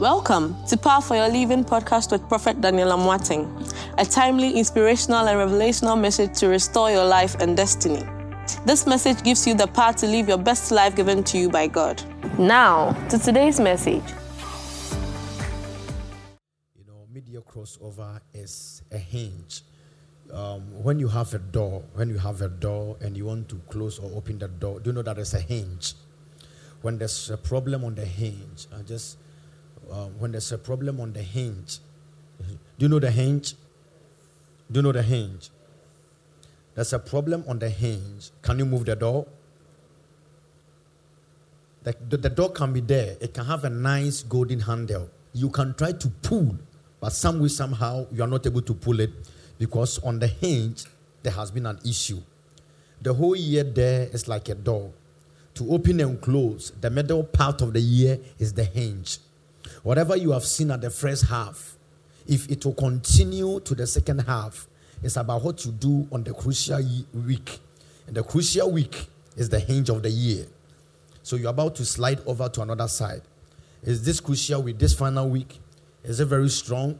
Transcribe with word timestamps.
Welcome 0.00 0.56
to 0.68 0.78
Power 0.78 1.02
for 1.02 1.14
Your 1.14 1.28
Living 1.28 1.62
podcast 1.62 2.10
with 2.10 2.26
Prophet 2.26 2.62
Daniel 2.62 2.88
Amoateng, 2.88 3.44
a 3.98 4.04
timely, 4.06 4.56
inspirational, 4.58 5.28
and 5.28 5.36
revelational 5.36 6.00
message 6.00 6.38
to 6.38 6.48
restore 6.48 6.90
your 6.90 7.04
life 7.04 7.34
and 7.34 7.54
destiny. 7.54 8.02
This 8.64 8.86
message 8.86 9.22
gives 9.22 9.46
you 9.46 9.52
the 9.52 9.66
power 9.66 9.92
to 9.92 10.06
live 10.06 10.26
your 10.26 10.38
best 10.38 10.70
life 10.70 10.96
given 10.96 11.22
to 11.24 11.36
you 11.36 11.50
by 11.50 11.66
God. 11.66 12.02
Now, 12.38 12.92
to 13.10 13.18
today's 13.18 13.60
message. 13.60 14.02
You 16.74 16.86
know, 16.86 17.06
media 17.12 17.42
crossover 17.42 18.22
is 18.32 18.80
a 18.90 18.96
hinge. 18.96 19.60
Um, 20.32 20.82
when 20.82 20.98
you 20.98 21.08
have 21.08 21.34
a 21.34 21.38
door, 21.40 21.82
when 21.92 22.08
you 22.08 22.16
have 22.16 22.40
a 22.40 22.48
door 22.48 22.96
and 23.02 23.18
you 23.18 23.26
want 23.26 23.50
to 23.50 23.56
close 23.68 23.98
or 23.98 24.10
open 24.16 24.38
the 24.38 24.48
door, 24.48 24.80
do 24.80 24.88
you 24.88 24.94
know 24.94 25.02
that 25.02 25.16
there's 25.16 25.34
a 25.34 25.40
hinge? 25.40 25.92
When 26.80 26.96
there's 26.96 27.28
a 27.28 27.36
problem 27.36 27.84
on 27.84 27.96
the 27.96 28.06
hinge, 28.06 28.66
I 28.74 28.80
just 28.80 29.18
uh, 29.90 30.06
when 30.18 30.32
there's 30.32 30.52
a 30.52 30.58
problem 30.58 31.00
on 31.00 31.12
the 31.12 31.22
hinge. 31.22 31.78
Do 32.40 32.56
you 32.78 32.88
know 32.88 32.98
the 32.98 33.10
hinge? 33.10 33.54
Do 34.70 34.78
you 34.78 34.82
know 34.82 34.92
the 34.92 35.02
hinge? 35.02 35.50
There's 36.74 36.92
a 36.92 36.98
problem 36.98 37.44
on 37.48 37.58
the 37.58 37.68
hinge. 37.68 38.30
Can 38.42 38.58
you 38.58 38.64
move 38.64 38.84
the 38.86 38.96
door? 38.96 39.26
The, 41.82 41.94
the, 42.08 42.16
the 42.16 42.30
door 42.30 42.50
can 42.50 42.72
be 42.72 42.80
there. 42.80 43.16
It 43.20 43.34
can 43.34 43.44
have 43.44 43.64
a 43.64 43.70
nice 43.70 44.22
golden 44.22 44.60
handle. 44.60 45.10
You 45.32 45.50
can 45.50 45.74
try 45.74 45.92
to 45.92 46.08
pull, 46.22 46.56
but 47.00 47.12
some 47.12 47.40
way, 47.40 47.48
somehow, 47.48 48.06
you 48.12 48.22
are 48.22 48.26
not 48.28 48.46
able 48.46 48.62
to 48.62 48.74
pull 48.74 49.00
it 49.00 49.10
because 49.58 49.98
on 50.00 50.18
the 50.18 50.26
hinge, 50.26 50.84
there 51.22 51.32
has 51.32 51.50
been 51.50 51.66
an 51.66 51.78
issue. 51.84 52.20
The 53.02 53.12
whole 53.12 53.36
year 53.36 53.64
there 53.64 54.08
is 54.12 54.28
like 54.28 54.48
a 54.48 54.54
door. 54.54 54.92
To 55.54 55.70
open 55.72 56.00
and 56.00 56.20
close, 56.20 56.72
the 56.80 56.90
middle 56.90 57.24
part 57.24 57.60
of 57.60 57.72
the 57.72 57.80
year 57.80 58.18
is 58.38 58.52
the 58.52 58.64
hinge. 58.64 59.18
Whatever 59.82 60.16
you 60.16 60.32
have 60.32 60.44
seen 60.44 60.70
at 60.70 60.80
the 60.80 60.90
first 60.90 61.26
half, 61.26 61.76
if 62.26 62.50
it 62.50 62.64
will 62.64 62.74
continue 62.74 63.60
to 63.60 63.74
the 63.74 63.86
second 63.86 64.20
half, 64.20 64.66
it's 65.02 65.16
about 65.16 65.42
what 65.42 65.64
you 65.64 65.72
do 65.72 66.06
on 66.12 66.22
the 66.22 66.34
crucial 66.34 66.80
week. 67.14 67.58
And 68.06 68.14
the 68.14 68.22
crucial 68.22 68.70
week 68.70 69.06
is 69.36 69.48
the 69.48 69.58
hinge 69.58 69.88
of 69.88 70.02
the 70.02 70.10
year. 70.10 70.46
So 71.22 71.36
you're 71.36 71.50
about 71.50 71.76
to 71.76 71.84
slide 71.84 72.20
over 72.26 72.48
to 72.48 72.62
another 72.62 72.88
side. 72.88 73.22
Is 73.82 74.04
this 74.04 74.20
crucial 74.20 74.62
week, 74.62 74.78
this 74.78 74.92
final 74.92 75.28
week? 75.30 75.58
Is 76.04 76.20
it 76.20 76.26
very 76.26 76.50
strong? 76.50 76.98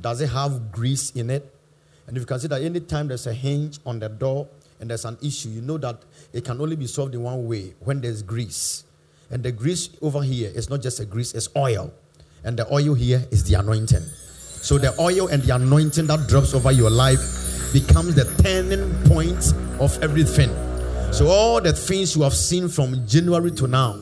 Does 0.00 0.20
it 0.20 0.28
have 0.28 0.70
grease 0.70 1.10
in 1.10 1.30
it? 1.30 1.52
And 2.06 2.16
if 2.16 2.22
you 2.22 2.26
can 2.26 2.38
see 2.38 2.48
that 2.48 2.62
anytime 2.62 3.08
there's 3.08 3.26
a 3.26 3.32
hinge 3.32 3.80
on 3.84 3.98
the 3.98 4.08
door 4.08 4.46
and 4.78 4.90
there's 4.90 5.04
an 5.04 5.18
issue, 5.20 5.48
you 5.48 5.60
know 5.60 5.78
that 5.78 6.02
it 6.32 6.44
can 6.44 6.60
only 6.60 6.76
be 6.76 6.86
solved 6.86 7.14
in 7.14 7.22
one 7.22 7.48
way 7.48 7.74
when 7.80 8.00
there's 8.00 8.22
grease. 8.22 8.84
And 9.30 9.42
the 9.42 9.50
grease 9.50 9.90
over 10.00 10.22
here 10.22 10.52
is 10.54 10.70
not 10.70 10.82
just 10.82 11.00
a 11.00 11.04
grease, 11.04 11.34
it's 11.34 11.48
oil. 11.56 11.92
And 12.46 12.56
the 12.56 12.72
oil 12.72 12.94
here 12.94 13.22
is 13.30 13.44
the 13.44 13.58
anointing. 13.58 14.04
So 14.62 14.78
the 14.78 14.94
oil 15.00 15.28
and 15.28 15.42
the 15.42 15.54
anointing 15.54 16.06
that 16.06 16.28
drops 16.28 16.54
over 16.54 16.72
your 16.72 16.90
life 16.90 17.20
becomes 17.72 18.14
the 18.14 18.24
turning 18.42 18.94
point 19.08 19.52
of 19.80 20.02
everything. 20.02 20.48
So 21.12 21.26
all 21.26 21.60
the 21.60 21.72
things 21.72 22.16
you 22.16 22.22
have 22.22 22.34
seen 22.34 22.68
from 22.68 23.06
January 23.06 23.50
to 23.52 23.66
now, 23.66 24.00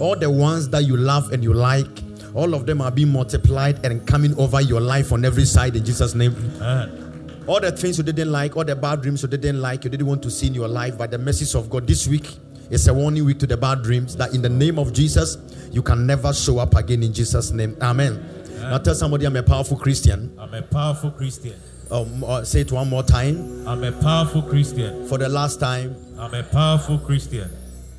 all 0.00 0.16
the 0.16 0.28
ones 0.28 0.68
that 0.70 0.82
you 0.84 0.96
love 0.96 1.32
and 1.32 1.42
you 1.42 1.54
like, 1.54 1.86
all 2.34 2.52
of 2.54 2.66
them 2.66 2.80
are 2.80 2.90
being 2.90 3.12
multiplied 3.12 3.84
and 3.86 4.04
coming 4.06 4.36
over 4.38 4.60
your 4.60 4.80
life 4.80 5.12
on 5.12 5.24
every 5.24 5.44
side 5.44 5.76
in 5.76 5.84
Jesus' 5.84 6.14
name. 6.14 6.34
Amen. 6.60 7.44
All 7.46 7.60
the 7.60 7.70
things 7.70 7.98
you 7.98 8.04
didn't 8.04 8.32
like, 8.32 8.56
all 8.56 8.64
the 8.64 8.74
bad 8.74 9.02
dreams 9.02 9.22
you 9.22 9.28
didn't 9.28 9.60
like, 9.60 9.84
you 9.84 9.90
didn't 9.90 10.06
want 10.06 10.22
to 10.22 10.30
see 10.30 10.48
in 10.48 10.54
your 10.54 10.66
life, 10.66 10.98
by 10.98 11.06
the 11.06 11.18
message 11.18 11.54
of 11.54 11.70
God 11.70 11.86
this 11.86 12.08
week, 12.08 12.38
it's 12.70 12.86
a 12.86 12.94
warning 12.94 13.24
week 13.24 13.38
to 13.40 13.46
the 13.46 13.56
bad 13.56 13.82
dreams 13.82 14.16
that 14.16 14.34
in 14.34 14.42
the 14.42 14.48
name 14.48 14.78
of 14.78 14.92
Jesus, 14.92 15.36
you 15.70 15.82
can 15.82 16.06
never 16.06 16.32
show 16.32 16.58
up 16.58 16.74
again 16.74 17.02
in 17.02 17.12
Jesus' 17.12 17.50
name. 17.50 17.76
Amen. 17.80 18.12
Amen. 18.12 18.70
Now 18.70 18.78
tell 18.78 18.94
somebody 18.94 19.26
I'm 19.26 19.36
a 19.36 19.42
powerful 19.42 19.76
Christian. 19.76 20.34
I'm 20.38 20.54
a 20.54 20.62
powerful 20.62 21.10
Christian. 21.10 21.54
Um, 21.90 22.24
uh, 22.24 22.44
say 22.44 22.60
it 22.60 22.72
one 22.72 22.88
more 22.88 23.02
time. 23.02 23.66
I'm 23.68 23.84
a 23.84 23.92
powerful 23.92 24.42
Christian. 24.42 25.06
For 25.06 25.18
the 25.18 25.28
last 25.28 25.60
time. 25.60 25.94
I'm 26.18 26.32
a 26.32 26.42
powerful 26.42 26.98
Christian. 26.98 27.50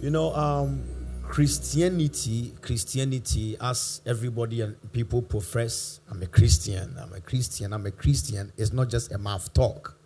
You 0.01 0.09
know, 0.09 0.33
um, 0.33 0.83
Christianity, 1.23 2.53
Christianity, 2.61 3.57
as 3.59 4.01
everybody 4.05 4.61
and 4.61 4.75
people 4.93 5.21
profess, 5.21 5.99
I'm 6.09 6.21
a 6.21 6.27
Christian, 6.27 6.95
I'm 7.01 7.13
a 7.13 7.19
Christian, 7.19 7.73
I'm 7.73 7.85
a 7.85 7.91
Christian, 7.91 8.51
It's 8.57 8.71
not 8.71 8.89
just 8.89 9.11
a 9.11 9.17
mouth 9.17 9.53
talk. 9.53 9.97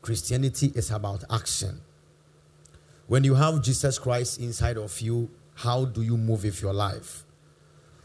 Christianity 0.00 0.72
is 0.74 0.90
about 0.90 1.24
action. 1.30 1.80
When 3.06 3.24
you 3.24 3.34
have 3.34 3.62
Jesus 3.62 3.98
Christ 3.98 4.40
inside 4.40 4.76
of 4.76 5.00
you, 5.00 5.28
how 5.54 5.84
do 5.84 6.02
you 6.02 6.16
move 6.16 6.44
with 6.44 6.62
your 6.62 6.72
life? 6.72 7.24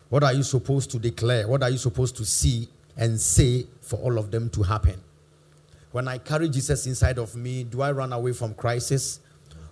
What 0.10 0.24
are 0.24 0.34
you 0.34 0.44
supposed 0.44 0.92
to 0.92 1.00
declare? 1.00 1.48
What 1.48 1.64
are 1.64 1.70
you 1.70 1.78
supposed 1.78 2.16
to 2.18 2.26
see 2.26 2.68
and 2.96 3.20
say 3.20 3.68
for 3.82 3.98
all 3.98 4.18
of 4.18 4.32
them 4.32 4.50
to 4.52 4.64
happen? 4.64 5.02
When 5.92 6.08
I 6.08 6.18
carry 6.18 6.50
Jesus 6.50 6.86
inside 6.88 7.18
of 7.18 7.36
me, 7.36 7.64
do 7.64 7.82
I 7.82 7.92
run 7.92 8.12
away 8.12 8.34
from 8.34 8.54
crisis? 8.54 9.20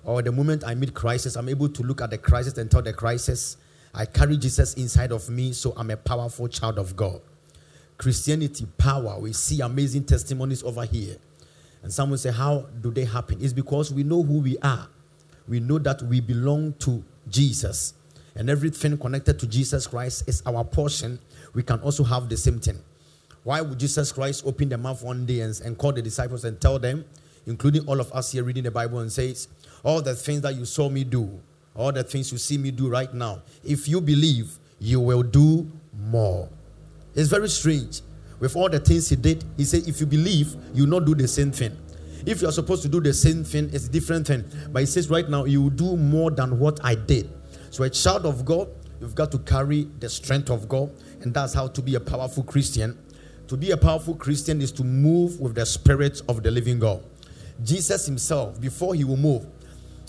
Or 0.03 0.21
the 0.21 0.31
moment 0.31 0.63
I 0.65 0.75
meet 0.75 0.93
crisis, 0.93 1.35
I'm 1.35 1.49
able 1.49 1.69
to 1.69 1.83
look 1.83 2.01
at 2.01 2.11
the 2.11 2.17
crisis 2.17 2.57
and 2.57 2.69
tell 2.69 2.81
the 2.81 2.93
crisis, 2.93 3.57
I 3.93 4.05
carry 4.05 4.37
Jesus 4.37 4.73
inside 4.75 5.11
of 5.11 5.29
me, 5.29 5.53
so 5.53 5.73
I'm 5.75 5.89
a 5.89 5.97
powerful 5.97 6.47
child 6.47 6.77
of 6.77 6.95
God. 6.95 7.21
Christianity, 7.97 8.67
power. 8.77 9.19
We 9.19 9.33
see 9.33 9.61
amazing 9.61 10.03
testimonies 10.03 10.63
over 10.63 10.85
here. 10.85 11.15
And 11.81 11.93
someone 11.93 12.17
say, 12.17 12.31
How 12.31 12.65
do 12.81 12.91
they 12.91 13.05
happen? 13.05 13.37
It's 13.41 13.53
because 13.53 13.93
we 13.93 14.03
know 14.03 14.21
who 14.21 14.39
we 14.39 14.57
are 14.59 14.87
we 15.47 15.59
know 15.59 15.77
that 15.79 16.01
we 16.03 16.19
belong 16.19 16.73
to 16.79 17.03
Jesus. 17.29 17.93
And 18.35 18.49
everything 18.49 18.97
connected 18.97 19.39
to 19.39 19.47
Jesus 19.47 19.87
Christ 19.87 20.27
is 20.27 20.41
our 20.45 20.63
portion. 20.63 21.19
We 21.53 21.63
can 21.63 21.79
also 21.79 22.03
have 22.03 22.27
the 22.27 22.37
same 22.37 22.59
thing. 22.59 22.79
Why 23.43 23.61
would 23.61 23.79
Jesus 23.79 24.11
Christ 24.11 24.43
open 24.45 24.69
the 24.69 24.77
mouth 24.77 25.03
one 25.03 25.25
day 25.25 25.41
and, 25.41 25.59
and 25.61 25.77
call 25.77 25.93
the 25.93 26.01
disciples 26.01 26.45
and 26.45 26.59
tell 26.59 26.79
them, 26.79 27.05
including 27.45 27.87
all 27.87 27.99
of 27.99 28.11
us 28.11 28.31
here 28.31 28.43
reading 28.43 28.63
the 28.63 28.71
Bible, 28.71 28.99
and 28.99 29.11
says, 29.11 29.47
All 29.83 30.01
the 30.01 30.15
things 30.15 30.41
that 30.41 30.55
you 30.55 30.65
saw 30.65 30.89
me 30.89 31.03
do, 31.03 31.29
all 31.75 31.91
the 31.91 32.03
things 32.03 32.31
you 32.31 32.37
see 32.37 32.57
me 32.57 32.71
do 32.71 32.89
right 32.89 33.13
now, 33.13 33.41
if 33.63 33.87
you 33.87 34.01
believe, 34.01 34.57
you 34.79 34.99
will 34.99 35.23
do 35.23 35.71
more. 36.09 36.49
It's 37.13 37.29
very 37.29 37.47
strange. 37.47 38.01
With 38.39 38.55
all 38.55 38.67
the 38.67 38.79
things 38.79 39.09
he 39.09 39.15
did, 39.15 39.43
he 39.55 39.63
said, 39.63 39.87
If 39.87 39.99
you 40.01 40.07
believe, 40.07 40.55
you 40.73 40.83
will 40.83 40.99
not 40.99 41.05
do 41.05 41.15
the 41.15 41.27
same 41.27 41.51
thing. 41.51 41.77
If 42.25 42.41
you 42.41 42.47
are 42.47 42.51
supposed 42.51 42.81
to 42.83 42.89
do 42.89 42.99
the 42.99 43.13
same 43.13 43.43
thing, 43.43 43.69
it's 43.71 43.87
a 43.87 43.91
different 43.91 44.27
thing. 44.27 44.45
But 44.71 44.79
he 44.79 44.85
says 44.85 45.09
right 45.09 45.29
now, 45.29 45.45
you 45.45 45.61
will 45.61 45.69
do 45.69 45.95
more 45.95 46.31
than 46.31 46.57
what 46.57 46.79
I 46.83 46.95
did. 46.95 47.29
So, 47.69 47.83
a 47.83 47.89
child 47.89 48.25
of 48.25 48.45
God, 48.45 48.69
you've 48.99 49.15
got 49.15 49.31
to 49.31 49.39
carry 49.39 49.87
the 49.99 50.09
strength 50.09 50.49
of 50.49 50.67
God, 50.67 50.89
and 51.21 51.33
that's 51.33 51.53
how 51.53 51.67
to 51.67 51.81
be 51.81 51.95
a 51.95 51.99
powerful 51.99 52.43
Christian. 52.43 52.97
To 53.47 53.57
be 53.57 53.71
a 53.71 53.77
powerful 53.77 54.15
Christian 54.15 54.59
is 54.61 54.71
to 54.73 54.83
move 54.83 55.39
with 55.39 55.53
the 55.55 55.65
spirit 55.65 56.21
of 56.27 56.41
the 56.41 56.49
living 56.49 56.79
God. 56.79 57.03
Jesus 57.63 58.05
himself, 58.05 58.59
before 58.59 58.95
he 58.95 59.03
will 59.03 59.17
move, 59.17 59.45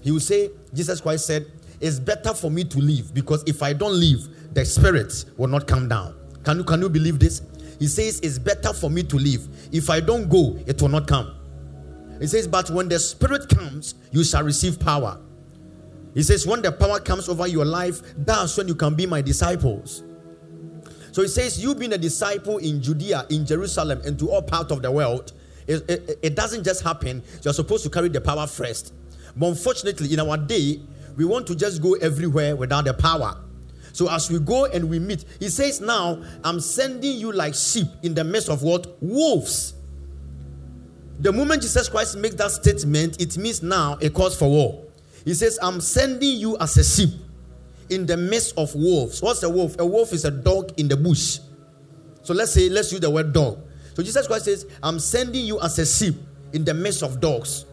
he 0.02 0.10
will 0.10 0.20
say, 0.20 0.50
Jesus 0.72 1.00
Christ 1.00 1.26
said, 1.26 1.46
It's 1.80 1.98
better 1.98 2.32
for 2.32 2.50
me 2.50 2.64
to 2.64 2.78
leave 2.78 3.12
because 3.12 3.42
if 3.46 3.62
I 3.62 3.72
don't 3.72 3.98
leave, 3.98 4.54
the 4.54 4.64
spirit 4.64 5.24
will 5.36 5.48
not 5.48 5.66
come 5.66 5.88
down. 5.88 6.14
Can 6.44 6.58
you, 6.58 6.64
can 6.64 6.80
you 6.80 6.88
believe 6.88 7.18
this? 7.18 7.42
He 7.78 7.88
says, 7.88 8.20
It's 8.20 8.38
better 8.38 8.72
for 8.72 8.88
me 8.88 9.02
to 9.02 9.16
leave. 9.16 9.48
If 9.72 9.90
I 9.90 10.00
don't 10.00 10.28
go, 10.28 10.56
it 10.66 10.80
will 10.80 10.88
not 10.88 11.06
come. 11.06 11.35
He 12.20 12.26
says, 12.26 12.46
But 12.48 12.70
when 12.70 12.88
the 12.88 12.98
Spirit 12.98 13.48
comes, 13.48 13.94
you 14.10 14.24
shall 14.24 14.42
receive 14.42 14.80
power. 14.80 15.20
He 16.14 16.22
says, 16.22 16.46
When 16.46 16.62
the 16.62 16.72
power 16.72 17.00
comes 17.00 17.28
over 17.28 17.46
your 17.46 17.64
life, 17.64 18.00
that's 18.16 18.56
when 18.56 18.68
you 18.68 18.74
can 18.74 18.94
be 18.94 19.06
my 19.06 19.20
disciples. 19.20 20.02
So 21.12 21.22
he 21.22 21.28
says, 21.28 21.62
You 21.62 21.74
being 21.74 21.92
a 21.92 21.98
disciple 21.98 22.58
in 22.58 22.82
Judea, 22.82 23.26
in 23.30 23.46
Jerusalem, 23.46 24.00
and 24.04 24.18
to 24.18 24.30
all 24.30 24.42
parts 24.42 24.72
of 24.72 24.82
the 24.82 24.90
world, 24.90 25.32
it, 25.66 25.88
it, 25.90 26.18
it 26.22 26.34
doesn't 26.34 26.64
just 26.64 26.82
happen. 26.82 27.22
You're 27.42 27.54
supposed 27.54 27.84
to 27.84 27.90
carry 27.90 28.08
the 28.08 28.20
power 28.20 28.46
first. 28.46 28.94
But 29.36 29.48
unfortunately, 29.48 30.12
in 30.12 30.20
our 30.20 30.36
day, 30.36 30.80
we 31.16 31.24
want 31.24 31.46
to 31.48 31.56
just 31.56 31.82
go 31.82 31.94
everywhere 31.94 32.56
without 32.56 32.84
the 32.84 32.94
power. 32.94 33.36
So 33.92 34.10
as 34.10 34.30
we 34.30 34.38
go 34.38 34.66
and 34.66 34.90
we 34.90 34.98
meet, 34.98 35.24
he 35.40 35.48
says, 35.48 35.80
Now 35.80 36.22
I'm 36.44 36.60
sending 36.60 37.16
you 37.16 37.32
like 37.32 37.54
sheep 37.54 37.86
in 38.02 38.14
the 38.14 38.24
midst 38.24 38.50
of 38.50 38.62
what? 38.62 39.02
Wolves. 39.02 39.72
The 41.18 41.32
moment 41.32 41.62
Jesus 41.62 41.88
Christ 41.88 42.16
makes 42.16 42.34
that 42.36 42.50
statement, 42.50 43.20
it 43.20 43.38
means 43.38 43.62
now 43.62 43.98
a 44.02 44.10
cause 44.10 44.38
for 44.38 44.48
war. 44.48 44.84
He 45.24 45.34
says, 45.34 45.58
I'm 45.62 45.80
sending 45.80 46.38
you 46.38 46.56
as 46.58 46.76
a 46.76 46.84
sheep 46.84 47.10
in 47.88 48.06
the 48.06 48.16
midst 48.16 48.56
of 48.58 48.74
wolves. 48.74 49.22
What's 49.22 49.42
a 49.42 49.50
wolf? 49.50 49.76
A 49.78 49.86
wolf 49.86 50.12
is 50.12 50.24
a 50.24 50.30
dog 50.30 50.72
in 50.78 50.88
the 50.88 50.96
bush. 50.96 51.38
So 52.22 52.34
let's 52.34 52.52
say, 52.52 52.68
let's 52.68 52.92
use 52.92 53.00
the 53.00 53.10
word 53.10 53.32
dog. 53.32 53.58
So 53.94 54.02
Jesus 54.02 54.26
Christ 54.26 54.44
says, 54.44 54.66
I'm 54.82 54.98
sending 54.98 55.44
you 55.44 55.60
as 55.60 55.78
a 55.78 55.86
sheep 55.86 56.16
in 56.52 56.64
the 56.64 56.74
midst 56.74 57.02
of 57.02 57.20
dogs. 57.20 57.64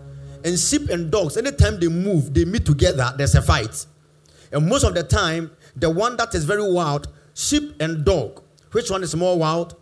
And 0.45 0.57
sheep 0.57 0.89
and 0.89 1.11
dogs, 1.11 1.37
anytime 1.37 1.79
they 1.79 1.87
move, 1.87 2.33
they 2.33 2.45
meet 2.45 2.65
together, 2.65 3.13
there's 3.17 3.35
a 3.35 3.41
fight. 3.41 3.85
And 4.51 4.67
most 4.67 4.83
of 4.83 4.93
the 4.93 5.03
time, 5.03 5.51
the 5.75 5.89
one 5.89 6.15
that 6.17 6.33
is 6.35 6.45
very 6.45 6.69
wild, 6.71 7.07
sheep 7.33 7.75
and 7.79 8.05
dog, 8.05 8.41
which 8.71 8.89
one 8.89 9.03
is 9.03 9.15
more 9.15 9.37
wild? 9.37 9.75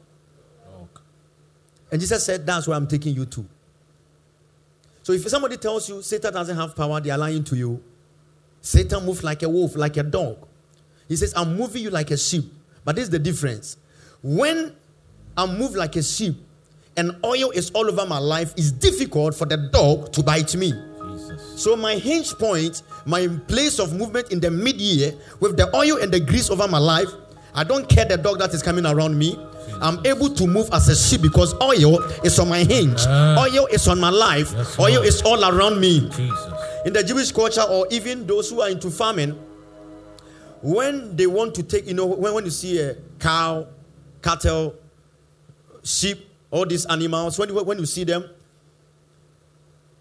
And 1.92 2.00
Jesus 2.00 2.26
said, 2.26 2.46
That's 2.46 2.68
where 2.68 2.78
I'm 2.78 2.88
taking 2.88 3.16
you 3.16 3.26
to. 3.26 3.46
So 5.04 5.14
if 5.14 5.28
somebody 5.28 5.58
tells 5.58 5.90
you 5.90 6.02
Satan 6.02 6.34
doesn't 6.34 6.56
have 6.56 6.76
power, 6.76 7.02
they 7.02 7.10
are 7.10 7.18
lying 7.18 7.44
to 7.46 7.56
you. 7.56 7.84
Satan 8.62 9.06
moves 9.06 9.24
like 9.24 9.44
a 9.44 9.50
wolf, 9.50 9.76
like 9.76 9.98
a 9.98 10.04
dog. 10.04 10.48
He 11.08 11.16
says, 11.16 11.34
I'm 11.36 11.58
moving 11.58 11.84
you 11.84 11.90
like 11.90 12.12
a 12.12 12.18
sheep, 12.18 12.46
But 12.86 12.96
this 12.96 13.06
is 13.06 13.10
the 13.10 13.20
difference. 13.20 13.78
When 14.24 14.76
I 15.36 15.46
move 15.46 15.76
like 15.76 15.96
a 15.96 16.04
sheep 16.04 16.36
and 16.96 17.16
oil 17.26 17.50
is 17.52 17.72
all 17.72 17.88
over 17.88 18.06
my 18.06 18.20
life, 18.20 18.54
it's 18.56 18.72
difficult 18.72 19.36
for 19.36 19.46
the 19.46 19.58
dog 19.58 20.14
to 20.14 20.24
bite 20.24 20.56
me. 20.56 20.72
Jesus. 20.72 21.64
So 21.64 21.76
my 21.76 21.96
hinge 21.96 22.34
point, 22.36 22.84
my 23.06 23.28
place 23.48 23.80
of 23.80 23.94
movement 23.94 24.32
in 24.32 24.40
the 24.40 24.52
mid-year, 24.52 25.14
with 25.40 25.58
the 25.58 25.76
oil 25.76 25.98
and 26.02 26.12
the 26.12 26.20
grease 26.20 26.50
over 26.50 26.68
my 26.68 26.78
life, 26.78 27.10
I 27.54 27.64
don't 27.64 27.90
care 27.90 28.06
the 28.06 28.18
dog 28.18 28.40
that 28.40 28.54
is 28.54 28.62
coming 28.62 28.86
around 28.86 29.18
me. 29.18 29.38
I'm 29.82 30.06
able 30.06 30.30
to 30.30 30.48
move 30.48 30.70
as 30.72 30.88
a 30.90 30.96
sheep 30.96 31.22
because 31.22 31.54
oil 31.62 32.00
is 32.24 32.38
on 32.40 32.50
my 32.50 32.64
hinge. 32.64 33.00
Ah. 33.08 33.44
Oil 33.44 33.66
is 33.68 33.88
on 33.88 34.00
my 34.00 34.10
life. 34.10 34.54
Oil 34.80 35.02
is 35.02 35.22
all 35.24 35.44
around 35.44 35.80
me. 35.80 36.10
In 36.86 36.94
the 36.94 37.04
Jewish 37.04 37.32
culture, 37.32 37.64
or 37.64 37.88
even 37.90 38.28
those 38.28 38.50
who 38.50 38.62
are 38.62 38.70
into 38.70 38.90
farming, 38.92 39.38
when 40.62 41.16
they 41.16 41.26
want 41.28 41.56
to 41.56 41.64
take, 41.64 41.88
you 41.88 41.94
know, 41.94 42.06
when, 42.06 42.34
when 42.34 42.46
you 42.46 42.52
see 42.52 42.80
a 42.80 42.96
cow, 43.20 43.68
cattle, 44.22 44.76
sheep, 45.84 46.28
all 46.52 46.66
these 46.66 46.86
animals, 46.86 47.40
when 47.40 47.50
you, 47.50 47.64
when 47.64 47.80
you 47.80 47.86
see 47.86 48.04
them, 48.04 48.26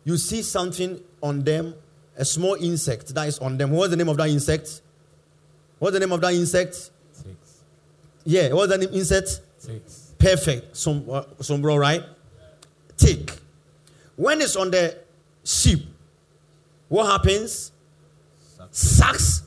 you 0.05 0.17
see 0.17 0.43
something 0.43 1.01
on 1.23 1.43
them, 1.43 1.75
a 2.17 2.25
small 2.25 2.55
insect 2.55 3.15
that 3.15 3.29
is 3.29 3.39
on 3.39 3.57
them. 3.57 3.71
What's 3.71 3.91
the 3.91 3.97
name 3.97 4.09
of 4.09 4.17
that 4.19 4.29
insect? 4.29 4.83
What's 5.79 5.95
the 5.95 6.01
name 6.01 6.13
of 6.13 6.21
that 6.21 6.35
insect? 6.35 6.75
Six. 6.75 6.91
Yeah, 8.25 8.53
what's 8.53 8.71
the 8.71 8.79
name 8.79 8.91
insect? 8.93 9.41
Perfect. 10.19 10.77
Some, 10.77 11.05
uh, 11.11 11.23
sombro, 11.41 11.79
right? 11.79 12.03
Tick. 12.97 13.33
When 14.17 14.41
it's 14.41 14.57
on 14.57 14.71
the 14.71 14.99
sheep, 15.45 15.87
what 16.89 17.07
happens? 17.07 17.73
Sucks 18.71 19.43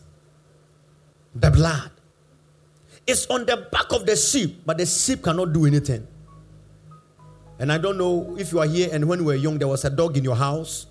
the 1.35 1.51
blood. 1.51 1.91
It's 3.05 3.25
on 3.27 3.45
the 3.45 3.57
back 3.71 3.91
of 3.91 4.05
the 4.05 4.15
sheep, 4.15 4.61
but 4.65 4.77
the 4.77 4.85
sheep 4.85 5.23
cannot 5.23 5.53
do 5.53 5.65
anything. 5.65 6.07
And 7.59 7.71
I 7.71 7.77
don't 7.77 7.97
know 7.97 8.35
if 8.39 8.51
you 8.51 8.59
are 8.59 8.65
here 8.65 8.89
and 8.91 9.07
when 9.07 9.19
you 9.19 9.25
were 9.25 9.35
young, 9.35 9.57
there 9.57 9.67
was 9.67 9.85
a 9.85 9.89
dog 9.89 10.17
in 10.17 10.23
your 10.23 10.35
house. 10.35 10.87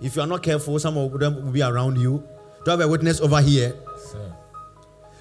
If 0.00 0.16
you 0.16 0.22
are 0.22 0.26
not 0.26 0.42
careful, 0.42 0.78
some 0.78 0.96
of 0.96 1.18
them 1.18 1.44
will 1.44 1.52
be 1.52 1.62
around 1.62 1.98
you. 1.98 2.22
Do 2.64 2.70
I 2.70 2.72
have 2.72 2.80
a 2.80 2.88
witness 2.88 3.20
over 3.20 3.40
here? 3.40 3.74
Sir. 3.96 4.32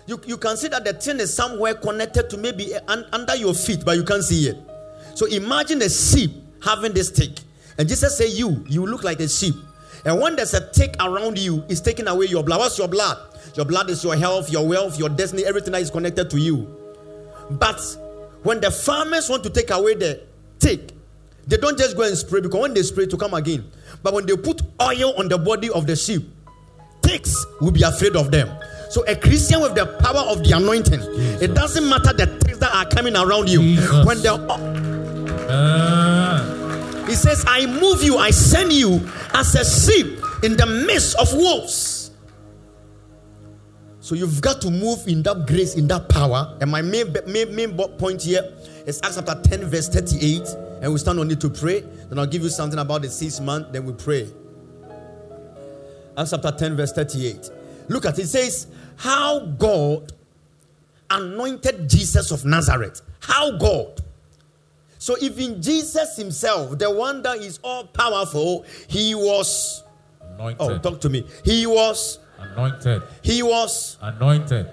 You, 0.08 0.22
you 0.26 0.38
can 0.38 0.56
see 0.58 0.68
that 0.68 0.86
the 0.86 0.94
thing 0.94 1.20
is 1.20 1.34
somewhere 1.34 1.74
connected 1.74 2.30
to 2.30 2.38
maybe 2.38 2.74
un- 2.88 3.06
under 3.12 3.36
your 3.36 3.54
feet, 3.54 3.84
but 3.84 3.98
you 3.98 4.04
can't 4.04 4.24
see 4.24 4.48
it. 4.50 4.58
So 5.16 5.26
imagine 5.26 5.82
a 5.82 5.90
sheep 5.90 6.32
having 6.64 6.94
this 6.94 7.10
tick. 7.12 7.40
And 7.78 7.90
Jesus 7.90 8.18
said, 8.18 8.30
You, 8.30 8.64
you 8.68 8.86
look 8.86 9.04
like 9.04 9.20
a 9.20 9.28
sheep. 9.28 9.56
And 10.06 10.22
when 10.22 10.36
there's 10.36 10.54
a 10.54 10.72
tick 10.72 10.96
around 11.00 11.40
you, 11.40 11.64
it's 11.68 11.82
taking 11.82 12.08
away 12.08 12.28
your 12.28 12.44
blood. 12.44 12.60
What's 12.60 12.78
your 12.78 12.88
blood? 12.88 13.18
Your 13.56 13.66
blood 13.66 13.90
is 13.90 14.04
your 14.04 14.16
health, 14.16 14.52
your 14.52 14.68
wealth, 14.68 15.00
your 15.00 15.10
destiny, 15.10 15.46
everything 15.46 15.72
that 15.72 15.82
is 15.82 15.90
connected 15.90 16.30
to 16.30 16.38
you. 16.38 16.68
But 17.50 17.80
when 18.44 18.60
the 18.60 18.70
farmers 18.70 19.30
want 19.30 19.44
to 19.44 19.50
take 19.50 19.72
away 19.72 19.96
the 19.96 20.22
tick, 20.60 20.92
they 21.48 21.58
don't 21.58 21.78
just 21.78 21.96
go 21.96 22.04
and 22.04 22.18
spray 22.18 22.42
because 22.42 22.60
when 22.60 22.74
they 22.74 22.84
spray 22.84 23.08
to 23.08 23.18
come 23.18 23.34
again. 23.34 23.70
But 24.04 24.14
when 24.14 24.26
they 24.26 24.36
put 24.36 24.62
oil 24.82 25.14
on 25.18 25.30
the 25.30 25.38
body 25.38 25.70
of 25.70 25.88
the 25.88 25.96
sheep, 25.96 26.28
ticks 27.02 27.46
will 27.62 27.72
be 27.72 27.84
afraid 27.84 28.16
of 28.16 28.32
them. 28.32 28.50
So 28.90 29.04
a 29.08 29.16
Christian 29.16 29.62
with 29.62 29.76
the 29.76 29.86
power 29.86 30.22
of 30.32 30.44
the 30.44 30.56
anointing, 30.56 31.02
it 31.42 31.54
doesn't 31.54 31.88
matter 31.88 32.14
the 32.14 32.28
things 32.44 32.60
that 32.60 32.74
are 32.74 32.86
coming 32.90 33.16
around 33.16 33.50
you. 33.50 33.62
Jesus. 33.62 34.06
When 34.06 34.22
the 34.22 34.36
Ah. 35.48 37.06
he 37.08 37.14
says, 37.16 37.44
I 37.48 37.66
move 37.66 38.02
you, 38.04 38.18
I 38.18 38.32
send 38.32 38.74
you 38.74 39.02
as 39.34 39.54
a 39.56 39.64
sheep 39.64 40.20
in 40.44 40.56
the 40.58 40.66
midst 40.66 41.18
of 41.20 41.34
wolves. 41.34 42.12
So 44.00 44.14
you've 44.14 44.40
got 44.42 44.62
to 44.62 44.70
move 44.70 45.08
in 45.08 45.24
that 45.24 45.48
grace, 45.48 45.74
in 45.76 45.88
that 45.88 46.10
power. 46.10 46.56
And 46.62 46.70
my 46.70 46.82
main, 46.84 47.12
main, 47.28 47.56
main 47.56 47.76
point 47.98 48.22
here 48.22 48.44
is 48.86 49.00
Acts 49.04 49.16
chapter 49.16 49.34
10, 49.50 49.66
verse 49.66 49.90
38. 49.90 50.42
And 50.82 50.94
we 50.94 51.00
stand 51.00 51.20
on 51.20 51.32
it 51.32 51.42
to 51.42 51.50
pray. 51.50 51.82
Then 51.82 52.20
I'll 52.20 52.28
give 52.28 52.44
you 52.44 52.50
something 52.50 52.78
about 52.78 53.02
the 53.02 53.10
sixth 53.10 53.42
month, 53.42 53.72
then 53.72 53.84
we 53.84 53.94
pray. 53.94 54.28
Acts 56.16 56.32
chapter 56.32 56.52
10, 56.52 56.76
verse 56.76 56.92
38. 56.92 57.50
Look 57.88 58.06
at 58.06 58.18
it. 58.20 58.24
It 58.24 58.28
says, 58.28 58.68
How 58.98 59.40
God 59.40 60.12
anointed 61.10 61.90
Jesus 61.90 62.32
of 62.32 62.46
Nazareth. 62.46 63.02
How 63.20 63.58
God. 63.58 64.02
So 64.98 65.16
even 65.22 65.62
Jesus 65.62 66.18
himself, 66.18 66.78
the 66.80 66.90
one 66.90 67.22
that 67.24 67.38
is 67.38 67.60
all 67.64 67.86
powerful, 67.86 68.66
he 68.88 69.14
was. 69.14 69.84
Anointed. 70.22 70.58
Oh, 70.60 70.78
talk 70.80 71.00
to 71.02 71.10
me. 71.10 71.26
He 71.44 71.66
was. 71.66 72.20
anointed. 72.40 73.04
He 73.22 73.44
was. 73.44 73.98
Anointed. 74.02 74.68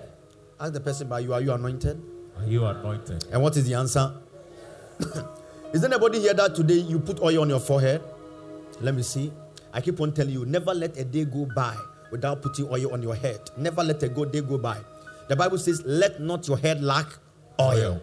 Ask 0.58 0.72
the 0.72 0.80
person 0.80 1.08
by 1.08 1.20
you, 1.20 1.34
are 1.34 1.40
you 1.40 1.52
anointed? 1.52 2.00
Are 2.38 2.46
you 2.46 2.64
anointed? 2.64 3.26
And 3.30 3.42
what 3.42 3.56
is 3.56 3.66
the 3.66 3.74
answer? 3.74 4.14
is 5.72 5.80
there 5.80 5.90
anybody 5.92 6.20
here 6.20 6.34
that 6.34 6.54
today 6.54 6.74
you 6.74 6.98
put 6.98 7.20
oil 7.20 7.42
on 7.42 7.48
your 7.48 7.60
forehead? 7.60 8.00
Let 8.80 8.94
me 8.94 9.02
see. 9.02 9.32
I 9.72 9.80
keep 9.80 10.00
on 10.00 10.12
telling 10.12 10.32
you, 10.32 10.46
never 10.46 10.72
let 10.72 10.96
a 10.96 11.04
day 11.04 11.24
go 11.24 11.46
by 11.54 11.76
without 12.12 12.42
putting 12.42 12.68
oil 12.68 12.92
on 12.92 13.02
your 13.02 13.16
head. 13.16 13.40
Never 13.56 13.82
let 13.82 14.02
a 14.04 14.08
good 14.08 14.30
day 14.30 14.42
go 14.42 14.58
by. 14.58 14.78
The 15.28 15.34
Bible 15.34 15.58
says, 15.58 15.82
let 15.84 16.20
not 16.20 16.46
your 16.46 16.58
head 16.58 16.82
lack 16.82 17.06
oil. 17.58 18.00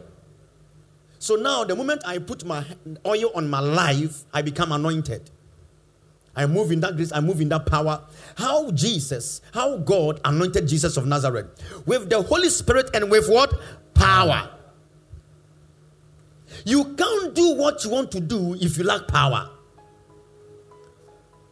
So 1.20 1.36
now, 1.36 1.64
the 1.64 1.76
moment 1.76 2.02
I 2.06 2.18
put 2.18 2.46
my 2.46 2.66
oil 3.06 3.32
on 3.36 3.50
my 3.50 3.60
life, 3.60 4.24
I 4.34 4.42
become 4.42 4.72
anointed. 4.72 5.30
I 6.36 6.46
move 6.46 6.72
in 6.72 6.80
that 6.80 6.96
grace, 6.96 7.12
I 7.12 7.20
move 7.20 7.42
in 7.42 7.50
that 7.50 7.66
power. 7.66 8.02
How 8.38 8.72
Jesus, 8.72 9.42
how 9.54 9.78
God 9.78 10.22
anointed 10.24 10.68
Jesus 10.68 10.96
of 10.96 11.06
Nazareth 11.06 11.48
with 11.86 12.10
the 12.10 12.22
Holy 12.22 12.50
Spirit 12.50 12.90
and 12.94 13.12
with 13.12 13.28
what? 13.28 13.54
Power. 13.94 14.50
You 16.64 16.96
can't 16.96 17.36
do 17.36 17.56
what 17.56 17.84
you 17.84 17.90
want 17.90 18.12
to 18.14 18.22
do 18.22 18.56
if 18.56 18.78
you 18.78 18.86
lack 18.86 19.08
power. 19.08 19.50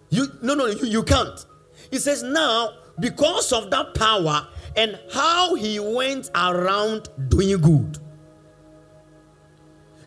You 0.10 0.28
no 0.42 0.54
no 0.54 0.68
you, 0.68 0.88
you 0.88 1.04
can't. 1.04 1.46
He 1.92 2.00
says 2.00 2.24
now 2.24 2.74
because 3.00 3.54
of 3.54 3.70
that 3.72 3.94
power 3.94 4.48
and 4.76 5.00
how 5.12 5.56
he 5.56 5.80
went 5.80 6.30
around 6.36 7.10
doing 7.30 7.60
good. 7.60 7.98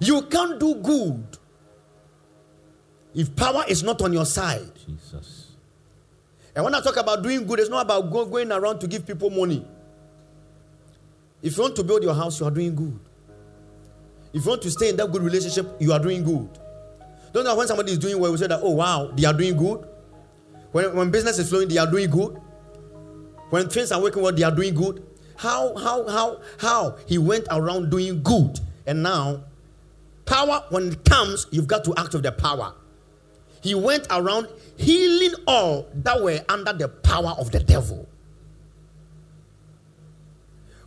You 0.01 0.23
can't 0.23 0.59
do 0.59 0.77
good 0.77 1.39
if 3.15 3.35
power 3.37 3.65
is 3.69 3.83
not 3.83 4.01
on 4.03 4.13
your 4.13 4.25
side. 4.25 4.71
Jesus. 4.87 5.53
And 6.55 6.65
when 6.65 6.75
I 6.75 6.81
talk 6.81 6.97
about 6.97 7.23
doing 7.23 7.47
good, 7.47 7.61
it's 7.61 7.69
not 7.69 7.83
about 7.83 8.11
go, 8.11 8.25
going 8.25 8.51
around 8.51 8.81
to 8.81 8.89
give 8.89 9.07
people 9.07 9.31
money. 9.31 9.67
If 11.43 11.57
you 11.57 11.63
want 11.63 11.77
to 11.77 11.85
build 11.85 12.03
your 12.03 12.15
house, 12.15 12.41
you 12.41 12.47
are 12.47 12.51
doing 12.51 12.75
good. 12.75 12.99
If 14.33 14.45
you 14.45 14.51
want 14.51 14.63
to 14.63 14.71
stay 14.71 14.91
in 14.91 14.97
that 14.97 15.11
good 15.11 15.23
relationship, 15.23 15.77
you 15.81 15.93
are 15.93 15.99
doing 15.99 16.23
good. 16.23 16.49
Don't 17.33 17.45
know 17.45 17.57
when 17.57 17.67
somebody 17.67 17.93
is 17.93 17.99
doing 17.99 18.19
well, 18.19 18.31
we 18.33 18.39
say 18.39 18.47
that, 18.47 18.61
oh 18.63 18.71
wow, 18.71 19.13
they 19.15 19.25
are 19.25 19.33
doing 19.33 19.57
good. 19.57 19.87
When, 20.73 20.95
when 20.95 21.11
business 21.11 21.39
is 21.39 21.49
flowing, 21.49 21.69
they 21.69 21.79
are 21.79 21.91
doing 21.91 22.11
good. 22.11 22.41
When 23.51 23.69
things 23.69 23.91
are 23.93 24.01
working 24.01 24.23
well, 24.23 24.33
they 24.33 24.45
are 24.45 24.55
doing 24.55 24.75
good. 24.75 25.05
How, 25.37 25.77
how, 25.77 26.07
how, 26.09 26.41
how 26.59 26.97
he 27.07 27.19
went 27.19 27.47
around 27.51 27.91
doing 27.91 28.23
good. 28.23 28.61
And 28.87 29.03
now, 29.03 29.43
power, 30.27 30.65
when 30.71 30.93
it 30.93 31.05
comes, 31.05 31.47
you've 31.51 31.67
got 31.67 31.85
to 31.85 31.95
act 31.97 32.13
with 32.13 32.23
the 32.23 32.33
power. 32.33 32.75
He 33.63 33.75
went 33.75 34.07
around 34.11 34.49
healing 34.77 35.35
all 35.47 35.89
that 35.95 36.23
were 36.23 36.41
under 36.49 36.73
the 36.73 36.89
power 36.89 37.35
of 37.39 37.51
the 37.51 37.61
devil. 37.61 38.09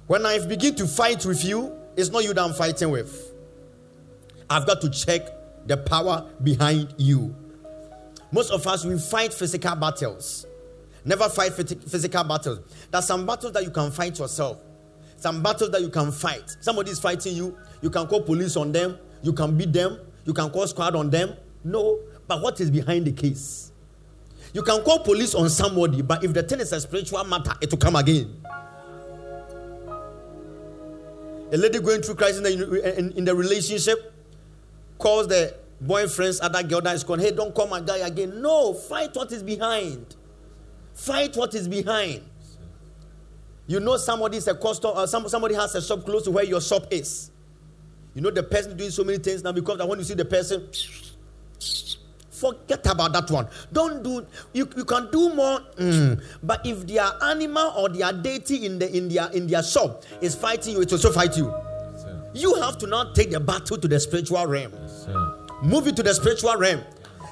When 0.08 0.26
I 0.26 0.46
begin 0.46 0.76
to 0.76 0.88
fight 0.88 1.26
with 1.26 1.44
you, 1.44 1.72
it's 1.96 2.10
not 2.10 2.24
you 2.24 2.34
that 2.34 2.44
I'm 2.44 2.54
fighting 2.54 2.90
with. 2.90 3.32
I've 4.50 4.66
got 4.66 4.82
to 4.82 4.90
check 4.90 5.22
the 5.68 5.78
power 5.78 6.30
behind 6.42 6.94
you. 6.98 7.36
Most 8.34 8.52
of 8.52 8.66
us, 8.66 8.84
we 8.84 8.98
fight 8.98 9.32
physical 9.32 9.76
battles. 9.76 10.48
Never 11.06 11.30
fight 11.30 11.54
physical 11.54 12.24
battles. 12.24 12.62
There's 12.90 13.06
some 13.06 13.28
battles 13.28 13.54
that 13.54 13.64
you 13.64 13.70
can 13.70 13.92
fight 13.92 14.18
yourself. 14.18 14.58
Some 15.18 15.44
battles 15.44 15.70
that 15.70 15.82
you 15.82 15.90
can 15.90 16.12
fight. 16.12 16.58
Somebody 16.60 16.90
is 16.90 17.00
fighting 17.00 17.36
you. 17.36 17.56
You 17.82 17.92
can 17.92 18.08
call 18.08 18.22
police 18.22 18.58
on 18.58 18.72
them. 18.72 18.98
You 19.22 19.34
can 19.34 19.56
beat 19.56 19.72
them. 19.72 20.00
You 20.26 20.34
can 20.34 20.50
call 20.50 20.66
squad 20.66 20.96
on 20.96 21.12
them. 21.12 21.36
No. 21.64 22.00
But 22.28 22.42
what 22.42 22.60
is 22.60 22.72
behind 22.72 23.06
the 23.06 23.12
case? 23.12 23.72
You 24.52 24.64
can 24.64 24.82
call 24.82 25.00
police 25.00 25.36
on 25.36 25.50
somebody, 25.50 26.02
but 26.02 26.24
if 26.24 26.34
the 26.34 26.42
thing 26.42 26.60
is 26.60 26.74
a 26.74 26.82
spiritual 26.82 27.24
matter, 27.26 27.54
it 27.62 27.70
will 27.70 27.78
come 27.78 27.96
again. 27.96 28.36
A 31.52 31.58
lady 31.58 31.80
going 31.80 32.02
through 32.02 32.16
crisis 32.16 32.38
in 32.38 32.44
the, 32.44 32.98
in, 32.98 33.12
in 33.12 33.26
the 33.26 33.36
relationship 33.36 34.12
calls 34.98 35.28
the 35.28 35.56
boyfriend's 35.88 36.42
other 36.42 36.64
girl 36.64 36.82
that 36.82 36.96
is 36.96 37.04
called, 37.04 37.22
hey, 37.22 37.32
don't 37.32 37.54
call 37.54 37.68
my 37.68 37.82
guy 37.82 37.98
again. 37.98 38.42
No, 38.42 38.74
fight 38.74 39.16
what 39.16 39.32
is 39.32 39.44
behind. 39.44 40.16
Fight 40.94 41.36
what 41.36 41.54
is 41.56 41.68
behind. 41.68 42.22
You 43.66 43.80
know 43.80 43.98
somebody 43.98 44.38
is 44.38 44.48
a 44.48 44.56
customer, 44.56 44.94
uh, 44.96 45.08
some, 45.08 45.28
somebody 45.30 45.56
has 45.56 45.74
a 45.76 45.82
shop 45.82 46.04
close 46.06 46.24
to 46.24 46.32
where 46.32 46.44
your 46.44 46.62
shop 46.62 46.88
is. 46.92 47.32
You 48.14 48.22
know 48.22 48.30
the 48.30 48.44
person 48.44 48.76
doing 48.78 48.92
so 48.92 49.04
many 49.04 49.18
things 49.18 49.44
now 49.44 49.52
because 49.52 49.78
that 49.78 49.88
when 49.88 50.00
you 50.00 50.06
see 50.06 50.14
the 50.14 50.26
person, 50.26 50.68
Forget 52.44 52.86
about 52.88 53.14
that 53.14 53.32
one. 53.32 53.48
Don't 53.72 54.04
do 54.04 54.26
you, 54.52 54.68
you 54.76 54.84
can 54.84 55.10
do 55.12 55.34
more. 55.34 55.60
mm, 55.78 56.22
but 56.44 56.66
if 56.66 56.86
their 56.86 57.10
animal 57.24 57.72
or 57.78 57.88
their 57.88 58.12
deity 58.12 58.66
in 58.66 58.80
the 58.80 58.94
in 58.98 59.08
their 59.08 59.32
in 59.32 59.48
their 59.48 59.64
shop 59.64 60.04
is 60.20 60.36
fighting 60.36 60.74
you, 60.74 60.82
it 60.82 60.92
will 60.92 60.98
also 60.98 61.12
fight 61.12 61.38
you. 61.38 61.46
Yes. 61.48 62.06
You 62.34 62.56
have 62.56 62.78
to 62.80 62.88
now 62.88 63.14
take 63.14 63.32
the 63.32 63.40
battle 63.40 63.78
to 63.78 63.88
the 63.88 63.98
spiritual 63.98 64.46
realm. 64.46 64.74
Yes. 64.74 65.08
Move 65.64 65.88
it 65.88 65.96
to 65.96 66.04
the 66.04 66.14
spiritual 66.14 66.56
realm. 66.58 66.82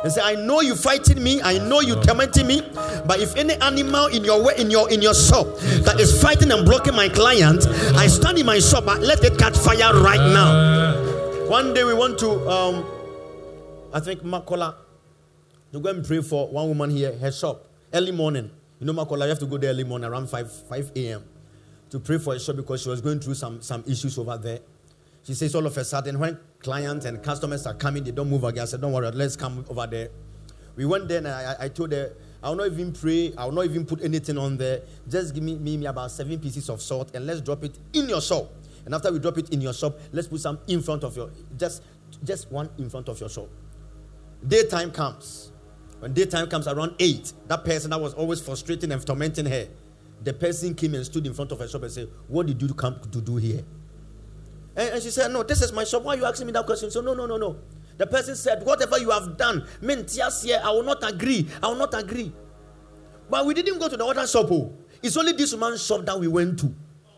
And 0.03 0.11
say, 0.11 0.21
I 0.23 0.33
know 0.35 0.61
you 0.61 0.73
fighting 0.75 1.21
me, 1.21 1.41
I 1.43 1.59
know 1.59 1.81
you 1.81 1.95
tormenting 2.01 2.47
me, 2.47 2.61
but 3.05 3.19
if 3.19 3.35
any 3.35 3.53
animal 3.55 4.07
in 4.07 4.23
your 4.23 4.43
way 4.43 4.55
in 4.57 4.71
your 4.71 4.89
in 4.91 4.99
your 5.01 5.13
shop 5.13 5.45
that 5.85 5.99
is 5.99 6.19
fighting 6.23 6.51
and 6.51 6.65
blocking 6.65 6.95
my 6.95 7.07
client, 7.07 7.67
I 7.95 8.07
stand 8.07 8.39
in 8.39 8.45
my 8.47 8.57
shop, 8.59 8.85
but 8.85 9.01
let 9.01 9.23
it 9.23 9.37
catch 9.37 9.55
fire 9.57 9.93
right 10.01 10.17
now. 10.33 10.95
One 11.47 11.73
day 11.75 11.83
we 11.83 11.93
want 11.93 12.17
to 12.19 12.31
um 12.49 12.85
I 13.93 13.99
think 13.99 14.21
Makola 14.23 14.75
to 15.73 15.79
go 15.79 15.89
and 15.89 16.03
pray 16.05 16.21
for 16.21 16.47
one 16.47 16.67
woman 16.69 16.89
here, 16.89 17.15
her 17.17 17.31
shop, 17.31 17.67
early 17.93 18.11
morning. 18.11 18.49
You 18.79 18.87
know, 18.87 18.93
Makola, 18.93 19.23
you 19.23 19.29
have 19.29 19.39
to 19.39 19.45
go 19.45 19.57
there 19.57 19.69
early 19.69 19.83
morning 19.83 20.09
around 20.09 20.29
5 20.29 20.51
5 20.67 20.91
a.m. 20.95 21.23
to 21.91 21.99
pray 21.99 22.17
for 22.17 22.33
a 22.33 22.39
shop 22.39 22.55
because 22.55 22.81
she 22.81 22.89
was 22.89 23.01
going 23.01 23.19
through 23.19 23.35
some 23.35 23.61
some 23.61 23.83
issues 23.85 24.17
over 24.17 24.37
there. 24.37 24.59
She 25.23 25.33
says 25.33 25.53
all 25.55 25.65
of 25.65 25.77
a 25.77 25.83
sudden 25.85 26.19
when 26.19 26.37
clients 26.59 27.05
and 27.05 27.21
customers 27.21 27.65
are 27.67 27.73
coming, 27.75 28.03
they 28.03 28.11
don't 28.11 28.29
move 28.29 28.43
again. 28.43 28.63
I 28.63 28.65
said, 28.65 28.81
Don't 28.81 28.91
worry, 28.91 29.11
let's 29.11 29.35
come 29.35 29.65
over 29.69 29.87
there. 29.87 30.09
We 30.75 30.85
went 30.85 31.07
there 31.07 31.19
and 31.19 31.27
I, 31.27 31.55
I- 31.59 31.67
told 31.69 31.91
her, 31.91 32.13
I 32.41 32.49
will 32.49 32.55
not 32.55 32.67
even 32.67 32.91
pray, 32.91 33.33
I 33.37 33.45
will 33.45 33.51
not 33.51 33.65
even 33.65 33.85
put 33.85 34.03
anything 34.03 34.37
on 34.37 34.57
there. 34.57 34.81
Just 35.07 35.35
give 35.35 35.43
me, 35.43 35.55
me, 35.57 35.77
me 35.77 35.85
about 35.85 36.09
seven 36.11 36.39
pieces 36.39 36.69
of 36.69 36.81
salt 36.81 37.13
and 37.15 37.27
let's 37.27 37.41
drop 37.41 37.63
it 37.63 37.77
in 37.93 38.09
your 38.09 38.21
shop. 38.21 38.51
And 38.85 38.95
after 38.95 39.11
we 39.11 39.19
drop 39.19 39.37
it 39.37 39.49
in 39.51 39.61
your 39.61 39.73
shop, 39.73 39.99
let's 40.11 40.27
put 40.27 40.39
some 40.41 40.57
in 40.67 40.81
front 40.81 41.03
of 41.03 41.15
your 41.15 41.29
just 41.57 41.83
just 42.23 42.51
one 42.51 42.69
in 42.79 42.89
front 42.89 43.09
of 43.09 43.19
your 43.19 43.29
shop. 43.29 43.47
Daytime 44.47 44.91
comes. 44.91 45.51
When 45.99 46.13
daytime 46.13 46.47
comes 46.47 46.67
around 46.67 46.95
eight, 46.99 47.31
that 47.47 47.63
person 47.63 47.91
that 47.91 48.01
was 48.01 48.15
always 48.15 48.41
frustrating 48.41 48.91
and 48.91 49.05
tormenting 49.05 49.45
her, 49.45 49.67
the 50.23 50.33
person 50.33 50.73
came 50.73 50.95
and 50.95 51.05
stood 51.05 51.27
in 51.27 51.33
front 51.35 51.51
of 51.51 51.59
her 51.59 51.67
shop 51.67 51.83
and 51.83 51.91
said, 51.91 52.09
What 52.27 52.47
did 52.47 52.59
you 52.61 52.73
come 52.73 52.99
to 53.11 53.21
do 53.21 53.35
here? 53.37 53.63
And, 54.75 54.89
and 54.95 55.03
she 55.03 55.09
said, 55.11 55.31
No, 55.31 55.43
this 55.43 55.61
is 55.61 55.71
my 55.73 55.83
shop. 55.83 56.03
Why 56.03 56.13
are 56.13 56.17
you 56.17 56.25
asking 56.25 56.47
me 56.47 56.53
that 56.53 56.65
question? 56.65 56.91
So, 56.91 57.01
no, 57.01 57.13
no, 57.13 57.25
no, 57.25 57.37
no. 57.37 57.57
The 57.97 58.07
person 58.07 58.35
said, 58.35 58.63
Whatever 58.65 58.97
you 58.99 59.09
have 59.11 59.37
done, 59.37 59.65
I 59.83 60.71
will 60.71 60.83
not 60.83 61.03
agree. 61.03 61.47
I 61.61 61.67
will 61.67 61.75
not 61.75 61.93
agree. 61.93 62.31
But 63.29 63.45
we 63.45 63.53
didn't 63.53 63.79
go 63.79 63.87
to 63.87 63.97
the 63.97 64.05
other 64.05 64.27
shop. 64.27 64.47
Oh. 64.51 64.73
It's 65.01 65.17
only 65.17 65.31
this 65.33 65.53
woman's 65.53 65.85
shop 65.85 66.05
that 66.05 66.19
we 66.19 66.27
went 66.27 66.59
to. 66.59 66.73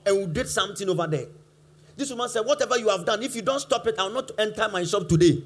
And 0.06 0.18
we 0.18 0.26
did 0.28 0.48
something 0.48 0.88
over 0.90 1.08
there. 1.08 1.28
This 1.96 2.10
woman 2.10 2.30
said, 2.30 2.42
Whatever 2.46 2.78
you 2.78 2.90
have 2.90 3.06
done, 3.06 3.22
if 3.24 3.36
you 3.36 3.42
don't 3.42 3.60
stop 3.60 3.86
it, 3.88 3.96
I 4.00 4.04
will 4.04 4.14
not 4.14 4.32
enter 4.38 4.68
my 4.70 4.84
shop 4.84 5.08
today. 5.08 5.44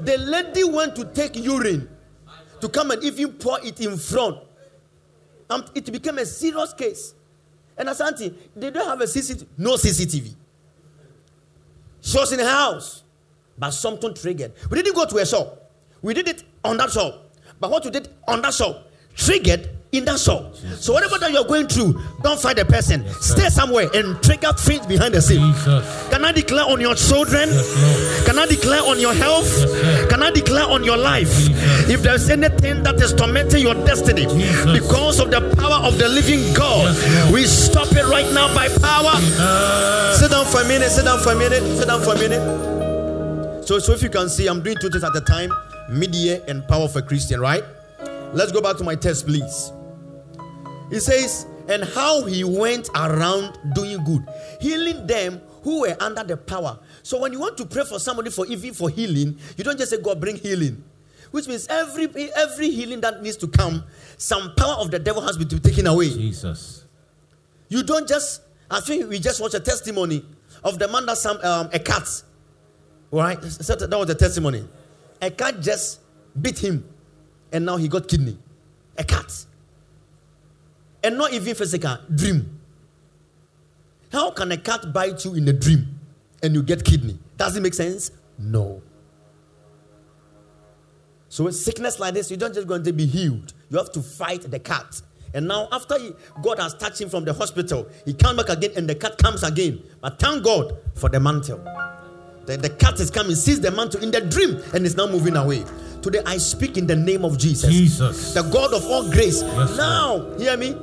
The 0.00 0.16
lady 0.16 0.64
went 0.64 0.96
to 0.96 1.04
take 1.04 1.36
urine 1.36 1.88
to 2.60 2.68
come 2.68 2.90
and 2.90 3.02
even 3.04 3.32
pour 3.34 3.58
it 3.64 3.80
in 3.80 3.96
front. 3.98 4.38
And 5.48 5.64
it 5.74 5.90
became 5.92 6.18
a 6.18 6.26
serious 6.26 6.72
case. 6.72 7.14
And 7.76 7.88
Asante, 7.88 8.34
they 8.54 8.70
don't 8.70 8.86
have 8.86 9.00
a 9.00 9.04
CCTV. 9.04 9.46
No 9.58 9.74
CCTV. 9.74 10.34
She 12.00 12.18
was 12.18 12.32
in 12.32 12.38
the 12.38 12.48
house, 12.48 13.02
but 13.58 13.70
something 13.70 14.14
triggered. 14.14 14.52
We 14.70 14.82
didn't 14.82 14.94
go 14.94 15.04
to 15.04 15.16
a 15.18 15.26
shop. 15.26 15.70
We 16.02 16.14
did 16.14 16.28
it 16.28 16.44
on 16.64 16.76
that 16.78 16.90
shop. 16.90 17.34
But 17.58 17.70
what 17.70 17.84
we 17.84 17.90
did 17.90 18.08
on 18.26 18.40
that 18.42 18.54
shop 18.54 18.86
triggered 19.14 19.68
in 19.92 20.04
that 20.04 20.20
shop. 20.20 20.54
So 20.78 20.92
whatever 20.92 21.18
that 21.18 21.32
you're 21.32 21.44
going 21.44 21.66
through, 21.66 22.00
don't 22.22 22.38
fight 22.38 22.56
the 22.56 22.64
person. 22.64 23.04
sir. 23.20 23.34
Stay 23.36 23.48
somewhere 23.48 23.88
and 23.92 24.22
trigger 24.22 24.52
things 24.52 24.86
behind 24.86 25.14
the 25.14 25.20
scene. 25.20 25.52
Jesus. 25.52 26.08
Can 26.10 26.24
I 26.24 26.30
declare 26.30 26.64
on 26.64 26.80
your 26.80 26.94
children? 26.94 27.48
Yes, 27.48 28.24
Can 28.24 28.38
I 28.38 28.46
declare 28.46 28.82
on 28.82 29.00
your 29.00 29.14
health? 29.14 29.46
sir. 29.48 30.06
Can 30.08 30.22
I 30.22 30.30
declare 30.30 30.64
on 30.70 30.84
your 30.84 30.96
life? 30.96 31.26
Jesus. 31.28 31.90
If 31.90 32.02
there's 32.02 32.30
anything 32.30 32.84
that 32.84 33.00
is 33.00 33.12
tormenting 33.12 33.62
your 33.62 33.74
destiny 33.84 34.26
Jesus. 34.26 34.78
because 34.80 35.18
of 35.18 35.32
the 35.32 35.40
power 35.56 35.84
of 35.84 35.98
the 35.98 36.08
living 36.08 36.54
God, 36.54 36.94
Yes, 36.94 37.32
we 37.32 37.44
stop 37.46 37.88
it 37.90 38.04
right 38.06 38.30
now 38.32 38.46
by 38.54 38.68
power. 38.68 39.16
Sit 40.14 40.30
down 40.30 40.46
for 40.46 40.60
a 40.60 40.68
minute, 40.68 40.90
sit 40.90 41.04
down 41.04 41.18
for 41.20 41.32
a 41.32 41.36
minute, 41.36 41.62
sit 41.76 41.88
down 41.88 42.00
for 42.02 42.14
a 42.14 42.18
minute. 42.18 43.66
So, 43.66 43.78
so 43.80 43.92
if 43.92 44.02
you 44.02 44.10
can 44.10 44.28
see, 44.28 44.46
I'm 44.46 44.62
doing 44.62 44.76
two 44.80 44.88
things 44.90 45.02
at 45.04 45.14
a 45.16 45.20
time 45.20 45.50
media 45.88 46.40
and 46.46 46.66
power 46.68 46.86
for 46.86 47.02
Christian, 47.02 47.40
right? 47.40 47.64
Let's 48.32 48.52
go 48.52 48.60
back 48.60 48.76
to 48.76 48.84
my 48.84 48.94
test, 48.94 49.26
please. 49.26 49.72
He 50.90 50.98
says, 51.00 51.46
and 51.68 51.84
how 51.84 52.24
he 52.24 52.42
went 52.44 52.88
around 52.94 53.58
doing 53.74 54.02
good, 54.04 54.26
healing 54.60 55.06
them 55.06 55.40
who 55.62 55.82
were 55.82 55.96
under 56.00 56.24
the 56.24 56.36
power. 56.36 56.78
So 57.02 57.20
when 57.20 57.32
you 57.32 57.40
want 57.40 57.56
to 57.58 57.66
pray 57.66 57.84
for 57.84 57.98
somebody 57.98 58.30
for 58.30 58.46
even 58.46 58.74
for 58.74 58.90
healing, 58.90 59.38
you 59.56 59.64
don't 59.64 59.78
just 59.78 59.90
say, 59.90 60.00
God, 60.00 60.20
bring 60.20 60.36
healing. 60.36 60.82
Which 61.30 61.46
means 61.46 61.68
every 61.68 62.08
every 62.34 62.70
healing 62.70 63.00
that 63.02 63.22
needs 63.22 63.36
to 63.38 63.46
come, 63.46 63.84
some 64.16 64.52
power 64.56 64.74
of 64.74 64.90
the 64.90 64.98
devil 64.98 65.22
has 65.22 65.38
been 65.38 65.48
taken 65.60 65.86
away. 65.86 66.08
Jesus. 66.08 66.84
You 67.68 67.84
don't 67.84 68.08
just, 68.08 68.42
I 68.68 68.80
think 68.80 69.08
we 69.08 69.20
just 69.20 69.40
watched 69.40 69.54
a 69.54 69.60
testimony 69.60 70.24
of 70.64 70.80
the 70.80 70.88
man 70.88 71.06
that 71.06 71.18
some 71.18 71.38
um, 71.44 71.70
a 71.72 71.78
cat, 71.78 72.08
right? 73.12 73.40
So 73.44 73.76
that 73.76 73.96
was 73.96 74.08
the 74.08 74.16
testimony. 74.16 74.66
A 75.22 75.30
cat 75.30 75.60
just 75.60 76.00
beat 76.40 76.58
him, 76.58 76.84
and 77.52 77.64
now 77.64 77.76
he 77.76 77.86
got 77.86 78.08
kidney. 78.08 78.36
A 78.98 79.04
cat, 79.04 79.46
and 81.02 81.16
not 81.16 81.32
even 81.32 81.54
physical 81.54 81.96
dream. 82.14 82.60
How 84.12 84.30
can 84.30 84.50
a 84.52 84.56
cat 84.56 84.92
bite 84.92 85.24
you 85.24 85.34
in 85.34 85.48
a 85.48 85.52
dream 85.52 85.98
and 86.42 86.54
you 86.54 86.62
get 86.62 86.84
kidney? 86.84 87.18
Does 87.36 87.56
it 87.56 87.62
make 87.62 87.74
sense? 87.74 88.10
No. 88.38 88.82
So 91.28 91.44
with 91.44 91.54
sickness 91.54 92.00
like 92.00 92.14
this, 92.14 92.30
you 92.30 92.36
don't 92.36 92.52
just 92.52 92.66
going 92.66 92.82
to 92.82 92.92
be 92.92 93.06
healed. 93.06 93.54
You 93.70 93.78
have 93.78 93.92
to 93.92 94.02
fight 94.02 94.50
the 94.50 94.58
cat. 94.58 95.00
And 95.32 95.46
now, 95.46 95.68
after 95.70 95.96
he, 95.96 96.12
God 96.42 96.58
has 96.58 96.74
touched 96.74 97.00
him 97.00 97.08
from 97.08 97.24
the 97.24 97.32
hospital, 97.32 97.88
he 98.04 98.14
comes 98.14 98.42
back 98.42 98.48
again, 98.56 98.72
and 98.76 98.90
the 98.90 98.96
cat 98.96 99.16
comes 99.16 99.44
again. 99.44 99.80
But 100.00 100.18
thank 100.18 100.42
God 100.42 100.76
for 100.96 101.08
the 101.08 101.20
mantle. 101.20 101.58
The, 102.46 102.56
the 102.56 102.70
cat 102.70 102.98
is 102.98 103.12
coming, 103.12 103.36
sees 103.36 103.60
the 103.60 103.70
mantle 103.70 104.02
in 104.02 104.10
the 104.10 104.22
dream, 104.22 104.60
and 104.74 104.84
is 104.84 104.96
now 104.96 105.06
moving 105.06 105.36
away. 105.36 105.64
Today, 106.02 106.20
I 106.26 106.38
speak 106.38 106.76
in 106.76 106.88
the 106.88 106.96
name 106.96 107.24
of 107.24 107.38
Jesus, 107.38 107.70
Jesus. 107.70 108.34
the 108.34 108.42
God 108.42 108.74
of 108.74 108.84
all 108.86 109.08
grace. 109.12 109.42
Yes, 109.42 109.76
now, 109.76 110.34
hear 110.36 110.56
me, 110.56 110.74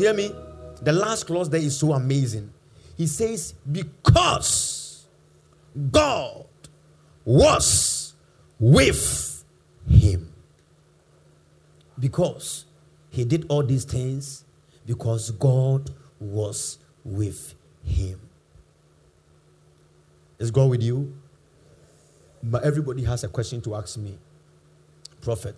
hear 0.00 0.14
me. 0.14 0.34
The 0.82 0.92
last 0.92 1.26
clause 1.26 1.50
there 1.50 1.60
is 1.60 1.76
so 1.76 1.92
amazing. 1.92 2.52
He 2.96 3.06
says, 3.06 3.54
Because 3.70 5.06
God 5.90 6.46
was 7.24 8.14
with 8.58 9.44
him. 9.88 10.32
Because 11.98 12.64
he 13.10 13.24
did 13.24 13.46
all 13.48 13.62
these 13.62 13.84
things 13.84 14.44
because 14.86 15.30
God 15.32 15.90
was 16.18 16.78
with 17.04 17.54
him. 17.84 18.20
Is 20.38 20.50
God 20.50 20.70
with 20.70 20.82
you? 20.82 21.14
But 22.42 22.64
everybody 22.64 23.04
has 23.04 23.22
a 23.22 23.28
question 23.28 23.60
to 23.62 23.74
ask 23.74 23.98
me. 23.98 24.18
Prophet, 25.20 25.54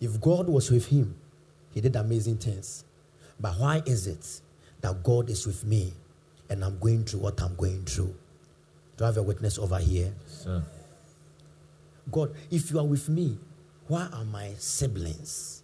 if 0.00 0.20
God 0.20 0.48
was 0.48 0.70
with 0.70 0.86
him, 0.86 1.16
he 1.72 1.80
did 1.80 1.96
amazing 1.96 2.36
things. 2.36 2.84
But 3.40 3.54
why 3.58 3.82
is 3.86 4.06
it 4.06 4.40
that 4.82 5.02
God 5.02 5.30
is 5.30 5.46
with 5.46 5.64
me 5.64 5.94
and 6.48 6.64
I'm 6.64 6.78
going 6.78 7.04
through 7.04 7.20
what 7.20 7.40
I'm 7.40 7.54
going 7.56 7.84
through? 7.84 8.14
Do 8.96 9.04
I 9.04 9.06
have 9.08 9.16
a 9.16 9.22
witness 9.22 9.58
over 9.58 9.78
here? 9.78 10.12
Sir. 10.26 10.62
God, 12.10 12.34
if 12.50 12.70
you 12.70 12.78
are 12.78 12.86
with 12.86 13.08
me, 13.08 13.38
why 13.86 14.08
are 14.12 14.24
my 14.24 14.52
siblings? 14.58 15.62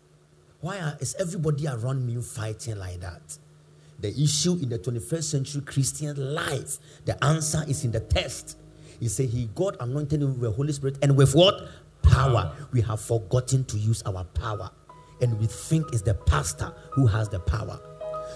Why 0.60 0.78
are, 0.80 0.96
is 1.00 1.14
everybody 1.18 1.66
around 1.66 2.06
me 2.06 2.20
fighting 2.22 2.78
like 2.78 3.00
that? 3.00 3.38
The 3.98 4.08
issue 4.22 4.54
in 4.54 4.68
the 4.68 4.78
21st 4.78 5.24
century 5.24 5.62
Christian 5.62 6.34
life, 6.34 6.78
the 7.04 7.22
answer 7.24 7.62
is 7.68 7.84
in 7.84 7.92
the 7.92 8.00
text. 8.00 8.58
He 9.00 9.08
said, 9.08 9.28
He 9.28 9.48
God 9.54 9.76
anointed 9.80 10.22
him 10.22 10.32
with 10.32 10.40
the 10.40 10.50
Holy 10.50 10.72
Spirit 10.72 10.98
and 11.02 11.16
with 11.16 11.34
what? 11.34 11.68
Power. 12.02 12.52
We 12.72 12.80
have 12.82 13.00
forgotten 13.00 13.64
to 13.64 13.78
use 13.78 14.02
our 14.06 14.24
power. 14.24 14.70
And 15.20 15.38
we 15.40 15.46
think 15.46 15.92
it's 15.92 16.02
the 16.02 16.14
pastor 16.14 16.72
who 16.90 17.06
has 17.06 17.28
the 17.28 17.40
power. 17.40 17.78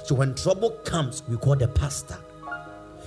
So 0.05 0.15
when 0.15 0.35
trouble 0.35 0.71
comes, 0.85 1.23
we 1.29 1.37
call 1.37 1.57
the 1.57 1.69
pastor. 1.69 2.17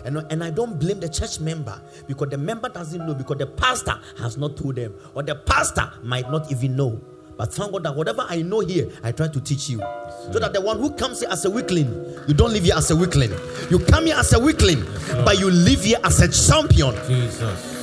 And, 0.06 0.18
and 0.30 0.44
I 0.44 0.50
don't 0.50 0.80
blame 0.80 1.00
the 1.00 1.10
church 1.10 1.40
member 1.40 1.82
because 2.08 2.30
the 2.30 2.38
member 2.38 2.70
doesn't 2.70 3.06
know 3.06 3.14
because 3.14 3.38
the 3.38 3.48
pastor 3.48 4.00
has 4.20 4.38
not 4.38 4.58
told 4.58 4.76
them, 4.76 4.94
or 5.14 5.24
the 5.24 5.36
pastor 5.36 5.92
might 6.04 6.30
not 6.30 6.52
even 6.52 6.76
know. 6.76 7.02
But 7.38 7.52
thank 7.54 7.72
God 7.72 7.84
that 7.84 7.96
whatever 7.96 8.26
I 8.30 8.42
know 8.42 8.60
here, 8.60 8.92
I 9.02 9.12
try 9.12 9.28
to 9.28 9.42
teach 9.42 9.70
you. 9.70 9.80
So 9.80 10.40
that 10.40 10.54
the 10.54 10.62
one 10.62 10.78
who 10.78 10.92
comes 10.92 11.22
here 11.22 11.30
as 11.32 11.46
a 11.46 11.50
weakling, 11.50 11.88
you 12.28 12.34
don't 12.34 12.52
live 12.52 12.64
here 12.64 12.76
as 12.76 12.92
a 12.92 12.96
weakling. 12.96 13.32
You 13.72 13.80
come 13.80 14.06
here 14.06 14.16
as 14.16 14.34
a 14.34 14.40
weakling, 14.40 14.84
but 15.26 15.40
you 15.40 15.50
live 15.50 15.84
here 15.84 16.00
as 16.04 16.22
a 16.22 16.28
champion. 16.28 16.94
Jesus. 17.08 17.74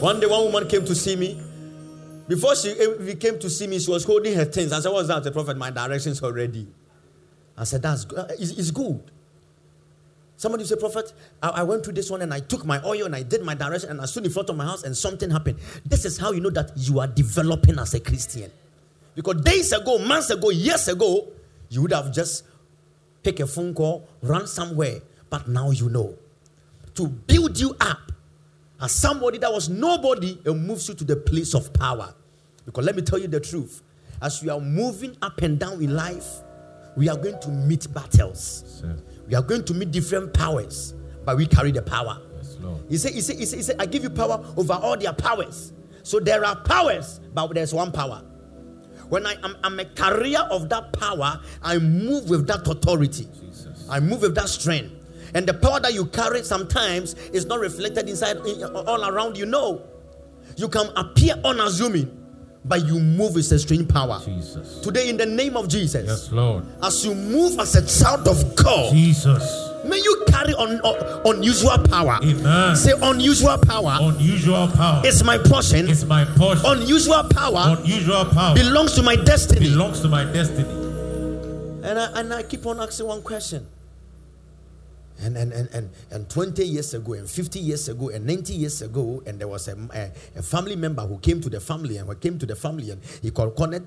One 0.00 0.20
day, 0.20 0.26
one 0.26 0.44
woman 0.44 0.68
came 0.68 0.84
to 0.84 0.94
see 0.94 1.16
me. 1.16 1.40
Before 2.30 2.54
she 2.54 2.70
eh, 2.70 3.14
came 3.16 3.40
to 3.40 3.50
see 3.50 3.66
me, 3.66 3.80
she 3.80 3.90
was 3.90 4.04
holding 4.04 4.34
her 4.36 4.44
things. 4.44 4.72
I 4.72 4.78
said, 4.78 4.92
What's 4.92 5.08
that? 5.08 5.24
The 5.24 5.32
prophet, 5.32 5.56
my 5.56 5.72
directions 5.72 6.22
already. 6.22 6.68
I 7.58 7.64
said, 7.64 7.82
That's 7.82 8.04
good. 8.04 8.18
Uh, 8.20 8.26
It's, 8.38 8.52
it's 8.52 8.70
good. 8.70 9.02
Somebody 10.36 10.64
say, 10.64 10.76
Prophet, 10.76 11.12
I, 11.42 11.48
I 11.48 11.62
went 11.64 11.82
through 11.84 11.94
this 11.94 12.08
one 12.08 12.22
and 12.22 12.32
I 12.32 12.38
took 12.38 12.64
my 12.64 12.80
oil 12.84 13.06
and 13.06 13.16
I 13.16 13.24
did 13.24 13.42
my 13.42 13.56
direction 13.56 13.90
and 13.90 14.00
I 14.00 14.04
stood 14.04 14.24
in 14.24 14.30
front 14.30 14.48
of 14.48 14.56
my 14.56 14.64
house 14.64 14.84
and 14.84 14.96
something 14.96 15.28
happened. 15.28 15.58
This 15.84 16.04
is 16.04 16.18
how 16.18 16.30
you 16.30 16.40
know 16.40 16.50
that 16.50 16.70
you 16.76 17.00
are 17.00 17.08
developing 17.08 17.80
as 17.80 17.94
a 17.94 18.00
Christian. 18.00 18.52
Because 19.16 19.40
days 19.42 19.72
ago, 19.72 19.98
months 19.98 20.30
ago, 20.30 20.50
years 20.50 20.86
ago, 20.86 21.26
you 21.68 21.82
would 21.82 21.92
have 21.92 22.12
just 22.14 22.44
pick 23.24 23.40
a 23.40 23.46
phone 23.48 23.74
call, 23.74 24.08
run 24.22 24.46
somewhere, 24.46 25.00
but 25.30 25.48
now 25.48 25.72
you 25.72 25.90
know. 25.90 26.14
To 26.94 27.08
build 27.08 27.58
you 27.58 27.74
up 27.80 28.12
as 28.80 28.92
somebody 28.92 29.38
that 29.38 29.52
was 29.52 29.68
nobody 29.68 30.38
and 30.46 30.64
moves 30.64 30.88
you 30.88 30.94
to 30.94 31.04
the 31.04 31.16
place 31.16 31.54
of 31.54 31.72
power. 31.72 32.14
Because 32.64 32.84
let 32.84 32.96
me 32.96 33.02
tell 33.02 33.18
you 33.18 33.28
the 33.28 33.40
truth. 33.40 33.82
As 34.22 34.42
we 34.42 34.50
are 34.50 34.60
moving 34.60 35.16
up 35.22 35.40
and 35.42 35.58
down 35.58 35.82
in 35.82 35.94
life, 35.94 36.42
we 36.96 37.08
are 37.08 37.16
going 37.16 37.40
to 37.40 37.50
meet 37.50 37.92
battles. 37.92 38.82
We 39.26 39.34
are 39.34 39.42
going 39.42 39.64
to 39.64 39.74
meet 39.74 39.90
different 39.92 40.34
powers, 40.34 40.94
but 41.24 41.36
we 41.36 41.46
carry 41.46 41.70
the 41.70 41.82
power. 41.82 42.20
Yes, 42.36 42.56
Lord. 42.60 42.80
He 42.88 42.96
said, 42.98 43.12
he 43.12 43.20
said, 43.20 43.36
he 43.36 43.46
said, 43.46 43.56
he 43.58 43.62
said, 43.62 43.76
I 43.78 43.86
give 43.86 44.02
you 44.02 44.10
power 44.10 44.44
over 44.56 44.72
all 44.74 44.96
their 44.96 45.12
powers. 45.12 45.72
So 46.02 46.18
there 46.18 46.44
are 46.44 46.56
powers, 46.56 47.20
but 47.32 47.54
there's 47.54 47.72
one 47.72 47.92
power. 47.92 48.22
When 49.08 49.26
I 49.26 49.34
am 49.42 49.56
I'm 49.64 49.78
a 49.80 49.84
carrier 49.84 50.40
of 50.50 50.68
that 50.68 50.92
power, 50.92 51.40
I 51.62 51.78
move 51.78 52.30
with 52.30 52.46
that 52.46 52.66
authority. 52.66 53.28
Jesus. 53.40 53.86
I 53.88 54.00
move 54.00 54.22
with 54.22 54.34
that 54.36 54.48
strength. 54.48 54.92
And 55.34 55.46
the 55.46 55.54
power 55.54 55.80
that 55.80 55.94
you 55.94 56.06
carry 56.06 56.42
sometimes 56.42 57.14
is 57.32 57.46
not 57.46 57.60
reflected 57.60 58.08
inside 58.08 58.38
all 58.38 59.04
around 59.04 59.36
you. 59.38 59.46
No. 59.46 59.84
You 60.56 60.68
can 60.68 60.88
appear 60.96 61.34
unassuming, 61.44 62.19
but 62.64 62.84
you 62.86 62.98
move 63.00 63.34
with 63.34 63.50
a 63.52 63.58
strange 63.58 63.88
power. 63.88 64.20
Jesus. 64.24 64.80
Today, 64.80 65.08
in 65.08 65.16
the 65.16 65.26
name 65.26 65.56
of 65.56 65.68
Jesus, 65.68 66.06
Yes, 66.06 66.30
Lord. 66.32 66.64
as 66.82 67.04
you 67.04 67.14
move 67.14 67.58
as 67.58 67.74
a 67.74 67.86
child 67.86 68.28
of 68.28 68.54
God, 68.56 68.92
Jesus. 68.92 69.42
may 69.84 69.96
you 69.96 70.24
carry 70.28 70.52
on, 70.54 70.78
on 70.80 71.36
unusual 71.36 71.78
power. 71.88 72.18
Amen. 72.22 72.76
Say 72.76 72.92
unusual 73.00 73.56
power 73.58 73.96
Unusual 74.00 74.68
power 74.68 75.02
It's 75.04 75.22
my 75.24 75.38
portion. 75.38 75.88
It's 75.88 76.04
my 76.04 76.24
portion. 76.24 76.64
Unusual 76.66 77.24
power 77.30 77.76
Unusual 77.80 78.26
power 78.26 78.54
belongs 78.54 78.92
to 78.94 79.02
my 79.02 79.16
destiny. 79.16 79.60
belongs 79.70 80.00
to 80.00 80.08
my 80.08 80.24
destiny. 80.24 80.68
And 81.82 81.98
I, 81.98 82.20
and 82.20 82.34
I 82.34 82.42
keep 82.42 82.66
on 82.66 82.78
asking 82.78 83.06
one 83.06 83.22
question. 83.22 83.66
And, 85.22 85.36
and, 85.36 85.52
and, 85.52 85.68
and, 85.74 85.90
and 86.10 86.30
20 86.30 86.64
years 86.64 86.94
ago, 86.94 87.12
and 87.12 87.28
50 87.28 87.58
years 87.58 87.88
ago, 87.88 88.08
and 88.08 88.24
90 88.26 88.54
years 88.54 88.80
ago, 88.80 89.22
and 89.26 89.38
there 89.38 89.48
was 89.48 89.68
a, 89.68 89.76
a, 89.94 90.38
a 90.38 90.42
family 90.42 90.76
member 90.76 91.02
who 91.02 91.18
came 91.18 91.40
to 91.42 91.50
the 91.50 91.60
family 91.60 91.98
and 91.98 92.08
who 92.08 92.14
came 92.14 92.38
to 92.38 92.46
the 92.46 92.56
family 92.56 92.90
and 92.90 93.02
he 93.20 93.30
called 93.30 93.54
Connect. 93.54 93.86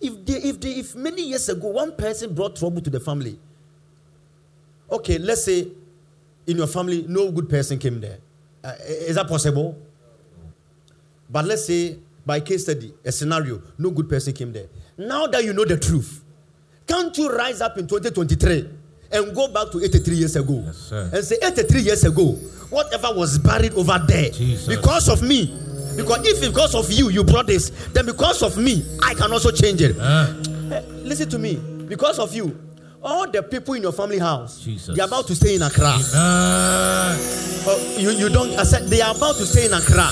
If, 0.00 0.24
they, 0.24 0.34
if, 0.34 0.60
they, 0.60 0.70
if 0.72 0.94
many 0.94 1.22
years 1.22 1.48
ago 1.48 1.68
one 1.68 1.96
person 1.96 2.34
brought 2.34 2.56
trouble 2.56 2.80
to 2.82 2.90
the 2.90 3.00
family, 3.00 3.38
okay, 4.90 5.18
let's 5.18 5.44
say 5.44 5.68
in 6.46 6.56
your 6.56 6.66
family 6.66 7.04
no 7.08 7.30
good 7.30 7.48
person 7.48 7.78
came 7.78 8.00
there. 8.00 8.18
Uh, 8.62 8.74
is 8.86 9.14
that 9.16 9.28
possible? 9.28 9.78
But 11.30 11.44
let's 11.46 11.66
say 11.66 11.98
by 12.26 12.40
case 12.40 12.64
study, 12.64 12.92
a 13.04 13.12
scenario, 13.12 13.62
no 13.78 13.90
good 13.90 14.08
person 14.08 14.32
came 14.32 14.52
there. 14.52 14.66
Now 14.98 15.26
that 15.28 15.44
you 15.44 15.52
know 15.52 15.64
the 15.64 15.78
truth, 15.78 16.22
can't 16.86 17.16
you 17.16 17.30
rise 17.30 17.60
up 17.60 17.78
in 17.78 17.86
2023 17.86 18.68
and 19.12 19.34
go 19.34 19.48
back 19.48 19.70
to 19.72 19.82
83 19.82 20.16
years 20.16 20.36
ago 20.36 20.62
Yes, 20.66 20.92
and 20.92 21.24
say 21.24 21.36
83 21.42 21.80
years 21.80 22.04
ago, 22.04 22.32
whatever 22.70 23.08
was 23.14 23.38
buried 23.38 23.74
over 23.74 23.98
there, 24.06 24.30
Jesus. 24.30 24.66
because 24.68 25.08
of 25.08 25.22
me, 25.22 25.46
because 25.96 26.26
if 26.26 26.40
because 26.40 26.74
of 26.74 26.90
you 26.92 27.08
you 27.10 27.24
brought 27.24 27.46
this, 27.46 27.70
then 27.92 28.06
because 28.06 28.42
of 28.42 28.56
me 28.56 28.84
I 29.02 29.14
can 29.14 29.32
also 29.32 29.50
change 29.50 29.80
it. 29.82 29.96
Ah, 30.00 30.34
Eh, 30.72 30.82
listen 31.02 31.28
to 31.30 31.38
me, 31.38 31.56
because 31.88 32.20
of 32.20 32.32
you, 32.32 32.56
all 33.02 33.28
the 33.28 33.42
people 33.42 33.74
in 33.74 33.82
your 33.82 33.90
family 33.92 34.18
house, 34.18 34.60
Jesus. 34.60 34.94
they 34.94 35.02
are 35.02 35.08
about 35.08 35.26
to 35.26 35.34
stay 35.34 35.56
in 35.56 35.62
Accra. 35.62 35.98
Oh, 37.66 37.96
you, 37.98 38.10
you 38.10 38.28
don't 38.28 38.52
said 38.64 38.86
they 38.88 39.00
are 39.00 39.14
about 39.14 39.34
to 39.36 39.44
stay 39.46 39.66
in 39.66 39.72
Accra. 39.72 40.10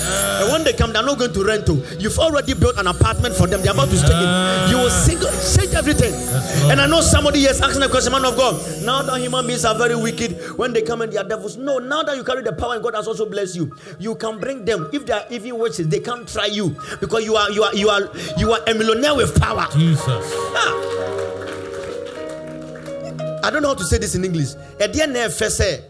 And 0.00 0.52
when 0.52 0.64
they 0.64 0.72
come, 0.72 0.92
they're 0.92 1.02
not 1.02 1.18
going 1.18 1.32
to 1.32 1.44
rent. 1.44 1.66
To. 1.66 1.74
You've 1.98 2.18
already 2.18 2.54
built 2.54 2.78
an 2.78 2.86
apartment 2.86 3.34
for 3.34 3.46
them. 3.46 3.62
They're 3.62 3.72
about 3.72 3.88
to 3.90 3.96
stay 3.96 4.16
in. 4.16 4.70
You 4.70 4.78
will 4.78 4.90
sing, 4.90 5.18
change 5.54 5.74
everything. 5.74 6.12
Lord. 6.12 6.72
And 6.72 6.80
I 6.80 6.86
know 6.86 7.00
somebody 7.00 7.40
is 7.44 7.60
asking 7.60 7.82
a 7.82 7.88
question, 7.88 8.12
man 8.12 8.24
of 8.24 8.36
God. 8.36 8.54
Now 8.82 9.02
that 9.02 9.20
human 9.20 9.46
beings 9.46 9.64
are 9.64 9.74
very 9.74 9.94
wicked, 9.96 10.56
when 10.56 10.72
they 10.72 10.82
come 10.82 11.02
and 11.02 11.12
they 11.12 11.18
are 11.18 11.24
devils. 11.24 11.56
No, 11.56 11.78
now 11.78 12.02
that 12.02 12.16
you 12.16 12.24
carry 12.24 12.42
the 12.42 12.52
power 12.52 12.74
and 12.74 12.82
God 12.82 12.94
has 12.94 13.06
also 13.06 13.28
blessed 13.28 13.56
you, 13.56 13.76
you 13.98 14.14
can 14.14 14.38
bring 14.40 14.64
them. 14.64 14.88
If 14.92 15.06
they 15.06 15.12
are 15.12 15.24
evil 15.30 15.58
witches, 15.58 15.88
they 15.88 16.00
can't 16.00 16.26
try 16.26 16.46
you 16.46 16.76
because 17.00 17.24
you 17.24 17.36
are 17.36 17.50
you 17.50 17.62
are 17.62 17.74
you 17.74 17.88
are 17.88 18.10
you 18.38 18.52
are 18.52 18.60
a 18.66 18.74
millionaire 18.74 19.14
with 19.14 19.38
power. 19.40 19.66
Jesus. 19.72 20.34
Ah. 20.54 21.00
I 23.42 23.50
don't 23.50 23.62
know 23.62 23.68
how 23.68 23.74
to 23.74 23.84
say 23.84 23.98
this 23.98 24.14
in 24.14 24.24
English. 24.24 24.54
At 24.78 24.92
the 24.92 25.02
end 25.02 25.16
of 25.16 25.34
first 25.34 25.56
say, 25.56 25.82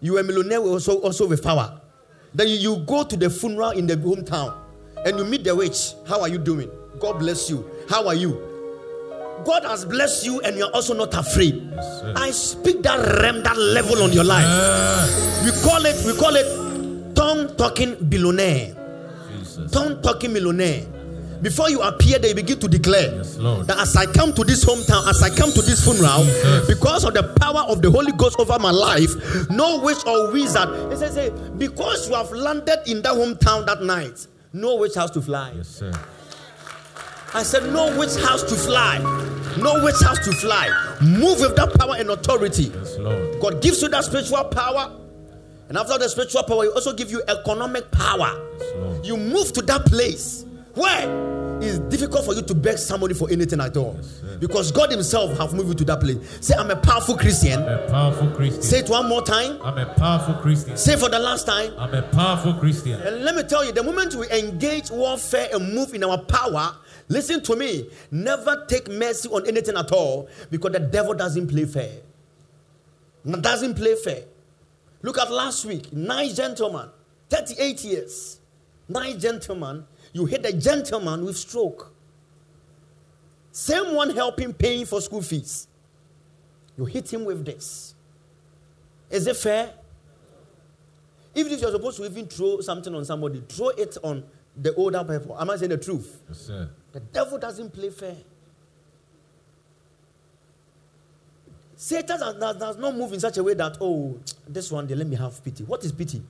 you 0.00 0.16
are 0.16 0.20
a 0.20 0.24
millionaire 0.24 0.58
also, 0.58 0.98
also 1.00 1.26
with 1.28 1.42
power. 1.42 1.80
Then 2.34 2.48
you, 2.48 2.78
go 2.86 3.04
to 3.04 3.16
the 3.16 3.28
funeral 3.28 3.70
in 3.70 3.86
the 3.86 3.96
hometown 3.96 4.54
and 5.04 5.18
you 5.18 5.24
meet 5.24 5.44
the 5.44 5.54
witch. 5.54 5.94
How 6.06 6.20
are 6.20 6.28
you 6.28 6.38
doing? 6.38 6.70
God 6.98 7.18
bless 7.18 7.50
you. 7.50 7.68
How 7.90 8.06
are 8.08 8.14
you? 8.14 8.40
God 9.44 9.64
has 9.64 9.84
blessed 9.84 10.24
you 10.24 10.40
and 10.42 10.56
you're 10.56 10.70
also 10.72 10.94
not 10.94 11.12
afraid. 11.14 11.68
Yes. 11.74 12.02
I 12.16 12.30
speak 12.30 12.82
that 12.84 13.20
realm, 13.20 13.42
that 13.42 13.58
level 13.58 14.02
on 14.02 14.12
your 14.12 14.24
life. 14.24 14.44
Ah, 14.46 15.42
We 15.44 15.50
call 15.62 15.84
it, 15.84 15.96
we 16.06 16.16
call 16.16 16.34
it 16.36 17.14
tongue 17.16 17.54
talking 17.56 17.96
billionaire. 18.08 18.76
Tongue 19.72 20.00
talking 20.00 20.32
millionaire. 20.32 20.86
Before 21.42 21.68
you 21.68 21.82
appear, 21.82 22.20
they 22.20 22.32
begin 22.34 22.60
to 22.60 22.68
declare 22.68 23.16
Yes, 23.16 23.34
that 23.36 23.76
as 23.80 23.96
I 23.96 24.06
come 24.06 24.32
to 24.34 24.44
this 24.44 24.64
hometown, 24.64 25.08
as 25.08 25.22
I 25.22 25.28
come 25.34 25.50
to 25.50 25.60
this 25.60 25.82
funeral, 25.84 26.22
Jesus. 26.24 26.68
because 26.68 27.04
of 27.04 27.14
the 27.14 27.24
power 27.40 27.62
of 27.68 27.82
the 27.82 27.90
Holy 27.90 28.12
Ghost 28.12 28.38
over 28.38 28.58
my 28.60 28.70
life, 28.70 29.10
no 29.50 29.80
witch 29.80 29.98
or 30.06 30.30
wizard. 30.32 30.68
It 30.92 30.98
says, 30.98 31.14
say, 31.14 31.30
because 31.58 32.08
you 32.08 32.14
have 32.14 32.30
landed 32.30 32.78
in 32.86 33.02
that 33.02 33.14
hometown 33.14 33.66
that 33.66 33.82
night, 33.82 34.24
no 34.52 34.76
witch 34.76 34.94
has 34.94 35.10
to 35.12 35.20
fly. 35.20 35.52
Yes, 35.56 35.66
sir. 35.68 35.92
I 37.34 37.42
said, 37.42 37.72
no 37.72 37.98
witch 37.98 38.14
has 38.20 38.44
to 38.44 38.54
fly. 38.54 38.98
No 39.58 39.82
witch 39.82 39.96
has 40.04 40.18
to 40.20 40.32
fly. 40.32 40.68
Move 41.00 41.40
with 41.40 41.56
that 41.56 41.74
power 41.78 41.96
and 41.96 42.10
authority. 42.10 42.64
Yes, 42.74 42.98
Lord. 42.98 43.40
God 43.40 43.60
gives 43.62 43.82
you 43.82 43.88
that 43.88 44.04
spiritual 44.04 44.44
power. 44.44 44.92
And 45.68 45.76
after 45.78 45.98
the 45.98 46.08
spiritual 46.08 46.42
power, 46.44 46.64
He 46.64 46.68
also 46.70 46.92
give 46.92 47.10
you 47.10 47.22
economic 47.26 47.90
power. 47.90 48.30
Yes, 48.60 49.06
You 49.06 49.16
move 49.16 49.52
to 49.54 49.62
that 49.62 49.86
place 49.86 50.44
where 50.74 51.58
it's 51.62 51.78
difficult 51.78 52.24
for 52.24 52.34
you 52.34 52.42
to 52.42 52.54
beg 52.54 52.76
somebody 52.78 53.14
for 53.14 53.30
anything 53.30 53.60
at 53.60 53.76
all. 53.76 53.96
sir. 54.02 54.36
because 54.38 54.72
God 54.72 54.90
Himself 54.90 55.38
have 55.38 55.52
moved 55.54 55.68
you 55.68 55.74
to 55.76 55.84
that 55.84 56.00
place. 56.00 56.16
Say, 56.40 56.54
I'm 56.56 56.70
a 56.70 56.76
powerful 56.76 57.16
Christian. 57.16 57.62
I'm 57.62 57.68
a 57.68 57.88
powerful 57.88 58.30
Christian. 58.30 58.62
Say 58.62 58.78
it 58.80 58.88
one 58.90 59.08
more 59.08 59.22
time. 59.22 59.60
I'm 59.62 59.78
a 59.78 59.86
powerful 59.94 60.34
Christian. 60.34 60.76
Say 60.76 60.96
for 60.96 61.08
the 61.08 61.20
last 61.20 61.46
time. 61.46 61.72
I'm 61.78 61.94
a 61.94 62.02
powerful 62.02 62.54
Christian. 62.54 63.00
And 63.00 63.24
let 63.24 63.36
me 63.36 63.44
tell 63.44 63.64
you, 63.64 63.70
the 63.72 63.82
moment 63.84 64.14
we 64.16 64.28
engage 64.30 64.90
warfare 64.90 65.48
and 65.52 65.72
move 65.72 65.94
in 65.94 66.02
our 66.02 66.18
power, 66.18 66.74
listen 67.08 67.42
to 67.44 67.54
me, 67.54 67.88
never 68.10 68.66
take 68.68 68.88
mercy 68.88 69.28
on 69.28 69.46
anything 69.46 69.76
at 69.76 69.92
all 69.92 70.28
because 70.50 70.72
the 70.72 70.80
devil 70.80 71.14
doesn't 71.14 71.46
play 71.46 71.64
fair. 71.64 71.92
Doesn't 73.24 73.74
play 73.76 73.94
fair. 73.94 74.24
Look 75.02 75.16
at 75.18 75.30
last 75.30 75.64
week, 75.64 75.92
nine 75.92 76.34
gentlemen, 76.34 76.88
38 77.28 77.84
years. 77.84 78.40
Nine 78.88 79.18
gentlemen, 79.18 79.86
you 80.12 80.26
hit 80.26 80.44
a 80.44 80.52
gentleman 80.52 81.24
with 81.24 81.36
stroke. 81.36 81.92
Same 83.50 83.94
one 83.94 84.10
helping 84.10 84.52
paying 84.52 84.86
for 84.86 85.00
school 85.00 85.22
fees. 85.22 85.68
You 86.76 86.84
hit 86.84 87.12
him 87.12 87.24
with 87.24 87.44
this. 87.44 87.94
Is 89.10 89.26
it 89.26 89.36
fair? 89.36 89.74
Even 91.34 91.52
if 91.52 91.60
you're 91.60 91.70
supposed 91.70 91.98
to 91.98 92.04
even 92.04 92.26
throw 92.26 92.60
something 92.60 92.94
on 92.94 93.04
somebody, 93.04 93.42
throw 93.48 93.68
it 93.68 93.96
on 94.02 94.24
the 94.56 94.74
older 94.74 95.04
people. 95.04 95.38
Am 95.38 95.48
I 95.50 95.56
saying 95.56 95.70
the 95.70 95.78
truth? 95.78 96.20
Yes, 96.28 96.38
sir. 96.38 96.70
The 96.92 97.00
devil 97.00 97.38
doesn't 97.38 97.72
play 97.72 97.90
fair. 97.90 98.16
Satan 101.74 102.18
does, 102.20 102.34
does, 102.36 102.56
does 102.56 102.76
not 102.76 102.94
move 102.94 103.12
in 103.12 103.20
such 103.20 103.38
a 103.38 103.42
way 103.42 103.54
that, 103.54 103.76
oh, 103.80 104.18
this 104.46 104.70
one, 104.70 104.86
they 104.86 104.94
let 104.94 105.06
me 105.06 105.16
have 105.16 105.42
pity. 105.42 105.64
What 105.64 105.82
is 105.84 105.92
pity? 105.92 106.22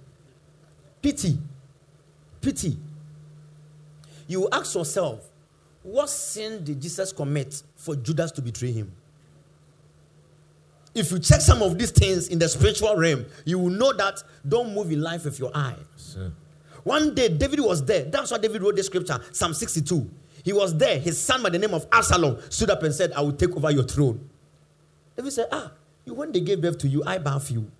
Pity. 1.03 1.38
Pity. 2.40 2.79
You 4.33 4.49
ask 4.51 4.75
yourself, 4.75 5.29
what 5.83 6.09
sin 6.09 6.64
did 6.64 6.81
Jesus 6.81 7.12
commit 7.12 7.62
for 7.77 7.95
Judas 7.95 8.31
to 8.33 8.40
betray 8.40 8.73
him? 8.73 8.90
If 10.95 11.11
you 11.11 11.18
check 11.18 11.42
some 11.42 11.61
of 11.61 11.79
these 11.79 11.90
things 11.90 12.29
in 12.29 12.38
the 12.38 12.49
spiritual 12.49 12.97
realm, 12.97 13.27
you 13.45 13.59
will 13.59 13.68
know 13.68 13.92
that 13.92 14.23
don't 14.49 14.73
move 14.75 14.90
in 14.90 15.03
life 15.03 15.27
with 15.27 15.38
your 15.38 15.51
eye. 15.55 15.77
Yes, 15.92 16.03
sir. 16.03 16.33
One 16.83 17.14
day, 17.14 17.29
David 17.29 17.61
was 17.61 17.85
there. 17.85 18.05
That's 18.05 18.31
why 18.31 18.38
David 18.38 18.62
wrote 18.62 18.77
the 18.77 18.83
scripture, 18.83 19.21
Psalm 19.33 19.53
62. 19.53 20.11
He 20.42 20.55
was 20.55 20.79
there. 20.79 20.99
His 20.99 21.21
son, 21.21 21.42
by 21.42 21.51
the 21.51 21.59
name 21.59 21.75
of 21.75 21.87
Absalom, 21.92 22.38
stood 22.49 22.71
up 22.71 22.83
and 22.85 22.95
said, 22.95 23.12
I 23.12 23.21
will 23.21 23.33
take 23.35 23.55
over 23.55 23.71
your 23.71 23.85
throne. 23.85 24.31
David 25.14 25.33
said, 25.33 25.49
Ah, 25.53 25.73
you, 26.07 26.14
when 26.14 26.33
they 26.33 26.40
gave 26.40 26.62
birth 26.62 26.79
to 26.79 26.88
you, 26.88 27.03
I 27.07 27.18
bath 27.18 27.51
you. 27.51 27.71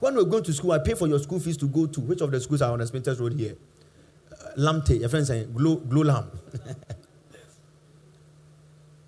When 0.00 0.14
we 0.16 0.22
were 0.22 0.28
going 0.28 0.44
to 0.44 0.52
school, 0.52 0.72
I 0.72 0.80
pay 0.80 0.92
for 0.92 1.08
your 1.08 1.18
school 1.18 1.40
fees 1.40 1.56
to 1.56 1.66
go 1.66 1.86
to. 1.86 2.00
Which 2.00 2.20
of 2.20 2.30
the 2.30 2.40
schools 2.40 2.60
are 2.60 2.72
on 2.72 2.78
the 2.80 2.84
Spintex 2.84 3.18
Road 3.18 3.32
here? 3.32 3.56
Lamte, 4.56 5.00
your 5.00 5.08
friend 5.08 5.26
saying, 5.26 5.52
glue, 5.52 5.80
Glow 5.80 6.02
Lamb. 6.02 6.30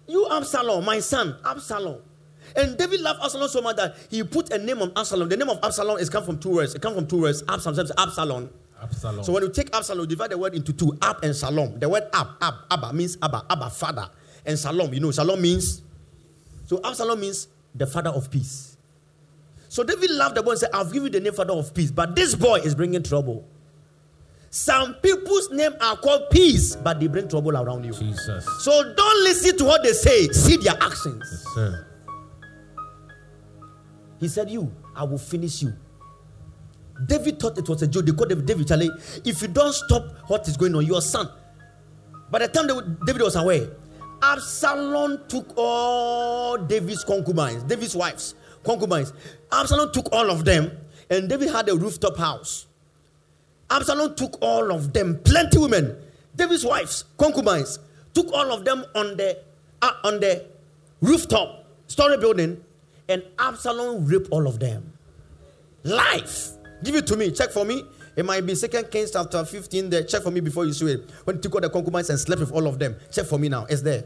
you, 0.06 0.28
Absalom, 0.30 0.84
my 0.84 1.00
son, 1.00 1.36
Absalom. 1.44 2.00
And 2.56 2.76
David 2.78 3.00
loved 3.00 3.20
Absalom 3.22 3.48
so 3.48 3.60
much 3.60 3.76
that 3.76 3.96
he 4.10 4.22
put 4.24 4.52
a 4.52 4.58
name 4.58 4.80
on 4.82 4.92
Absalom. 4.96 5.28
The 5.28 5.36
name 5.36 5.48
of 5.48 5.58
Absalom 5.62 5.98
is 5.98 6.10
come 6.10 6.24
from 6.24 6.38
two 6.38 6.50
words. 6.50 6.74
It 6.74 6.82
comes 6.82 6.96
from 6.96 7.06
two 7.06 7.22
words. 7.22 7.42
Absalom, 7.48 7.86
Absalom. 7.96 8.50
Absalom. 8.82 9.24
So 9.24 9.32
when 9.32 9.42
you 9.42 9.50
take 9.50 9.74
Absalom, 9.74 10.06
divide 10.06 10.30
the 10.30 10.38
word 10.38 10.54
into 10.54 10.72
two, 10.72 10.96
Ab 11.02 11.18
and 11.22 11.32
Salom. 11.34 11.80
The 11.80 11.88
word 11.88 12.04
Ab, 12.12 12.28
Ab, 12.40 12.54
Abba 12.70 12.92
means 12.92 13.16
Abba, 13.22 13.44
Abba, 13.50 13.70
father. 13.70 14.08
And 14.46 14.56
Salom, 14.56 14.92
you 14.94 15.00
know, 15.00 15.08
Salom 15.08 15.40
means, 15.40 15.82
so 16.66 16.80
Absalom 16.84 17.20
means 17.20 17.48
the 17.74 17.86
father 17.86 18.10
of 18.10 18.30
peace. 18.30 18.76
So 19.68 19.82
David 19.82 20.10
loved 20.10 20.36
the 20.36 20.42
boy 20.42 20.52
and 20.52 20.60
said, 20.60 20.70
I've 20.72 20.92
given 20.92 21.04
you 21.04 21.10
the 21.10 21.20
name 21.20 21.34
father 21.34 21.52
of 21.52 21.74
peace, 21.74 21.90
but 21.90 22.16
this 22.16 22.34
boy 22.34 22.56
is 22.60 22.74
bringing 22.74 23.02
trouble. 23.02 23.46
Some 24.50 24.94
people's 24.94 25.50
name 25.50 25.72
are 25.80 25.96
called 25.96 26.30
peace, 26.30 26.74
but 26.76 26.98
they 27.00 27.06
bring 27.06 27.28
trouble 27.28 27.56
around 27.56 27.84
you. 27.84 27.92
Jesus. 27.92 28.46
So 28.60 28.94
don't 28.94 29.24
listen 29.24 29.56
to 29.58 29.64
what 29.64 29.82
they 29.82 29.92
say, 29.92 30.28
see 30.28 30.56
their 30.56 30.74
actions. 30.80 31.22
Yes, 31.30 31.54
sir. 31.54 31.86
He 34.20 34.28
said, 34.28 34.50
You, 34.50 34.72
I 34.96 35.04
will 35.04 35.18
finish 35.18 35.62
you. 35.62 35.72
David 37.06 37.38
thought 37.38 37.58
it 37.58 37.68
was 37.68 37.82
a 37.82 37.86
joke. 37.86 38.06
They 38.06 38.12
called 38.12 38.30
David, 38.30 38.46
David 38.46 38.66
Charlie, 38.66 38.90
if 39.24 39.40
you 39.42 39.48
don't 39.48 39.72
stop 39.72 40.02
what 40.28 40.48
is 40.48 40.56
going 40.56 40.74
on, 40.74 40.84
your 40.84 41.00
son. 41.00 41.28
By 42.30 42.40
the 42.40 42.48
time 42.48 42.66
David 43.06 43.22
was 43.22 43.36
away, 43.36 43.68
Absalom 44.22 45.20
took 45.28 45.52
all 45.56 46.58
David's 46.58 47.04
concubines, 47.04 47.62
David's 47.64 47.94
wives, 47.94 48.34
concubines. 48.64 49.12
Absalom 49.52 49.92
took 49.92 50.12
all 50.12 50.30
of 50.30 50.44
them, 50.44 50.72
and 51.08 51.28
David 51.28 51.50
had 51.50 51.68
a 51.68 51.76
rooftop 51.76 52.16
house. 52.16 52.67
Absalom 53.70 54.14
took 54.14 54.38
all 54.40 54.72
of 54.72 54.92
them, 54.92 55.18
plenty 55.24 55.58
women, 55.58 55.96
David's 56.34 56.64
wives, 56.64 57.04
concubines, 57.18 57.78
took 58.14 58.32
all 58.32 58.52
of 58.52 58.64
them 58.64 58.84
on 58.94 59.16
the 59.16 59.38
uh, 59.82 59.92
on 60.04 60.20
the 60.20 60.44
rooftop 61.00 61.64
story 61.86 62.16
building, 62.16 62.62
and 63.08 63.22
Absalom 63.38 64.06
raped 64.06 64.28
all 64.30 64.46
of 64.46 64.58
them. 64.58 64.92
Life. 65.84 66.50
Give 66.82 66.94
it 66.94 67.06
to 67.08 67.16
me. 67.16 67.30
Check 67.30 67.50
for 67.50 67.64
me. 67.64 67.84
It 68.16 68.24
might 68.24 68.44
be 68.44 68.54
Second 68.54 68.90
Kings 68.90 69.12
chapter 69.12 69.44
15 69.44 69.90
there. 69.90 70.02
Check 70.02 70.22
for 70.22 70.30
me 70.30 70.40
before 70.40 70.64
you 70.64 70.72
see 70.72 70.86
it. 70.92 71.10
When 71.24 71.36
he 71.36 71.42
took 71.42 71.54
all 71.54 71.60
the 71.60 71.70
concubines 71.70 72.10
and 72.10 72.18
slept 72.18 72.40
with 72.40 72.52
all 72.52 72.66
of 72.66 72.78
them. 72.78 72.96
Check 73.12 73.26
for 73.26 73.38
me 73.38 73.48
now. 73.48 73.64
It's 73.66 73.82
there. 73.82 74.04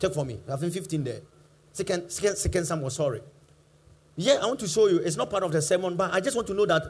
Check 0.00 0.12
for 0.12 0.24
me. 0.24 0.40
I 0.50 0.56
think 0.56 0.72
15 0.72 1.04
there. 1.04 1.20
Second, 1.72 2.10
second, 2.10 2.36
second 2.36 2.64
Samuel, 2.64 2.90
sorry. 2.90 3.20
Yeah, 4.16 4.38
I 4.42 4.46
want 4.46 4.60
to 4.60 4.68
show 4.68 4.88
you. 4.88 4.98
It's 4.98 5.16
not 5.16 5.30
part 5.30 5.42
of 5.42 5.52
the 5.52 5.62
sermon, 5.62 5.96
but 5.96 6.12
I 6.12 6.20
just 6.20 6.36
want 6.36 6.48
to 6.48 6.54
know 6.54 6.66
that 6.66 6.82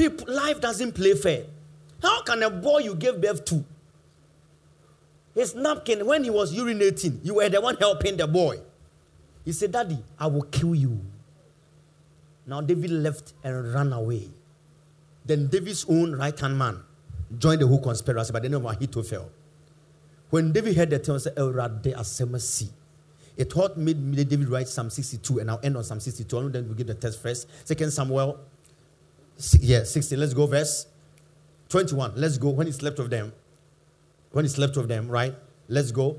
people, 0.00 0.32
life 0.32 0.60
doesn't 0.60 0.92
play 0.92 1.14
fair. 1.14 1.44
How 2.02 2.22
can 2.22 2.42
a 2.42 2.48
boy 2.48 2.78
you 2.78 2.94
gave 2.94 3.20
birth 3.20 3.44
to, 3.46 3.62
his 5.34 5.54
napkin, 5.54 6.06
when 6.06 6.24
he 6.24 6.30
was 6.30 6.56
urinating, 6.56 7.20
you 7.22 7.34
were 7.34 7.48
the 7.48 7.60
one 7.60 7.76
helping 7.76 8.16
the 8.16 8.26
boy? 8.26 8.58
He 9.44 9.52
said, 9.52 9.72
Daddy, 9.72 9.98
I 10.18 10.26
will 10.26 10.42
kill 10.42 10.74
you. 10.74 11.00
Now 12.46 12.62
David 12.62 12.90
left 12.90 13.34
and 13.44 13.72
ran 13.72 13.92
away. 13.92 14.28
Then 15.24 15.46
David's 15.48 15.84
own 15.88 16.16
right 16.16 16.38
hand 16.38 16.58
man 16.58 16.82
joined 17.38 17.60
the 17.60 17.66
whole 17.66 17.80
conspiracy 17.80 18.32
by 18.32 18.40
the 18.40 18.48
name 18.48 18.64
of 18.66 18.72
Ahithophel. 18.72 19.30
When 20.30 20.52
David 20.52 20.76
heard 20.76 20.90
the 20.90 20.98
tale, 20.98 21.16
he 21.16 21.20
said, 21.20 21.36
Erade 21.36 21.94
asemasi. 21.94 22.70
It 23.36 23.54
made 23.76 23.98
made 23.98 24.28
David 24.28 24.48
write 24.48 24.68
Psalm 24.68 24.90
62, 24.90 25.38
and 25.38 25.50
I'll 25.50 25.60
end 25.62 25.76
on 25.76 25.84
Psalm 25.84 26.00
62. 26.00 26.38
And 26.38 26.52
then 26.52 26.68
we 26.68 26.74
give 26.74 26.88
the 26.88 26.94
text 26.94 27.22
first. 27.22 27.48
Second 27.66 27.90
Samuel, 27.92 28.38
yeah, 29.60 29.84
16. 29.84 30.18
Let's 30.18 30.34
go, 30.34 30.46
verse 30.46 30.86
21. 31.68 32.12
Let's 32.16 32.38
go. 32.38 32.50
When 32.50 32.66
he 32.66 32.72
slept 32.72 32.98
with 32.98 33.10
them, 33.10 33.32
when 34.32 34.44
he 34.44 34.48
slept 34.48 34.76
with 34.76 34.88
them, 34.88 35.08
right? 35.08 35.34
Let's 35.68 35.92
go. 35.92 36.18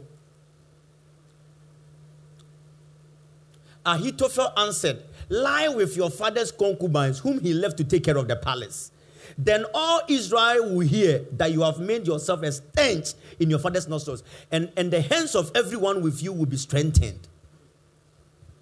Ahithophel 3.85 4.53
answered, 4.57 5.03
Lie 5.29 5.69
with 5.69 5.95
your 5.95 6.09
father's 6.09 6.51
concubines, 6.51 7.19
whom 7.19 7.39
he 7.39 7.53
left 7.53 7.77
to 7.77 7.83
take 7.83 8.03
care 8.03 8.17
of 8.17 8.27
the 8.27 8.35
palace. 8.35 8.91
Then 9.37 9.65
all 9.73 10.01
Israel 10.09 10.75
will 10.75 10.87
hear 10.87 11.25
that 11.33 11.51
you 11.51 11.61
have 11.61 11.79
made 11.79 12.05
yourself 12.05 12.43
a 12.43 12.51
stench 12.51 13.13
in 13.39 13.49
your 13.49 13.59
father's 13.59 13.87
nostrils, 13.87 14.23
and, 14.51 14.71
and 14.75 14.91
the 14.91 15.01
hands 15.01 15.35
of 15.35 15.51
everyone 15.55 16.01
with 16.01 16.21
you 16.21 16.33
will 16.33 16.45
be 16.45 16.57
strengthened. 16.57 17.27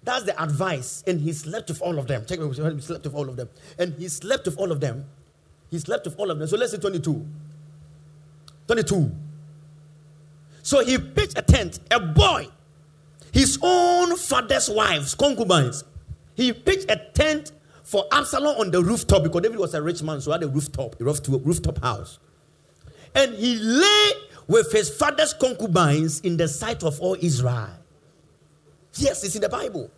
That's 0.02 0.24
the 0.24 0.42
advice. 0.42 1.04
And 1.06 1.20
he 1.20 1.32
slept 1.32 1.68
with 1.68 1.82
all 1.82 1.98
of 1.98 2.06
them. 2.06 2.24
Check 2.26 2.40
me, 2.40 2.48
he 2.48 2.80
slept 2.80 3.04
with 3.04 3.14
all 3.14 3.28
of 3.28 3.36
them. 3.36 3.48
And 3.78 3.94
he 3.94 4.08
slept 4.08 4.46
with 4.46 4.58
all 4.58 4.72
of 4.72 4.80
them. 4.80 5.04
He 5.70 5.78
slept 5.78 6.06
with 6.06 6.18
all 6.18 6.30
of 6.30 6.38
them. 6.38 6.48
So 6.48 6.56
let's 6.56 6.72
say 6.72 6.78
22. 6.78 7.26
22. 8.66 9.12
So 10.62 10.84
he 10.84 10.98
pitched 10.98 11.38
a 11.38 11.42
tent, 11.42 11.80
a 11.90 12.00
boy, 12.00 12.48
his 13.32 13.58
own 13.62 14.16
father's 14.16 14.68
wives, 14.68 15.14
concubines. 15.14 15.84
He 16.34 16.52
pitched 16.52 16.90
a 16.90 16.96
tent 17.14 17.52
for 17.82 18.04
Absalom 18.12 18.56
on 18.58 18.70
the 18.70 18.82
rooftop 18.82 19.22
because 19.22 19.42
David 19.42 19.58
was 19.58 19.74
a 19.74 19.82
rich 19.82 20.02
man, 20.02 20.20
so 20.20 20.32
had 20.32 20.42
a 20.42 20.48
rooftop, 20.48 21.00
a 21.00 21.04
rooftop 21.04 21.82
house. 21.82 22.18
And 23.14 23.34
he 23.34 23.56
lay 23.56 24.10
with 24.46 24.70
his 24.72 24.90
father's 24.94 25.34
concubines 25.34 26.20
in 26.20 26.36
the 26.36 26.46
sight 26.46 26.82
of 26.82 27.00
all 27.00 27.16
Israel. 27.20 27.70
Yes, 28.94 29.24
it's 29.24 29.34
in 29.34 29.42
the 29.42 29.48
Bible. 29.48 29.90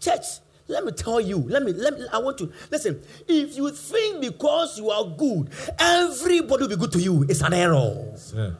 Church, 0.00 0.24
let 0.68 0.84
me 0.84 0.92
tell 0.92 1.20
you, 1.20 1.38
let 1.38 1.62
me, 1.62 1.72
let 1.72 1.98
me, 1.98 2.06
I 2.12 2.18
want 2.18 2.38
to, 2.38 2.52
listen, 2.70 3.02
if 3.28 3.56
you 3.56 3.70
think 3.70 4.20
because 4.20 4.78
you 4.78 4.90
are 4.90 5.04
good, 5.04 5.50
everybody 5.78 6.62
will 6.62 6.68
be 6.68 6.76
good 6.76 6.92
to 6.92 7.00
you, 7.00 7.24
it's 7.28 7.40
an 7.40 7.52
error. 7.52 8.12
Sir. 8.16 8.56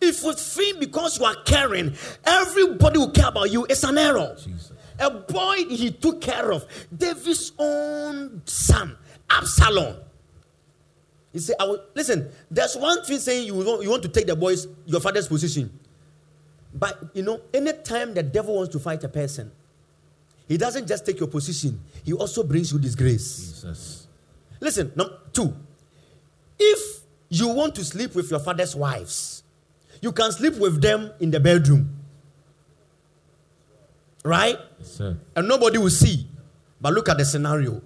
If 0.00 0.22
you 0.24 0.32
think 0.32 0.80
because 0.80 1.18
you 1.18 1.24
are 1.24 1.36
caring, 1.44 1.94
everybody 2.24 2.98
will 2.98 3.10
care 3.10 3.28
about 3.28 3.50
you, 3.50 3.64
it's 3.66 3.84
an 3.84 3.96
error. 3.96 4.36
Jesus. 4.36 4.72
A 4.98 5.10
boy 5.10 5.64
he 5.68 5.90
took 5.90 6.20
care 6.20 6.52
of, 6.52 6.66
David's 6.96 7.52
own 7.58 8.42
son, 8.44 8.96
Absalom. 9.30 9.96
He 11.32 11.38
said, 11.38 11.56
I 11.58 11.64
will, 11.64 11.82
listen, 11.94 12.30
there's 12.50 12.76
one 12.76 13.02
thing 13.04 13.18
saying 13.18 13.46
you 13.46 13.54
want, 13.54 13.82
you 13.82 13.90
want 13.90 14.02
to 14.02 14.08
take 14.08 14.26
the 14.26 14.36
boy's, 14.36 14.66
your 14.86 15.00
father's 15.00 15.28
position. 15.28 15.78
But, 16.74 17.10
you 17.14 17.22
know, 17.22 17.40
anytime 17.52 18.14
the 18.14 18.22
devil 18.22 18.56
wants 18.56 18.72
to 18.72 18.78
fight 18.78 19.04
a 19.04 19.08
person, 19.08 19.50
he 20.48 20.56
doesn't 20.56 20.86
just 20.86 21.06
take 21.06 21.18
your 21.18 21.28
position, 21.28 21.80
he 22.04 22.12
also 22.12 22.42
brings 22.42 22.72
you 22.72 22.78
disgrace. 22.78 23.36
Jesus. 23.62 24.06
Listen, 24.60 24.92
number 24.94 25.18
two, 25.32 25.54
if 26.58 27.02
you 27.28 27.48
want 27.48 27.74
to 27.74 27.84
sleep 27.84 28.14
with 28.14 28.30
your 28.30 28.40
father's 28.40 28.76
wives, 28.76 29.42
you 30.00 30.12
can 30.12 30.32
sleep 30.32 30.56
with 30.56 30.80
them 30.80 31.10
in 31.20 31.30
the 31.30 31.40
bedroom. 31.40 31.96
Right? 34.24 34.58
Yes, 34.78 34.92
sir. 34.92 35.16
And 35.34 35.48
nobody 35.48 35.78
will 35.78 35.90
see. 35.90 36.28
But 36.80 36.92
look 36.92 37.08
at 37.08 37.18
the 37.18 37.24
scenario. 37.24 37.82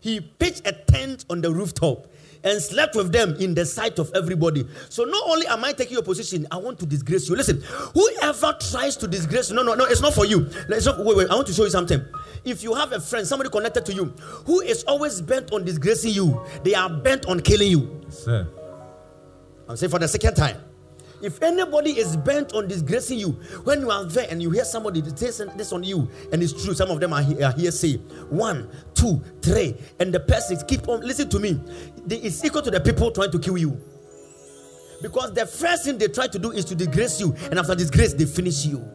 He 0.00 0.20
pitched 0.20 0.66
a 0.66 0.72
tent 0.72 1.24
on 1.30 1.40
the 1.40 1.52
rooftop 1.52 2.06
and 2.44 2.60
slept 2.60 2.96
with 2.96 3.12
them 3.12 3.34
in 3.36 3.54
the 3.54 3.66
sight 3.66 3.98
of 3.98 4.10
everybody. 4.14 4.66
So 4.88 5.04
not 5.04 5.22
only 5.26 5.46
am 5.46 5.64
I 5.64 5.72
taking 5.72 5.94
your 5.94 6.02
position, 6.02 6.46
I 6.50 6.56
want 6.56 6.78
to 6.80 6.86
disgrace 6.86 7.28
you. 7.28 7.36
Listen, 7.36 7.62
whoever 7.94 8.56
tries 8.70 8.96
to 8.98 9.08
disgrace 9.08 9.50
you, 9.50 9.56
no, 9.56 9.62
no, 9.62 9.74
no, 9.74 9.84
it's 9.84 10.00
not 10.00 10.14
for 10.14 10.24
you. 10.24 10.48
Not, 10.68 11.04
wait, 11.04 11.16
wait, 11.16 11.30
I 11.30 11.34
want 11.34 11.46
to 11.48 11.52
show 11.52 11.64
you 11.64 11.70
something. 11.70 12.02
If 12.44 12.62
you 12.62 12.74
have 12.74 12.92
a 12.92 13.00
friend, 13.00 13.26
somebody 13.26 13.50
connected 13.50 13.84
to 13.86 13.92
you, 13.92 14.06
who 14.46 14.60
is 14.60 14.84
always 14.84 15.20
bent 15.20 15.52
on 15.52 15.64
disgracing 15.64 16.12
you, 16.12 16.44
they 16.64 16.74
are 16.74 16.88
bent 16.88 17.26
on 17.26 17.40
killing 17.40 17.70
you. 17.70 18.00
Sir. 18.08 18.48
I'm 19.68 19.76
saying 19.76 19.90
for 19.90 19.98
the 19.98 20.08
second 20.08 20.34
time. 20.34 20.56
If 21.22 21.42
anybody 21.42 21.98
is 21.98 22.16
bent 22.16 22.54
on 22.54 22.66
disgracing 22.66 23.18
you, 23.18 23.30
when 23.64 23.80
you 23.80 23.90
are 23.90 24.04
there 24.04 24.26
and 24.30 24.42
you 24.42 24.50
hear 24.50 24.64
somebody 24.64 25.02
say 25.16 25.44
this 25.56 25.72
on 25.72 25.82
you, 25.82 26.10
and 26.32 26.42
it's 26.42 26.64
true, 26.64 26.74
some 26.74 26.90
of 26.90 27.00
them 27.00 27.12
are 27.12 27.22
here, 27.22 27.44
are 27.46 27.52
here 27.52 27.70
say 27.70 27.96
one, 28.30 28.68
two, 28.94 29.22
three, 29.42 29.76
and 29.98 30.14
the 30.14 30.20
person 30.20 30.58
keep 30.66 30.88
on 30.88 31.00
listen 31.00 31.28
to 31.28 31.38
me. 31.38 31.60
It's 32.08 32.44
equal 32.44 32.62
to 32.62 32.70
the 32.70 32.80
people 32.80 33.10
trying 33.10 33.32
to 33.32 33.38
kill 33.38 33.58
you. 33.58 33.80
Because 35.02 35.32
the 35.32 35.46
first 35.46 35.84
thing 35.84 35.98
they 35.98 36.08
try 36.08 36.26
to 36.26 36.38
do 36.38 36.52
is 36.52 36.64
to 36.66 36.74
disgrace 36.74 37.20
you, 37.20 37.34
and 37.50 37.58
after 37.58 37.74
disgrace, 37.74 38.14
they 38.14 38.26
finish 38.26 38.66
you. 38.66 38.86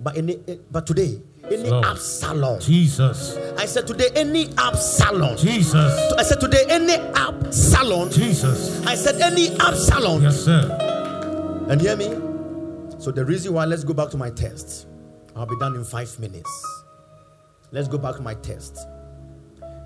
But 0.00 0.16
any, 0.16 0.38
eh, 0.46 0.56
but 0.70 0.86
today, 0.86 1.20
any 1.44 1.68
Slow. 1.68 1.82
Absalom, 1.82 2.60
Jesus. 2.60 3.36
I 3.56 3.66
said 3.66 3.86
today, 3.86 4.08
any 4.14 4.48
Absalom, 4.58 5.36
Jesus. 5.36 6.12
I 6.12 6.22
said 6.22 6.40
today, 6.40 6.64
any 6.68 6.94
Absalom, 6.94 8.10
Jesus. 8.10 8.84
I 8.86 8.94
said 8.94 9.20
any 9.20 9.50
Absalom, 9.58 10.22
Yes, 10.22 10.44
sir. 10.44 10.87
And 11.68 11.80
hear 11.80 11.96
me? 11.96 12.06
So, 12.98 13.10
the 13.10 13.24
reason 13.24 13.52
why, 13.54 13.64
let's 13.64 13.84
go 13.84 13.94
back 13.94 14.10
to 14.10 14.16
my 14.16 14.30
test. 14.30 14.86
I'll 15.36 15.46
be 15.46 15.56
done 15.58 15.76
in 15.76 15.84
five 15.84 16.18
minutes. 16.18 16.50
Let's 17.70 17.86
go 17.86 17.98
back 17.98 18.16
to 18.16 18.22
my 18.22 18.34
test. 18.34 18.78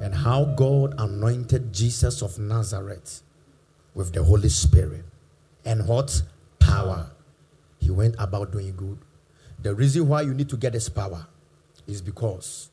And 0.00 0.14
how 0.14 0.44
God 0.56 0.94
anointed 0.98 1.72
Jesus 1.72 2.22
of 2.22 2.38
Nazareth 2.38 3.22
with 3.94 4.12
the 4.12 4.22
Holy 4.22 4.48
Spirit. 4.48 5.04
And 5.64 5.86
what? 5.86 6.22
Power. 6.58 7.10
He 7.78 7.90
went 7.90 8.14
about 8.18 8.52
doing 8.52 8.74
good. 8.76 8.98
The 9.60 9.74
reason 9.74 10.08
why 10.08 10.22
you 10.22 10.34
need 10.34 10.48
to 10.48 10.56
get 10.56 10.72
this 10.72 10.88
power 10.88 11.26
is 11.86 12.00
because 12.00 12.70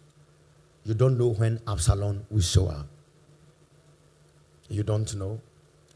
you 0.84 0.94
don't 0.94 1.18
know 1.18 1.34
when 1.34 1.60
Absalom 1.68 2.26
will 2.30 2.42
show 2.42 2.68
up. 2.68 2.88
You 4.70 4.84
don't 4.84 5.14
know 5.16 5.42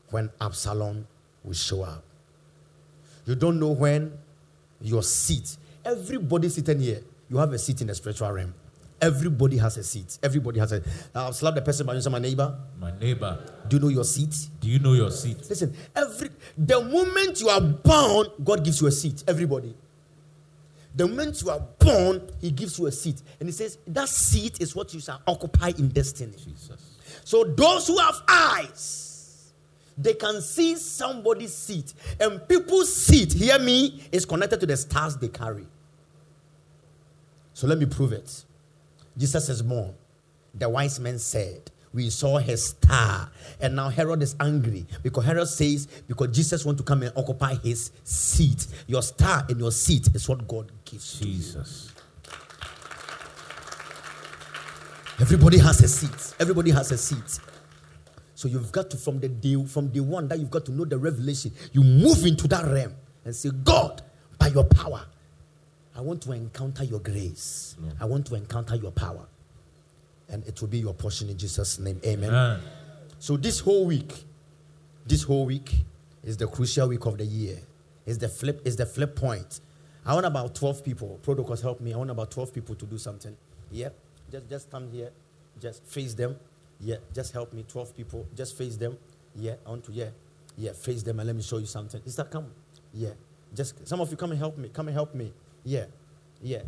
when 0.09 0.31
Absalom 0.41 1.07
will 1.43 1.53
show 1.53 1.83
up. 1.83 2.03
You 3.25 3.35
don't 3.35 3.59
know 3.59 3.71
when 3.71 4.11
your 4.81 5.03
seat 5.03 5.57
Everybody 5.85 6.47
sitting 6.49 6.79
here, 6.79 7.01
you 7.29 7.37
have 7.37 7.51
a 7.51 7.59
seat 7.59 7.81
in 7.81 7.87
the 7.87 7.95
spiritual 7.95 8.31
realm. 8.31 8.53
Everybody 9.01 9.57
has 9.57 9.75
a 9.77 9.83
seat. 9.83 10.17
Everybody 10.23 10.59
has 10.61 10.71
a. 10.71 10.81
I'll 11.13 11.33
slap 11.33 11.55
the 11.55 11.61
person 11.61 11.85
by 11.85 11.99
say, 11.99 12.09
my 12.09 12.19
neighbor. 12.19 12.57
My 12.79 12.97
neighbor, 12.99 13.37
Do 13.67 13.75
you 13.75 13.81
know 13.81 13.89
your 13.89 14.05
seat? 14.05 14.47
do 14.61 14.69
you 14.69 14.79
know 14.79 14.93
your 14.93 15.11
seat? 15.11 15.37
Listen, 15.49 15.73
every 15.93 16.29
the 16.57 16.79
moment 16.81 17.41
you 17.41 17.49
are 17.49 17.59
born, 17.59 18.27
God 18.43 18.63
gives 18.63 18.79
you 18.79 18.87
a 18.87 18.91
seat. 18.91 19.25
Everybody. 19.27 19.75
The 20.95 21.07
moment 21.07 21.41
you 21.41 21.49
are 21.49 21.59
born, 21.79 22.21
He 22.39 22.51
gives 22.51 22.79
you 22.79 22.85
a 22.85 22.91
seat, 22.93 23.21
and 23.41 23.49
He 23.49 23.53
says 23.53 23.77
that 23.87 24.07
seat 24.07 24.61
is 24.61 24.73
what 24.73 24.93
you 24.93 25.01
shall 25.01 25.21
occupy 25.27 25.73
in 25.77 25.89
destiny. 25.89 26.37
Jesus. 26.37 26.97
So 27.25 27.43
those 27.43 27.87
who 27.87 27.97
have 27.97 28.21
eyes, 28.29 29.12
they 29.97 30.13
can 30.13 30.41
see 30.41 30.75
somebody's 30.75 31.53
seat, 31.53 31.93
and 32.19 32.47
people's 32.47 32.93
seat, 32.93 33.33
hear 33.33 33.59
me, 33.59 34.03
is 34.11 34.25
connected 34.25 34.59
to 34.61 34.65
the 34.65 34.77
stars 34.77 35.17
they 35.17 35.27
carry. 35.27 35.67
So 37.53 37.67
let 37.67 37.77
me 37.77 37.85
prove 37.85 38.11
it. 38.13 38.43
Jesus 39.17 39.49
is 39.49 39.61
born. 39.61 39.93
The 40.55 40.67
wise 40.67 40.99
men 40.99 41.19
said, 41.19 41.69
We 41.93 42.09
saw 42.09 42.37
his 42.39 42.65
star. 42.69 43.29
And 43.59 43.75
now 43.75 43.89
Herod 43.89 44.21
is 44.23 44.35
angry 44.39 44.85
because 45.03 45.25
Herod 45.25 45.47
says, 45.47 45.87
Because 46.07 46.35
Jesus 46.35 46.65
wants 46.65 46.81
to 46.81 46.85
come 46.85 47.03
and 47.03 47.13
occupy 47.15 47.55
his 47.55 47.91
seat. 48.03 48.67
Your 48.87 49.03
star 49.03 49.45
and 49.49 49.59
your 49.59 49.71
seat 49.71 50.09
is 50.15 50.27
what 50.27 50.47
God 50.47 50.71
gives. 50.85 51.21
you. 51.21 51.27
Jesus. 51.27 51.93
Everybody 55.19 55.59
has 55.59 55.81
a 55.83 55.87
seat. 55.87 56.35
Everybody 56.39 56.71
has 56.71 56.91
a 56.91 56.97
seat. 56.97 57.39
So 58.43 58.49
you've 58.49 58.73
got 58.73 58.89
to 58.89 58.97
from 58.97 59.21
the 59.21 59.29
day 59.29 59.55
from 59.65 59.87
day 59.87 60.01
one 60.01 60.27
that 60.27 60.37
you've 60.37 60.51
got 60.51 60.65
to 60.65 60.71
know 60.73 60.83
the 60.83 60.97
revelation. 60.97 61.53
You 61.71 61.81
move 61.81 62.25
into 62.25 62.45
that 62.49 62.65
realm 62.65 62.93
and 63.23 63.33
say, 63.33 63.51
God, 63.63 64.01
by 64.37 64.47
your 64.47 64.65
power, 64.65 65.05
I 65.95 66.01
want 66.01 66.23
to 66.23 66.33
encounter 66.33 66.83
your 66.83 66.99
grace. 66.99 67.77
Lord. 67.79 67.95
I 68.01 68.03
want 68.03 68.25
to 68.25 68.35
encounter 68.35 68.75
your 68.75 68.91
power. 68.91 69.25
And 70.27 70.45
it 70.45 70.59
will 70.59 70.67
be 70.67 70.79
your 70.79 70.93
portion 70.93 71.29
in 71.29 71.37
Jesus' 71.37 71.79
name. 71.79 72.01
Amen. 72.05 72.31
Amen. 72.31 72.59
So 73.17 73.37
this 73.37 73.61
whole 73.61 73.85
week, 73.85 74.25
this 75.05 75.23
whole 75.23 75.45
week 75.45 75.73
is 76.21 76.35
the 76.35 76.47
crucial 76.47 76.89
week 76.89 77.05
of 77.05 77.17
the 77.17 77.25
year. 77.25 77.59
Is 78.05 78.17
the 78.17 78.27
flip, 78.27 78.61
is 78.65 78.75
the 78.75 78.85
flip 78.85 79.15
point. 79.15 79.61
I 80.05 80.15
want 80.15 80.25
about 80.25 80.53
12 80.53 80.83
people. 80.83 81.17
Protocols 81.23 81.61
help 81.61 81.79
me. 81.79 81.93
I 81.93 81.97
want 81.97 82.11
about 82.11 82.29
12 82.29 82.53
people 82.53 82.75
to 82.75 82.85
do 82.85 82.97
something. 82.97 83.37
Yeah. 83.71 83.91
Just 84.29 84.49
just 84.49 84.69
come 84.69 84.91
here. 84.91 85.11
Just 85.61 85.85
face 85.85 86.13
them. 86.13 86.35
Yeah. 86.83 86.97
Just 87.13 87.33
help 87.33 87.53
me. 87.53 87.63
12 87.67 87.95
people. 87.95 88.27
Just 88.35 88.57
face 88.57 88.75
them. 88.75 88.97
Yeah. 89.35 89.55
I 89.65 89.69
want 89.69 89.85
to, 89.85 89.91
yeah. 89.91 90.09
Yeah. 90.57 90.73
Face 90.73 91.03
them 91.03 91.19
and 91.19 91.27
let 91.27 91.35
me 91.35 91.41
show 91.41 91.57
you 91.57 91.65
something. 91.65 92.01
Is 92.05 92.15
that 92.17 92.29
come? 92.31 92.47
Yeah. 92.93 93.11
Just 93.55 93.87
some 93.87 94.01
of 94.01 94.09
you 94.11 94.17
come 94.17 94.31
and 94.31 94.39
help 94.39 94.57
me. 94.57 94.69
Come 94.69 94.87
and 94.87 94.95
help 94.95 95.13
me. 95.13 95.33
Yeah. 95.63 95.85
Yeah. 96.41 96.63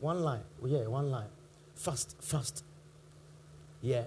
One 0.00 0.20
line. 0.20 0.42
Yeah, 0.64 0.86
one 0.86 1.10
line. 1.10 1.28
Fast, 1.74 2.16
fast. 2.20 2.64
Yeah. 3.82 4.04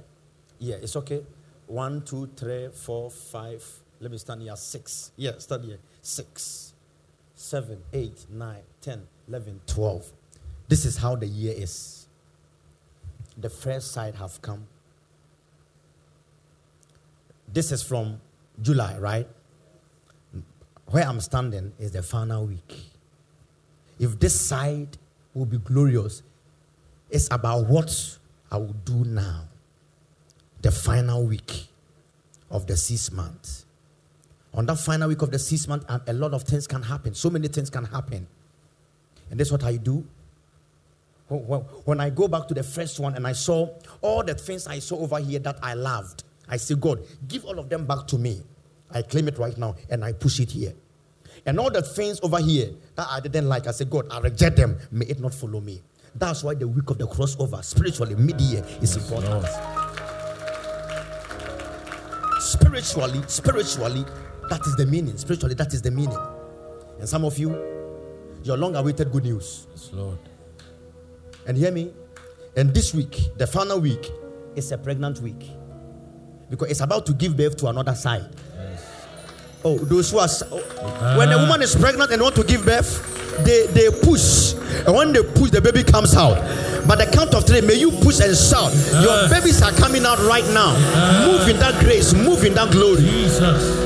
Yeah, 0.60 0.76
it's 0.76 0.96
okay. 0.96 1.24
One, 1.68 2.02
two, 2.04 2.30
three, 2.38 2.70
four, 2.74 3.10
five. 3.10 3.64
Let 4.00 4.12
me 4.12 4.18
stand 4.18 4.42
here. 4.42 4.56
Six. 4.56 5.12
Yeah, 5.18 5.32
stand 5.40 5.66
here. 5.66 5.80
Six, 6.02 6.74
seven, 7.36 7.80
eight, 7.92 8.26
nine, 8.30 8.62
ten, 8.82 9.08
eleven, 9.28 9.60
twelve. 9.66 10.06
This 10.68 10.86
is 10.86 10.98
how 10.98 11.16
the 11.16 11.28
year 11.28 11.54
is. 11.58 12.08
The 13.38 13.50
first 13.50 13.92
side 13.92 14.16
have 14.16 14.42
come. 14.42 14.68
This 17.54 17.72
is 17.72 17.84
from 17.84 18.20
July, 18.62 18.98
right? 18.98 19.28
Where 20.88 21.06
I'm 21.08 21.22
standing 21.22 21.72
is 21.80 21.92
the 21.92 22.02
final 22.04 22.46
week. 22.48 22.76
If 24.00 24.20
this 24.20 24.40
side 24.40 24.98
will 25.34 25.46
be 25.46 25.58
glorious, 25.58 26.24
it's 27.10 27.28
about 27.32 27.68
what 27.68 28.18
I 28.52 28.58
will 28.58 28.76
do 28.86 29.06
now 29.06 29.44
the 30.62 30.72
final 30.72 31.26
week 31.26 31.68
of 32.50 32.66
the 32.68 32.76
sixth 32.78 33.12
month. 33.12 33.66
On 34.54 34.66
that 34.66 34.78
final 34.78 35.10
week 35.10 35.22
of 35.22 35.32
the 35.32 35.40
sixth 35.40 35.68
month, 35.68 35.84
a- 35.90 36.14
lot 36.14 36.34
of 36.34 36.44
things 36.44 36.68
can 36.68 36.82
happen. 36.82 37.14
So 37.14 37.30
many 37.30 37.48
things 37.48 37.70
can 37.70 37.86
happen. 37.86 38.28
And 39.30 39.40
that's 39.40 39.52
what 39.52 39.64
I 39.64 39.78
do. 39.78 40.06
Wh- 41.30 41.44
wh- 41.50 41.88
When 41.88 42.00
I 42.00 42.10
go 42.10 42.28
back 42.28 42.48
to 42.50 42.54
the 42.54 42.64
first 42.64 43.00
one 43.00 43.16
and 43.16 43.26
I 43.28 43.34
saw 43.34 43.70
all 44.02 44.24
the 44.24 44.36
things 44.36 44.68
I 44.68 44.80
saw 44.80 44.98
over 45.00 45.20
here 45.20 45.40
that 45.40 45.58
I 45.64 45.74
loved, 45.74 46.23
I 46.48 46.58
say, 46.58 46.76
God, 46.76 47.04
give 47.28 47.46
all 47.46 47.60
of 47.60 47.70
them 47.70 47.86
back 47.86 48.08
to 48.08 48.18
me. 48.18 48.42
I 48.92 49.02
claim 49.02 49.28
it 49.28 49.38
right 49.38 49.58
now 49.58 49.76
and 49.90 50.04
I 50.04 50.14
push 50.14 50.40
it 50.40 50.52
here. 50.52 50.74
And 51.46 51.60
all 51.60 51.72
the 51.72 51.82
things 51.82 52.20
over 52.22 52.40
here 52.40 52.70
that 52.96 53.08
I 53.10 53.20
didn't 53.20 53.50
like, 53.50 53.68
I 53.68 53.72
say, 53.72 53.86
God, 53.86 54.08
I 54.12 54.20
reject 54.20 54.56
them. 54.56 54.78
May 54.92 55.06
it 55.06 55.20
not 55.20 55.34
follow 55.34 55.60
me. 55.60 55.82
That's 56.16 56.44
why 56.44 56.54
the 56.54 56.68
week 56.68 56.90
of 56.90 57.00
the 57.00 57.08
crossover, 57.08 57.64
spiritually, 57.64 58.16
mid 58.16 58.40
year, 58.40 58.64
is 58.82 58.96
important. 58.96 59.46
Spiritually, 62.40 63.22
spiritually, 63.28 64.06
that 64.50 64.62
is 64.66 64.76
the 64.76 64.86
meaning. 64.86 65.18
Spiritually, 65.18 65.56
that 65.56 65.74
is 65.74 65.82
the 65.82 65.92
meaning. 65.92 66.18
And 67.00 67.10
some 67.10 67.26
of 67.26 67.38
you, 67.38 67.50
your 68.44 68.58
long 68.58 68.76
awaited 68.76 69.12
good 69.12 69.24
news. 69.24 69.68
Yes, 69.72 69.90
Lord. 69.92 70.20
And 71.48 71.58
hear 71.58 71.72
me. 71.72 71.92
And 72.56 72.74
this 72.74 72.94
week, 72.94 73.30
the 73.38 73.48
final 73.48 73.80
week, 73.80 74.12
is 74.56 74.72
a 74.72 74.78
pregnant 74.78 75.20
week. 75.20 75.50
Because 76.54 76.70
it's 76.70 76.82
about 76.82 77.08
to 77.08 77.14
give 77.14 77.36
birth 77.36 77.58
to 77.58 77.66
another 77.66 77.96
side. 77.96 78.30
Oh, 79.66 79.76
those 79.76 80.12
who 80.12 80.20
are 80.20 80.28
oh, 80.52 81.18
when 81.18 81.32
a 81.32 81.38
woman 81.40 81.64
is 81.64 81.76
pregnant 81.76 82.12
and 82.12 82.22
want 82.22 82.36
to 82.36 82.44
give 82.44 82.64
birth, 82.64 83.02
they, 83.44 83.66
they 83.74 83.90
push. 83.90 84.54
And 84.86 84.94
when 84.96 85.14
they 85.14 85.24
push, 85.24 85.50
the 85.50 85.62
baby 85.62 85.84
comes 85.84 86.16
out. 86.16 86.36
But 86.88 87.00
the 87.00 87.10
count 87.12 87.34
of 87.34 87.48
three, 87.48 87.62
may 87.62 87.74
you 87.74 87.90
push 87.90 88.20
and 88.20 88.38
shout. 88.38 88.72
Your 89.02 89.26
uh. 89.26 89.30
babies 89.32 89.64
are 89.64 89.72
coming 89.72 90.06
out 90.06 90.20
right 90.20 90.46
now. 90.54 90.76
Uh. 90.78 91.26
Move 91.26 91.50
in 91.50 91.58
that 91.58 91.80
grace, 91.84 92.14
move 92.14 92.44
in 92.44 92.54
that 92.54 92.72
glory. 92.72 92.98
Jesus. 93.02 93.82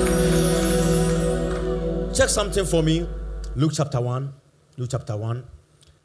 Check 2.18 2.28
something 2.28 2.66
for 2.66 2.84
me. 2.84 3.08
Luke 3.56 3.72
chapter 3.74 4.02
1. 4.02 4.34
Luke 4.76 4.90
chapter 4.92 5.16
1. 5.16 5.42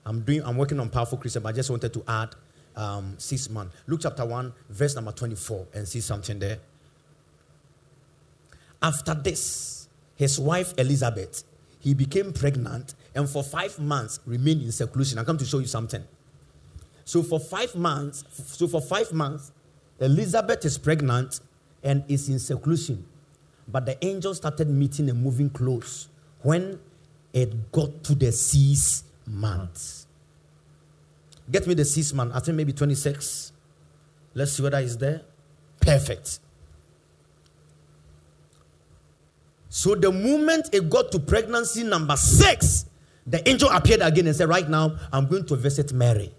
I'm 0.06 0.20
doing 0.20 0.44
I'm 0.44 0.56
working 0.56 0.78
on 0.78 0.90
powerful 0.90 1.18
Christian, 1.18 1.42
but 1.42 1.48
I 1.48 1.52
just 1.52 1.70
wanted 1.70 1.92
to 1.92 2.04
add 2.06 2.36
um, 2.76 3.14
six 3.18 3.48
months. 3.50 3.76
Luke 3.86 4.00
chapter 4.02 4.24
1, 4.24 4.52
verse 4.70 4.94
number 4.94 5.12
24, 5.12 5.66
and 5.74 5.86
see 5.86 6.00
something 6.00 6.38
there. 6.38 6.58
After 8.82 9.14
this, 9.14 9.88
his 10.16 10.38
wife 10.38 10.74
Elizabeth, 10.78 11.44
he 11.78 11.94
became 11.94 12.32
pregnant 12.32 12.94
and 13.14 13.28
for 13.28 13.42
five 13.42 13.78
months 13.78 14.20
remained 14.26 14.62
in 14.62 14.72
seclusion. 14.72 15.18
I'm 15.18 15.24
come 15.24 15.38
to 15.38 15.44
show 15.44 15.58
you 15.58 15.66
something. 15.66 16.02
So 17.04 17.22
for 17.22 17.40
five 17.40 17.74
months, 17.74 18.24
so 18.30 18.68
for 18.68 18.80
five 18.80 19.12
months, 19.12 19.52
Elizabeth 19.98 20.64
is 20.64 20.78
pregnant 20.78 21.40
and 21.82 22.04
is 22.08 22.28
in 22.28 22.38
seclusion. 22.38 23.04
But 23.68 23.86
the 23.86 24.04
angel 24.04 24.34
started 24.34 24.68
meeting 24.68 25.10
and 25.10 25.22
moving 25.22 25.50
close 25.50 26.08
when 26.42 26.78
it 27.32 27.72
got 27.72 28.02
to 28.04 28.14
the 28.14 28.32
sixth 28.32 29.04
month. 29.26 30.01
Get 31.50 31.66
me 31.66 31.74
the 31.74 31.84
sixth 31.84 32.14
month. 32.14 32.32
I 32.34 32.40
think 32.40 32.56
maybe 32.56 32.72
26. 32.72 33.52
Let's 34.34 34.52
see 34.52 34.62
whether 34.62 34.80
he's 34.80 34.96
there. 34.96 35.22
Perfect. 35.80 36.38
So 39.68 39.94
the 39.94 40.12
moment 40.12 40.68
it 40.72 40.88
got 40.90 41.10
to 41.12 41.18
pregnancy 41.18 41.82
number 41.82 42.16
six, 42.16 42.86
the 43.26 43.46
angel 43.48 43.70
appeared 43.70 44.02
again 44.02 44.26
and 44.26 44.36
said, 44.36 44.48
Right 44.48 44.68
now, 44.68 44.96
I'm 45.12 45.26
going 45.26 45.46
to 45.46 45.56
visit 45.56 45.92
Mary. 45.92 46.32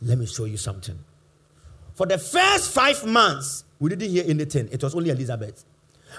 Let 0.00 0.18
me 0.18 0.26
show 0.26 0.44
you 0.44 0.56
something. 0.56 0.98
For 1.94 2.06
the 2.06 2.18
first 2.18 2.72
five 2.72 3.04
months, 3.06 3.64
we 3.78 3.90
didn't 3.90 4.10
hear 4.10 4.24
anything. 4.26 4.68
It 4.72 4.82
was 4.82 4.94
only 4.94 5.10
Elizabeth. 5.10 5.64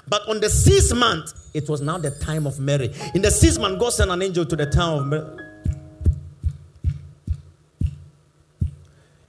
But 0.07 0.27
on 0.27 0.39
the 0.39 0.49
sixth 0.49 0.95
month, 0.95 1.33
it 1.53 1.67
was 1.69 1.81
now 1.81 1.97
the 1.97 2.11
time 2.11 2.47
of 2.47 2.59
Mary. 2.59 2.93
In 3.13 3.21
the 3.21 3.31
sixth 3.31 3.59
month, 3.59 3.79
God 3.79 3.91
sent 3.91 4.09
an 4.09 4.21
angel 4.21 4.45
to 4.45 4.55
the 4.55 4.65
town 4.65 4.99
of 4.99 5.07
Mary. 5.07 5.42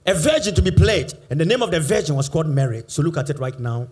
A 0.07 0.13
virgin 0.13 0.53
to 0.55 0.61
be 0.61 0.71
played. 0.71 1.13
and 1.29 1.39
the 1.39 1.45
name 1.45 1.61
of 1.63 1.71
the 1.71 1.79
virgin 1.79 2.15
was 2.15 2.29
called 2.29 2.47
Mary. 2.47 2.83
So 2.87 3.01
look 3.01 3.17
at 3.17 3.29
it 3.29 3.39
right 3.39 3.59
now. 3.59 3.87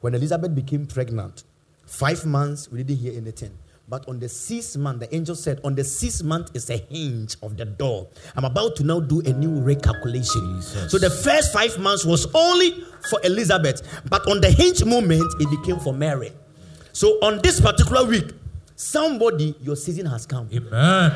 When 0.00 0.14
Elizabeth 0.14 0.54
became 0.54 0.86
pregnant, 0.86 1.44
five 1.86 2.24
months, 2.24 2.70
we 2.70 2.82
didn't 2.84 3.00
hear 3.00 3.16
anything. 3.16 3.56
But 3.88 4.08
on 4.08 4.18
the 4.18 4.28
sixth 4.28 4.76
month, 4.76 5.00
the 5.00 5.14
angel 5.14 5.36
said, 5.36 5.60
On 5.62 5.74
the 5.74 5.84
sixth 5.84 6.22
month 6.24 6.50
is 6.54 6.70
a 6.70 6.76
hinge 6.76 7.36
of 7.42 7.56
the 7.56 7.64
door. 7.64 8.08
I'm 8.34 8.44
about 8.44 8.76
to 8.76 8.84
now 8.84 8.98
do 9.00 9.20
a 9.20 9.32
new 9.32 9.50
recalculation. 9.60 10.56
Jesus. 10.56 10.90
So 10.90 10.98
the 10.98 11.10
first 11.10 11.52
five 11.52 11.78
months 11.78 12.04
was 12.04 12.26
only 12.34 12.84
for 13.10 13.20
Elizabeth, 13.24 13.82
but 14.08 14.28
on 14.28 14.40
the 14.40 14.50
hinge 14.50 14.84
moment, 14.84 15.24
it 15.40 15.48
became 15.50 15.78
for 15.78 15.94
Mary. 15.94 16.32
So 16.92 17.08
on 17.22 17.40
this 17.42 17.60
particular 17.60 18.04
week, 18.04 18.30
somebody, 18.76 19.56
your 19.60 19.74
season 19.74 20.06
has 20.06 20.26
come. 20.26 20.48
Amen. 20.52 21.12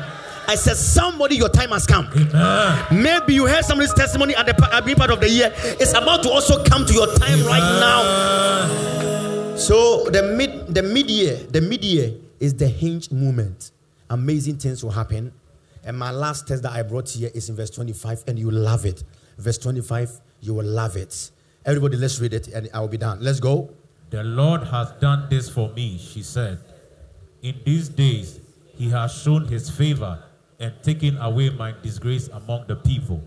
I 0.47 0.55
said, 0.55 0.75
Somebody, 0.75 1.37
your 1.37 1.49
time 1.49 1.69
has 1.69 1.85
come. 1.85 2.07
Amen. 2.13 2.85
Maybe 2.91 3.35
you 3.35 3.47
heard 3.47 3.63
somebody's 3.63 3.93
testimony 3.93 4.35
at 4.35 4.45
the 4.45 4.69
at 4.73 4.85
the 4.85 4.95
part 4.95 5.11
of 5.11 5.21
the 5.21 5.29
year. 5.29 5.53
It's 5.55 5.93
about 5.93 6.23
to 6.23 6.29
also 6.29 6.63
come 6.65 6.85
to 6.85 6.93
your 6.93 7.07
time 7.15 7.45
right 7.45 7.79
now. 7.79 9.55
So 9.55 10.09
the 10.09 10.23
mid 10.35 10.73
the 10.73 10.81
mid 10.81 11.09
year, 11.09 11.35
the 11.35 11.61
mid 11.61 11.85
year 11.85 12.13
is 12.39 12.55
the 12.55 12.67
hinge 12.67 13.11
moment. 13.11 13.71
Amazing 14.09 14.57
things 14.57 14.83
will 14.83 14.91
happen. 14.91 15.31
And 15.83 15.97
my 15.97 16.11
last 16.11 16.47
test 16.47 16.63
that 16.63 16.73
I 16.73 16.83
brought 16.83 17.09
here 17.09 17.31
is 17.33 17.49
in 17.49 17.55
verse 17.55 17.69
25, 17.69 18.25
and 18.27 18.37
you 18.37 18.51
love 18.51 18.85
it. 18.85 19.03
Verse 19.37 19.57
25, 19.57 20.19
you 20.41 20.53
will 20.53 20.65
love 20.65 20.95
it. 20.95 21.31
Everybody, 21.65 21.97
let's 21.97 22.19
read 22.19 22.33
it, 22.33 22.47
and 22.49 22.69
I 22.73 22.81
will 22.81 22.87
be 22.87 22.97
done. 22.97 23.19
Let's 23.21 23.39
go. 23.39 23.71
The 24.11 24.23
Lord 24.23 24.63
has 24.63 24.91
done 24.99 25.27
this 25.29 25.49
for 25.49 25.69
me, 25.69 25.97
she 25.97 26.21
said. 26.21 26.59
In 27.41 27.59
these 27.65 27.89
days, 27.89 28.39
he 28.77 28.89
has 28.89 29.11
shown 29.13 29.45
his 29.47 29.69
favor 29.69 30.23
and 30.59 30.73
taken 30.83 31.17
away 31.17 31.49
my 31.49 31.73
disgrace 31.81 32.27
among 32.27 32.67
the 32.67 32.75
people. 32.75 33.21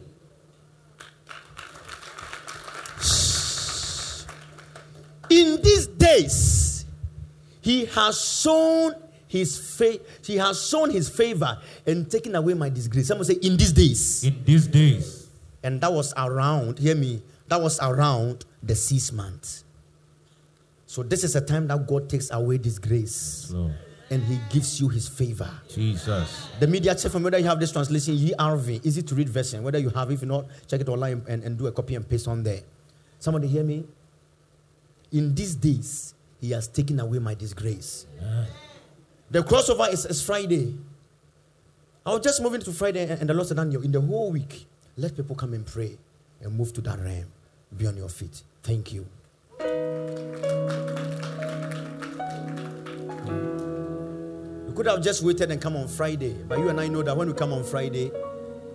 In 5.30 5.60
these 5.62 5.86
days, 5.88 6.84
he 7.60 7.86
has 7.86 8.20
shown 8.20 8.94
his 9.26 9.58
fa- 9.58 9.98
he 10.24 10.36
has 10.36 10.68
shown 10.68 10.90
his 10.90 11.08
favor 11.08 11.58
and 11.86 12.08
taken 12.08 12.36
away 12.36 12.54
my 12.54 12.68
disgrace. 12.68 13.08
Someone 13.08 13.24
say, 13.24 13.34
in 13.34 13.56
these 13.56 13.72
days. 13.72 14.22
In 14.22 14.44
these 14.44 14.66
days, 14.68 15.28
And 15.64 15.80
that 15.80 15.92
was 15.92 16.12
around, 16.16 16.78
hear 16.78 16.94
me, 16.94 17.22
that 17.48 17.60
was 17.60 17.80
around 17.80 18.44
the 18.62 18.76
six 18.76 19.10
months. 19.12 19.64
So 20.86 21.02
this 21.02 21.24
is 21.24 21.34
a 21.34 21.40
time 21.40 21.66
that 21.68 21.86
God 21.88 22.08
takes 22.08 22.30
away 22.30 22.58
disgrace 22.58 23.50
Lord 23.50 23.72
and 24.10 24.22
he 24.22 24.38
gives 24.50 24.80
you 24.80 24.88
his 24.88 25.08
favor. 25.08 25.50
Jesus. 25.68 26.48
The 26.60 26.66
media 26.66 26.94
check 26.94 27.10
from 27.10 27.22
whether 27.22 27.38
you 27.38 27.46
have 27.46 27.58
this 27.58 27.72
translation, 27.72 28.14
ERV, 28.14 28.84
easy 28.84 29.02
to 29.02 29.14
read 29.14 29.28
version. 29.28 29.62
Whether 29.62 29.78
you 29.78 29.90
have, 29.90 30.10
if 30.10 30.22
not, 30.22 30.46
check 30.66 30.80
it 30.80 30.88
online 30.88 31.22
and, 31.28 31.42
and 31.42 31.58
do 31.58 31.66
a 31.66 31.72
copy 31.72 31.94
and 31.94 32.08
paste 32.08 32.28
on 32.28 32.42
there. 32.42 32.60
Somebody 33.18 33.48
hear 33.48 33.64
me? 33.64 33.84
In 35.12 35.34
these 35.34 35.54
days, 35.54 36.14
he 36.40 36.50
has 36.50 36.68
taken 36.68 37.00
away 37.00 37.18
my 37.18 37.34
disgrace. 37.34 38.06
The 39.30 39.42
crossover 39.42 39.90
is, 39.92 40.04
is 40.04 40.22
Friday. 40.22 40.76
I 42.04 42.12
was 42.12 42.20
just 42.20 42.42
moving 42.42 42.60
to 42.60 42.72
Friday, 42.72 43.02
and, 43.02 43.20
and 43.20 43.30
the 43.30 43.34
Lord 43.34 43.48
said, 43.48 43.56
Daniel, 43.56 43.82
in 43.82 43.92
the 43.92 44.00
whole 44.00 44.30
week, 44.30 44.66
let 44.96 45.16
people 45.16 45.34
come 45.34 45.54
and 45.54 45.64
pray 45.64 45.96
and 46.42 46.54
move 46.54 46.72
to 46.74 46.80
that 46.82 47.00
realm. 47.00 47.26
Be 47.76 47.86
on 47.86 47.96
your 47.96 48.10
feet. 48.10 48.42
Thank 48.62 48.92
you. 48.92 49.06
Could 54.74 54.86
have 54.86 55.02
just 55.02 55.22
waited 55.22 55.50
and 55.50 55.60
come 55.60 55.76
on 55.76 55.88
Friday, 55.88 56.36
but 56.48 56.58
you 56.58 56.68
and 56.68 56.80
I 56.80 56.88
know 56.88 57.02
that 57.02 57.16
when 57.16 57.28
we 57.28 57.34
come 57.34 57.52
on 57.52 57.64
Friday, 57.64 58.08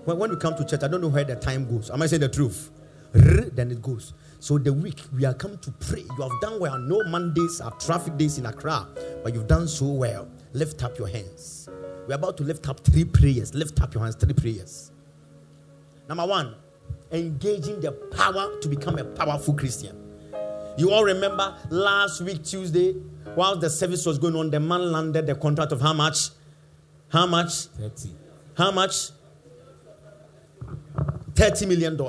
when, 0.06 0.18
when 0.18 0.30
we 0.32 0.38
come 0.38 0.56
to 0.56 0.66
church, 0.66 0.84
I 0.84 0.88
don't 0.88 1.02
know 1.02 1.08
where 1.08 1.24
the 1.24 1.36
time 1.36 1.68
goes. 1.70 1.90
Am 1.90 2.02
I 2.02 2.08
saying 2.08 2.22
the 2.22 2.30
truth? 2.30 2.72
Then 3.12 3.72
it 3.72 3.82
goes. 3.82 4.14
So 4.40 4.58
the 4.58 4.72
week 4.72 5.02
we 5.14 5.26
are 5.26 5.34
come 5.34 5.58
to 5.58 5.72
pray. 5.72 6.02
You 6.02 6.24
have 6.24 6.42
done 6.42 6.60
well. 6.60 6.78
No 6.78 7.04
Mondays 7.04 7.60
are 7.60 7.72
traffic 7.72 8.18
days 8.18 8.38
in 8.38 8.46
Accra, 8.46 8.88
but 9.24 9.34
you've 9.34 9.48
done 9.48 9.68
so 9.68 9.86
well. 9.86 10.30
Lift 10.54 10.84
up 10.84 10.98
your 10.98 11.08
hands. 11.08 11.68
We're 12.08 12.16
about 12.16 12.38
to 12.38 12.44
lift 12.44 12.68
up 12.70 12.80
three 12.80 13.06
prayers. 13.06 13.54
Lift 13.54 13.82
up 13.82 13.94
your 13.94 14.04
hands, 14.04 14.16
three 14.16 14.34
prayers. 14.34 14.92
Number 16.08 16.26
one, 16.26 16.56
engaging 17.12 17.82
the 17.82 17.92
power 17.92 18.60
to 18.62 18.68
become 18.68 18.98
a 18.98 19.04
powerful 19.04 19.54
Christian. 19.54 20.09
You 20.80 20.92
all 20.92 21.04
remember 21.04 21.58
last 21.70 22.22
week, 22.22 22.42
Tuesday, 22.42 22.94
while 23.36 23.58
the 23.58 23.70
service 23.70 24.06
was 24.06 24.18
going 24.18 24.34
on, 24.38 24.50
the 24.50 24.62
man 24.62 24.94
landed 24.94 25.28
the 25.28 25.36
contract 25.36 25.74
of 25.74 25.82
how 25.82 25.92
much? 25.92 26.30
How 27.10 27.26
much? 27.26 27.66
30. 27.66 28.16
How 28.56 28.72
much? 28.72 29.10
$30 31.34 31.68
million. 31.68 32.00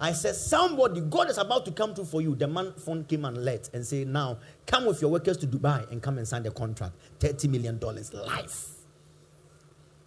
I 0.00 0.12
said, 0.12 0.34
Somebody, 0.34 1.02
God 1.02 1.28
is 1.28 1.36
about 1.36 1.66
to 1.66 1.72
come 1.72 1.94
through 1.94 2.06
for 2.06 2.22
you. 2.22 2.34
The 2.34 2.48
man 2.48 2.72
phone 2.72 3.04
came 3.04 3.26
and 3.26 3.44
let 3.44 3.68
and 3.74 3.84
said, 3.84 4.06
Now 4.06 4.38
come 4.66 4.86
with 4.86 5.02
your 5.02 5.10
workers 5.10 5.36
to 5.38 5.46
Dubai 5.46 5.90
and 5.92 6.02
come 6.02 6.16
and 6.16 6.26
sign 6.26 6.44
the 6.44 6.50
contract. 6.50 6.94
$30 7.20 7.50
million 7.50 7.78
life. 8.24 8.68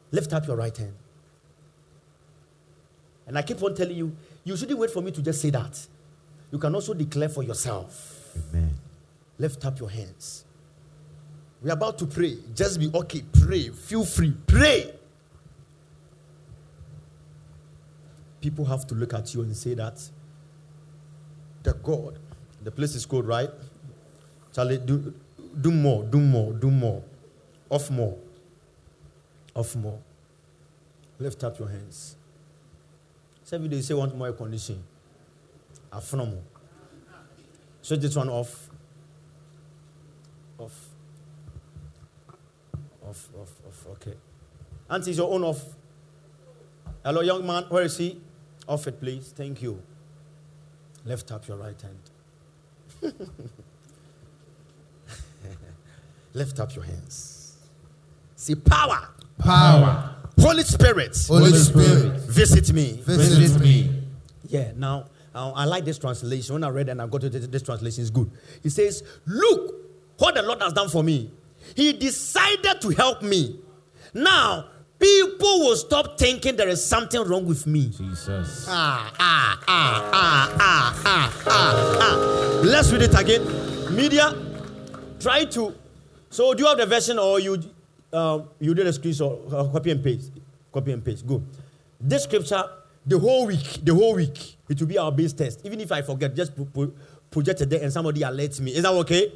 Lift 0.09 0.33
up 0.33 0.47
your 0.47 0.55
right 0.55 0.75
hand. 0.75 0.93
And 3.27 3.37
I 3.37 3.43
keep 3.43 3.61
on 3.61 3.75
telling 3.75 3.95
you, 3.95 4.15
you 4.43 4.57
shouldn't 4.57 4.79
wait 4.79 4.89
for 4.89 5.01
me 5.03 5.11
to 5.11 5.21
just 5.21 5.41
say 5.41 5.51
that. 5.51 5.87
You 6.51 6.59
can 6.59 6.73
also 6.75 6.93
declare 6.93 7.29
for 7.29 7.43
yourself. 7.43 8.35
Amen. 8.49 8.73
Lift 9.37 9.65
up 9.65 9.79
your 9.79 9.89
hands. 9.89 10.45
We're 11.61 11.73
about 11.73 11.97
to 11.99 12.05
pray. 12.05 12.37
Just 12.53 12.79
be 12.79 12.89
okay. 12.93 13.23
Pray. 13.41 13.69
Feel 13.69 14.05
free. 14.05 14.33
Pray. 14.45 14.93
People 18.39 18.65
have 18.65 18.85
to 18.87 18.95
look 18.95 19.13
at 19.13 19.33
you 19.33 19.41
and 19.41 19.55
say 19.57 19.73
that 19.73 19.99
the 21.63 21.73
God, 21.73 22.19
the 22.63 22.69
place 22.69 22.93
is 22.93 23.05
cold, 23.05 23.25
right? 23.25 23.49
Charlie, 24.53 24.77
do, 24.77 25.13
do 25.59 25.71
more, 25.71 26.03
do 26.03 26.19
more, 26.19 26.53
do 26.53 26.69
more. 26.69 27.03
Off 27.69 27.89
more. 27.89 28.15
Off 29.55 29.75
more. 29.75 29.99
Lift 31.17 31.43
up 31.43 31.57
your 31.57 31.69
hands. 31.69 32.15
So 33.43 33.57
every 33.57 33.67
day 33.67 33.77
you 33.77 33.81
say 33.81 33.95
want 33.95 34.15
more 34.15 34.27
air 34.27 34.33
Afromo. 35.95 36.41
Switch 37.81 38.01
this 38.01 38.15
one 38.15 38.29
off. 38.29 38.69
Off. 40.59 40.87
Off, 43.07 43.29
off, 43.39 43.53
off. 43.67 43.87
Okay. 43.91 44.15
Auntie, 44.89 45.11
is 45.11 45.17
your 45.17 45.31
own 45.31 45.43
off? 45.43 45.63
Hello, 47.03 47.21
young 47.21 47.45
man. 47.45 47.63
Where 47.69 47.83
is 47.83 47.97
he? 47.97 48.19
Off 48.67 48.87
it, 48.87 48.99
please. 48.99 49.31
Thank 49.35 49.61
you. 49.61 49.81
Lift 51.05 51.31
up 51.31 51.47
your 51.47 51.57
right 51.57 51.79
hand. 51.81 53.13
Lift 56.33 56.59
up 56.59 56.75
your 56.75 56.83
hands. 56.83 57.57
See 58.35 58.55
power. 58.55 59.09
Power. 59.37 60.15
Holy 60.39 60.63
Spirit. 60.63 61.15
Holy 61.27 61.51
Spirit. 61.53 62.19
Visit 62.21 62.73
me. 62.73 62.99
Visit 63.03 63.61
me. 63.61 64.01
Yeah, 64.47 64.71
now 64.75 65.05
uh, 65.35 65.51
I 65.51 65.65
like 65.65 65.83
this 65.83 65.99
translation. 65.99 66.53
When 66.53 66.63
I 66.63 66.69
read 66.69 66.89
and 66.89 67.01
I 67.01 67.07
got 67.07 67.21
to 67.21 67.29
this, 67.29 67.45
this 67.47 67.61
translation, 67.61 68.03
is 68.03 68.09
good. 68.09 68.31
He 68.63 68.69
says, 68.69 69.03
Look 69.27 69.75
what 70.17 70.35
the 70.35 70.41
Lord 70.41 70.61
has 70.61 70.73
done 70.73 70.89
for 70.89 71.03
me. 71.03 71.29
He 71.75 71.93
decided 71.93 72.81
to 72.81 72.89
help 72.89 73.21
me. 73.21 73.59
Now, 74.13 74.69
people 74.97 75.59
will 75.59 75.75
stop 75.75 76.17
thinking 76.17 76.55
there 76.55 76.69
is 76.69 76.83
something 76.83 77.21
wrong 77.21 77.45
with 77.45 77.67
me. 77.67 77.89
Jesus. 77.89 78.65
Ah, 78.69 79.13
ah, 79.19 79.61
ah, 79.67 80.09
ah, 80.13 80.55
ah, 80.59 81.01
ah, 81.05 81.43
ah, 81.47 81.97
ah. 82.01 82.61
Let's 82.63 82.91
read 82.91 83.01
it 83.01 83.19
again. 83.19 83.43
Media, 83.93 84.33
try 85.19 85.43
to. 85.45 85.75
So, 86.29 86.53
do 86.53 86.63
you 86.63 86.69
have 86.69 86.77
the 86.77 86.85
version 86.85 87.19
or 87.19 87.39
you 87.41 87.61
uh, 88.13 88.39
you 88.59 88.73
did 88.73 88.87
a 88.87 88.91
screenshot, 88.91 89.51
uh, 89.53 89.71
copy 89.71 89.91
and 89.91 90.01
paste? 90.01 90.31
Copy 90.71 90.93
and 90.93 91.03
paste. 91.03 91.27
Good. 91.27 91.43
This 91.99 92.23
scripture, 92.23 92.63
the 93.05 93.19
whole 93.19 93.47
week, 93.47 93.79
the 93.83 93.93
whole 93.93 94.15
week, 94.15 94.57
it 94.69 94.79
will 94.79 94.87
be 94.87 94.97
our 94.97 95.11
base 95.11 95.33
test. 95.33 95.61
Even 95.63 95.79
if 95.79 95.91
I 95.91 96.01
forget, 96.01 96.35
just 96.35 96.55
pu- 96.55 96.65
pu- 96.65 96.93
project 97.29 97.61
it 97.61 97.69
there 97.69 97.81
and 97.83 97.91
somebody 97.93 98.21
alerts 98.21 98.59
me. 98.59 98.71
Is 98.75 98.83
that 98.83 98.93
okay? 98.93 99.31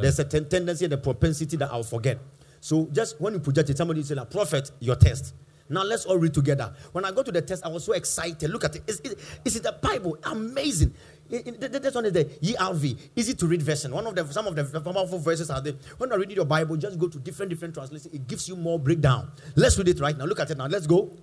There's 0.00 0.18
a 0.18 0.24
ten- 0.24 0.48
tendency, 0.48 0.86
the 0.86 0.96
propensity 0.98 1.56
that 1.58 1.70
I'll 1.70 1.82
forget. 1.82 2.18
So 2.60 2.88
just 2.92 3.20
when 3.20 3.34
you 3.34 3.40
project 3.40 3.70
it, 3.70 3.76
somebody 3.76 4.02
say, 4.02 4.14
like, 4.14 4.30
prophet, 4.30 4.70
your 4.80 4.96
test. 4.96 5.34
Now 5.68 5.82
let's 5.84 6.04
all 6.04 6.18
read 6.18 6.34
together. 6.34 6.74
When 6.92 7.04
I 7.04 7.12
go 7.12 7.22
to 7.22 7.32
the 7.32 7.40
test, 7.42 7.64
I 7.64 7.68
was 7.68 7.84
so 7.84 7.92
excited. 7.92 8.50
Look 8.50 8.64
at 8.64 8.76
it. 8.76 8.82
It's, 8.86 9.00
it- 9.00 9.62
the 9.62 9.76
Bible. 9.80 10.18
Amazing. 10.24 10.92
This 11.30 11.94
one 11.94 12.04
is 12.06 12.12
the 12.12 12.24
ERV, 12.26 12.98
easy 13.16 13.32
to 13.34 13.46
read 13.46 13.62
version. 13.62 13.90
One 13.92 14.06
of 14.06 14.14
the 14.14 14.30
some 14.32 14.46
of 14.46 14.54
the 14.54 14.80
powerful 14.80 15.18
verses 15.18 15.50
are 15.50 15.62
there. 15.62 15.72
When 15.96 16.10
you 16.10 16.16
read 16.18 16.30
your 16.32 16.44
Bible, 16.44 16.76
just 16.76 16.98
go 16.98 17.08
to 17.08 17.18
different 17.18 17.48
different 17.48 17.72
translations. 17.74 18.12
It 18.12 18.26
gives 18.26 18.48
you 18.48 18.56
more 18.56 18.78
breakdown. 18.78 19.30
Let's 19.56 19.78
read 19.78 19.88
it 19.88 19.98
right 20.00 20.16
now. 20.16 20.26
Look 20.26 20.40
at 20.40 20.50
it 20.50 20.58
now. 20.58 20.66
Let's 20.66 20.86
go. 20.86 21.16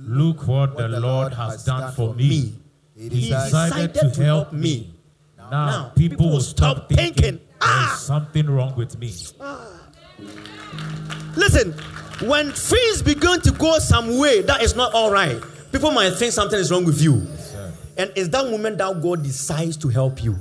Look 0.00 0.46
what, 0.46 0.76
the, 0.76 0.88
Lord 0.88 1.32
has 1.32 1.64
done, 1.64 1.92
for 1.92 2.14
me. 2.14 2.54
He 2.96 3.08
decided 3.30 3.94
to 3.94 4.10
help 4.22 4.52
me. 4.52 4.94
Now, 5.50 5.92
people, 5.96 6.30
will 6.30 6.40
stop 6.40 6.88
thinking, 6.88 7.14
thinking, 7.14 7.40
ah! 7.60 7.88
there's 7.90 8.00
something 8.00 8.50
wrong 8.50 8.74
with 8.76 8.98
me. 8.98 9.12
Listen, 11.36 11.72
when 12.26 12.50
things 12.52 13.02
begin 13.02 13.40
to 13.42 13.52
go 13.52 13.78
some 13.78 14.18
way 14.18 14.42
that 14.42 14.62
is 14.62 14.74
not 14.74 14.94
all 14.94 15.10
right, 15.10 15.40
people 15.70 15.90
might 15.90 16.10
think 16.14 16.32
something 16.32 16.58
is 16.58 16.70
wrong 16.70 16.84
with 16.84 17.00
you. 17.00 17.26
sir. 17.36 17.72
And 17.96 18.12
it's 18.16 18.28
that 18.28 18.50
moment 18.50 18.78
that 18.78 19.00
God 19.02 19.22
decides 19.22 19.76
to 19.78 19.88
help 19.88 20.22
you. 20.24 20.36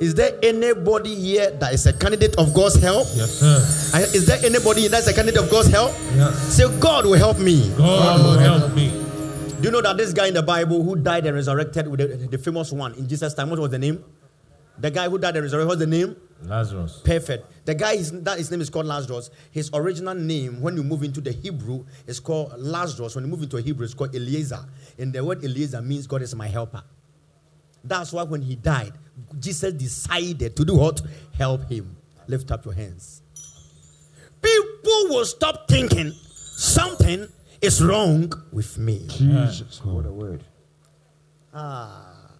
Is 0.00 0.14
there 0.14 0.38
anybody 0.42 1.14
here 1.14 1.50
that 1.52 1.72
is 1.72 1.86
a 1.86 1.92
candidate 1.92 2.36
of 2.36 2.52
God's 2.52 2.76
help? 2.76 3.06
Yes, 3.14 3.40
sir. 3.40 3.56
Is 4.14 4.26
there 4.26 4.38
anybody 4.44 4.88
that's 4.88 5.06
a 5.06 5.14
candidate 5.14 5.42
of 5.42 5.50
God's 5.50 5.68
help? 5.68 5.92
Yes. 6.14 6.56
Say, 6.56 6.64
God 6.80 7.06
will 7.06 7.14
help 7.14 7.38
me. 7.38 7.72
God 7.76 8.22
will 8.22 8.38
help 8.38 8.74
me. 8.74 8.90
Do 9.60 9.62
you 9.62 9.70
know 9.70 9.80
that 9.80 9.96
this 9.96 10.12
guy 10.12 10.26
in 10.26 10.34
the 10.34 10.42
Bible 10.42 10.82
who 10.82 10.96
died 10.96 11.24
and 11.24 11.34
resurrected 11.34 11.88
with 11.88 12.00
the, 12.00 12.28
the 12.28 12.36
famous 12.36 12.72
one 12.72 12.92
in 12.94 13.08
Jesus' 13.08 13.32
time, 13.32 13.48
what 13.48 13.58
was 13.58 13.70
the 13.70 13.78
name? 13.78 14.04
The 14.78 14.90
guy 14.90 15.08
who 15.08 15.16
died 15.16 15.36
and 15.36 15.44
resurrected, 15.44 15.68
what's 15.68 15.80
the 15.80 15.86
name? 15.86 16.14
Lazarus. 16.42 17.00
Perfect. 17.02 17.64
The 17.64 17.74
guy, 17.74 17.96
his, 17.96 18.12
that 18.12 18.36
his 18.36 18.50
name 18.50 18.60
is 18.60 18.68
called 18.68 18.84
Lazarus. 18.84 19.30
His 19.50 19.70
original 19.72 20.14
name, 20.14 20.60
when 20.60 20.76
you 20.76 20.82
move 20.82 21.02
into 21.02 21.22
the 21.22 21.32
Hebrew, 21.32 21.86
is 22.06 22.20
called 22.20 22.52
Lazarus. 22.58 23.14
When 23.14 23.24
you 23.24 23.30
move 23.30 23.42
into 23.42 23.56
a 23.56 23.62
Hebrew, 23.62 23.86
it's 23.86 23.94
called 23.94 24.14
Eliezer. 24.14 24.60
And 24.98 25.14
the 25.14 25.24
word 25.24 25.42
Eliezer 25.42 25.80
means 25.80 26.06
God 26.06 26.20
is 26.20 26.34
my 26.34 26.48
helper. 26.48 26.82
That's 27.82 28.12
why 28.12 28.24
when 28.24 28.42
he 28.42 28.56
died, 28.56 28.92
Jesus 29.38 29.72
decided 29.72 30.56
to 30.56 30.64
do 30.64 30.76
what? 30.76 31.00
Help 31.36 31.68
him. 31.70 31.96
Lift 32.26 32.50
up 32.50 32.64
your 32.64 32.74
hands. 32.74 33.22
People 34.42 35.08
will 35.08 35.24
stop 35.24 35.68
thinking 35.68 36.12
Something 36.56 37.28
is 37.60 37.84
wrong 37.84 38.32
with 38.50 38.78
me. 38.78 39.04
Jesus. 39.08 39.84
What 39.84 40.06
a 40.06 40.10
word. 40.10 40.42
Ah. 41.52 42.30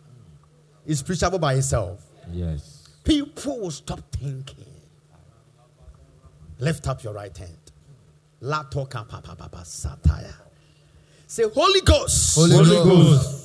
It's 0.87 1.03
preachable 1.03 1.39
by 1.39 1.53
itself. 1.55 2.03
Yes. 2.33 2.89
People 3.05 3.61
will 3.61 3.71
stop 3.71 4.01
thinking. 4.11 4.65
Lift 6.59 6.89
up 6.89 7.05
your 7.05 7.13
right 7.13 7.37
hand. 7.37 7.59
La 8.41 8.63
toka 8.63 9.05
pa 9.07 9.21
pa 9.21 9.35
pa 9.35 9.49
pa 9.49 9.59
sataya. 9.59 10.33
Say, 11.29 11.43
Holy 11.53 11.81
Ghost, 11.81 12.37
Holy, 12.37 12.53
Holy 12.55 12.69
Ghost, 12.71 12.87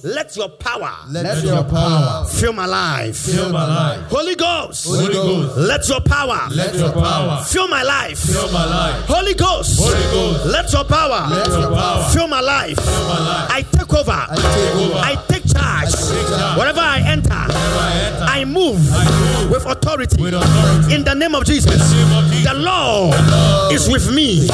Ghost, 0.04 0.06
let 0.06 0.36
your 0.36 0.50
power 0.50 0.94
let, 1.10 1.24
Let 1.26 1.44
your 1.44 1.56
your 1.56 1.64
power 1.64 2.26
fill 2.26 2.54
my 2.54 2.68
life. 2.68 3.18
fill 3.18 3.50
my 3.52 3.66
life. 3.66 4.06
Holy 4.12 4.36
Ghost, 4.36 4.86
Holy 4.86 5.12
Ghost, 5.12 5.58
let 5.58 5.90
your 5.90 6.00
power 6.02 6.48
Let 6.52 6.76
your 6.76 6.92
power 6.92 7.44
fill 7.44 7.68
my 7.68 7.82
life. 7.82 8.20
fill 8.20 8.52
my 8.52 8.66
life. 8.66 9.06
Holy 9.08 9.34
Ghost, 9.34 9.80
Holy 9.82 10.04
Ghost, 10.14 10.46
let 10.46 10.72
your 10.72 10.84
power 10.84 11.28
let 11.32 11.48
your 11.48 11.74
power 11.76 12.10
fill 12.12 12.28
my 12.28 12.40
life. 12.40 12.78
fill 12.78 13.08
my 13.08 13.20
life. 13.20 13.50
I 13.52 13.62
take 13.64 13.94
over. 13.96 14.12
I 14.12 14.36
take 14.36 14.76
over. 14.76 14.98
I 15.00 15.16
take 15.28 15.44
charge. 15.52 15.90
take 15.92 16.28
charge. 16.28 16.58
Wherever 16.60 16.80
I 16.82 17.00
enter, 17.00 17.34
Wherever 17.34 17.80
I 17.80 18.02
enter, 18.06 18.26
I 18.30 18.46
move, 18.46 18.78
I 18.94 19.42
move 19.42 19.50
with 19.50 19.66
authority. 19.66 20.22
with 20.22 20.36
authority. 20.36 20.94
In 20.94 21.04
the 21.04 21.16
name 21.16 21.34
of 21.34 21.46
Jesus. 21.46 21.66
name 21.94 22.16
of 22.16 22.30
Jesus. 22.30 22.46
The 22.48 22.54
Lord 22.60 23.74
is 23.74 23.90
with 23.90 24.14
me. 24.14 24.48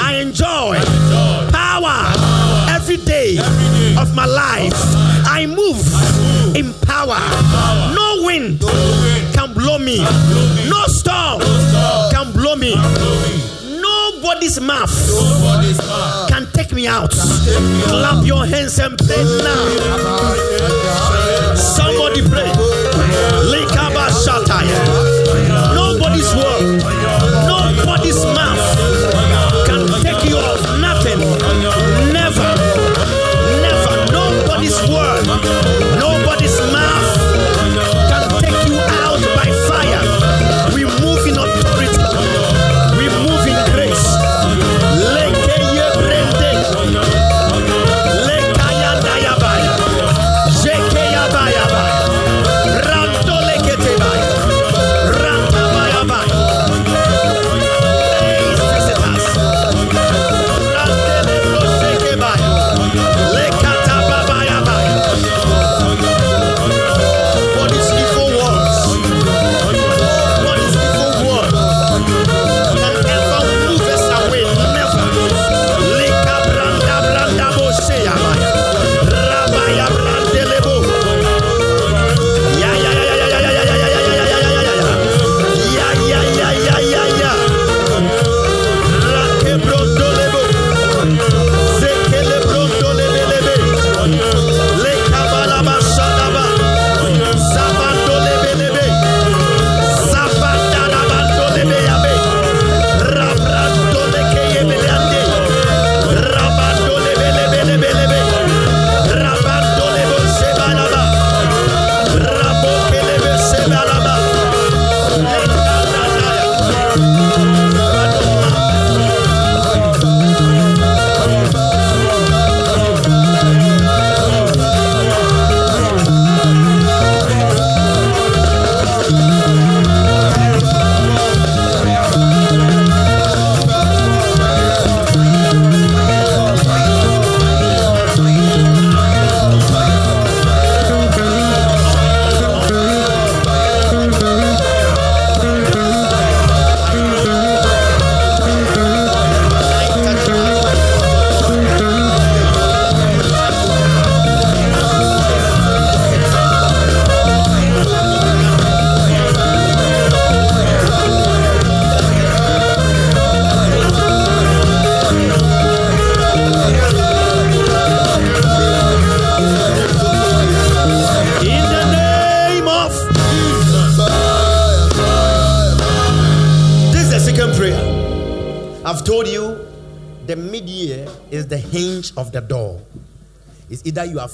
I 0.00 0.14
enjoy 0.22 0.76
Enjoy 0.76 0.80
power 0.80 1.49
every 2.90 3.04
day 3.04 3.36
Every 3.38 3.78
day 3.78 3.94
of 4.00 4.14
my 4.16 4.26
life. 4.26 4.72
I 5.24 5.46
move 5.46 5.76
move 5.76 6.56
in 6.56 6.72
power. 6.82 7.20
No 7.94 8.22
wind 8.26 8.60
wind 8.62 9.34
can 9.34 9.54
blow 9.54 9.78
me. 9.78 9.98
me. 9.98 10.04
No 10.68 10.86
storm 10.86 11.40
storm 11.40 12.10
can 12.10 12.32
blow 12.32 12.56
me. 12.56 12.74
Nobody's 13.80 14.60
mouth 14.60 14.90
can 16.28 16.46
take 16.52 16.72
me 16.72 16.86
out. 16.88 17.10
take 17.10 17.20
me 17.52 17.68
out. 17.68 17.88
Clap 17.88 18.26
your 18.26 18.44
hands 18.44 18.78
and 18.80 18.98
play 18.98 19.22
now. 19.22 19.68
Somebody 21.54 22.22
pray. 22.28 22.50
Likaba 23.52 24.10
Shataya. 24.10 25.09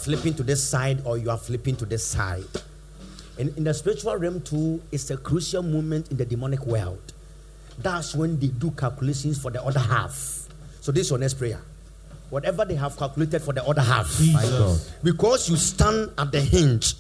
Flipping 0.07 0.35
to 0.35 0.45
this 0.45 0.63
side 0.63 1.03
or 1.05 1.19
you 1.19 1.29
are 1.31 1.37
flipping 1.37 1.75
to 1.75 1.85
this 1.85 2.07
side. 2.07 2.45
And 3.41 3.57
in 3.59 3.65
the 3.65 3.75
spiritual 3.75 4.17
realm 4.17 4.41
too, 4.41 4.81
it's 4.93 5.11
a 5.11 5.17
crucial 5.17 5.65
moment 5.65 6.13
in 6.13 6.17
the 6.17 6.25
demonic 6.25 6.65
world. 6.65 7.13
That's 7.79 8.15
when 8.15 8.39
they 8.39 8.47
do 8.47 8.71
calculations 8.71 9.37
for 9.43 9.51
the 9.51 9.61
other 9.63 9.81
half. 9.81 10.47
So 10.81 10.93
this 10.93 11.07
is 11.07 11.11
your 11.11 11.19
next 11.19 11.35
prayer. 11.35 11.61
Whatever 12.31 12.65
they 12.65 12.77
have 12.77 12.97
calculated 12.97 13.43
for 13.43 13.53
the 13.53 13.65
other 13.65 13.83
half. 13.83 14.21
My 14.33 14.43
God. 14.43 14.79
Because 15.03 15.51
you 15.51 15.57
stand 15.57 16.13
at 16.17 16.31
the 16.31 16.41
hinge, 16.41 16.95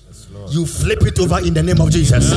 you 0.48 0.66
flip 0.66 1.02
it 1.02 1.20
over 1.20 1.38
in 1.38 1.54
the 1.54 1.62
name 1.62 1.80
of 1.80 1.90
Jesus. 1.92 2.28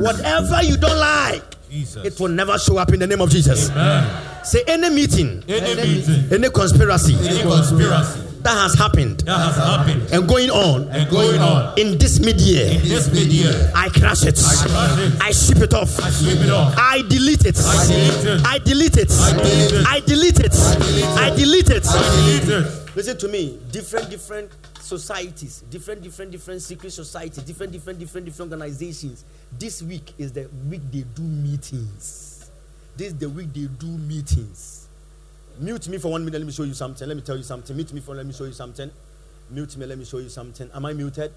Whatever 0.00 0.62
you 0.62 0.76
don't 0.76 0.98
like, 0.98 1.42
Jesus. 1.68 2.04
it 2.04 2.20
will 2.20 2.28
never 2.28 2.58
show 2.58 2.78
up 2.78 2.92
in 2.92 3.00
the 3.00 3.06
name 3.08 3.20
of 3.20 3.28
Jesus. 3.30 3.70
Amen. 3.70 4.44
Say 4.44 4.62
any 4.68 4.90
meeting, 4.90 5.42
Any 5.48 5.74
meeting, 5.74 6.32
any 6.32 6.50
conspiracy 6.50 7.14
any 7.14 7.42
conspiracy 7.42 8.21
that 8.42 8.54
has 8.54 8.74
happened 8.74 9.20
that 9.20 9.38
has 9.38 9.56
happened 9.56 10.02
and 10.12 10.28
going 10.28 10.50
on 10.50 10.88
and 10.88 11.08
going 11.10 11.40
on 11.40 11.78
in 11.78 11.98
this 11.98 12.20
mid-year, 12.20 12.66
in 12.66 12.82
this 12.82 13.12
mid-year, 13.12 13.72
I 13.74 13.88
crash 13.88 14.24
it. 14.24 14.36
crush 14.36 14.98
it. 14.98 15.22
I 15.22 15.30
ship 15.32 15.58
it 15.58 15.74
off. 15.74 15.98
I 16.00 16.10
sweep 16.10 16.40
it 16.40 16.50
off. 16.50 16.74
I 16.76 17.02
delete 17.08 17.44
it. 17.44 17.58
I 17.58 17.86
delete 17.86 18.26
it. 18.26 18.42
I 18.46 18.58
delete 18.58 18.96
it. 18.96 19.12
I 19.86 20.00
delete 20.00 20.40
it. 20.40 20.52
I 20.54 20.80
delete 20.80 21.10
it. 21.10 21.12
I 21.18 21.30
delete 21.36 21.70
it. 21.70 21.82
Delete 21.82 22.48
it. 22.48 22.96
Listen 22.96 23.18
to 23.18 23.28
me. 23.28 23.58
Different, 23.70 24.10
different 24.10 24.50
societies, 24.80 25.62
different, 25.70 26.02
different, 26.02 26.30
different 26.30 26.60
secret 26.60 26.92
societies, 26.92 27.42
different, 27.44 27.72
different, 27.72 27.98
different, 27.98 28.26
different 28.26 28.52
organizations. 28.52 29.24
This 29.58 29.82
week 29.82 30.12
is 30.18 30.32
the 30.32 30.48
week 30.68 30.82
they 30.90 31.04
do 31.14 31.22
meetings. 31.22 32.50
This 32.96 33.08
is 33.08 33.16
the 33.16 33.28
week 33.28 33.52
they 33.54 33.66
do 33.78 33.86
meetings. 33.86 34.81
Mute 35.58 35.88
me 35.88 35.98
for 35.98 36.10
one 36.10 36.24
minute. 36.24 36.38
Let 36.38 36.46
me 36.46 36.52
show 36.52 36.64
you 36.64 36.74
something. 36.74 37.06
Let 37.06 37.16
me 37.16 37.22
tell 37.22 37.36
you 37.36 37.42
something. 37.42 37.74
Mute 37.76 37.92
me 37.92 38.00
for. 38.00 38.14
Let 38.14 38.26
me 38.26 38.32
show 38.32 38.44
you 38.44 38.52
something. 38.52 38.90
Mute 39.50 39.76
me. 39.76 39.86
Let 39.86 39.98
me 39.98 40.04
show 40.04 40.18
you 40.18 40.28
something. 40.28 40.70
Am 40.74 40.84
I 40.86 40.92
muted? 40.92 41.32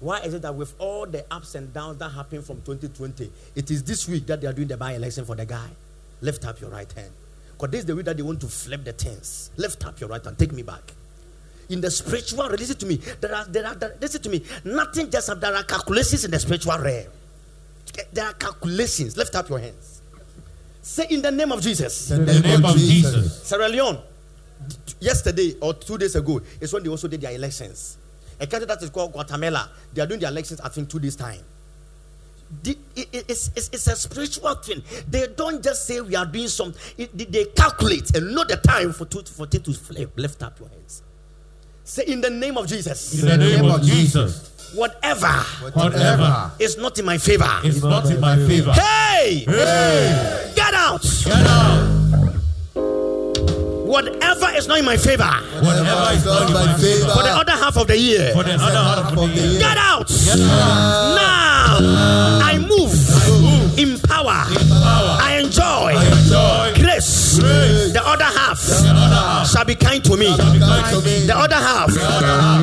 Why 0.00 0.20
is 0.20 0.34
it 0.34 0.42
that 0.42 0.54
with 0.54 0.74
all 0.78 1.06
the 1.06 1.24
ups 1.30 1.54
and 1.56 1.72
downs 1.74 1.98
that 1.98 2.10
happened 2.10 2.44
from 2.44 2.62
2020, 2.62 3.30
it 3.56 3.70
is 3.70 3.82
this 3.82 4.06
week 4.08 4.26
that 4.26 4.40
they 4.40 4.46
are 4.46 4.52
doing 4.52 4.68
the 4.68 4.76
by 4.76 4.92
election 4.92 5.24
for 5.24 5.34
the 5.34 5.44
guy? 5.44 5.68
Lift 6.20 6.44
up 6.46 6.60
your 6.60 6.70
right 6.70 6.90
hand. 6.92 7.10
Because 7.52 7.70
this 7.72 7.80
is 7.80 7.86
the 7.86 7.96
way 7.96 8.02
that 8.02 8.16
they 8.16 8.22
want 8.22 8.40
to 8.42 8.46
flip 8.46 8.84
the 8.84 8.92
things. 8.92 9.50
Lift 9.56 9.84
up 9.84 9.98
your 9.98 10.08
right 10.08 10.24
hand. 10.24 10.38
Take 10.38 10.52
me 10.52 10.62
back. 10.62 10.92
In 11.68 11.80
the 11.80 11.90
spiritual 11.90 12.46
listen 12.46 12.76
to 12.76 12.86
me. 12.86 12.96
There 13.20 13.34
are, 13.34 13.44
there 13.44 13.66
are, 13.66 13.74
there, 13.74 13.96
listen 14.00 14.22
to 14.22 14.30
me. 14.30 14.42
Nothing 14.64 15.10
just 15.10 15.28
there 15.40 15.54
are 15.54 15.64
calculations 15.64 16.24
in 16.24 16.30
the 16.30 16.38
spiritual 16.38 16.78
realm. 16.78 17.08
There 18.12 18.24
are 18.24 18.32
calculations. 18.34 19.16
Lift 19.16 19.34
up 19.34 19.48
your 19.48 19.58
hands. 19.58 19.97
Say 20.88 21.06
in 21.10 21.20
the 21.20 21.30
name 21.30 21.52
of 21.52 21.60
Jesus. 21.60 22.10
In 22.10 22.24
the 22.24 22.40
name 22.40 22.64
of 22.64 22.74
Jesus. 22.74 23.42
Sierra 23.42 23.68
Leone, 23.68 23.98
yesterday 25.00 25.54
or 25.60 25.74
two 25.74 25.98
days 25.98 26.16
ago, 26.16 26.40
is 26.62 26.72
when 26.72 26.82
they 26.82 26.88
also 26.88 27.06
did 27.08 27.20
their 27.20 27.32
elections. 27.32 27.98
A 28.40 28.46
country 28.46 28.66
that 28.66 28.82
is 28.82 28.88
called 28.88 29.12
Guatemala, 29.12 29.68
they 29.92 30.00
are 30.00 30.06
doing 30.06 30.18
their 30.18 30.30
elections, 30.30 30.62
I 30.62 30.70
think, 30.70 30.88
two 30.88 30.98
days' 30.98 31.14
time. 31.14 31.40
The- 32.62 32.78
it- 32.96 33.08
it- 33.12 33.24
it's, 33.28 33.50
it's, 33.54 33.68
it's 33.70 33.86
a 33.86 33.96
spiritual 33.96 34.54
thing. 34.54 34.82
They 35.10 35.26
don't 35.36 35.62
just 35.62 35.84
say 35.84 36.00
we 36.00 36.16
are 36.16 36.24
doing 36.24 36.48
something, 36.48 37.06
they- 37.14 37.44
calculate 37.54 38.16
and 38.16 38.34
know 38.34 38.44
the 38.44 38.56
time 38.56 38.94
for, 38.94 39.04
two, 39.04 39.20
for 39.24 39.46
to. 39.46 40.08
Lift 40.16 40.42
up 40.42 40.58
your 40.58 40.70
hands. 40.70 41.02
Say 41.84 42.04
in 42.06 42.22
the 42.22 42.30
name 42.30 42.56
of 42.56 42.66
Jesus, 42.66 43.20
In 43.22 43.28
the 43.28 43.36
name 43.36 43.64
of 43.70 43.82
Jesus. 43.82 44.54
Whatever 44.74 45.26
Whatever 45.72 46.50
is 46.58 46.76
not 46.78 46.98
in 46.98 47.04
my 47.04 47.18
favor, 47.18 47.48
is 47.64 47.82
not 47.82 48.10
in 48.10 48.20
my 48.20 48.36
favor. 48.36 48.72
hey, 48.72 49.44
Hey! 49.46 50.52
get 50.54 50.74
out. 50.74 51.02
Get 51.24 51.46
out. 51.46 51.94
Whatever 53.88 54.50
is 54.54 54.68
not 54.68 54.78
in 54.78 54.84
my 54.84 54.96
favor 54.98 55.24
Whatever 55.24 56.12
is 56.14 56.24
not 56.24 56.46
in 56.48 56.52
my 56.54 56.74
favor. 56.76 57.08
for 57.10 57.22
the 57.22 57.30
other 57.30 57.52
half 57.52 57.76
of 57.78 57.86
the 57.86 57.96
year, 57.98 58.32
For 58.34 58.42
the 58.44 58.54
other 58.54 58.76
half 58.76 59.12
of 59.16 59.16
the 59.16 59.26
year. 59.40 59.58
Get 59.60 59.78
out! 59.78 60.10
Now 61.16 61.78
I 62.44 62.58
move 62.58 62.92
in 63.78 63.98
power. 64.00 64.42
I 65.22 65.38
enjoy 65.42 65.94
Joy. 66.28 66.74
grace. 66.82 67.38
Grace. 67.38 67.92
The 67.92 68.02
other 68.04 68.24
half 68.24 68.58
The 68.60 68.90
other 68.90 69.16
half 69.16 69.50
shall 69.50 69.64
be 69.64 69.74
kind 69.76 70.02
to 70.04 70.16
me. 70.16 70.26
be 70.26 70.58
kind 70.58 70.86
to 70.94 71.00
me. 71.02 71.26
The 71.26 71.36
other 71.36 71.54
half 71.56 71.90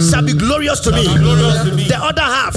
shall 0.03 0.24
be 0.24 0.34
glorious 0.34 0.80
to 0.82 0.91
me. 0.91 1.05
Glorious 1.18 1.63
to 1.63 1.72
me. 1.76 1.86
The 1.88 1.97
other 1.97 2.22
half 2.22 2.55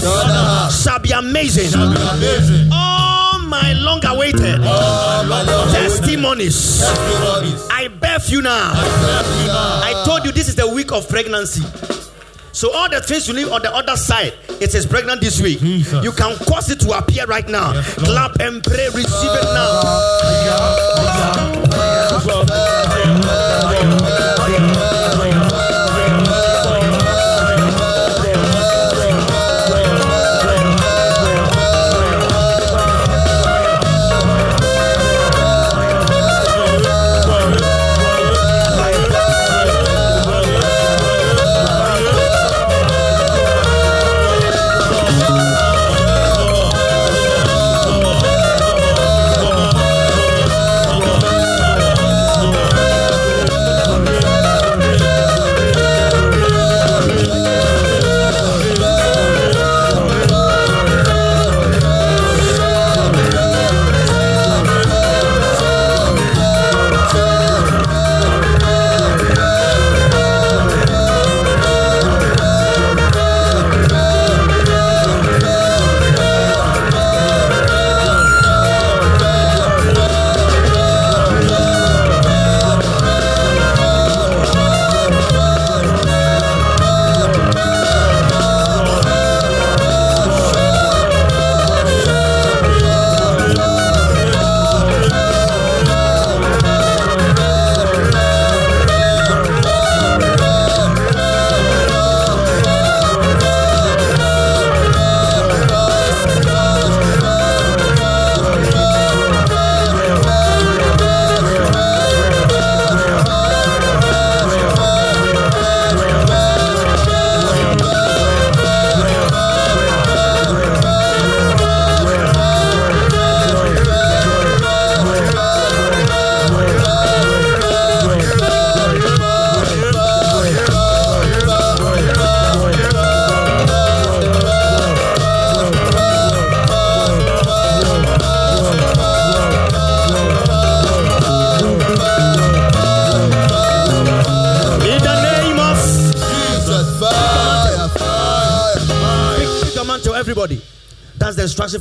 shall 0.72 0.98
be 0.98 1.10
amazing. 1.12 1.72
Amazing. 1.80 2.68
All 2.72 3.38
my 3.40 3.72
long 3.74 4.04
awaited 4.04 4.60
testimonies. 5.72 6.80
Testimonies. 6.80 7.68
I 7.70 7.88
birth 7.88 8.30
you 8.30 8.42
now. 8.42 8.72
I 8.74 10.02
told 10.06 10.24
you 10.24 10.32
this 10.32 10.48
is 10.48 10.56
the 10.56 10.66
week 10.68 10.92
of 10.92 11.08
pregnancy. 11.08 11.62
So 12.58 12.72
all 12.72 12.90
the 12.90 13.00
things 13.00 13.28
you 13.28 13.34
need 13.34 13.46
on 13.46 13.62
the 13.62 13.72
other 13.72 13.94
side, 13.96 14.34
it 14.60 14.74
is 14.74 14.84
pregnant 14.84 15.20
this 15.20 15.40
week. 15.40 15.60
Jesus. 15.60 16.02
You 16.02 16.10
can 16.10 16.36
cause 16.38 16.68
it 16.68 16.80
to 16.80 16.98
appear 16.98 17.24
right 17.26 17.46
now. 17.46 17.72
Yes, 17.72 17.94
Clap 17.94 18.40
and 18.40 18.64
pray, 18.64 18.88
receive 18.88 19.30
it 19.30 19.44
now. 19.54 19.78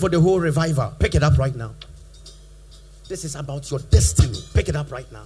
For 0.08 0.12
the 0.12 0.22
whole 0.22 0.40
revival. 0.40 0.94
Pick 1.00 1.16
it 1.16 1.24
up 1.24 1.38
right 1.38 1.56
now. 1.56 1.74
This 3.10 3.26
is 3.26 3.36
about 3.36 3.70
your 3.70 3.80
destiny. 3.80 4.40
Pick 4.54 4.70
it 4.70 4.76
up 4.76 4.90
right 4.92 5.10
now. 5.12 5.26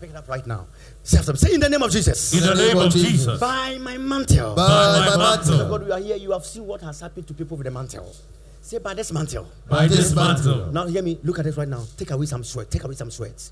Pick 0.00 0.10
it 0.10 0.16
up 0.16 0.28
right 0.28 0.46
now. 0.46 0.66
Say 1.02 1.18
after 1.18 1.32
me. 1.32 1.38
Say 1.38 1.54
in 1.54 1.60
the 1.60 1.68
name 1.68 1.82
of 1.82 1.90
Jesus. 1.90 2.32
In 2.32 2.46
the 2.46 2.54
name 2.54 2.78
of 2.78 2.92
Jesus. 2.92 3.40
By 3.40 3.78
my 3.78 3.98
mantle. 3.98 4.54
By 4.54 4.62
my 4.62 4.98
my 4.98 5.16
mantle. 5.16 5.58
mantle. 5.58 5.68
God, 5.68 5.86
we 5.86 5.92
are 5.92 5.98
here. 5.98 6.16
You 6.16 6.30
have 6.32 6.44
seen 6.44 6.64
what 6.66 6.80
has 6.82 7.00
happened 7.00 7.26
to 7.26 7.34
people 7.34 7.56
with 7.56 7.64
the 7.64 7.70
mantle. 7.72 8.12
Say 8.60 8.78
by 8.78 8.94
this 8.94 9.12
mantle. 9.12 9.48
By 9.68 9.88
this 9.88 10.14
mantle. 10.14 10.72
Now 10.72 10.86
hear 10.86 11.02
me. 11.02 11.18
Look 11.24 11.40
at 11.40 11.46
it 11.46 11.56
right 11.56 11.68
now. 11.68 11.84
Take 11.96 12.12
away 12.12 12.26
some 12.26 12.44
sweat. 12.44 12.70
Take 12.70 12.84
away 12.84 12.94
some 12.94 13.10
sweat. 13.10 13.50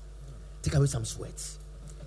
Take 0.61 0.75
away 0.75 0.87
some 0.87 1.03
sweat. 1.03 1.39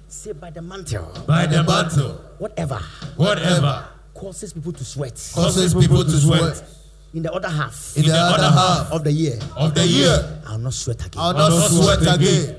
Say 0.08 0.32
by 0.32 0.50
the 0.50 0.62
mantle. 0.62 1.12
By 1.26 1.44
the 1.46 1.62
mantle. 1.62 2.20
Whatever 2.38 2.80
Whatever 3.16 3.88
causes 4.14 4.52
people 4.52 4.72
to 4.72 4.84
sweat 4.84 5.32
Causes 5.34 5.74
people 5.74 6.04
to 6.04 6.10
sweat. 6.10 6.62
In 7.14 7.22
the 7.22 7.32
other 7.32 7.48
half 7.48 7.96
In 7.96 8.04
the 8.04 8.12
other 8.16 8.50
half 8.50 8.90
of 8.92 9.04
the 9.04 9.12
year, 9.12 9.38
of 9.56 9.74
the 9.74 9.86
year. 9.86 10.42
I'll 10.46 10.58
not 10.58 10.74
sweat 10.74 11.06
again. 11.06 11.22
I'll 11.22 11.32
not 11.32 11.70
sweat 11.70 12.02
again. 12.02 12.56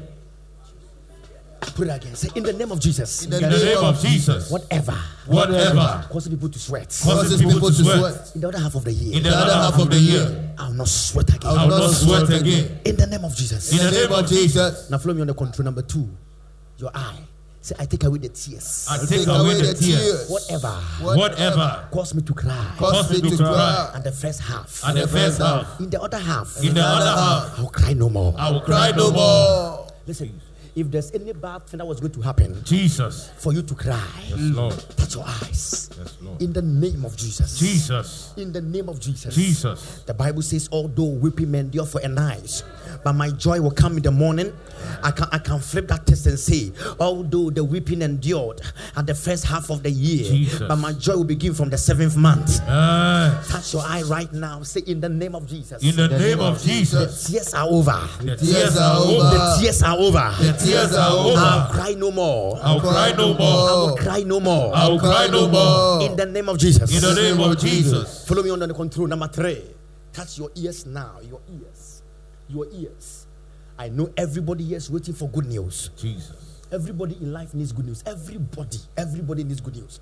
Put 1.75 1.87
it 1.87 1.91
again. 1.91 2.15
Say 2.15 2.29
in 2.35 2.43
the 2.43 2.53
name 2.53 2.71
of 2.71 2.79
Jesus. 2.79 3.25
In 3.25 3.31
the 3.31 3.37
In 3.37 3.49
the 3.49 3.65
name 3.65 3.83
of 3.83 3.99
Jesus. 3.99 4.49
Whatever 4.49 4.97
Whatever 5.25 6.07
causes 6.09 6.29
people 6.29 6.47
to 6.47 6.59
sweat 6.59 6.87
Causes 7.03 7.41
people 7.41 7.59
to 7.69 7.73
sweat. 7.73 8.31
in 8.35 8.41
the 8.41 8.47
other 8.47 8.59
half 8.59 8.75
of 8.75 8.85
the 8.85 8.93
year, 8.93 9.17
in 9.17 9.23
the 9.23 9.29
other 9.35 9.53
half 9.53 9.77
of 9.79 9.89
the 9.89 9.97
year. 9.99 10.53
I'll 10.57 10.71
not 10.71 10.87
sweat 10.87 11.35
again. 11.35 11.51
I 11.51 11.65
will 11.65 11.77
not 11.77 11.89
sweat 11.91 12.29
again. 12.29 12.79
In 12.85 12.95
the 12.95 13.07
name 13.07 13.25
of 13.25 13.35
Jesus. 13.35 13.71
In 13.71 13.79
the 13.79 13.91
name 13.91 14.11
of 14.11 14.29
Jesus. 14.29 14.89
Now 14.89 14.99
follow 14.99 15.15
me 15.15 15.21
on 15.21 15.27
the 15.27 15.33
control 15.33 15.65
number 15.65 15.81
two. 15.81 16.07
Your 16.77 16.91
eye. 16.93 17.17
Say, 17.65 17.73
I 17.79 17.85
take 17.87 18.03
away 18.03 18.19
the 18.19 18.29
tears. 18.29 18.85
I 18.87 19.03
take 19.07 19.25
away 19.25 19.55
the 19.55 19.73
tears. 19.73 20.29
Whatever 20.29 20.69
Whatever 21.01 21.87
cause 21.91 22.13
me 22.13 22.21
to 22.21 22.33
cry. 22.35 22.75
Cause 22.77 23.09
me 23.09 23.27
to 23.27 23.37
cry. 23.37 23.89
And 23.95 24.03
the 24.03 24.11
first 24.11 24.41
half. 24.41 24.83
and 24.85 24.95
the 24.95 25.07
first 25.07 25.39
half. 25.41 25.79
In 25.79 25.89
the 25.89 25.99
other 25.99 26.19
half. 26.19 26.61
In 26.61 26.75
the 26.75 26.81
other 26.85 27.09
half. 27.09 27.57
I'll 27.57 27.69
cry 27.69 27.93
no 27.93 28.07
more. 28.07 28.35
I 28.37 28.51
will 28.51 28.61
cry 28.61 28.91
no 28.95 29.09
more. 29.09 29.87
Listen, 30.05 30.39
if 30.75 30.91
there's 30.91 31.11
any 31.13 31.33
bad 31.33 31.65
thing 31.65 31.79
that 31.79 31.85
was 31.85 31.99
going 31.99 32.11
to 32.11 32.21
happen 32.21 32.61
Jesus. 32.63 33.31
for 33.37 33.51
you 33.51 33.63
to 33.63 33.73
cry, 33.73 34.07
Yes, 34.27 34.39
Lord. 34.39 34.73
touch 34.97 35.15
your 35.15 35.23
eyes. 35.25 35.89
Yes, 35.97 36.17
Lord. 36.21 36.41
In 36.43 36.53
the 36.53 36.61
name 36.61 37.03
of 37.03 37.15
Jesus. 37.17 37.57
Jesus. 37.57 38.33
In 38.37 38.51
the 38.51 38.61
name 38.61 38.89
of 38.89 38.99
Jesus. 38.99 39.33
Jesus. 39.33 40.03
The 40.05 40.13
Bible 40.13 40.43
says, 40.43 40.69
although 40.71 41.05
weeping 41.05 41.49
men 41.49 41.65
endure 41.65 41.85
for 41.85 42.01
a 42.01 42.07
night, 42.07 42.61
but 43.03 43.13
my 43.13 43.29
joy 43.31 43.59
will 43.61 43.71
come 43.71 43.97
in 43.97 44.03
the 44.03 44.11
morning. 44.11 44.53
I 45.03 45.11
can 45.11 45.27
I 45.31 45.39
can 45.39 45.59
flip 45.59 45.87
that 45.87 46.05
test 46.05 46.25
and 46.27 46.37
say, 46.39 46.71
although 46.99 47.49
the 47.49 47.63
weeping 47.63 48.01
endured 48.01 48.61
at 48.95 49.07
the 49.07 49.15
first 49.15 49.45
half 49.45 49.69
of 49.69 49.83
the 49.83 49.89
year, 49.89 50.23
Jesus. 50.29 50.61
but 50.67 50.75
my 50.77 50.93
joy 50.93 51.15
will 51.17 51.23
begin 51.23 51.53
from 51.53 51.69
the 51.69 51.77
seventh 51.77 52.15
month. 52.17 52.61
Amen. 52.61 53.43
Touch 53.45 53.73
your 53.73 53.83
eye 53.83 54.03
right 54.03 54.31
now. 54.33 54.61
Say 54.63 54.81
in 54.85 54.99
the 55.01 55.09
name 55.09 55.33
of 55.35 55.47
Jesus. 55.47 55.81
In 55.83 55.95
the 55.95 56.07
the 56.07 56.17
name 56.19 56.27
name 56.37 56.39
of 56.39 56.55
of 56.57 56.61
Jesus, 56.61 57.27
tears 57.27 57.53
are 57.53 57.67
over. 57.67 57.99
the 58.21 58.35
tears 58.37 58.77
are 58.77 58.97
over. 58.99 59.15
The 59.37 59.57
tears 59.59 59.83
are 59.83 59.97
over. 59.97 60.35
The 60.39 60.53
tears 60.53 60.93
are 60.93 61.11
over. 61.11 61.37
I'll 61.39 61.71
cry 61.71 61.93
no 61.93 62.11
more. 62.11 62.59
I'll 62.61 62.79
cry 62.81 63.13
no 63.17 63.33
more. 63.33 63.69
I'll 63.69 63.95
cry 63.97 64.23
no 64.23 64.39
more. 64.39 64.71
I'll 64.75 64.99
cry 64.99 65.27
no 65.27 65.47
more. 65.47 66.01
In 66.09 66.15
the 66.15 66.25
name 66.25 66.49
of 66.49 66.57
Jesus. 66.57 66.93
In 66.93 67.01
the 67.01 67.21
name 67.21 67.39
of 67.39 67.57
Jesus. 67.57 68.25
Follow 68.27 68.43
me 68.43 68.51
under 68.51 68.67
the 68.67 68.73
control. 68.73 69.07
Number 69.07 69.27
three. 69.27 69.61
Touch 70.13 70.37
your 70.37 70.49
ears 70.55 70.85
now. 70.85 71.19
Your 71.27 71.41
ears. 71.51 71.94
Your 72.47 72.67
ears. 72.71 73.27
I 73.77 73.89
know 73.89 74.09
everybody 74.15 74.63
here 74.63 74.77
is 74.77 74.89
waiting 74.89 75.13
for 75.13 75.27
good 75.29 75.47
news. 75.47 75.89
Jesus. 75.97 76.61
Everybody 76.71 77.15
in 77.21 77.33
life 77.33 77.53
needs 77.53 77.71
good 77.71 77.85
news. 77.85 78.03
Everybody. 78.05 78.77
Everybody 78.97 79.43
needs 79.43 79.61
good 79.61 79.75
news. 79.75 79.99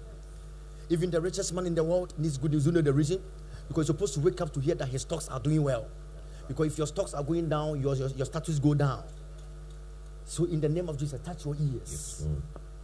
Even 0.89 1.09
the 1.09 1.19
richest 1.19 1.53
man 1.53 1.65
in 1.65 1.75
the 1.75 1.83
world 1.83 2.13
needs 2.17 2.37
good 2.37 2.51
news. 2.51 2.65
You 2.65 2.71
know 2.71 2.81
the 2.81 2.93
reason? 2.93 3.21
Because 3.67 3.87
you're 3.87 3.95
supposed 3.95 4.13
to 4.15 4.19
wake 4.19 4.41
up 4.41 4.53
to 4.53 4.59
hear 4.59 4.75
that 4.75 4.87
his 4.89 5.01
stocks 5.01 5.27
are 5.29 5.39
doing 5.39 5.63
well. 5.63 5.87
Because 6.47 6.67
if 6.67 6.77
your 6.77 6.87
stocks 6.87 7.13
are 7.13 7.23
going 7.23 7.49
down, 7.49 7.81
your, 7.81 7.95
your, 7.95 8.09
your 8.09 8.25
status 8.25 8.59
go 8.59 8.73
down. 8.73 9.03
So 10.25 10.45
in 10.45 10.61
the 10.61 10.69
name 10.69 10.89
of 10.89 10.97
Jesus, 10.97 11.19
touch 11.21 11.45
your 11.45 11.55
ears. 11.55 12.25
Yes, 12.25 12.25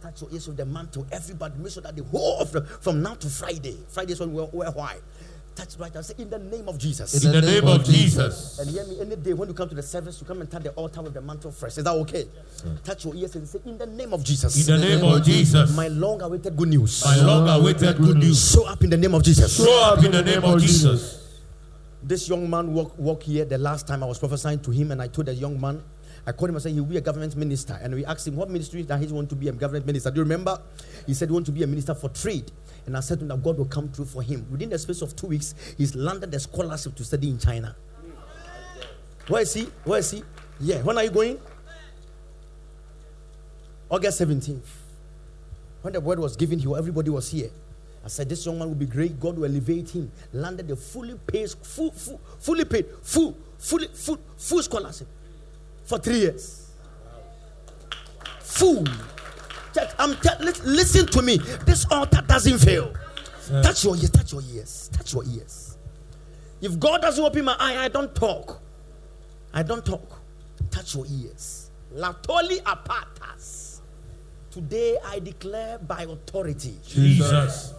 Touch 0.02 0.22
your 0.22 0.30
ears 0.32 0.48
with 0.48 0.56
the 0.56 0.64
mantle. 0.64 1.06
Everybody, 1.12 1.58
make 1.58 1.72
sure 1.72 1.82
that 1.82 1.94
the 1.94 2.04
whole 2.04 2.38
of 2.38 2.52
the, 2.52 2.62
from 2.62 3.02
now 3.02 3.14
to 3.14 3.28
Friday, 3.28 3.76
Friday 3.88 4.12
is 4.12 4.20
when 4.20 4.32
we're, 4.32 4.48
we're 4.52 4.70
white. 4.70 5.02
Touch 5.54 5.76
right 5.78 5.92
now. 5.94 6.00
Say 6.00 6.14
in 6.18 6.30
the 6.30 6.38
name 6.38 6.68
of 6.68 6.78
Jesus. 6.78 7.24
In 7.24 7.32
the 7.32 7.42
name 7.42 7.66
of 7.66 7.84
Jesus. 7.84 8.58
And 8.58 8.70
hear 8.70 8.84
me 8.86 9.00
any 9.00 9.16
day 9.16 9.32
when 9.32 9.48
you 9.48 9.54
come 9.54 9.68
to 9.68 9.74
the 9.74 9.82
service, 9.82 10.20
you 10.20 10.26
come 10.26 10.40
and 10.40 10.50
touch 10.50 10.62
the 10.62 10.70
altar 10.70 11.02
with 11.02 11.12
the 11.14 11.20
mantle 11.20 11.50
fresh. 11.50 11.76
Is 11.76 11.84
that 11.84 11.92
okay? 11.92 12.26
Touch 12.84 13.04
your 13.04 13.14
ears 13.16 13.34
and 13.34 13.48
say, 13.48 13.58
In 13.66 13.76
the 13.76 13.86
name 13.86 14.12
of 14.12 14.24
Jesus. 14.24 14.68
In 14.68 14.80
the 14.80 14.86
name 14.86 15.04
of 15.04 15.24
Jesus. 15.24 15.74
my 15.76 15.88
long 15.88 16.22
awaited 16.22 16.56
good 16.56 16.68
news. 16.68 17.04
My 17.04 17.16
long 17.16 17.48
awaited 17.48 17.96
good 17.98 18.16
news. 18.16 18.52
Show 18.52 18.66
up 18.66 18.82
in 18.82 18.90
the 18.90 18.96
name 18.96 19.14
of 19.14 19.22
Jesus. 19.22 19.56
Show 19.56 19.82
up 19.84 20.04
in 20.04 20.12
the 20.12 20.22
name 20.22 20.44
of 20.44 20.60
Jesus. 20.60 21.20
This 22.02 22.28
young 22.28 22.48
man 22.48 22.72
walk, 22.72 22.98
walk 22.98 23.22
here 23.24 23.44
the 23.44 23.58
last 23.58 23.86
time 23.86 24.02
I 24.02 24.06
was 24.06 24.18
prophesying 24.18 24.60
to 24.60 24.70
him, 24.70 24.90
and 24.90 25.02
I 25.02 25.08
told 25.08 25.26
the 25.26 25.34
young 25.34 25.60
man, 25.60 25.82
I 26.26 26.32
called 26.32 26.50
him 26.50 26.56
and 26.56 26.62
said 26.62 26.72
he 26.72 26.80
will 26.80 26.86
be 26.86 26.96
a 26.96 27.00
government 27.00 27.34
minister. 27.36 27.78
And 27.82 27.94
we 27.94 28.04
asked 28.04 28.26
him 28.26 28.36
what 28.36 28.50
ministry 28.50 28.82
that 28.82 29.00
he 29.00 29.06
want 29.06 29.28
to 29.30 29.36
be 29.36 29.48
a 29.48 29.52
government 29.52 29.86
minister. 29.86 30.10
Do 30.10 30.16
you 30.16 30.22
remember? 30.22 30.60
He 31.06 31.14
said 31.14 31.28
he 31.28 31.32
want 31.32 31.46
to 31.46 31.52
be 31.52 31.62
a 31.62 31.66
minister 31.66 31.94
for 31.94 32.08
trade. 32.10 32.50
And 32.86 32.96
I 32.96 33.00
said 33.00 33.18
to 33.18 33.24
him 33.24 33.28
that 33.28 33.42
God 33.42 33.58
will 33.58 33.66
come 33.66 33.88
through 33.88 34.06
for 34.06 34.22
him. 34.22 34.46
Within 34.50 34.70
the 34.70 34.78
space 34.78 35.02
of 35.02 35.14
two 35.14 35.28
weeks, 35.28 35.54
he's 35.76 35.94
landed 35.94 36.34
a 36.34 36.40
scholarship 36.40 36.94
to 36.96 37.04
study 37.04 37.28
in 37.28 37.38
China. 37.38 37.76
Where 39.28 39.42
is 39.42 39.54
he? 39.54 39.68
Where 39.84 39.98
is 40.00 40.10
he? 40.10 40.24
Yeah. 40.58 40.82
When 40.82 40.98
are 40.98 41.04
you 41.04 41.10
going? 41.10 41.38
August 43.88 44.20
17th. 44.20 44.60
When 45.82 45.92
the 45.94 46.00
word 46.00 46.18
was 46.18 46.36
given 46.36 46.60
everybody 46.76 47.10
was 47.10 47.30
here. 47.30 47.50
I 48.04 48.08
said, 48.08 48.28
This 48.28 48.44
young 48.46 48.58
man 48.58 48.68
will 48.68 48.74
be 48.74 48.86
great. 48.86 49.18
God 49.20 49.36
will 49.36 49.44
elevate 49.44 49.90
him. 49.90 50.10
Landed 50.32 50.70
a 50.70 50.76
fully 50.76 51.18
paid, 51.26 51.50
full, 51.50 51.90
full, 51.92 52.20
fully 52.38 52.64
paid, 52.64 52.86
full, 53.02 53.36
fully, 53.58 53.88
full, 53.88 54.18
full 54.36 54.62
scholarship 54.62 55.06
for 55.84 55.98
three 55.98 56.20
years. 56.20 56.70
Full. 58.40 58.84
Church, 59.74 59.90
I'm 59.98 60.14
te- 60.16 60.44
listen 60.64 61.06
to 61.06 61.22
me. 61.22 61.38
This 61.66 61.86
altar 61.90 62.22
doesn't 62.26 62.58
fail. 62.58 62.92
Touch 63.62 63.84
your 63.84 63.96
ears, 63.96 64.10
touch 64.10 64.32
your 64.32 64.42
ears, 64.52 64.90
touch 64.92 65.12
your 65.12 65.24
ears. 65.24 65.76
If 66.60 66.78
God 66.78 67.02
doesn't 67.02 67.24
open 67.24 67.44
my 67.44 67.56
eye, 67.58 67.84
I 67.84 67.88
don't 67.88 68.14
talk. 68.14 68.60
I 69.52 69.62
don't 69.62 69.84
talk. 69.84 70.20
Touch 70.70 70.94
your 70.94 71.06
ears. 71.08 71.70
Latoli 71.94 72.60
apartas. 72.62 73.80
Today 74.50 74.96
I 75.06 75.18
declare 75.18 75.78
by 75.78 76.02
authority. 76.02 76.76
Jesus. 76.86 77.74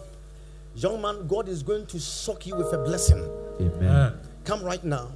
Young 0.74 1.00
man, 1.00 1.26
God 1.26 1.48
is 1.48 1.62
going 1.62 1.86
to 1.86 1.98
shock 1.98 2.46
you 2.46 2.56
with 2.56 2.72
a 2.72 2.78
blessing. 2.78 3.26
Amen. 3.60 4.14
Come 4.44 4.62
right 4.62 4.82
now. 4.82 5.08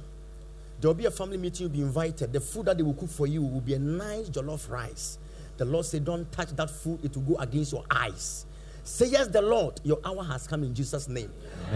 There 0.79 0.89
will 0.89 0.95
be 0.95 1.05
a 1.05 1.11
family 1.11 1.37
meeting, 1.37 1.65
you'll 1.65 1.75
be 1.75 1.81
invited. 1.81 2.31
The 2.31 2.39
food 2.39 2.65
that 2.67 2.77
they 2.77 2.83
will 2.83 2.93
cook 2.93 3.09
for 3.09 3.25
you 3.25 3.41
will 3.41 3.61
be 3.61 3.73
a 3.73 3.79
nice 3.79 4.29
jollof 4.29 4.69
rice. 4.69 5.17
The 5.57 5.65
Lord 5.65 5.85
said, 5.85 6.05
Don't 6.05 6.31
touch 6.31 6.49
that 6.55 6.69
food, 6.69 7.03
it 7.03 7.15
will 7.15 7.35
go 7.35 7.41
against 7.41 7.71
your 7.71 7.83
eyes. 7.89 8.45
Say 8.83 9.07
yes, 9.07 9.27
the 9.27 9.41
Lord, 9.41 9.81
your 9.83 9.99
hour 10.05 10.23
has 10.23 10.47
come 10.47 10.63
in 10.63 10.73
Jesus' 10.73 11.09
name. 11.09 11.29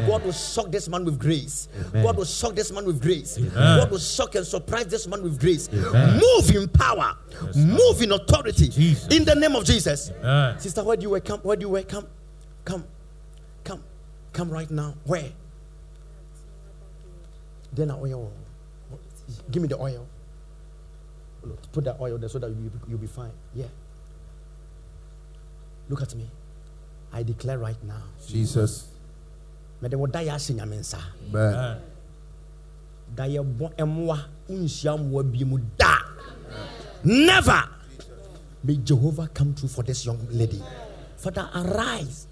God 0.08 0.24
will 0.24 0.32
shock 0.32 0.72
this 0.72 0.88
man 0.88 1.04
with 1.04 1.20
grace. 1.20 1.68
God 1.92 2.16
will 2.16 2.24
shock 2.24 2.56
this 2.56 2.72
man 2.72 2.86
with 2.86 3.02
grace. 3.02 3.38
God 3.38 3.92
will 3.92 3.98
shock 4.00 4.36
and 4.36 4.48
surprise 4.48 4.86
this 4.86 5.06
man 5.08 5.22
with 5.22 5.38
grace. 5.38 5.70
Move 5.74 6.56
in 6.56 6.70
power, 6.70 7.18
move 7.54 8.02
in 8.02 8.14
authority. 8.14 8.70
Jesus. 8.70 9.14
In 9.14 9.26
the 9.26 9.36
name 9.36 9.58
of 9.58 9.66
Jesus. 9.66 10.10
Amen. 10.22 10.58
Sister, 10.58 10.86
where 10.86 10.96
do 10.96 11.04
you 11.04 11.10
work? 11.10 11.26
Come, 11.26 11.42
where 11.42 11.58
do 11.58 11.66
you 11.66 11.70
work? 11.70 11.90
Come, 11.90 12.08
come, 12.64 12.86
come, 13.66 13.84
come 14.32 14.50
right 14.50 14.72
now. 14.72 14.96
Where? 15.04 15.32
Then 17.74 17.90
the 17.90 17.96
oil. 17.96 18.32
Give 19.52 19.62
me 19.62 19.68
the 19.68 19.80
oil. 19.80 20.08
Look, 21.44 21.72
Put 21.72 21.84
that 21.86 21.98
oil 22.00 22.18
there 22.18 22.30
so 22.30 22.40
that 22.40 22.50
you'll 22.50 22.70
be, 22.70 22.80
you'll 22.88 23.00
be 23.00 23.08
fine. 23.08 23.32
Yeah. 23.56 23.66
Look 25.90 26.02
at 26.02 26.14
me. 26.16 26.30
I 27.12 27.24
declare 27.24 27.58
right 27.58 27.82
now. 27.84 28.04
Jesus. 28.28 28.88
May 29.82 29.90
the 29.90 29.98
word 29.98 30.12
die 30.12 30.30
asing 30.30 30.58
amensa. 30.58 31.02
Amen. 31.30 31.54
Amen. 31.54 31.82
Da 33.14 33.26
ye 33.26 33.40
bo 33.40 33.70
emwa 33.78 34.24
bi 34.48 35.44
mu 35.44 35.58
da. 35.78 35.98
Never. 37.04 37.64
May 38.64 38.78
Jehovah 38.78 39.28
come 39.34 39.54
true 39.56 39.68
for 39.68 39.84
this 39.84 40.06
young 40.06 40.20
lady. 40.30 40.62
Father, 41.18 41.50
arise. 41.56 42.28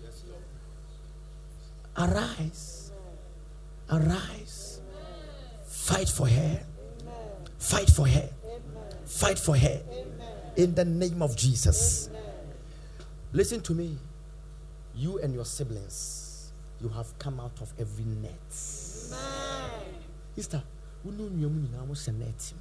Arise. 1.97 2.91
Arise. 3.91 4.80
Fight 5.66 6.07
for 6.07 6.28
her. 6.28 6.62
Fight 7.57 7.89
for 7.89 8.07
her. 8.07 8.30
Fight 9.10 9.39
for 9.39 9.57
her. 9.57 9.82
In 10.55 10.76
the 10.76 10.86
name 10.86 11.22
of 11.22 11.36
Jesus. 11.36 12.10
Listen 13.34 13.60
to 13.62 13.74
me. 13.74 13.97
You 14.95 15.20
and 15.20 15.34
your 15.34 15.45
siblings, 15.45 16.51
you 16.82 16.89
have 16.89 17.18
come 17.18 17.39
out 17.39 17.60
of 17.62 17.74
every 17.80 18.05
net. 18.05 18.51
Sister, 20.36 20.62
wo 21.03 21.12
ne 21.12 21.24
onua 21.24 21.49
mu 21.49 21.62
nyinaa 21.62 21.88
mo 21.88 21.93
hyɛ 21.93 22.14
net. 22.18 22.53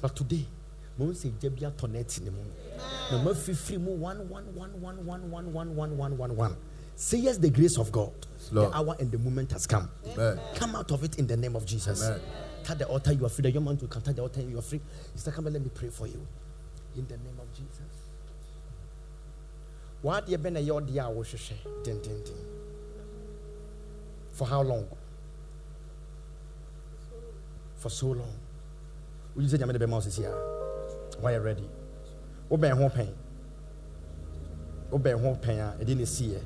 But 0.00 0.14
today, 0.14 0.46
mo 0.96 1.06
n 1.06 1.12
sɛ 1.14 1.32
gya 1.40 1.50
bi 1.50 1.66
atɔ 1.66 1.90
net 1.90 2.20
ne 2.22 2.30
mu. 2.30 2.42
Mo 3.24 3.32
afifiri 3.32 3.80
mu 3.80 3.92
one 3.96 4.28
one 4.28 4.54
one 4.54 4.80
one 4.80 5.04
one 5.06 5.30
one 5.30 5.52
one 5.52 5.76
one 5.76 5.96
one 5.96 6.16
one 6.18 6.36
one. 6.36 6.56
Say 6.96 7.18
yes, 7.18 7.38
the 7.38 7.50
grace 7.50 7.78
of 7.78 7.90
God. 7.90 8.12
Lord. 8.52 8.72
The 8.72 8.76
hour 8.76 8.96
and 9.00 9.10
the 9.10 9.18
moment 9.18 9.52
has 9.52 9.66
come. 9.66 9.90
Amen. 10.06 10.38
Come 10.54 10.76
out 10.76 10.90
of 10.92 11.02
it 11.02 11.18
in 11.18 11.26
the 11.26 11.36
name 11.36 11.56
of 11.56 11.64
Jesus. 11.64 12.02
Amen. 12.04 12.20
Touch 12.62 12.78
the 12.78 12.86
altar, 12.86 13.12
you 13.12 13.24
are 13.26 13.28
free. 13.28 13.42
The 13.42 13.50
young 13.50 13.64
man 13.64 13.76
to 13.78 13.86
come 13.86 14.02
touch 14.02 14.16
the 14.16 14.22
altar, 14.22 14.42
you 14.42 14.58
are 14.58 14.62
free. 14.62 14.80
Sister, 15.14 15.30
come 15.30 15.46
and 15.46 15.54
let 15.54 15.62
me 15.62 15.70
pray 15.74 15.88
for 15.88 16.06
you. 16.06 16.26
In 16.96 17.06
the 17.06 17.16
name 17.16 17.38
of 17.40 17.52
Jesus. 17.52 17.80
What 20.02 20.28
you 20.28 20.38
been 20.38 20.56
a 20.56 20.60
year 20.60 20.80
dear 20.80 21.10
Din 21.82 22.00
din 22.02 22.22
din. 22.24 22.34
For 24.32 24.46
how 24.46 24.62
long? 24.62 24.86
For 27.76 27.88
so 27.88 28.08
long. 28.08 28.36
Will 29.34 29.42
you 29.42 29.48
say 29.48 29.58
Jamaica 29.58 29.78
the 29.78 29.86
mouse 29.86 30.06
is 30.06 30.16
here? 30.16 30.34
Why 31.20 31.32
you 31.32 31.40
ready? 31.40 31.68
Obey 32.50 32.70
home 32.70 32.90
pain. 32.90 33.14
Obey 34.92 35.12
home 35.12 35.36
pain. 35.36 35.60
I 35.60 35.82
didn't 35.82 36.06
see 36.06 36.32
it. 36.34 36.42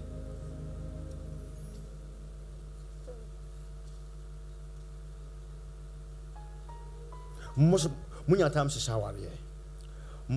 Most 7.59 7.91
munya 8.29 8.47
time 8.53 8.69
hyehyɛ 8.69 8.93
awareɛ 8.95 9.31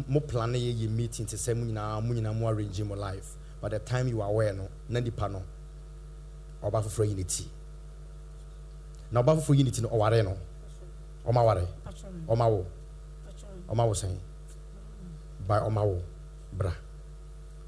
mo 0.09 0.19
plan 0.21 0.53
yɛ 0.53 0.73
yɛ 0.73 0.89
meeting 0.89 1.25
te 1.27 1.35
sɛ 1.37 1.53
mo 1.55 1.65
nyinaa 1.65 2.01
mo 2.01 2.13
nyinaa 2.15 2.33
mo 2.33 2.47
arrange 2.47 2.81
mo 2.83 2.95
life. 2.95 3.35
By 3.61 3.69
the 3.69 3.77
time 3.79 4.07
you 4.07 4.21
are 4.21 4.29
aware 4.29 4.53
no 4.53 4.67
na 4.89 4.99
nipa 4.99 5.29
no 5.29 5.43
ɔba 6.63 6.81
foforɔ 6.81 7.09
yi 7.09 7.13
ne 7.13 7.23
ti 7.23 7.47
na 9.11 9.21
ɔba 9.21 9.37
foforɔ 9.37 9.57
yi 9.57 9.63
ne 9.63 9.69
ti 9.69 9.81
no 9.83 9.89
ɔware 9.89 10.23
no. 10.23 10.35
Ɔma 11.27 11.45
ware. 11.45 11.67
Ɔma 12.27 12.49
wo. 12.49 12.65
Ɔma 13.69 13.85
wo 13.85 13.93
sɛn 13.93 14.17
by 15.47 15.59
ɔma 15.59 15.85
wo 15.85 16.01
bra. 16.51 16.73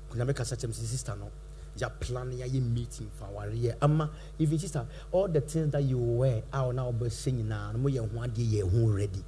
Kunyame 0.09 0.33
kasa 0.35 0.55
kyɛm 0.55 0.71
sɛ 0.71 0.83
sister 0.85 1.15
no 1.15 1.29
ya 1.77 1.89
plan 1.89 2.31
yɛayɛ 2.31 2.59
meeting 2.59 3.09
fa 3.19 3.25
awareɛ 3.25 3.75
ama 3.81 4.09
even 4.39 4.57
sister 4.57 4.83
all 5.11 5.27
the 5.27 5.41
things 5.41 5.71
that 5.71 5.83
you 5.83 5.99
wear 5.99 6.41
a 6.51 6.63
wo 6.65 6.71
na 6.71 6.89
wobɛhyɛ 6.89 7.31
nyinaa 7.33 7.73
no 7.73 7.79
moyɛ 7.79 7.99
ho 7.99 8.19
adeɛ 8.19 8.51
yɛ 8.51 8.61
ho 8.71 8.91
ready 8.91 9.23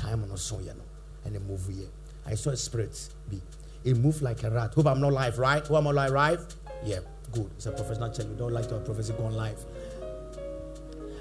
time 0.00 0.26
no 0.28 0.36
so 0.36 0.56
yɛ 0.56 0.76
no. 0.76 0.84
And 1.24 1.36
it 1.36 1.42
move 1.42 1.60
yɛ 1.68 1.86
I 2.26 2.34
saw 2.34 2.50
a 2.50 2.56
spirit 2.56 3.08
be. 3.28 3.40
It 3.84 3.96
moved 3.96 4.22
like 4.22 4.42
a 4.44 4.50
rat. 4.50 4.74
Hope 4.74 4.86
I'm 4.86 5.00
not 5.00 5.12
live 5.12 5.38
right? 5.38 5.66
Hope 5.66 5.78
I'm 5.78 5.84
not 5.84 5.94
live 5.94 6.12
right? 6.12 6.38
Yeah 6.84 7.00
good. 7.32 7.48
It's 7.56 7.66
a 7.66 7.72
professional 7.72 8.10
channel. 8.10 8.32
We 8.32 8.38
don't 8.38 8.52
like 8.52 8.68
to 8.68 8.74
have 8.74 8.84
prophecy 8.84 9.12
go 9.16 9.24
on 9.24 9.34
live. 9.34 9.64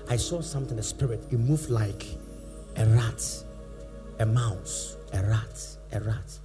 I 0.10 0.16
saw 0.16 0.42
something 0.42 0.78
a 0.80 0.84
spirit. 0.84 1.24
It 1.32 1.38
moved 1.38 1.70
like 1.70 2.06
a 2.78 2.86
rat, 2.86 3.44
a 4.20 4.26
mouse, 4.26 4.98
a 5.14 5.22
rat, 5.22 5.78
a 5.92 6.00
rat, 6.02 6.40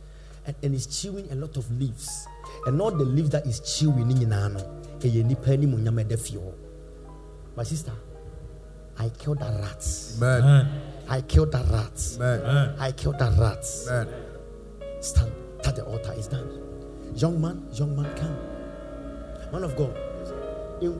and, 0.46 0.54
and 0.62 0.74
it's 0.74 1.00
chewing 1.00 1.30
a 1.32 1.34
lot 1.34 1.56
of 1.56 1.70
leaves. 1.78 2.26
And 2.66 2.80
all 2.80 2.90
the 2.90 3.04
leaves 3.04 3.30
that 3.30 3.46
is 3.46 3.60
chewing 3.60 4.10
in 4.10 4.18
Yinano, 4.18 4.62
ɛyɛ 5.00 5.24
nipa 5.24 5.52
anim 5.52 5.82
nyama 5.82 6.04
ɛda 6.04 6.18
fie 6.18 6.36
hɔ. 6.36 6.52
My 7.56 7.62
sister, 7.62 7.92
I 8.98 9.08
killed 9.10 9.40
a 9.40 9.60
rat. 9.62 9.86
Amen. 10.18 10.42
Amen. 10.42 10.93
I 11.08 11.20
killed 11.20 11.52
that 11.52 11.66
rat. 11.70 12.16
Amen. 12.20 12.74
I 12.78 12.92
killed 12.92 13.18
that 13.18 13.38
rat. 13.38 13.64
Amen. 13.88 14.08
Stand 15.00 15.32
at 15.64 15.76
the 15.76 15.84
altar. 15.84 16.14
It's 16.16 16.28
done. 16.28 16.48
Young 17.14 17.40
man, 17.40 17.66
young 17.72 17.94
man, 17.96 18.12
come. 18.16 18.36
Man 19.52 19.64
of 19.64 19.76
God. 19.76 19.94
in 20.80 20.92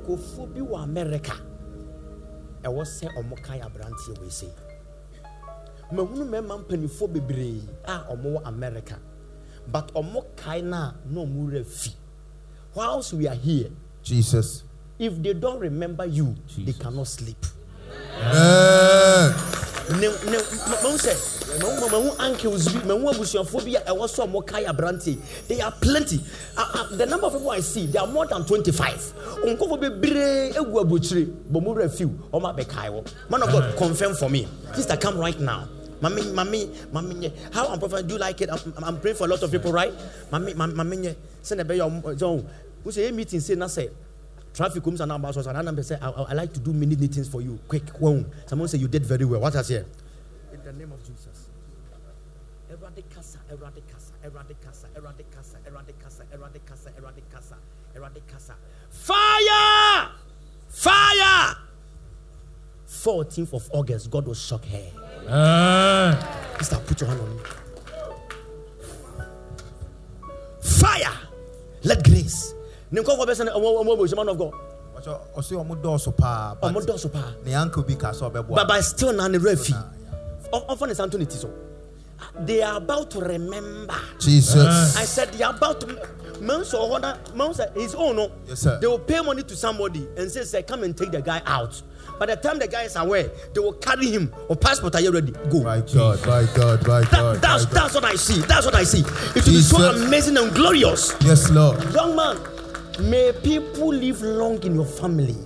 bi 0.55 0.61
wɔ 0.61 0.83
America. 0.83 1.35
Ɛwɔ 2.63 2.83
sɛ 2.85 3.09
ɔmo 3.19 3.37
kae 3.43 3.61
aberanteɛ 3.61 4.21
wei 4.21 4.31
sei. 4.31 4.49
Mahunu 5.93 6.25
mmarima 6.25 6.59
mpanimfoɔ 6.59 7.13
bebree 7.13 7.63
a 7.85 8.15
wɔ 8.17 8.43
America. 8.45 8.99
But 9.67 9.93
ɔmo 9.95 10.25
kae 10.37 10.63
no 10.63 10.95
na 11.05 11.65
fi. 11.65 11.91
Whilst 12.75 13.13
we 13.13 13.29
are 13.29 13.35
here, 13.35 13.71
Jesus. 14.03 14.65
if 14.99 15.21
they 15.23 15.33
don't 15.35 15.61
remember 15.61 16.07
you, 16.07 16.35
they 16.59 16.73
cannot 16.73 17.07
sleep. 17.07 17.45
Amen. 18.21 19.65
Ne 19.91 20.09
ne 20.31 20.39
mahu 20.83 20.97
sɛ 20.97 21.13
mahu 21.61 21.89
mahu 21.91 22.11
uncles 22.19 22.69
bi 22.69 22.81
mahu 22.89 23.11
abusuafoɔ 23.13 23.65
bi 23.65 23.75
a 23.77 23.81
ɛwɔ 23.93 24.09
so 24.09 24.23
a 24.25 24.27
wɔkae 24.27 24.65
aberante. 24.67 25.19
They 25.49 25.61
are 25.61 25.73
plenty. 25.73 26.21
Uh, 26.57 26.65
uh, 26.75 26.97
the 26.97 27.07
number 27.07 27.27
of 27.27 27.33
people 27.35 27.51
i 27.51 27.61
see 27.61 27.87
they 27.87 27.99
are 27.99 28.07
more 28.07 28.27
than 28.27 28.45
25 28.45 29.13
nkɔfoɔ 29.45 29.81
bebree 29.81 30.53
egu 30.55 30.73
aburokyire 30.83 31.29
mu 31.51 31.61
werɛ 31.75 31.91
fiw 31.91 32.09
ɔmo 32.33 32.55
abɛkae 32.57 32.89
wɔ. 32.91 33.07
Man 33.31 33.43
of 33.43 33.51
god 33.53 33.77
confirm 33.77 34.15
for 34.15 34.31
me. 34.31 34.49
Sister 34.75 34.97
come 34.97 35.19
right 35.19 35.39
now. 35.39 35.69
Mami, 36.01 36.21
mami, 36.35 36.67
mami, 36.93 37.33
how 37.53 37.69
I'm 37.69 37.79
prophet, 37.79 38.07
do 38.07 38.15
you 38.15 38.21
like 38.21 38.39
it? 38.43 38.51
I'm, 38.51 38.85
I'm- 38.85 39.01
praying 39.01 39.17
for 39.17 39.25
a 39.25 39.29
lot 39.29 39.43
of 39.43 39.51
people, 39.51 39.73
right? 39.73 39.93
Mami, 40.31 40.53
mami, 40.55 40.75
mami. 40.75 41.17
Send 41.41 41.61
a 41.63 41.65
baby, 41.65 41.79
so, 42.19 42.45
who 42.83 42.93
say, 42.93 43.11
meeting, 43.11 43.41
say, 43.41 43.55
na 43.55 43.69
say, 43.69 43.89
traffic 44.55 44.83
comes 44.85 45.01
and 45.01 45.09
number, 45.09 45.33
so 45.33 45.41
another 45.41 45.63
number 45.65 45.83
say, 45.83 45.99
I, 46.01 46.09
I, 46.09 46.23
I 46.23 46.33
like 46.33 46.53
to 46.55 46.61
do 46.61 46.73
many 46.73 46.95
things 46.95 47.29
for 47.29 47.43
you, 47.43 47.59
quick, 47.69 47.89
one. 48.01 48.31
Someone 48.47 48.69
say, 48.69 48.79
you 48.79 48.89
did 48.89 49.05
very 49.05 49.25
well. 49.25 49.41
What 49.41 49.57
I 49.57 49.63
say? 49.63 49.85
In 50.53 50.65
the 50.65 50.73
name 50.73 50.93
of 50.93 51.03
Jesus. 51.05 51.51
Eradicasa, 52.71 53.39
eradicasa, 53.51 54.13
eradicasa, 54.25 54.87
eradicasa, 54.95 55.57
eradicasa, 55.67 56.23
eradicasa, 56.33 56.91
eradicasa, 56.97 57.57
eradicasa. 57.95 58.55
Fire! 58.91 60.11
Fire! 60.69 61.57
14th 62.87 63.53
of 63.55 63.69
August, 63.73 64.11
God 64.11 64.27
will 64.27 64.35
shock 64.35 64.65
her. 64.67 64.91
Amen. 65.29 66.59
Sister, 66.59 66.77
put 66.87 67.01
your 67.01 67.11
hand 67.11 67.21
on 67.21 67.37
me. 67.37 67.43
Fire! 70.61 71.13
Let 71.83 72.03
grace. 72.05 72.55
Ninkɔfɔ 72.93 73.27
bɛ 73.27 73.35
sɛ 73.35 73.49
ɔmɔ 73.55 73.97
bɔ 73.99 74.17
man 74.17 74.29
of 74.29 74.39
God. 74.39 74.53
Ɔsɛ 74.97 75.19
ɔsɛ 75.37 75.53
ɔmo 75.67 75.83
dɔɔso 75.83 76.17
paa. 76.17 76.55
but 76.61 76.73
dɔɔso 76.73 77.13
paa. 77.13 77.35
Ne 77.45 77.55
uncle 77.55 77.83
bi 77.83 77.95
ka 77.95 78.11
sɛ 78.11 78.31
ɔbɛboa. 78.31 78.55
But 78.55 78.69
by 78.69 78.81
still 78.81 79.13
na 79.13 79.29
ne 79.29 79.39
refi. 79.39 79.75
Ɔfɔ 80.53 80.89
ne 80.89 80.95
santo 80.95 81.19
ne 81.19 81.25
ti 81.25 81.37
so. 81.37 81.51
They 82.41 82.63
are 82.63 82.77
about 82.79 83.11
to 83.13 83.21
remember. 83.21 83.95
Jesus. 84.19 84.97
I 84.97 85.05
said 85.05 85.33
they 85.33 85.45
are 85.45 85.55
about 85.55 85.81
to. 85.81 85.99
Man 86.41 86.65
saw 86.65 86.89
Honda, 86.89 87.19
man 87.35 87.55
said 87.55 87.73
his 87.75 87.95
own. 87.95 88.17
No, 88.17 88.31
Yes, 88.47 88.61
sir. 88.61 88.79
They 88.81 88.87
will 88.87 88.99
pay 88.99 89.21
money 89.21 89.43
to 89.43 89.57
somebody 89.57 90.07
and 90.17 90.31
say, 90.31 90.45
"Say, 90.45 90.63
come 90.63 90.83
and 90.85 90.97
take 90.97 91.11
the 91.13 91.21
guy 91.23 91.43
out." 91.47 91.81
By 92.19 92.27
the 92.27 92.37
time 92.37 92.59
the 92.59 92.69
guy 92.69 92.83
is 92.83 92.97
aware, 92.97 93.29
they 93.53 93.61
will 93.61 93.73
carry 93.75 94.07
him. 94.11 94.33
Or 94.49 94.57
passport, 94.57 94.95
are 94.95 95.01
you 95.01 95.11
ready? 95.11 95.33
Go. 95.51 95.63
My 95.63 95.81
God, 95.81 96.25
my 96.27 96.45
God, 96.55 96.87
my 96.87 97.01
That- 97.01 97.11
God. 97.11 97.41
that's 97.41 97.65
my 97.65 97.71
God. 97.71 97.73
that's 97.83 97.95
what 97.95 98.05
I 98.05 98.15
see. 98.15 98.41
That's 98.43 98.67
what 98.67 98.75
I 98.75 98.85
see. 98.85 99.01
It 99.35 99.45
will 99.45 99.53
be 99.53 99.61
so 99.63 99.77
amazing 99.91 100.37
and 100.37 100.55
glorious. 100.55 101.13
Yes, 101.21 101.51
Lord. 101.51 101.83
Young 101.93 102.15
man, 102.17 102.37
may 103.01 103.33
people 103.43 103.89
live 103.89 104.23
long 104.23 104.63
in 104.63 104.75
your 104.75 104.87
family. 104.87 105.37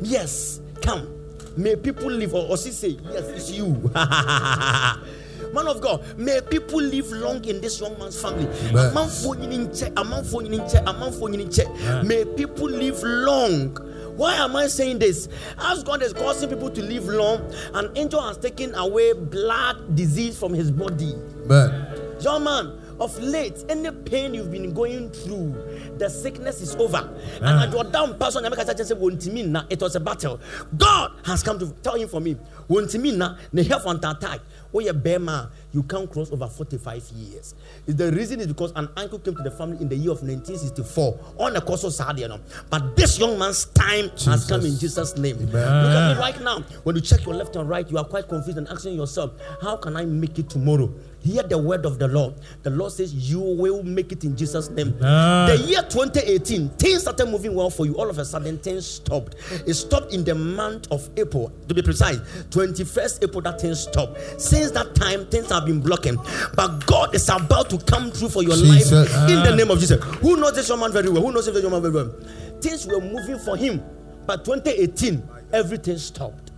Yes, 0.00 0.60
come. 0.80 1.08
May 1.56 1.76
people 1.76 2.10
live, 2.10 2.34
or, 2.34 2.48
or 2.48 2.56
she 2.56 2.70
say, 2.70 2.96
yes, 3.10 3.24
it's 3.28 3.50
you. 3.50 3.90
Man 5.52 5.68
of 5.68 5.80
God, 5.82 6.02
may 6.16 6.40
people 6.40 6.80
live 6.80 7.10
long 7.12 7.44
in 7.44 7.60
this 7.60 7.78
young 7.80 7.98
man's 7.98 8.20
family. 8.20 8.46
Amen. 8.68 8.94
Amanfo 8.94 9.34
nyini 9.34 9.58
nkyɛ, 9.66 9.92
amanfo 9.94 10.40
nyini 10.42 10.58
nkyɛ, 10.60 10.84
amanfo 10.84 11.28
nyini 11.28 11.46
nkyɛ. 11.46 12.06
May 12.06 12.24
people 12.24 12.70
live 12.70 13.02
long. 13.02 13.76
Why 14.16 14.34
am 14.36 14.56
I 14.56 14.66
saying 14.68 14.98
this? 14.98 15.28
As 15.58 15.82
God 15.82 16.02
is 16.02 16.12
causing 16.12 16.48
people 16.48 16.70
to 16.70 16.82
live 16.82 17.06
long, 17.06 17.52
an 17.74 17.90
angel 17.96 18.22
has 18.22 18.38
taken 18.38 18.74
away 18.74 19.12
blood 19.12 19.94
disease 19.94 20.38
from 20.38 20.54
his 20.54 20.70
body. 20.70 21.14
Amen. 21.44 21.86
Young 22.20 22.44
man, 22.44 22.81
of 23.02 23.18
late, 23.18 23.64
any 23.68 23.90
pain 23.90 24.32
you've 24.32 24.50
been 24.50 24.72
going 24.72 25.10
through, 25.10 25.52
the 25.98 26.08
sickness 26.08 26.60
is 26.60 26.74
over. 26.76 27.02
Ah. 27.42 27.46
And 27.48 27.60
at 27.64 27.72
your 27.72 27.84
down 27.84 28.18
person, 28.18 28.44
it 28.44 29.80
was 29.80 29.96
a 29.96 30.00
battle. 30.00 30.40
God 30.76 31.12
has 31.24 31.42
come 31.42 31.58
to 31.58 31.70
tell 31.82 31.94
him 31.94 32.08
for 32.08 32.20
me. 32.20 32.36
The 32.68 33.66
health 33.68 33.86
on 33.86 33.96
attack. 33.96 34.40
Oh, 34.74 34.80
yeah, 34.80 34.92
Bema, 34.92 35.50
you 35.72 35.82
can't 35.82 36.10
cross 36.10 36.32
over 36.32 36.46
45 36.46 37.02
years. 37.10 37.54
The 37.84 38.10
reason 38.12 38.40
is 38.40 38.46
because 38.46 38.72
an 38.74 38.88
uncle 38.96 39.18
came 39.18 39.36
to 39.36 39.42
the 39.42 39.50
family 39.50 39.76
in 39.82 39.88
the 39.88 39.96
year 39.96 40.12
of 40.12 40.22
1964 40.22 41.18
on 41.38 41.56
a 41.56 41.60
course 41.60 41.84
of 41.84 41.92
Sadia. 41.92 42.40
But 42.70 42.96
this 42.96 43.18
young 43.18 43.38
man's 43.38 43.66
time 43.66 44.08
has 44.24 44.46
come 44.46 44.64
in 44.64 44.78
Jesus' 44.78 45.16
name. 45.18 45.36
Look 45.38 45.54
at 45.54 46.14
me 46.14 46.20
right 46.20 46.40
now. 46.40 46.60
When 46.84 46.96
you 46.96 47.02
check 47.02 47.26
your 47.26 47.34
left 47.34 47.56
and 47.56 47.68
right, 47.68 47.90
you 47.90 47.98
are 47.98 48.04
quite 48.04 48.28
confused 48.28 48.56
and 48.56 48.66
asking 48.68 48.94
yourself, 48.94 49.32
How 49.60 49.76
can 49.76 49.94
I 49.96 50.06
make 50.06 50.38
it 50.38 50.48
tomorrow? 50.48 50.90
Hear 51.22 51.44
the 51.44 51.56
word 51.56 51.86
of 51.86 52.00
the 52.00 52.08
Lord. 52.08 52.34
The 52.64 52.70
Lord 52.70 52.92
says, 52.92 53.14
You 53.14 53.38
will 53.40 53.84
make 53.84 54.10
it 54.10 54.24
in 54.24 54.36
Jesus' 54.36 54.68
name. 54.70 54.94
Amen. 55.00 55.56
The 55.56 55.64
year 55.68 55.82
2018, 55.82 56.70
things 56.70 57.02
started 57.02 57.26
moving 57.26 57.54
well 57.54 57.70
for 57.70 57.86
you. 57.86 57.94
All 57.94 58.10
of 58.10 58.18
a 58.18 58.24
sudden, 58.24 58.58
things 58.58 58.86
stopped. 58.86 59.36
It 59.66 59.74
stopped 59.74 60.12
in 60.12 60.24
the 60.24 60.34
month 60.34 60.90
of 60.90 61.08
April, 61.16 61.52
to 61.68 61.74
be 61.74 61.82
precise, 61.82 62.18
21st 62.50 63.22
April, 63.24 63.40
that 63.42 63.60
thing 63.60 63.74
stopped. 63.74 64.18
Since 64.40 64.72
that 64.72 64.96
time, 64.96 65.26
things 65.26 65.48
have 65.50 65.64
been 65.64 65.80
blocking. 65.80 66.16
But 66.56 66.86
God 66.86 67.14
is 67.14 67.28
about 67.28 67.70
to 67.70 67.78
come 67.78 68.10
through 68.10 68.30
for 68.30 68.42
your 68.42 68.56
Jesus. 68.56 68.90
life 68.90 69.30
in 69.30 69.42
the 69.44 69.54
name 69.54 69.70
of 69.70 69.78
Jesus. 69.78 70.02
Who 70.16 70.36
knows 70.36 70.54
this 70.54 70.68
young 70.68 70.80
man 70.80 70.90
very 70.92 71.08
well? 71.08 71.22
Who 71.22 71.30
knows 71.30 71.46
this 71.46 71.62
young 71.62 71.70
man 71.70 71.82
very 71.82 71.94
well? 71.94 72.12
Things 72.60 72.86
were 72.86 73.00
moving 73.00 73.38
for 73.38 73.56
him. 73.56 73.80
But 74.26 74.44
2018, 74.44 75.22
everything 75.52 75.98
stopped. 75.98 76.50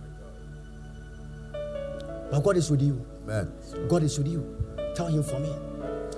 But 2.31 2.39
God 2.43 2.57
is 2.57 2.71
with 2.71 2.81
you. 2.81 3.05
Amen. 3.25 3.51
God 3.87 4.03
is 4.03 4.17
with 4.19 4.27
you. 4.27 4.45
Tell 4.95 5.07
him 5.07 5.23
for 5.23 5.39
me. 5.39 5.51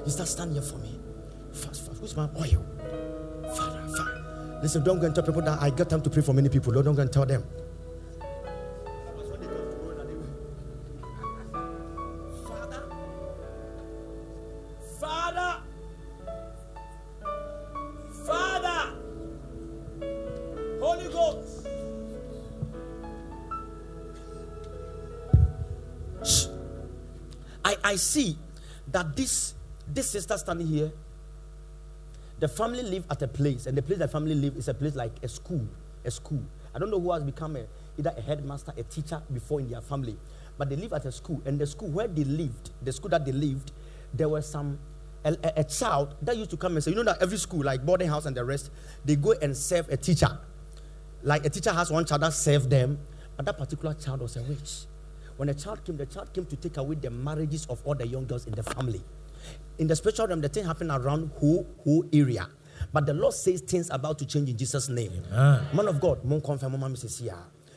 You 0.06 0.12
start 0.12 0.28
standing 0.28 0.56
here 0.56 0.62
for 0.62 0.78
me. 0.78 1.00
Fast, 1.54 1.88
fast. 1.88 2.00
Who's 2.02 2.16
my 2.18 2.28
oil? 2.38 2.66
Father, 3.56 3.88
Father. 3.96 4.60
Listen, 4.62 4.84
don't 4.84 5.00
go 5.00 5.06
and 5.06 5.16
tell 5.16 5.24
people 5.24 5.42
that 5.42 5.62
I 5.62 5.70
got 5.70 5.90
time 5.90 6.02
to 6.02 6.10
pray 6.10 6.22
for 6.22 6.34
many 6.34 6.50
people. 6.50 6.74
Lord, 6.74 6.86
don't 6.86 6.96
go 6.96 7.02
and 7.04 7.12
tell 7.12 7.26
them. 7.26 7.44
See 27.98 28.38
that 28.92 29.16
this 29.16 29.54
this 29.88 30.10
sister 30.10 30.38
standing 30.38 30.68
here, 30.68 30.92
the 32.40 32.48
family 32.48 32.84
live 32.84 33.06
at 33.10 33.22
a 33.22 33.28
place, 33.28 33.66
and 33.68 33.78
the 33.78 33.82
place 33.82 34.00
that 34.00 34.12
family 34.12 34.36
live 34.36 34.56
is 34.58 34.68
a 34.68 34.74
place 34.74 34.96
like 34.96 35.12
a 35.24 35.28
school, 35.28 35.66
a 36.06 36.12
school. 36.12 36.42
I 36.76 36.80
don't 36.80 36.92
know 36.92 37.00
who 37.00 37.12
has 37.12 37.24
become 37.24 37.56
a, 37.56 37.66
either 37.98 38.14
a 38.16 38.22
headmaster, 38.22 38.74
a 38.78 38.84
teacher 38.84 39.22
before 39.34 39.60
in 39.60 39.70
their 39.72 39.82
family, 39.82 40.18
but 40.58 40.70
they 40.70 40.76
live 40.76 40.94
at 40.94 41.06
a 41.06 41.12
school, 41.12 41.42
and 41.46 41.60
the 41.60 41.66
school 41.66 41.90
where 41.90 42.08
they 42.08 42.24
lived, 42.24 42.72
the 42.84 42.92
school 42.92 43.10
that 43.10 43.26
they 43.26 43.32
lived, 43.32 43.72
there 44.14 44.30
was 44.30 44.48
some 44.48 44.78
a, 45.26 45.32
a- 45.44 45.54
a 45.62 45.64
child 45.64 46.16
that 46.22 46.38
used 46.38 46.52
to 46.52 46.58
come 46.58 46.74
and 46.76 46.84
say, 46.84 46.92
you 46.92 46.98
know 46.98 47.04
that 47.04 47.22
every 47.22 47.38
school 47.38 47.64
like 47.64 47.84
boarding 47.86 48.08
house 48.08 48.26
and 48.26 48.36
the 48.38 48.44
rest, 48.46 48.70
they 49.04 49.16
go 49.16 49.34
and 49.42 49.56
serve 49.58 49.90
a 49.90 49.98
teacher. 49.98 50.38
Like 51.24 51.46
a 51.46 51.50
teacher 51.50 51.72
has 51.74 51.90
one 51.90 52.06
child 52.06 52.22
that 52.22 52.34
served 52.34 52.70
them, 52.70 53.00
but 53.36 53.46
that 53.46 53.58
particular 53.58 53.96
child 53.96 54.22
was 54.22 54.38
a 54.38 54.44
witch. 54.44 54.86
When 55.38 55.48
the 55.48 55.54
child 55.54 55.86
came, 55.86 55.98
the 55.98 56.06
child 56.06 56.34
came 56.34 56.46
to 56.46 56.56
take 56.56 56.78
away 56.78 56.96
the 56.96 57.10
marriages 57.10 57.66
of 57.68 57.82
all 57.86 57.96
the 57.96 58.06
young 58.06 58.26
girls 58.26 58.46
in 58.48 58.54
the 58.54 58.64
family. 58.64 59.02
In 59.78 59.88
the 59.88 59.96
spiritual 59.96 60.28
realm, 60.28 60.42
the 60.42 60.50
thing 60.50 60.66
happened 60.66 60.92
around 60.92 61.32
who 61.40 61.66
who 61.84 62.08
area. 62.12 62.48
But 62.92 63.06
the 63.06 63.14
Lord 63.14 63.34
says 63.34 63.62
things 63.62 63.90
about 63.92 64.20
to 64.20 64.26
change 64.26 64.50
in 64.50 64.58
Jesus' 64.58 64.90
name. 64.90 65.12
Amen. 65.32 65.68
Man 65.74 65.88
of 65.88 66.00
God, 66.00 66.24
mon 66.26 66.42
confirm, 66.42 66.80
mama 66.80 66.96
says, 66.98 67.22
yeah. 67.22 67.36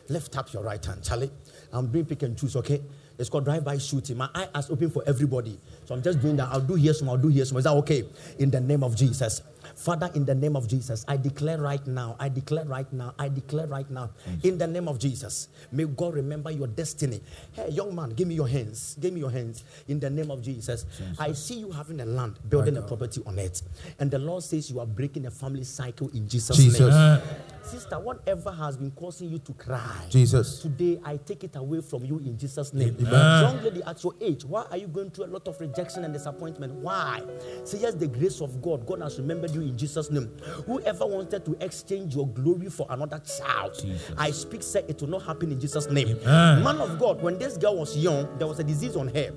Lift 0.09 0.37
up 0.37 0.53
your 0.53 0.65
right 0.65 0.85
hand, 0.85 1.05
Charlie. 1.05 1.31
I'm 1.73 1.87
doing 1.87 2.05
pick 2.05 2.23
and 2.25 2.37
choose, 2.37 2.57
okay? 2.57 2.83
It's 3.17 3.29
called 3.29 3.45
drive-by 3.45 3.79
shooting. 3.79 4.17
My 4.17 4.29
eye 4.35 4.49
is 4.59 4.69
open 4.69 4.91
for 4.91 5.05
everybody. 5.07 5.61
So 5.85 5.95
I'm 5.95 6.03
just 6.03 6.21
doing 6.21 6.37
that. 6.37 6.49
I'll 6.51 6.61
do 6.61 6.75
here 6.75 6.93
some, 6.95 7.09
I'll 7.09 7.17
do 7.17 7.29
here 7.29 7.45
some. 7.45 7.59
Is 7.59 7.65
that 7.65 7.75
okay? 7.75 8.09
In 8.39 8.51
the 8.51 8.61
name 8.61 8.83
of 8.83 8.97
Jesus. 8.97 9.43
Father, 9.77 10.11
in 10.15 10.25
the 10.25 10.35
name 10.35 10.57
of 10.57 10.69
Jesus, 10.69 11.05
I 11.09 11.17
declare 11.17 11.59
right 11.59 11.85
now, 11.87 12.17
I 12.19 12.29
declare 12.29 12.65
right 12.65 12.91
now, 12.93 13.15
I 13.19 13.29
declare 13.29 13.67
right 13.67 13.91
now, 13.91 14.11
in 14.43 14.59
the 14.59 14.67
name 14.67 14.89
of 14.89 14.99
Jesus, 14.99 15.49
may 15.73 15.85
God 15.85 16.15
remember 16.15 16.51
your 16.51 16.67
destiny. 16.67 17.21
Hey, 17.53 17.71
young 17.71 17.95
man, 17.95 18.11
give 18.11 18.29
me 18.29 18.35
your 18.35 18.49
hands. 18.49 18.97
Give 19.01 19.13
me 19.13 19.21
your 19.21 19.31
hands. 19.31 19.65
In 19.89 20.01
the 20.01 20.11
name 20.11 20.31
of 20.31 20.43
Jesus. 20.43 20.87
I 21.19 21.33
see 21.33 21.61
you 21.61 21.71
having 21.71 22.01
a 22.01 22.07
land, 22.07 22.39
building 22.49 22.77
a 22.77 22.83
property 22.83 23.23
on 23.27 23.39
it. 23.39 23.63
And 23.99 24.11
the 24.11 24.19
Lord 24.19 24.43
says 24.43 24.71
you 24.71 24.81
are 24.81 24.87
breaking 24.87 25.27
a 25.27 25.31
family 25.31 25.65
cycle 25.65 26.09
in 26.15 26.29
Jesus' 26.29 26.57
Jesus. 26.57 26.95
name. 26.95 27.21
Sister, 27.63 28.01
whatever 28.01 28.51
has 28.51 28.77
been 28.77 28.91
causing 28.91 29.29
you 29.31 29.39
to 29.39 29.53
cry, 29.53 30.07
Jesus. 30.09 30.61
today 30.61 30.99
I 31.05 31.19
take 31.19 31.45
it 31.45 31.55
away 31.57 31.81
from 31.83 32.05
you 32.05 32.19
in 32.19 32.37
Jesus' 32.37 32.73
name. 32.73 32.97
Young 32.99 33.63
lady 33.63 33.83
at 33.87 34.03
your 34.03 34.15
age, 34.21 34.45
why 34.45 34.65
are 34.71 34.77
you 34.77 34.89
going 34.89 35.11
through 35.11 35.27
a 35.27 35.33
lot 35.33 35.47
of 35.47 35.61
rejection 35.61 36.05
and 36.05 36.13
disappointment? 36.13 36.73
Why? 36.75 37.23
Say 37.65 37.79
yes, 37.79 37.95
the 37.95 38.09
grace 38.09 38.41
of 38.41 38.61
God. 38.61 38.87
God 38.87 39.03
has 39.03 39.19
remembered 39.19 39.51
you 39.53 39.61
in 39.71 39.79
Jesus' 39.79 40.11
name. 40.11 40.31
Whoever 40.67 41.07
wanted 41.07 41.45
to 41.45 41.57
exchange 41.61 42.15
your 42.15 42.29
glory 42.29 42.69
for 42.69 42.87
another 42.91 43.21
child, 43.21 43.75
Jesus. 43.81 44.13
I 44.19 44.31
speak, 44.31 44.63
say 44.63 44.85
it 44.89 45.01
will 45.01 45.09
not 45.09 45.23
happen 45.23 45.53
in 45.53 45.61
Jesus' 45.61 45.89
name. 45.91 46.19
Amen. 46.23 46.63
Man 46.63 46.79
of 46.79 46.99
God, 46.99 47.23
when 47.23 47.39
this 47.39 47.57
girl 47.57 47.77
was 47.77 47.97
young, 47.97 48.29
there 48.39 48.47
was 48.47 48.59
a 48.59 48.65
disease 48.65 48.97
on 48.97 49.09
her. 49.09 49.33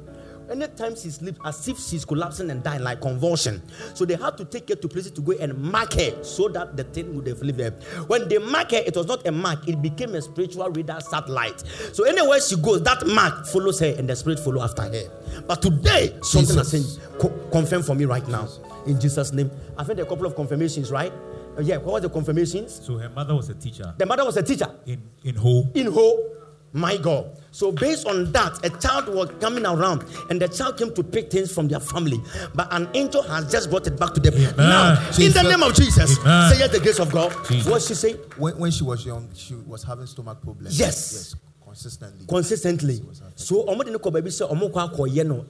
Anytime 0.52 0.96
she 0.96 1.10
sleeps, 1.10 1.40
as 1.46 1.68
if 1.68 1.80
she's 1.80 2.06
collapsing 2.06 2.50
and 2.52 2.62
dying, 2.64 2.82
like 2.84 3.02
convulsion. 3.02 3.62
So 3.94 4.06
they 4.06 4.16
had 4.16 4.38
to 4.38 4.46
take 4.46 4.70
her 4.70 4.76
to 4.76 4.88
places 4.88 5.12
to 5.14 5.22
go 5.22 5.32
and 5.34 5.58
mark 5.58 5.94
her 5.94 6.24
so 6.24 6.48
that 6.50 6.76
the 6.78 6.84
thing 6.84 7.16
would 7.16 7.28
have 7.28 7.42
lived 7.42 7.60
there. 7.60 7.72
When 8.08 8.28
they 8.28 8.38
mark 8.38 8.72
her, 8.72 8.78
it 8.86 8.96
was 8.96 9.08
not 9.08 9.26
a 9.26 9.32
mark, 9.32 9.68
it 9.68 9.82
became 9.82 10.16
a 10.16 10.22
spiritual 10.22 10.70
radar 10.70 11.02
satellite. 11.02 11.64
So 11.94 12.04
anywhere 12.04 12.42
she 12.42 12.56
goes, 12.58 12.84
that 12.84 13.06
mark 13.08 13.46
follows 13.48 13.80
her 13.80 13.94
and 13.98 14.10
the 14.10 14.16
spirit 14.16 14.40
follow 14.40 14.62
after 14.62 14.84
her. 14.84 15.42
But 15.48 15.62
today, 15.62 16.16
something 16.22 16.58
has 16.58 16.72
changed. 16.72 17.00
Co- 17.20 17.30
confirm 17.52 17.84
for 17.84 17.96
me 17.96 18.06
right 18.06 18.28
now. 18.28 18.48
In 18.86 19.00
Jesus' 19.00 19.32
name. 19.32 19.50
I've 19.78 19.88
had 19.88 20.00
a 20.00 20.06
couple 20.06 20.26
of 20.26 20.36
confirmations, 20.36 20.92
right? 20.92 21.14
Uh, 21.58 21.62
yeah, 21.62 21.78
what 21.78 21.94
was 21.94 22.02
the 22.02 22.10
confirmations? 22.10 22.82
So 22.86 22.98
her 22.98 23.10
mother 23.10 23.36
was 23.36 23.48
a 23.50 23.54
teacher 23.54 23.94
The 23.98 24.06
mother 24.06 24.26
was 24.26 24.38
a 24.38 24.44
teacher 24.44 24.68
in, 24.86 25.02
in 25.24 25.36
Ho. 25.36 25.70
in 25.76 25.88
Ho, 25.92 26.36
my 26.74 26.98
God. 26.98 27.38
So 27.52 27.72
based 27.72 28.08
on 28.08 28.32
that, 28.32 28.66
a 28.66 28.70
child 28.82 29.08
was 29.14 29.30
coming 29.40 29.66
around, 29.66 30.04
and 30.32 30.42
the 30.42 30.48
child 30.48 30.78
came 30.78 30.92
to 30.96 31.04
pick 31.04 31.30
things 31.32 31.54
from 31.54 31.68
their 31.68 31.80
family. 31.80 32.20
But 32.56 32.68
an 32.74 32.90
angel 32.96 33.22
has 33.22 33.52
just 33.52 33.70
brought 33.70 33.86
it 33.86 33.98
back 34.00 34.14
to 34.16 34.20
them. 34.20 34.34
Now, 34.58 34.94
in 35.20 35.32
the 35.32 35.44
name 35.44 35.62
of 35.62 35.76
Jesus, 35.76 36.18
Amen. 36.20 36.52
say 36.52 36.60
yes, 36.60 36.72
the 36.72 36.80
grace 36.80 37.00
of 37.00 37.12
God. 37.12 37.32
Jesus. 37.48 37.72
What 37.72 37.82
she 37.84 37.94
say? 37.94 38.14
When, 38.38 38.58
when 38.58 38.72
she 38.72 38.84
was 38.84 39.06
young, 39.06 39.30
she 39.36 39.54
was 39.54 39.84
having 39.84 40.08
stomach 40.08 40.42
problems. 40.42 40.80
Yes. 40.80 41.14
Yes. 41.14 41.36
Consistently. 41.64 42.26
Consistently. 42.28 43.02
So 43.36 43.64
ọmọ 43.66 43.84
de 43.86 43.92
ne 43.92 43.98
kọ 43.98 44.12
baabi 44.12 44.30
sẹ 44.32 44.46
ọmọ 44.50 44.72
kọ 44.74 44.80
akọyẹ 44.90 45.24
no 45.26 45.46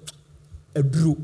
aduro 0.76 1.16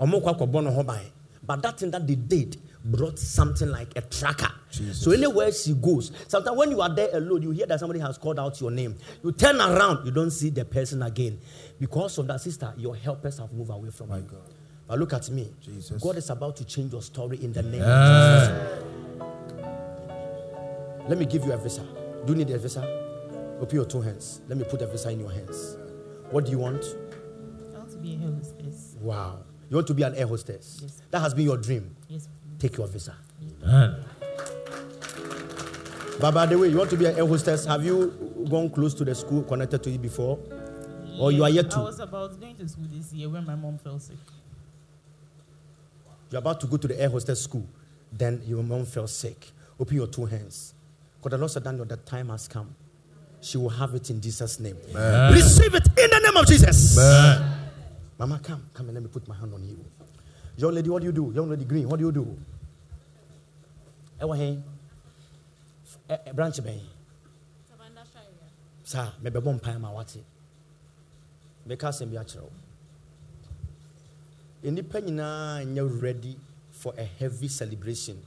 ọmọ 0.00 0.20
kọ 0.22 0.30
akọbọ 0.34 0.62
no 0.64 0.70
ho 0.70 0.82
ban 0.82 0.98
but 1.46 1.62
that 1.62 1.78
thing 1.78 1.90
that 1.90 2.06
they 2.06 2.14
did 2.14 2.56
brought 2.84 3.18
something 3.18 3.68
like 3.68 3.96
a 3.96 4.00
tracker. 4.00 4.52
Jesus. 4.70 5.02
So 5.02 5.10
anywhere 5.10 5.52
she 5.52 5.74
goes, 5.74 6.12
sometimes 6.28 6.56
when 6.56 6.70
you 6.70 6.80
are 6.80 6.94
there 6.94 7.10
alone, 7.12 7.42
you 7.42 7.50
hear 7.50 7.66
that 7.66 7.80
somebody 7.80 8.00
has 8.00 8.16
called 8.18 8.38
out 8.38 8.60
your 8.60 8.70
name. 8.70 8.96
You 9.22 9.32
turn 9.32 9.60
around, 9.60 10.06
you 10.06 10.12
don't 10.12 10.30
see 10.30 10.50
the 10.50 10.64
person 10.64 11.02
again. 11.02 11.38
Because 11.78 12.18
of 12.18 12.26
that, 12.28 12.40
sister, 12.40 12.72
your 12.76 12.96
helpers 12.96 13.38
have 13.38 13.52
moved 13.52 13.70
away 13.70 13.90
from 13.90 14.10
you. 14.10 14.20
God. 14.22 14.54
But 14.86 14.98
look 14.98 15.12
at 15.12 15.30
me. 15.30 15.52
Jesus. 15.60 16.02
God 16.02 16.16
is 16.16 16.30
about 16.30 16.56
to 16.56 16.64
change 16.64 16.92
your 16.92 17.02
story 17.02 17.42
in 17.42 17.52
the 17.52 17.62
name 17.62 17.82
of 17.82 17.88
Jesus. 18.38 18.86
Let 21.08 21.18
me 21.18 21.26
give 21.26 21.44
you 21.44 21.52
a 21.52 21.56
visa. 21.56 21.86
Do 22.26 22.32
you 22.32 22.38
need 22.38 22.50
a 22.50 22.58
visa? 22.58 22.82
Open 23.60 23.76
your 23.76 23.84
two 23.84 24.00
hands. 24.00 24.40
Let 24.48 24.58
me 24.58 24.64
put 24.64 24.80
a 24.82 24.86
visa 24.86 25.10
in 25.10 25.20
your 25.20 25.30
hands. 25.30 25.76
What 26.30 26.44
do 26.46 26.50
you 26.50 26.58
want? 26.58 26.84
I 27.74 27.78
want 27.78 27.90
to 27.90 27.98
be 27.98 28.14
a 28.14 28.18
hair 28.18 28.30
hostess. 28.32 28.96
Wow. 29.00 29.40
You 29.68 29.76
want 29.76 29.86
to 29.86 29.94
be 29.94 30.02
an 30.02 30.14
air 30.14 30.26
hostess? 30.26 30.80
Yes. 30.82 31.02
That 31.10 31.20
has 31.20 31.34
been 31.34 31.44
your 31.44 31.56
dream. 31.56 31.94
Yes. 32.08 32.28
Take 32.60 32.76
your 32.76 32.86
visa. 32.86 33.16
Amen. 33.64 34.04
But 36.20 36.32
by 36.32 36.44
the 36.44 36.58
way, 36.58 36.68
you 36.68 36.76
want 36.76 36.90
to 36.90 36.96
be 36.98 37.06
an 37.06 37.16
air 37.16 37.26
hostess? 37.26 37.64
Have 37.64 37.82
you 37.82 38.46
gone 38.50 38.68
close 38.68 38.92
to 38.94 39.04
the 39.04 39.14
school 39.14 39.42
connected 39.42 39.82
to 39.82 39.90
it 39.90 40.02
before? 40.02 40.38
Or 41.18 41.32
you 41.32 41.42
are 41.42 41.48
yet 41.48 41.70
to? 41.70 41.78
I 41.78 41.82
was 41.82 41.98
about 41.98 42.38
going 42.38 42.56
to 42.56 42.68
school 42.68 42.84
this 42.92 43.12
year 43.14 43.30
when 43.30 43.46
my 43.46 43.54
mom 43.54 43.78
fell 43.78 43.98
sick. 43.98 44.18
You're 46.30 46.40
about 46.40 46.60
to 46.60 46.66
go 46.66 46.76
to 46.76 46.86
the 46.86 47.00
air 47.00 47.08
hostess 47.08 47.42
school. 47.42 47.66
Then 48.12 48.42
your 48.46 48.62
mom 48.62 48.84
fell 48.84 49.06
sick. 49.06 49.50
Open 49.78 49.96
your 49.96 50.06
two 50.06 50.26
hands. 50.26 50.74
Because 51.16 51.30
the 51.30 51.38
Lord 51.38 51.50
said, 51.50 51.64
Daniel, 51.64 51.86
the 51.86 51.96
time 51.96 52.28
has 52.28 52.46
come. 52.46 52.74
She 53.40 53.56
will 53.56 53.70
have 53.70 53.94
it 53.94 54.10
in 54.10 54.20
Jesus' 54.20 54.60
name. 54.60 54.76
Amen. 54.90 55.32
Receive 55.32 55.74
it 55.74 55.86
in 55.86 56.10
the 56.10 56.20
name 56.22 56.36
of 56.36 56.46
Jesus. 56.46 56.98
Amen. 56.98 57.70
Mama, 58.18 58.38
come. 58.42 58.68
Come 58.74 58.86
and 58.86 58.94
let 58.94 59.02
me 59.02 59.08
put 59.08 59.26
my 59.26 59.34
hand 59.34 59.54
on 59.54 59.64
you. 59.64 59.82
Young 60.60 60.74
lady, 60.74 60.90
what 60.90 61.00
do 61.00 61.06
you 61.06 61.12
do? 61.12 61.32
Young 61.34 61.48
lady 61.48 61.64
green, 61.64 61.88
what 61.88 61.98
do 61.98 62.04
you 62.04 62.12
do? 62.12 62.36
Ewa 64.20 64.36
hen. 64.36 64.62
Eh, 66.08 66.16
eh, 66.26 66.32
Branch 66.32 66.54
bɛn. 66.60 66.80
Saa, 68.84 69.12
mebɛbɔ 69.22 69.54
mpae 69.58 69.80
ma 69.80 69.90
wate. 69.90 70.22
Mɛka 71.66 71.88
asɛm 71.88 72.10
bi 72.10 72.16
akyerɛ 72.16 72.42
wo. 72.42 72.50
Nnipa 74.64 75.00
nyinaa 75.00 75.64
nyɛ 75.64 76.02
ready 76.02 76.36
for 76.72 76.92
a 76.98 77.04
heavy 77.04 77.48
celebration. 77.48 78.20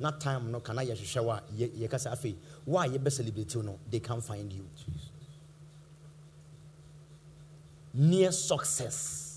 Na 0.00 0.10
time 0.10 0.50
no 0.50 0.58
kana 0.58 0.82
yɛhwehwɛ 0.82 1.24
wo 1.24 1.30
a 1.30 1.42
yɛ- 1.56 1.70
yɛka 1.78 1.94
sɛ 1.94 2.10
afei 2.12 2.34
wo 2.66 2.78
a 2.80 2.88
yɛbɛ 2.88 3.12
celebrate 3.12 3.54
no 3.62 3.78
they 3.88 4.00
can't 4.00 4.24
find 4.24 4.52
you. 4.52 4.64
Near 7.94 8.32
success 8.32 9.27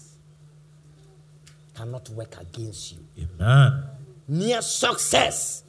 cannot 1.75 2.09
work 2.09 2.35
against 2.39 2.93
you. 2.93 2.99
Amen. 3.39 3.83
Near 4.27 4.61
success 4.61 5.63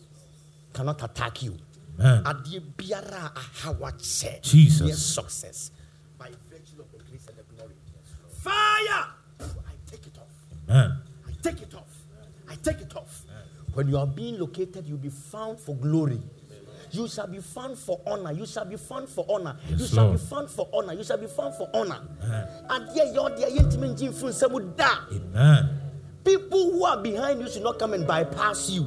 cannot 0.73 1.03
attack 1.03 1.43
you. 1.43 1.57
Amen. 1.99 2.25
Adeɛ 2.25 2.61
biara 2.77 3.27
a 3.27 3.33
aha 3.37 3.75
wakyɛ. 3.75 4.43
Jesus. 4.43 4.87
Near 4.87 4.97
success 4.97 5.71
by 6.19 6.29
virtue 6.51 6.81
of 6.81 6.91
the 6.93 6.99
grace 7.05 7.27
and 7.29 7.37
the 7.39 7.43
glory. 7.55 7.75
Fire! 8.41 9.07
I 9.41 9.75
take 9.87 10.07
it 10.07 10.19
off. 10.19 10.69
Amen. 10.69 10.99
I 11.29 11.33
take 11.43 11.63
it 11.63 11.75
off. 11.75 12.03
I 12.49 12.55
take 12.57 12.81
it 12.81 12.97
off. 12.97 13.25
When 13.75 13.89
you 13.89 13.97
are 13.99 14.07
being 14.07 14.39
located, 14.39 14.87
you'll 14.87 14.99
be 14.99 15.09
found 15.09 15.59
for 15.59 15.75
glory. 15.75 16.21
You 16.93 17.09
shall 17.09 17.27
be 17.27 17.39
found 17.41 17.79
for 17.79 18.01
honor. 18.07 18.33
You 18.33 18.45
shall 18.45 18.67
be 18.67 18.77
found 18.77 19.09
for 19.09 19.25
honor. 19.29 19.57
you 19.69 19.87
shall 19.87 20.09
Lord. 20.09 20.21
be 20.21 20.27
found 20.27 20.51
for 20.51 20.69
honor. 20.75 20.93
You 20.93 21.03
shall 21.03 21.17
be 21.17 21.27
found 21.27 21.55
for 21.55 21.69
honor. 21.73 22.01
Adeɛ 22.69 23.15
yɛ 23.15 23.17
ɔdeɛ 23.17 23.49
yɛntumi 23.57 23.89
ngye 23.95 24.11
mfiri 24.11 24.31
nsɛm 24.33 24.77
da. 24.77 24.91
Amen. 25.11 25.82
People 26.25 26.73
who 26.73 26.85
are 26.85 27.03
behind 27.03 27.41
you 27.41 27.51
should 27.51 27.63
not 27.63 27.79
come 27.79 27.95
and 27.95 28.07
bypass 28.07 28.71
you. 28.71 28.87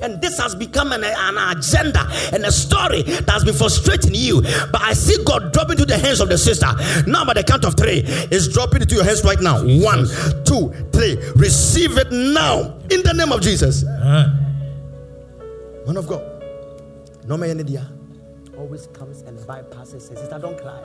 And 0.00 0.20
this 0.20 0.38
has 0.38 0.54
become 0.54 0.90
an, 0.92 1.04
an 1.04 1.56
agenda 1.56 2.06
and 2.32 2.44
a 2.44 2.50
story 2.50 3.02
that 3.02 3.30
has 3.30 3.44
been 3.44 3.54
frustrating 3.54 4.14
you. 4.14 4.42
But 4.42 4.80
I 4.80 4.94
see 4.94 5.22
God 5.24 5.52
dropping 5.52 5.78
into 5.78 5.84
the 5.86 5.98
hands 5.98 6.20
of 6.20 6.28
the 6.28 6.38
sister. 6.38 6.66
Now, 7.06 7.24
by 7.24 7.34
the 7.34 7.44
count 7.44 7.64
of 7.64 7.76
three, 7.76 8.02
it's 8.04 8.48
dropping 8.48 8.82
into 8.82 8.96
your 8.96 9.04
hands 9.04 9.22
right 9.22 9.40
now. 9.40 9.62
One, 9.62 10.06
two, 10.44 10.72
three. 10.92 11.16
Receive 11.36 11.98
it 11.98 12.10
now 12.10 12.78
in 12.90 13.02
the 13.02 13.12
name 13.16 13.32
of 13.32 13.42
Jesus. 13.42 13.84
Amen. 13.84 14.38
Man 15.86 15.96
of 15.96 16.06
God, 16.06 16.22
no 17.26 17.36
man 17.36 17.58
India 17.58 17.86
always 18.56 18.86
comes 18.88 19.22
and 19.22 19.38
bypasses. 19.40 20.02
Says, 20.02 20.18
Sister, 20.18 20.38
don't 20.38 20.58
cry, 20.58 20.80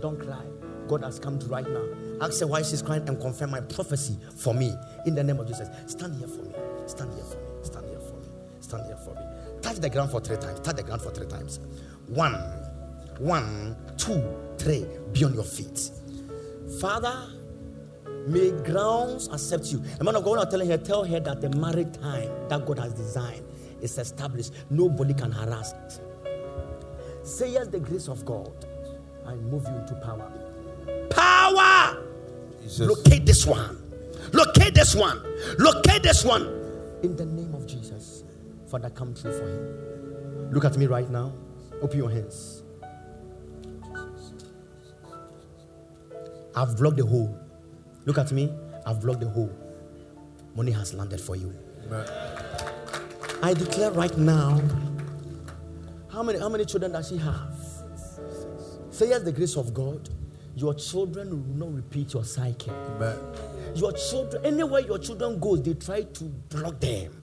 don't 0.00 0.18
cry. 0.18 0.44
God 0.90 1.04
has 1.04 1.20
come 1.20 1.38
to 1.38 1.46
right 1.46 1.68
now. 1.68 1.84
Ask 2.20 2.40
her 2.40 2.48
why 2.48 2.62
she's 2.62 2.82
crying 2.82 3.08
and 3.08 3.20
confirm 3.20 3.52
my 3.52 3.60
prophecy 3.60 4.18
for 4.36 4.52
me 4.52 4.74
in 5.06 5.14
the 5.14 5.22
name 5.22 5.38
of 5.38 5.46
Jesus. 5.46 5.68
Stand 5.86 6.16
here 6.16 6.26
for 6.26 6.42
me. 6.42 6.52
Stand 6.86 7.12
here 7.14 7.22
for 7.22 7.36
me. 7.36 7.44
Stand 7.62 7.88
here 7.88 8.00
for 8.00 8.16
me. 8.16 8.28
Stand 8.58 8.86
here 8.86 8.96
for 8.96 9.14
me. 9.14 9.60
Touch 9.62 9.76
the 9.76 9.88
ground 9.88 10.10
for 10.10 10.20
three 10.20 10.36
times. 10.36 10.58
Touch 10.58 10.74
the 10.74 10.82
ground 10.82 11.00
for 11.00 11.12
three 11.12 11.28
times. 11.28 11.60
One, 12.08 12.34
one, 13.18 13.76
two, 13.96 14.20
three. 14.58 14.84
Be 15.12 15.22
on 15.22 15.34
your 15.34 15.44
feet. 15.44 15.92
Father, 16.80 17.28
May 18.26 18.50
grounds 18.50 19.28
accept 19.28 19.72
you. 19.72 19.82
A 19.98 20.04
man 20.04 20.14
of 20.14 20.24
God, 20.24 20.38
I'm 20.38 20.50
telling 20.50 20.68
her, 20.68 20.76
tell 20.76 21.04
her 21.04 21.20
that 21.20 21.40
the 21.40 21.48
married 21.50 21.94
time 21.94 22.30
that 22.48 22.66
God 22.66 22.78
has 22.78 22.92
designed 22.92 23.46
is 23.80 23.96
established. 23.96 24.52
Nobody 24.68 25.14
can 25.14 25.32
harass 25.32 25.72
it. 25.72 26.00
Say 27.26 27.52
yes, 27.52 27.68
the 27.68 27.80
grace 27.80 28.08
of 28.08 28.24
God, 28.26 28.52
and 29.24 29.42
move 29.50 29.64
you 29.66 29.74
into. 29.74 29.94
Power! 30.04 30.49
Jesus. 32.62 32.88
Locate 32.88 33.26
this 33.26 33.46
one. 33.46 33.78
Locate 34.32 34.74
this 34.74 34.94
one. 34.94 35.22
Locate 35.58 36.02
this 36.02 36.24
one. 36.24 36.42
In 37.02 37.16
the 37.16 37.26
name 37.26 37.54
of 37.54 37.66
Jesus. 37.66 38.24
Father, 38.70 38.90
come 38.90 39.14
true 39.14 39.32
for 39.32 39.48
him. 39.48 40.50
Look 40.52 40.64
at 40.64 40.76
me 40.76 40.86
right 40.86 41.08
now. 41.10 41.32
Open 41.82 41.98
your 41.98 42.10
hands. 42.10 42.62
I've 46.54 46.76
blocked 46.76 46.96
the 46.96 47.06
hole. 47.06 47.36
Look 48.04 48.18
at 48.18 48.32
me. 48.32 48.52
I've 48.86 49.00
blocked 49.00 49.20
the 49.20 49.28
hole. 49.28 49.50
Money 50.54 50.72
has 50.72 50.94
landed 50.94 51.20
for 51.20 51.36
you. 51.36 51.54
I 53.42 53.54
declare 53.54 53.90
right 53.92 54.16
now. 54.16 54.60
How 56.12 56.22
many, 56.22 56.38
how 56.38 56.48
many 56.48 56.64
children 56.64 56.92
does 56.92 57.08
she 57.08 57.16
have? 57.18 57.56
Say 58.90 59.08
yes, 59.08 59.22
the 59.22 59.32
grace 59.32 59.56
of 59.56 59.72
God. 59.72 60.08
Your 60.60 60.74
children 60.74 61.30
will 61.30 61.68
not 61.68 61.74
repeat 61.74 62.12
your 62.12 62.22
cycle. 62.22 62.74
Amen. 62.74 63.16
Your 63.74 63.92
children, 63.92 64.44
anywhere 64.44 64.82
your 64.82 64.98
children 64.98 65.40
goes, 65.40 65.62
they 65.62 65.72
try 65.72 66.02
to 66.02 66.24
block 66.24 66.78
them. 66.80 67.19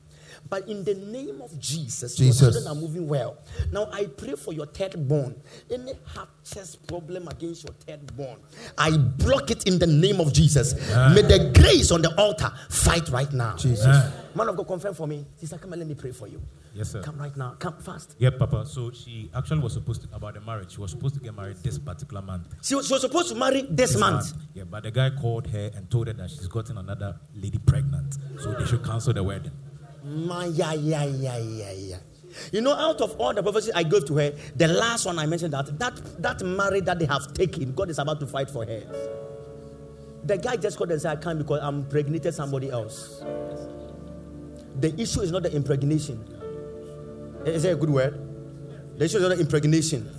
But 0.50 0.68
in 0.68 0.84
the 0.84 0.94
name 0.94 1.42
of 1.42 1.58
Jesus, 1.60 2.16
Jesus. 2.16 2.42
your 2.42 2.52
children 2.52 2.68
are 2.68 2.80
moving 2.80 3.08
well. 3.08 3.38
Now 3.72 3.90
I 3.92 4.06
pray 4.06 4.34
for 4.36 4.54
your 4.54 4.66
third 4.68 5.08
born. 5.08 5.36
Any 5.72 5.94
heart 6.06 6.30
chest 6.44 6.86
problem 6.88 7.28
against 7.28 7.64
your 7.66 7.74
third 7.74 8.16
born, 8.16 8.38
I 8.78 8.96
block 8.98 9.52
it 9.52 9.68
in 9.68 9.80
the 9.80 9.88
name 9.88 10.20
of 10.20 10.34
Jesus. 10.34 10.74
May 11.14 11.22
the 11.22 11.52
grace 11.54 11.92
on 11.92 12.02
the 12.02 12.14
altar 12.18 12.52
fight 12.70 13.10
right 13.10 13.32
now. 13.32 13.56
Jesus. 13.56 13.86
Amen. 13.86 14.12
Man 14.36 14.50
of 14.50 14.56
God, 14.58 14.68
confirm 14.68 14.94
for 14.94 15.08
me. 15.08 15.26
Sister, 15.36 15.58
come 15.58 15.74
and 15.74 15.80
let 15.80 15.88
me 15.88 15.96
pray 15.96 16.12
for 16.12 16.28
you. 16.28 16.42
Yes, 16.76 16.92
sir. 16.92 17.02
Come 17.02 17.18
right 17.18 17.36
now. 17.36 17.56
Come 17.58 17.80
fast. 17.80 18.16
Yeah, 18.20 18.30
Papa. 18.30 18.64
So 18.68 18.92
she 18.92 19.32
actually 19.36 19.62
was 19.62 19.74
supposed 19.74 20.04
to 20.04 20.16
about 20.16 20.36
the 20.36 20.42
marriage. 20.42 20.74
She 20.74 20.80
was 20.80 20.92
supposed 20.92 21.16
to 21.16 21.20
get 21.20 21.36
married 21.36 21.58
this 21.64 21.80
particular 21.80 22.22
month. 22.22 22.46
She 22.62 22.76
was, 22.76 22.86
she 22.86 22.94
was 22.94 23.02
supposed 23.02 23.30
to 23.30 23.36
marry 23.36 23.64
this, 23.64 23.94
This 23.94 24.00
month. 24.00 24.34
Yeah, 24.54 24.66
but 24.66 24.84
the 24.84 24.92
guy 24.92 25.10
called 25.10 25.48
her 25.48 25.72
and 25.76 25.90
told 25.90 26.06
her 26.06 26.14
that 26.14 26.30
she's 26.30 26.48
gotten 26.48 26.78
another 26.78 27.20
lady 27.34 27.58
pregnant, 27.58 28.18
so 28.40 28.54
they 28.54 28.66
should 28.66 28.84
cancel 28.86 29.12
the 29.14 29.24
wedding. 29.24 29.52
Ma, 30.08 30.46
yeah, 30.46 30.74
yeah, 30.74 31.06
yeah, 31.06 31.38
yeah, 31.38 31.72
yeah. 31.72 31.98
You 32.52 32.62
know, 32.62 32.74
out 32.74 33.02
of 33.02 33.16
all 33.20 33.34
the 33.34 33.44
prophecies 33.44 33.72
I 33.76 33.84
gave 33.84 34.06
to 34.06 34.16
her, 34.18 34.34
the 34.56 34.68
last 34.68 35.06
one 35.06 35.20
I 35.20 35.26
mentioned 35.26 35.54
that 35.54 35.78
that 35.80 36.22
that 36.22 36.42
marriage 36.42 36.86
that 36.86 37.00
they 37.00 37.06
have 37.06 37.34
taken, 37.34 37.74
God 37.74 37.90
is 37.90 38.00
about 38.00 38.20
to 38.20 38.28
fight 38.28 38.50
for 38.50 38.66
her. 38.66 38.84
The 40.24 40.38
guy 40.38 40.58
just 40.58 40.78
called 40.78 40.92
and 40.92 41.02
said, 41.02 41.18
"I 41.18 41.22
can't 41.22 41.38
because 41.40 41.60
I'm 41.62 41.80
impregnated 41.80 42.34
somebody 42.34 42.70
else." 42.70 43.22
The 44.80 44.94
issue 45.02 45.22
is 45.22 45.32
not 45.32 45.44
the 45.44 45.54
impregnation. 45.54 46.24
Is 47.46 47.64
that 47.64 47.74
a 47.74 47.76
good 47.76 47.90
word? 47.90 48.20
The 48.98 49.06
issue 49.06 49.18
is 49.18 49.24
not 49.24 49.30
the 49.30 49.40
impregnation. 49.40 50.10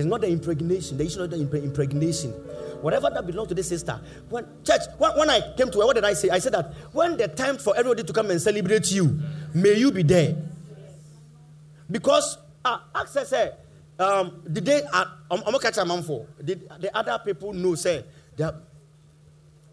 It's 0.00 0.08
not 0.08 0.22
the 0.22 0.28
impregnation. 0.28 0.96
The 0.96 1.04
issue 1.04 1.20
is 1.22 1.28
not 1.28 1.30
the 1.30 1.36
impre- 1.36 1.62
impregnation. 1.62 2.30
Whatever 2.80 3.10
that 3.10 3.26
belongs 3.26 3.48
to 3.48 3.54
this 3.54 3.68
sister. 3.68 4.00
When 4.30 4.46
church, 4.64 4.80
when, 4.96 5.10
when 5.18 5.28
I 5.28 5.54
came 5.54 5.70
to 5.70 5.80
her, 5.80 5.86
what 5.86 5.94
did 5.94 6.06
I 6.06 6.14
say? 6.14 6.30
I 6.30 6.38
said 6.38 6.54
that 6.54 6.72
when 6.92 7.18
the 7.18 7.28
time 7.28 7.58
for 7.58 7.76
everybody 7.76 8.02
to 8.04 8.12
come 8.12 8.30
and 8.30 8.40
celebrate 8.40 8.90
you, 8.90 9.20
may 9.52 9.74
you 9.74 9.92
be 9.92 10.02
there. 10.02 10.36
Because 11.90 12.38
uh, 12.64 12.78
ask 12.94 13.14
her, 13.14 13.26
say, 13.26 13.50
um, 13.98 14.42
did 14.50 14.64
they? 14.64 14.82
Uh, 14.90 15.04
I'm 15.30 15.42
gonna 15.42 15.58
catch 15.58 15.76
a 15.76 15.84
man 15.84 16.02
for. 16.02 16.26
Did 16.42 16.66
the 16.80 16.96
other 16.96 17.20
people 17.22 17.52
know? 17.52 17.74
Say, 17.74 18.02
they 18.36 18.44
have 18.44 18.54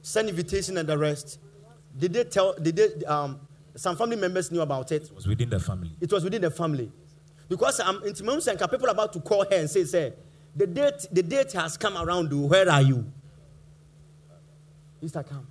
send 0.02 0.28
invitation 0.28 0.78
and 0.78 0.90
the 0.90 0.98
rest. 0.98 1.40
Did 1.98 2.12
they 2.12 2.26
tell? 2.26 2.54
Did 2.56 2.76
they? 2.76 3.06
Um, 3.06 3.40
some 3.78 3.96
family 3.96 4.18
members 4.18 4.52
knew 4.52 4.60
about 4.60 4.92
it. 4.92 5.04
It 5.04 5.16
was 5.16 5.26
within 5.26 5.50
the 5.50 5.60
family. 5.62 5.92
It 6.02 6.12
was 6.12 6.26
within 6.26 6.42
the 6.42 6.52
family. 6.52 6.92
Because 7.50 7.80
I'm 7.80 8.04
in 8.04 8.14
Timon 8.14 8.40
and 8.48 8.60
people 8.60 8.90
about 8.90 9.14
to 9.14 9.20
call 9.22 9.44
her 9.46 9.56
and 9.58 9.70
say, 9.70 9.84
say, 9.86 10.14
the 10.56 10.68
date, 10.68 11.08
the 11.12 11.24
date 11.24 11.52
has 11.54 11.78
come 11.78 11.96
around. 11.98 12.32
oh, 12.34 12.48
Where 12.48 12.70
are 12.70 12.82
you? 12.82 13.06
Sister, 15.00 15.24
come. 15.24 15.48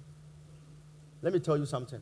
Let 1.23 1.33
me 1.33 1.39
tell 1.39 1.57
you 1.57 1.67
something. 1.67 2.01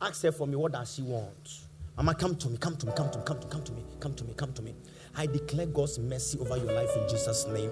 Ask 0.00 0.22
her 0.22 0.32
for 0.32 0.46
me, 0.46 0.56
what 0.56 0.72
does 0.72 0.94
she 0.94 1.02
want? 1.02 1.60
Mama, 1.96 2.14
come 2.14 2.34
to 2.36 2.48
me, 2.48 2.56
come 2.56 2.76
to 2.76 2.86
me, 2.86 2.92
come 2.96 3.10
to 3.10 3.18
me, 3.18 3.24
come 3.24 3.38
to 3.38 3.46
me, 3.46 3.50
come 3.50 3.62
to 3.64 3.72
me, 3.72 3.82
come 4.00 4.14
to 4.14 4.24
me, 4.24 4.34
come 4.34 4.52
to 4.54 4.62
me. 4.62 4.74
I 5.14 5.26
declare 5.26 5.66
God's 5.66 5.98
mercy 5.98 6.38
over 6.38 6.56
your 6.56 6.72
life 6.72 6.90
in 6.96 7.08
Jesus' 7.08 7.46
name. 7.48 7.70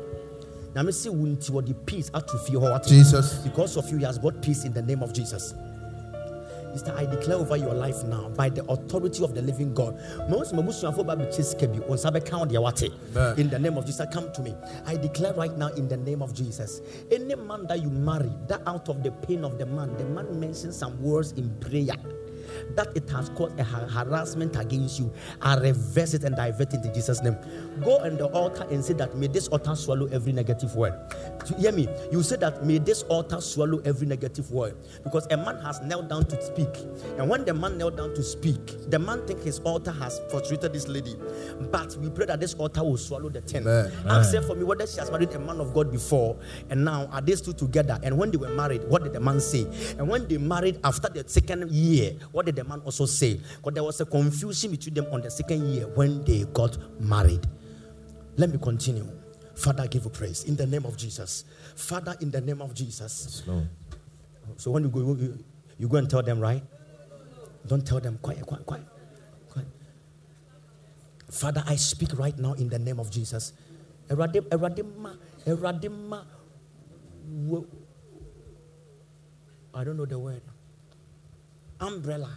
Now, 0.74 0.82
me 0.82 0.92
see 0.92 1.08
what 1.08 1.66
the 1.66 1.74
peace 1.74 2.10
out 2.14 2.28
to 2.28 2.38
feel 2.38 2.60
what 2.60 2.86
Jesus. 2.86 3.34
because 3.38 3.76
of 3.76 3.88
you, 3.90 3.96
He 3.96 4.04
has 4.04 4.18
brought 4.18 4.40
peace 4.42 4.64
in 4.64 4.72
the 4.72 4.82
name 4.82 5.02
of 5.02 5.12
Jesus. 5.12 5.54
Sister, 6.72 6.94
I 6.96 7.04
declare 7.06 7.36
over 7.36 7.56
your 7.56 7.74
life 7.74 8.04
now 8.04 8.28
by 8.30 8.48
the 8.48 8.64
authority 8.66 9.24
of 9.24 9.34
the 9.34 9.42
living 9.42 9.74
God. 9.74 9.98
Most 10.28 10.54
mabusuafo 10.54 11.04
ba 11.04 11.16
biche 11.16 11.42
sika 11.44 11.66
bi, 11.66 11.78
wo 11.80 11.94
nsa 11.96 12.10
bɛka 12.12 12.38
wo 12.38 12.46
deɛ 12.46 13.38
In 13.38 13.50
the 13.50 13.58
name 13.58 13.76
of 13.76 13.86
Jesus, 13.86 14.06
come 14.12 14.30
to 14.32 14.42
me. 14.42 14.54
I 14.86 14.96
declare 14.96 15.32
right 15.34 15.56
now 15.56 15.68
in 15.68 15.88
the 15.88 15.96
name 15.96 16.22
of 16.22 16.32
Jesus. 16.34 16.80
Any 17.10 17.34
man 17.34 17.66
that 17.66 17.82
you 17.82 17.90
marry, 17.90 18.30
that 18.48 18.62
out 18.66 18.88
of 18.88 19.02
the 19.02 19.10
pain 19.10 19.44
of 19.44 19.58
the 19.58 19.66
man, 19.66 19.96
the 19.96 20.04
man 20.04 20.38
mentions 20.38 20.76
some 20.76 21.00
words 21.02 21.32
in 21.32 21.50
prayer. 21.60 21.96
That 22.74 22.88
it 22.96 23.08
has 23.10 23.28
caused 23.30 23.58
a 23.58 23.64
harassment 23.64 24.56
against 24.56 24.98
you. 24.98 25.12
I 25.40 25.56
reverse 25.56 26.14
it 26.14 26.24
and 26.24 26.34
divert 26.36 26.74
it 26.74 26.84
in 26.84 26.94
Jesus' 26.94 27.22
name. 27.22 27.36
Go 27.82 27.98
on 27.98 28.16
the 28.16 28.26
altar 28.26 28.66
and 28.70 28.84
say 28.84 28.94
that 28.94 29.16
may 29.16 29.26
this 29.26 29.48
altar 29.48 29.74
swallow 29.74 30.06
every 30.06 30.32
negative 30.32 30.74
word. 30.76 30.94
You 31.48 31.56
hear 31.56 31.72
me, 31.72 31.88
you 32.12 32.22
say 32.22 32.36
that 32.36 32.64
may 32.64 32.78
this 32.78 33.02
altar 33.04 33.40
swallow 33.40 33.80
every 33.84 34.06
negative 34.06 34.50
word 34.50 34.76
because 35.02 35.26
a 35.30 35.36
man 35.36 35.56
has 35.58 35.80
knelt 35.82 36.08
down 36.08 36.26
to 36.26 36.42
speak, 36.42 36.68
and 37.18 37.28
when 37.28 37.44
the 37.44 37.54
man 37.54 37.78
knelt 37.78 37.96
down 37.96 38.14
to 38.14 38.22
speak, 38.22 38.90
the 38.90 38.98
man 38.98 39.26
think 39.26 39.42
his 39.42 39.58
altar 39.60 39.92
has 39.92 40.20
frustrated 40.30 40.72
this 40.72 40.88
lady, 40.88 41.16
but 41.70 41.96
we 41.96 42.10
pray 42.10 42.26
that 42.26 42.40
this 42.40 42.54
altar 42.54 42.82
will 42.84 42.96
swallow 42.96 43.28
the 43.28 43.40
ten. 43.40 43.64
Her 43.64 43.90
for 44.46 44.54
me 44.54 44.64
whether 44.64 44.86
she 44.86 44.98
has 44.98 45.10
married 45.10 45.32
a 45.32 45.38
man 45.38 45.60
of 45.60 45.72
God 45.74 45.90
before, 45.90 46.36
and 46.68 46.84
now 46.84 47.06
are 47.06 47.20
they 47.20 47.34
still 47.36 47.54
together? 47.54 47.98
And 48.02 48.18
when 48.18 48.30
they 48.30 48.36
were 48.36 48.50
married, 48.50 48.84
what 48.84 49.02
did 49.02 49.12
the 49.12 49.20
man 49.20 49.40
say? 49.40 49.66
And 49.98 50.08
when 50.08 50.28
they 50.28 50.38
married 50.38 50.78
after 50.84 51.08
the 51.08 51.24
second 51.26 51.70
year, 51.70 52.14
what 52.32 52.46
did 52.46 52.56
the 52.56 52.64
man 52.64 52.80
also 52.84 53.06
say? 53.06 53.40
Because 53.56 53.74
there 53.74 53.84
was 53.84 54.00
a 54.00 54.06
confusion 54.06 54.70
between 54.70 54.94
them 54.94 55.06
on 55.12 55.20
the 55.22 55.30
second 55.30 55.66
year 55.72 55.86
when 55.88 56.24
they 56.24 56.44
got 56.52 56.76
married. 57.00 57.46
Let 58.36 58.50
me 58.50 58.58
continue. 58.58 59.06
Father, 59.56 59.86
give 59.86 60.04
you 60.04 60.10
praise 60.10 60.44
in 60.44 60.56
the 60.56 60.66
name 60.66 60.86
of 60.86 60.96
Jesus. 60.96 61.44
Father, 61.76 62.16
in 62.20 62.30
the 62.30 62.40
name 62.40 62.62
of 62.62 62.72
Jesus. 62.74 63.42
Yes. 63.46 63.66
So 64.56 64.70
when 64.70 64.84
you 64.84 64.88
go, 64.88 65.00
you, 65.00 65.38
you 65.78 65.88
go 65.88 65.96
and 65.98 66.08
tell 66.08 66.22
them, 66.22 66.40
right? 66.40 66.62
Don't 67.66 67.86
tell 67.86 68.00
them, 68.00 68.18
quiet, 68.22 68.44
quiet, 68.46 68.64
quiet, 68.64 68.84
quiet. 69.48 69.66
Father, 71.30 71.62
I 71.66 71.76
speak 71.76 72.18
right 72.18 72.36
now 72.38 72.54
in 72.54 72.68
the 72.68 72.78
name 72.78 72.98
of 72.98 73.10
Jesus. 73.10 73.52
Erade- 74.08 74.48
erade 74.48 74.84
ma- 74.96 75.14
erade 75.46 75.90
ma- 75.90 76.24
wo- 77.28 77.66
I 79.74 79.84
don't 79.84 79.96
know 79.96 80.06
the 80.06 80.18
word. 80.18 80.42
Umbrella. 81.80 82.30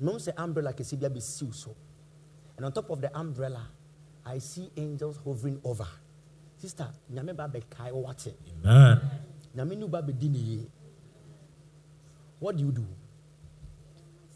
No 0.00 0.18
say 0.18 0.32
umbrella 0.36 0.72
can 0.72 0.84
see 0.84 0.96
be 0.96 1.20
so. 1.20 1.74
And 2.56 2.66
on 2.66 2.72
top 2.72 2.90
of 2.90 3.00
the 3.00 3.16
umbrella, 3.16 3.68
I 4.26 4.38
see 4.38 4.70
angels 4.76 5.18
hovering 5.24 5.60
over. 5.64 5.86
Sister, 6.56 6.88
nyame 7.12 7.36
ba 7.36 7.48
be 7.48 7.60
kai 7.68 7.90
what? 7.92 8.26
Amen. 8.64 9.00
Nyame 9.56 9.76
nu 9.78 9.88
ba 9.88 10.02
bɛdi 10.02 10.30
ne 10.30 10.38
yie. 10.38 10.66
What 12.40 12.56
do 12.56 12.64
you 12.64 12.72
do? 12.72 12.84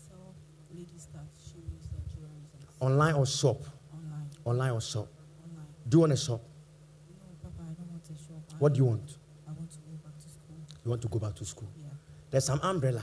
So, 0.09 0.14
lady 0.74 0.86
stuff, 0.97 1.22
shoes, 1.43 1.89
and 1.93 2.80
Online 2.80 3.14
or 3.14 3.26
shop? 3.26 3.61
online, 3.93 4.28
Online 4.45 4.70
or 4.72 4.80
shop? 4.80 5.09
online. 5.45 5.66
Do 5.89 5.97
you 5.97 6.01
want 6.01 6.12
a 6.12 6.16
shop? 6.16 6.41
No, 6.41 7.26
Papa, 7.43 7.62
I 7.68 7.74
don't 7.74 7.91
want 7.91 8.05
a 8.05 8.14
shop. 8.14 8.43
I, 8.51 8.55
What 8.59 8.72
do 8.74 8.78
you 8.78 8.84
want? 8.84 9.16
I 9.49 9.53
want 9.53 9.70
to 9.70 9.78
go 9.78 9.91
back 10.05 10.16
to 10.18 10.28
school. 10.28 10.57
You 10.84 10.91
want 10.91 11.03
to 11.03 11.09
go 11.09 11.18
back 11.18 11.34
to 11.34 11.45
school? 11.45 11.68
Yeah. 11.76 11.89
There's 12.30 12.45
some 12.45 12.61
umbrella, 12.62 13.03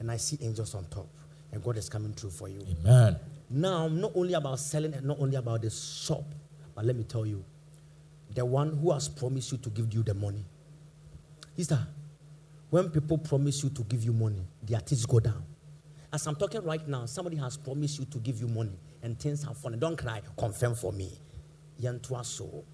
and 0.00 0.10
I 0.10 0.16
see 0.16 0.38
angels 0.42 0.74
on 0.74 0.84
top, 0.86 1.06
and 1.52 1.62
God 1.62 1.76
is 1.76 1.88
coming 1.88 2.12
through 2.12 2.30
for 2.30 2.48
you. 2.48 2.60
Amen. 2.80 3.16
Now, 3.50 3.88
not 3.88 4.12
only 4.14 4.34
about 4.34 4.58
selling 4.58 4.94
and 4.94 5.06
not 5.06 5.18
only 5.20 5.36
about 5.36 5.62
the 5.62 5.70
shop, 5.70 6.24
but 6.74 6.84
let 6.84 6.96
me 6.96 7.04
tell 7.04 7.24
you, 7.26 7.44
the 8.34 8.44
one 8.44 8.76
who 8.76 8.92
has 8.92 9.08
promised 9.08 9.52
you 9.52 9.58
to 9.58 9.70
give 9.70 9.92
you 9.92 10.02
the 10.02 10.14
money. 10.14 10.44
Sister, 11.56 11.78
when 12.70 12.90
people 12.90 13.16
promise 13.18 13.62
you 13.64 13.70
to 13.70 13.82
give 13.84 14.04
you 14.04 14.12
money, 14.12 14.46
their 14.62 14.80
teeth 14.80 15.08
go 15.08 15.18
down. 15.20 15.42
As 16.12 16.26
I'm 16.26 16.36
talking 16.36 16.62
right 16.62 16.86
now, 16.86 17.06
somebody 17.06 17.36
has 17.36 17.56
promised 17.56 17.98
you 17.98 18.04
to 18.06 18.18
give 18.18 18.38
you 18.40 18.48
money 18.48 18.78
and 19.02 19.18
things 19.18 19.46
are 19.46 19.54
fallen. 19.54 19.78
Don't 19.78 19.96
cry, 19.96 20.20
confirm 20.36 20.74
for 20.74 20.92
me. 20.92 21.10
Yantua 21.80 22.24
so. 22.24 22.64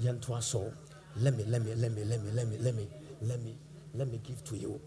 Yantua 0.00 0.42
so. 0.42 0.72
Let 1.16 1.36
me, 1.36 1.44
let 1.44 1.64
me, 1.64 1.74
let 1.74 1.92
me, 1.92 2.04
let 2.04 2.22
me, 2.22 2.30
let 2.32 2.46
me, 2.48 2.58
let 2.58 2.74
me, 2.74 2.88
let 3.22 3.42
me, 3.42 3.56
let 3.94 4.08
me 4.08 4.20
give 4.22 4.44
to 4.44 4.56
you. 4.56 4.80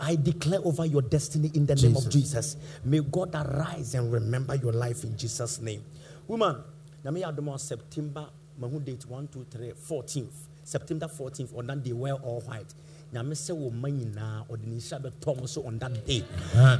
I 0.00 0.16
declare 0.16 0.60
over 0.64 0.86
your 0.86 1.02
destiny 1.02 1.50
in 1.54 1.66
the 1.66 1.74
name 1.74 1.96
of 1.96 2.08
Jesus. 2.08 2.56
May 2.84 3.00
God 3.00 3.34
arise 3.34 3.94
and 3.94 4.12
remember 4.12 4.54
your 4.54 4.72
life 4.72 5.04
in 5.04 5.16
Jesus' 5.16 5.60
name. 5.60 5.82
Woman, 6.26 6.56
na 7.04 7.10
me 7.10 7.22
adom 7.22 7.58
September, 7.58 8.26
mahu 8.58 8.80
date 8.80 9.04
1, 9.06 9.28
2, 9.28 9.46
3, 9.50 9.72
14th. 9.72 10.26
September 10.64 11.06
14th, 11.06 11.56
on 11.56 11.66
that 11.66 11.82
day, 11.82 11.92
wear 11.92 12.14
all 12.14 12.40
white. 12.42 12.72
nyame 13.12 13.34
sɛ 13.34 13.52
wo 13.56 13.68
oh, 13.68 13.70
ma 13.70 13.88
nyinaa 13.88 14.44
ɔde 14.50 14.66
ne 14.66 14.76
nhyira 14.76 14.98
bɛtɔ 15.00 15.48
so 15.48 15.62
on 15.64 15.78
that 15.78 16.06
day 16.06 16.22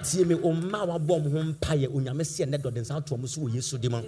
tie 0.05 0.25
me 0.25 0.35
oh, 0.35 0.53
ɔmma 0.53 0.87
wabɔ 0.87 1.25
mo 1.25 1.31
ho 1.31 1.43
mpayɛ 1.53 1.89
onyame 1.89 2.21
oh, 2.21 2.25
sɛ 2.25 2.45
ɛnɛ 2.47 2.59
dɔde 2.61 2.81
nsa 2.83 3.01
atoɔ 3.01 3.19
mo 3.19 3.27
so 3.27 3.41
wɔ 3.41 3.55
yesu 3.55 3.79
de 3.79 3.89
mu 3.89 4.03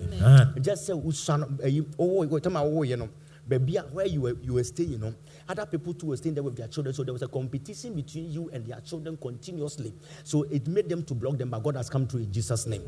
gye 0.61 0.73
sɛ 0.75 0.93
wosua 1.03 1.39
no 1.41 1.47
ayi 1.65 1.81
wowɔ 1.97 2.43
time 2.43 2.57
a 2.57 2.61
wowoyɛ 2.61 2.99
no 2.99 3.09
baabi 3.51 3.77
a 3.77 3.83
where 3.93 4.07
you 4.07 4.21
were, 4.23 4.37
you 4.43 4.55
were 4.55 4.65
staying 4.65 5.01
no 5.01 5.13
other 5.49 5.67
people 5.67 5.93
too 5.93 6.07
were 6.07 6.17
staying 6.17 6.35
there 6.35 6.45
with 6.45 6.57
their 6.57 6.69
children. 6.69 6.95
So 6.95 7.03
there 7.03 7.13
was 7.13 7.23
a 7.23 7.29
competition 7.29 7.95
between 7.95 8.31
you 8.31 8.51
and 8.53 8.65
their 8.65 8.81
children 8.81 9.17
continuously. 9.17 9.93
So 10.23 10.45
it 10.45 10.69
made 10.69 10.89
them 10.89 11.03
to 11.05 11.15
block 11.15 11.39
them 11.39 11.51
but 11.51 11.63
god 11.63 11.77
has 11.77 11.91
come 11.91 12.07
through 12.07 12.21
in 12.21 12.33
jesus 12.33 12.67
name. 12.67 12.83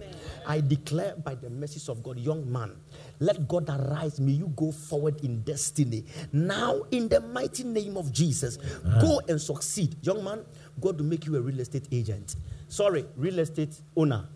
I 0.47 0.61
declare 0.61 1.17
by 1.17 1.35
the 1.35 1.51
mercies 1.51 1.89
of 1.89 2.03
god 2.03 2.19
young 2.19 2.51
man 2.51 2.77
let 3.19 3.49
god 3.49 3.69
arise. 3.69 4.21
May 4.21 4.33
you 4.33 4.53
go 4.55 4.71
forward 4.71 5.23
in 5.25 5.43
destiny. 5.43 6.05
Now 6.33 6.83
in 6.91 7.09
the 7.09 7.21
mighty 7.21 7.65
name 7.65 7.97
of 7.97 8.13
jesus 8.13 8.59
go 9.01 9.21
and 9.29 9.41
succeed. 9.41 9.97
Young 10.03 10.23
man 10.23 10.45
god 10.81 10.99
will 10.99 11.07
make 11.07 11.27
you 11.27 11.37
a 11.37 11.41
real 11.41 11.61
estate 11.61 11.89
agent. 11.91 12.37
Sorry 12.69 13.05
real 13.17 13.41
estate 13.41 13.81
owner. 13.97 14.29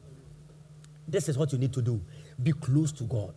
This 1.08 1.28
is 1.28 1.38
what 1.38 1.52
you 1.52 1.58
need 1.58 1.72
to 1.74 1.82
do. 1.82 2.00
Be 2.42 2.52
close 2.52 2.90
to 2.92 3.04
god 3.04 3.34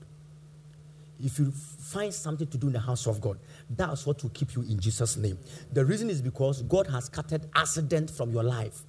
if 1.22 1.39
you 1.39 1.51
find 1.51 2.13
something 2.13 2.47
to 2.47 2.57
do 2.57 2.67
in 2.67 2.74
the 2.74 2.80
house 2.80 3.07
of 3.07 3.20
God, 3.20 3.39
that's 3.70 4.05
what 4.05 4.22
will 4.24 4.30
keep 4.30 4.55
you 4.55 4.61
in 4.61 4.80
Jesus' 4.80 5.17
name. 5.17 5.38
The 5.74 5.84
reason 5.84 6.09
is 6.09 6.22
because 6.22 6.61
God 6.63 6.88
has 6.88 7.09
cutted 7.09 7.47
accident 7.55 8.09
from 8.09 8.32
your 8.32 8.43
life. 8.43 8.84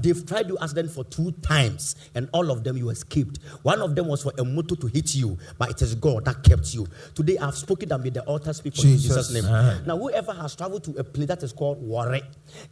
They've 0.00 0.26
tried 0.26 0.48
you 0.48 0.58
accident 0.60 0.90
for 0.90 1.04
two 1.04 1.32
times, 1.42 1.96
and 2.14 2.28
all 2.32 2.50
of 2.50 2.64
them 2.64 2.76
you 2.76 2.90
escaped. 2.90 3.38
One 3.62 3.80
of 3.82 3.94
them 3.94 4.08
was 4.08 4.22
for 4.22 4.32
a 4.38 4.44
motor 4.44 4.76
to 4.76 4.86
hit 4.86 5.14
you, 5.14 5.38
but 5.58 5.70
it 5.70 5.82
is 5.82 5.94
God 5.94 6.24
that 6.24 6.42
kept 6.42 6.74
you. 6.74 6.86
Today 7.14 7.38
I've 7.38 7.56
spoken 7.56 7.88
that 7.90 7.98
may 7.98 8.10
the 8.10 8.22
altar 8.22 8.52
speak 8.52 8.74
for 8.74 8.82
Jesus. 8.82 9.28
Jesus' 9.28 9.32
name. 9.32 9.44
Now, 9.86 9.96
whoever 9.98 10.32
has 10.32 10.56
traveled 10.56 10.84
to 10.84 10.92
a 10.92 11.04
place 11.04 11.28
that 11.28 11.42
is 11.42 11.52
called 11.52 11.80
Warre, 11.82 12.20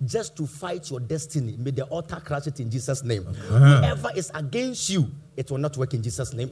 just 0.04 0.36
to 0.36 0.46
fight 0.46 0.90
your 0.90 1.00
destiny, 1.00 1.56
may 1.58 1.70
the 1.70 1.84
altar 1.84 2.20
crush 2.24 2.46
it 2.46 2.60
in 2.60 2.70
Jesus' 2.70 3.02
name. 3.02 3.24
Whoever 3.24 4.10
is 4.16 4.30
against 4.34 4.90
you, 4.90 5.10
it 5.36 5.50
will 5.50 5.58
not 5.58 5.76
work 5.76 5.94
in 5.94 6.02
Jesus' 6.02 6.32
name. 6.32 6.50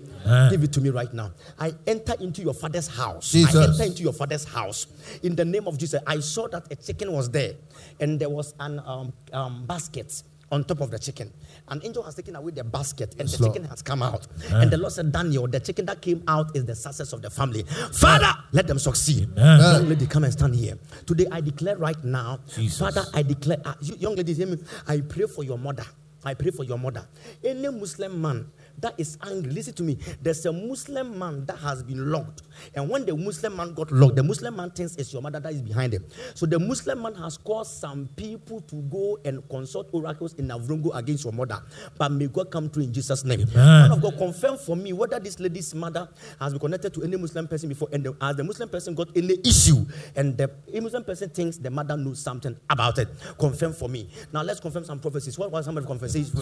Give 0.50 0.62
it 0.62 0.72
to 0.72 0.80
me 0.80 0.90
right 0.90 1.12
now. 1.12 1.32
I 1.58 1.74
enter 1.86 2.14
into 2.20 2.42
your 2.42 2.54
father's 2.54 2.88
house. 2.88 3.30
Jesus. 3.32 3.54
I 3.54 3.64
enter 3.64 3.84
into 3.84 4.02
your 4.02 4.12
father's 4.12 4.44
house 4.44 4.86
in 5.22 5.34
the 5.36 5.44
name 5.44 5.66
of 5.66 5.78
Jesus. 5.78 6.00
I 6.06 6.20
saw 6.20 6.48
that 6.48 6.70
a 6.70 6.76
chicken 6.76 7.12
was 7.12 7.30
there, 7.30 7.54
and 8.00 8.18
there 8.18 8.30
was 8.30 8.54
an 8.60 8.80
um, 8.84 9.12
um, 9.32 9.66
basket 9.66 10.22
on 10.50 10.64
top 10.64 10.80
of 10.82 10.90
the 10.90 10.98
chicken. 10.98 11.32
An 11.68 11.80
angel 11.82 12.02
has 12.02 12.14
taken 12.14 12.36
away 12.36 12.52
the 12.52 12.62
basket, 12.62 13.14
and 13.18 13.26
the 13.26 13.38
chicken 13.38 13.64
has 13.64 13.80
come 13.80 14.02
out. 14.02 14.26
And 14.50 14.70
the 14.70 14.76
Lord 14.76 14.92
said, 14.92 15.10
Daniel, 15.10 15.46
the 15.48 15.58
chicken 15.60 15.86
that 15.86 16.02
came 16.02 16.22
out 16.28 16.54
is 16.54 16.66
the 16.66 16.74
success 16.74 17.14
of 17.14 17.22
the 17.22 17.30
family. 17.30 17.62
Father, 17.94 18.30
let 18.52 18.66
them 18.66 18.78
succeed. 18.78 19.30
Young 19.36 19.88
lady, 19.88 20.06
come 20.06 20.24
and 20.24 20.32
stand 20.32 20.54
here. 20.54 20.76
Today, 21.06 21.26
I 21.32 21.40
declare 21.40 21.78
right 21.78 22.02
now, 22.04 22.40
Jesus. 22.54 22.78
Father, 22.78 23.04
I 23.14 23.22
declare, 23.22 23.62
uh, 23.64 23.74
young 23.80 24.14
ladies, 24.14 24.36
hear 24.36 24.46
me. 24.46 24.58
I 24.86 25.00
pray 25.00 25.26
for 25.26 25.42
your 25.42 25.56
mother. 25.58 25.86
I 26.24 26.34
pray 26.34 26.50
for 26.50 26.64
your 26.64 26.78
mother. 26.78 27.06
Any 27.42 27.68
Muslim 27.70 28.20
man 28.20 28.46
that 28.80 28.94
is 28.98 29.18
angry, 29.22 29.52
listen 29.52 29.74
to 29.74 29.82
me. 29.82 29.98
There's 30.20 30.44
a 30.46 30.52
Muslim 30.52 31.18
man 31.18 31.44
that 31.46 31.58
has 31.58 31.82
been 31.82 32.10
locked. 32.10 32.42
And 32.74 32.88
when 32.88 33.06
the 33.06 33.16
Muslim 33.16 33.56
man 33.56 33.74
got 33.74 33.90
locked, 33.92 34.16
the 34.16 34.22
Muslim 34.22 34.56
man 34.56 34.70
thinks 34.70 34.96
it's 34.96 35.12
your 35.12 35.22
mother 35.22 35.40
that 35.40 35.52
is 35.52 35.62
behind 35.62 35.92
him. 35.92 36.04
So 36.34 36.46
the 36.46 36.58
Muslim 36.58 37.02
man 37.02 37.14
has 37.14 37.36
caused 37.36 37.72
some 37.72 38.08
people 38.16 38.60
to 38.62 38.76
go 38.82 39.18
and 39.24 39.46
consult 39.48 39.88
oracles 39.92 40.34
in 40.34 40.48
Navrongo 40.48 40.94
against 40.96 41.24
your 41.24 41.32
mother. 41.32 41.62
But 41.98 42.12
may 42.12 42.26
God 42.26 42.50
come 42.50 42.68
through 42.68 42.84
in 42.84 42.92
Jesus' 42.92 43.24
name. 43.24 43.46
Man 43.54 43.92
of 43.92 44.02
God, 44.02 44.16
confirm 44.18 44.58
for 44.58 44.76
me 44.76 44.92
whether 44.92 45.18
this 45.20 45.38
lady's 45.38 45.74
mother 45.74 46.08
has 46.40 46.52
been 46.52 46.60
connected 46.60 46.94
to 46.94 47.02
any 47.02 47.16
Muslim 47.16 47.48
person 47.48 47.68
before, 47.68 47.88
and 47.92 48.04
the, 48.04 48.16
has 48.20 48.36
the 48.36 48.44
Muslim 48.44 48.68
person 48.68 48.94
got 48.94 49.08
any 49.16 49.36
issue, 49.44 49.84
and 50.16 50.36
the 50.36 50.50
Muslim 50.80 51.04
person 51.04 51.28
thinks 51.30 51.56
the 51.58 51.70
mother 51.70 51.96
knows 51.96 52.20
something 52.20 52.56
about 52.70 52.98
it. 52.98 53.08
Confirm 53.38 53.72
for 53.72 53.88
me. 53.88 54.08
Now 54.32 54.42
let's 54.42 54.60
confirm 54.60 54.84
some 54.84 54.98
prophecies. 54.98 55.38
What 55.38 55.50
was 55.50 55.64
some 55.64 55.76
of 55.76 55.82
the 55.82 55.86
prophecies? 55.86 56.32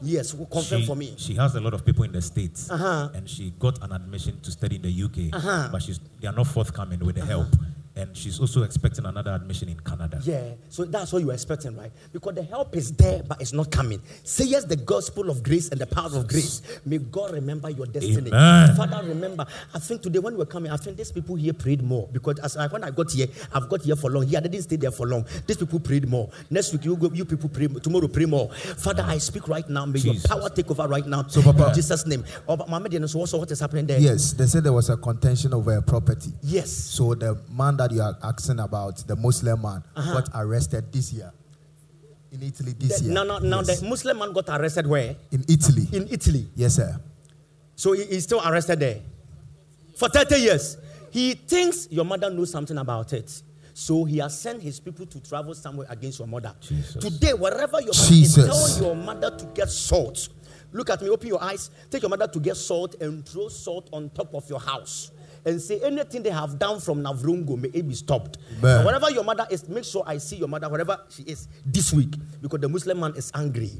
Yes, 0.00 0.32
confirm 0.32 0.80
she, 0.80 0.86
for 0.86 0.96
me. 0.96 1.14
She 1.16 1.34
has 1.34 1.54
a 1.54 1.60
lot 1.60 1.69
of 1.74 1.84
people 1.84 2.04
in 2.04 2.12
the 2.12 2.22
States, 2.22 2.70
Uh-huh. 2.70 3.08
and 3.14 3.28
she 3.28 3.50
got 3.58 3.82
an 3.82 3.92
admission 3.92 4.40
to 4.42 4.50
study 4.50 4.76
in 4.76 4.82
the 4.82 4.90
UK, 5.04 5.32
Uh-huh. 5.34 5.68
but 5.72 5.82
she's, 5.82 6.00
they 6.20 6.28
are 6.28 6.34
not 6.34 6.46
forthcoming 6.46 6.98
with 7.00 7.16
the 7.16 7.24
help. 7.24 7.48
And 7.96 8.16
she's 8.16 8.38
also 8.38 8.62
expecting 8.62 9.04
another 9.04 9.32
admission 9.32 9.68
in 9.68 9.78
Canada. 9.80 10.20
Yeah, 10.22 10.52
so 10.68 10.84
that's 10.84 11.12
what 11.12 11.22
you're 11.22 11.32
expecting, 11.32 11.76
right? 11.76 11.90
Because 12.12 12.34
the 12.34 12.42
help 12.44 12.76
is 12.76 12.92
there, 12.92 13.22
but 13.22 13.40
it's 13.40 13.52
not 13.52 13.70
coming. 13.70 14.00
Say 14.22 14.44
yes, 14.44 14.64
the 14.64 14.76
gospel 14.76 15.28
of 15.28 15.42
grace 15.42 15.68
and 15.70 15.80
the 15.80 15.86
power 15.86 16.16
of 16.16 16.28
grace. 16.28 16.62
May 16.86 16.98
God 16.98 17.32
remember 17.32 17.68
your 17.68 17.86
destiny. 17.86 18.30
Amen. 18.30 18.76
Father, 18.76 19.06
remember. 19.06 19.44
I 19.74 19.78
think 19.80 20.02
today 20.02 20.20
when 20.20 20.34
we 20.34 20.38
were 20.38 20.46
coming, 20.46 20.70
I 20.70 20.76
think 20.76 20.96
these 20.96 21.10
people 21.10 21.34
here 21.34 21.52
prayed 21.52 21.82
more 21.82 22.08
because 22.12 22.38
as 22.38 22.56
I, 22.56 22.68
when 22.68 22.84
I 22.84 22.90
got 22.90 23.10
here, 23.10 23.26
I've 23.52 23.68
got 23.68 23.82
here 23.82 23.96
for 23.96 24.08
long. 24.08 24.26
Here, 24.26 24.38
I 24.38 24.42
didn't 24.42 24.62
stay 24.62 24.76
there 24.76 24.92
for 24.92 25.06
long. 25.06 25.26
These 25.46 25.56
people 25.56 25.80
prayed 25.80 26.08
more. 26.08 26.30
Next 26.48 26.72
week, 26.72 26.84
you 26.84 26.96
go, 26.96 27.10
you 27.12 27.24
people 27.24 27.48
pray. 27.48 27.66
Tomorrow, 27.66 28.06
pray 28.06 28.26
more. 28.26 28.52
Father, 28.52 29.04
I 29.06 29.18
speak 29.18 29.48
right 29.48 29.68
now. 29.68 29.84
May 29.86 29.98
Jesus. 29.98 30.28
your 30.28 30.38
power 30.38 30.48
take 30.48 30.70
over 30.70 30.86
right 30.86 31.06
now. 31.06 31.26
So, 31.26 31.42
Papa- 31.42 31.68
in 31.68 31.74
Jesus' 31.74 32.06
name. 32.06 32.24
Oh, 32.46 32.56
but 32.56 32.68
Mama, 32.68 32.88
so 33.08 33.38
what 33.38 33.50
is 33.50 33.58
happening 33.58 33.86
there? 33.86 33.98
Yes, 33.98 34.32
they 34.32 34.46
said 34.46 34.62
there 34.62 34.72
was 34.72 34.90
a 34.90 34.96
contention 34.96 35.52
over 35.52 35.76
a 35.76 35.82
property. 35.82 36.30
Yes. 36.42 36.70
So 36.70 37.14
the 37.14 37.36
man 37.50 37.79
that 37.80 37.92
you 37.92 38.02
are 38.02 38.14
asking 38.22 38.60
about, 38.60 38.98
the 39.06 39.16
Muslim 39.16 39.62
man, 39.62 39.82
uh-huh. 39.96 40.20
got 40.20 40.28
arrested 40.34 40.92
this 40.92 41.12
year. 41.14 41.32
In 42.30 42.42
Italy 42.42 42.74
this 42.78 42.98
The- 43.00 43.04
year. 43.06 43.14
No, 43.14 43.38
now 43.38 43.62
Yes. 43.62 43.80
the 43.80 43.86
Muslim 43.88 44.18
man 44.18 44.32
got 44.34 44.48
arrested 44.50 44.86
where? 44.86 45.16
In 45.32 45.44
Italy. 45.48 45.88
In 45.92 46.06
Italy. 46.10 46.46
yes, 46.54 46.74
sir. 46.76 47.00
So 47.76 47.92
he- 47.92 48.04
he's 48.04 48.24
still 48.24 48.42
arrested 48.46 48.80
there 48.80 49.00
for 49.96 50.08
30 50.10 50.36
years. 50.40 50.76
He 51.10 51.32
thinks 51.34 51.88
your 51.90 52.04
mother 52.04 52.30
knows 52.30 52.50
something 52.50 52.76
about 52.76 53.12
it. 53.14 53.42
So 53.72 54.04
he 54.04 54.18
has 54.18 54.38
sent 54.38 54.60
his 54.62 54.78
people 54.78 55.06
to 55.06 55.18
travel 55.20 55.54
somewhere 55.54 55.86
against 55.88 56.18
your 56.18 56.28
mother. 56.28 56.54
Jesus. 56.60 57.02
Today, 57.02 57.32
wherever 57.32 57.80
your 57.80 57.94
mother 57.94 58.14
is, 58.14 58.34
tell 58.34 58.82
your 58.82 58.94
mother 58.94 59.30
to 59.38 59.44
get 59.54 59.70
salt. 59.70 60.28
Look 60.72 60.90
at 60.90 61.00
me, 61.02 61.08
open 61.08 61.28
your 61.28 61.42
eyes. 61.42 61.70
Take 61.90 62.02
your 62.02 62.10
mother 62.10 62.28
to 62.28 62.38
get 62.38 62.56
salt 62.56 62.94
and 63.00 63.26
throw 63.26 63.48
salt 63.48 63.88
on 63.92 64.10
top 64.10 64.34
of 64.34 64.48
your 64.50 64.60
house. 64.60 65.10
And 65.44 65.60
say 65.60 65.80
anything 65.80 66.22
they 66.22 66.30
have 66.30 66.58
done 66.58 66.80
from 66.80 67.02
Navrongo 67.02 67.58
may 67.58 67.68
it 67.68 67.88
be 67.88 67.94
stopped. 67.94 68.38
Amen. 68.58 68.84
Wherever 68.84 69.10
your 69.10 69.24
mother 69.24 69.46
is, 69.50 69.68
make 69.68 69.84
sure 69.84 70.02
I 70.06 70.18
see 70.18 70.36
your 70.36 70.48
mother 70.48 70.68
wherever 70.68 70.98
she 71.08 71.22
is 71.22 71.48
this 71.64 71.92
week 71.92 72.14
because 72.42 72.60
the 72.60 72.68
Muslim 72.68 73.00
man 73.00 73.14
is 73.16 73.30
angry. 73.34 73.72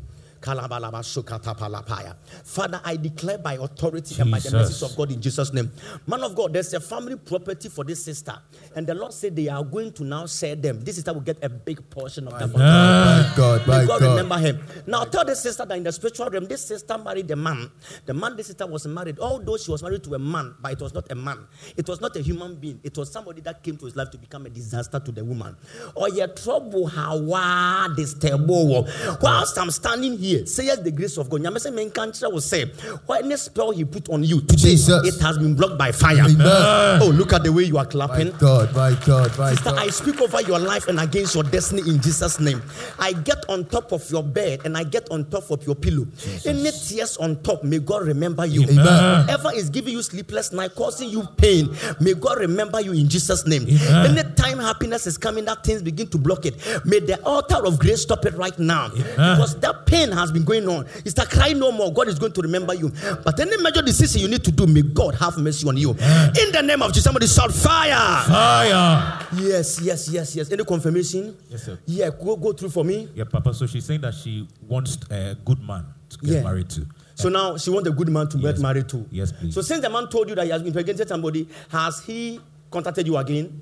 Father, 2.45 2.81
I 2.85 2.97
declare 2.97 3.39
by 3.39 3.55
authority 3.55 4.21
and 4.21 4.31
by 4.31 4.39
the 4.39 4.43
Jesus. 4.43 4.53
mercies 4.53 4.83
of 4.83 4.97
God 4.97 5.13
in 5.13 5.21
Jesus' 5.21 5.53
name. 5.53 5.71
Man 6.07 6.23
of 6.23 6.35
God, 6.35 6.53
there's 6.53 6.73
a 6.73 6.81
family 6.81 7.17
property 7.17 7.69
for 7.69 7.85
this 7.85 8.05
sister. 8.05 8.35
And 8.75 8.87
the 8.87 8.95
Lord 8.95 9.13
said 9.13 9.37
they 9.37 9.49
are 9.49 9.63
going 9.63 9.93
to 9.93 10.05
now 10.05 10.27
sell 10.27 10.57
them. 10.57 10.81
This 10.83 10.95
sister 10.97 11.13
will 11.13 11.21
get 11.21 11.43
a 11.43 11.49
big 11.49 11.91
portion 11.91 12.27
of 12.27 12.39
that. 12.39 12.49
My 12.53 13.33
God, 13.37 13.67
my 13.67 13.85
God, 13.85 14.01
remember 14.03 14.39
him. 14.39 14.63
Now 14.87 15.05
tell 15.05 15.25
this 15.25 15.41
sister 15.43 15.67
that 15.67 15.77
in 15.77 15.83
the 15.83 15.93
spiritual 15.93 16.31
realm, 16.31 16.47
this 16.47 16.65
sister 16.65 16.97
married 16.97 17.31
a 17.31 17.37
man. 17.37 17.71
The 18.07 18.15
man 18.15 18.37
this 18.37 18.47
sister 18.47 18.67
was 18.67 18.87
married, 18.87 19.19
although 19.19 19.57
she 19.57 19.71
was 19.71 19.83
married 19.83 20.05
to 20.05 20.15
a 20.15 20.19
man, 20.19 20.55
but 20.61 20.73
it 20.73 20.81
was 20.81 20.95
not 20.95 21.11
a 21.11 21.15
man. 21.15 21.47
It 21.77 21.87
was 21.89 22.01
not 22.01 22.17
a 22.17 22.21
human 22.23 22.55
being. 22.55 22.81
It 22.83 22.97
was 22.97 23.13
somebody 23.13 23.43
that 23.43 23.63
came 23.63 23.77
to 23.77 23.85
his 23.85 23.97
life 23.97 24.11
to 24.13 24.19
become 24.19 24.47
a 24.47 24.51
disaster 24.51 24.99
to 25.01 25.13
the 25.13 25.25
woman. 25.25 25.57
Oh, 25.97 26.03
or 26.03 26.09
your 26.09 26.29
trouble, 26.29 26.87
how 26.87 27.89
disturb. 27.95 28.49
Whilst 28.49 29.59
I'm 29.59 29.71
standing 29.71 30.17
here, 30.17 30.30
say 30.47 30.67
yes, 30.67 30.79
the 30.79 30.91
grace 30.91 31.17
of 31.17 31.29
God. 31.31 31.41
Nyame 31.43 31.75
main 31.75 31.91
country 31.91 32.29
will 32.29 32.41
say, 32.41 32.67
what 33.07 33.25
any 33.25 33.37
spell 33.37 33.71
he 33.71 33.85
put 33.85 34.09
on 34.09 34.25
you 34.25 34.41
today, 34.41 34.71
Jesus. 34.73 35.07
it 35.07 35.21
has 35.21 35.39
been 35.39 35.55
blocked 35.55 35.79
by 35.79 35.93
fire. 35.93 36.25
Amen. 36.25 37.03
Oh, 37.03 37.13
look 37.15 37.33
at 37.33 37.43
the 37.43 37.53
way 37.53 37.65
you 37.65 37.79
are 37.79 37.85
My 37.85 37.91
clapping. 37.91 38.31
God, 38.39 38.75
my 38.75 38.97
God, 39.07 39.37
my 39.39 39.51
Sister, 39.55 39.71
I 39.77 39.89
speak 39.89 40.21
over 40.21 40.41
your 40.43 40.59
life 40.59 40.89
and 40.89 41.01
against 41.01 41.35
your 41.35 41.45
destiny 41.45 41.83
in 41.89 42.01
Jesus' 42.01 42.41
name. 42.41 42.63
I 42.99 43.13
get 43.13 43.45
on 43.49 43.65
top 43.67 43.93
of 43.93 44.09
your 44.11 44.23
bed 44.23 44.63
and 44.65 44.77
I 44.77 44.85
get 44.85 45.11
on 45.11 45.25
top 45.31 45.51
of 45.51 45.67
your 45.67 45.75
pillow. 45.75 46.07
Any 46.45 46.71
tears 46.71 47.17
on 47.19 47.43
top, 47.43 47.65
may 47.65 47.79
God 47.79 48.07
remember 48.07 48.47
you. 48.47 48.63
Amen. 48.65 49.27
Whatever 49.27 49.53
is 49.55 49.71
giving 49.71 49.93
you 49.95 50.03
sleepless 50.03 50.53
night, 50.53 50.75
causing 50.75 51.09
you 51.09 51.27
pain, 51.37 51.75
may 52.01 52.15
God 52.15 52.39
remember 52.39 52.81
you 52.81 52.93
in 52.93 53.09
Jesus' 53.09 53.47
name. 53.47 53.63
Amen. 53.69 54.19
Anytime 54.19 54.59
happiness 54.59 55.07
is 55.07 55.19
coming, 55.19 55.45
that 55.47 55.65
things 55.65 55.83
begin 55.83 56.09
to 56.09 56.19
block 56.19 56.47
it. 56.47 56.57
May 56.85 57.01
the 57.01 57.21
altar 57.25 57.65
of 57.67 57.79
grace 57.79 58.03
stop 58.03 58.25
it 58.27 58.35
right 58.35 58.59
now. 58.59 58.89
Because 58.91 59.59
that 59.61 59.87
pain 59.87 60.11
has 60.21 60.31
been 60.31 60.45
going 60.45 60.69
on. 60.69 60.87
It's 61.05 61.17
like 61.19 61.31
cry 61.31 61.53
no 61.53 61.73
more. 61.73 61.93
God 61.93 62.09
is 62.09 62.19
going 62.19 62.33
to 62.33 62.41
remember 62.43 62.75
you. 62.75 62.93
But 63.25 63.39
any 63.41 63.57
major 63.63 63.83
decision 63.83 64.21
you 64.23 64.29
need 64.29 64.45
to 64.45 64.53
do, 64.53 64.67
may 64.67 64.83
God 64.83 65.15
have 65.17 65.37
mercy 65.39 65.67
on 65.69 65.77
you. 65.77 65.91
In 65.91 66.53
the 66.53 66.63
name 66.65 66.83
of 66.83 66.89
Jesus, 66.93 67.05
somebody 67.05 67.27
shout 67.27 67.53
fire. 67.53 68.25
Fire! 68.27 69.27
Yes, 69.35 69.81
yes, 69.81 70.09
yes, 70.09 70.37
yes. 70.37 70.53
Any 70.53 70.65
confirmation? 70.65 71.37
Yes, 71.49 71.65
sir. 71.65 71.79
Yeah, 71.87 72.11
go, 72.11 72.37
go 72.37 72.53
through 72.53 72.71
for 72.71 72.85
me. 72.85 73.09
Yeah, 73.15 73.25
Papa. 73.25 73.55
So 73.55 73.67
she's 73.67 73.85
saying 73.85 74.03
that 74.03 74.15
she 74.15 74.47
wants 74.69 74.99
a 75.11 75.37
good 75.45 75.61
man 75.67 75.85
to 76.11 76.19
get 76.19 76.31
Yeah. 76.35 76.43
married 76.43 76.69
to. 76.71 76.87
So 77.15 77.29
now 77.29 77.57
she 77.57 77.71
wants 77.71 77.89
a 77.89 77.93
good 77.93 78.09
man 78.09 78.29
to 78.29 78.39
get 78.39 78.59
married 78.59 78.89
to. 78.91 79.05
Yes, 79.11 79.33
please. 79.33 79.55
So 79.55 79.63
since 79.63 79.81
the 79.83 79.91
man 79.91 80.09
told 80.09 80.29
you 80.29 80.35
that 80.37 80.45
he 80.45 80.51
has 80.51 80.63
been 80.63 80.69
impregnated 80.69 81.09
somebody, 81.09 81.49
has 81.71 82.01
he 82.05 82.41
contacted 82.71 83.07
you 83.07 83.17
again? 83.17 83.61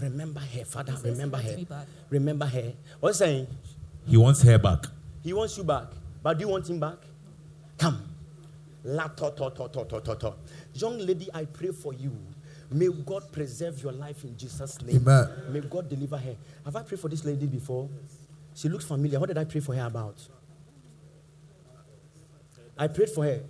Remember 0.00 0.40
her, 0.40 0.64
Father. 0.64 0.94
Remember 1.04 1.36
her. 1.38 1.56
Remember 2.08 2.46
her. 2.46 2.72
What's 3.00 3.18
he 3.18 3.24
saying? 3.24 3.46
He 4.06 4.16
wants 4.16 4.42
her 4.42 4.56
back. 4.58 4.86
He 5.22 5.32
wants 5.32 5.56
you 5.58 5.64
back. 5.64 5.86
But 6.22 6.38
do 6.38 6.44
you 6.44 6.48
want 6.48 6.68
him 6.68 6.80
back? 6.80 6.98
Come. 7.76 8.02
La 8.84 9.08
to 9.08 9.30
to 9.30 9.50
to 9.50 9.68
to 9.68 9.84
to 9.84 10.00
to 10.00 10.14
to. 10.16 10.34
Young 10.74 10.98
lady, 10.98 11.28
I 11.34 11.44
pray 11.44 11.70
for 11.72 11.92
you. 11.92 12.16
May 12.70 12.88
God 12.88 13.32
preserve 13.32 13.82
your 13.82 13.92
life 13.92 14.24
in 14.24 14.36
Jesus' 14.36 14.80
name. 14.82 14.96
Amen. 14.96 15.52
May 15.52 15.60
God 15.60 15.88
deliver 15.88 16.18
her. 16.18 16.36
Have 16.64 16.76
I 16.76 16.82
prayed 16.82 17.00
for 17.00 17.08
this 17.08 17.24
lady 17.24 17.46
before? 17.46 17.88
She 18.54 18.68
looks 18.68 18.84
familiar. 18.84 19.18
What 19.18 19.28
did 19.28 19.38
I 19.38 19.44
pray 19.44 19.60
for 19.60 19.74
her 19.74 19.86
about? 19.86 20.16
I 22.76 22.86
prayed 22.88 23.08
for 23.08 23.24
her. 23.24 23.40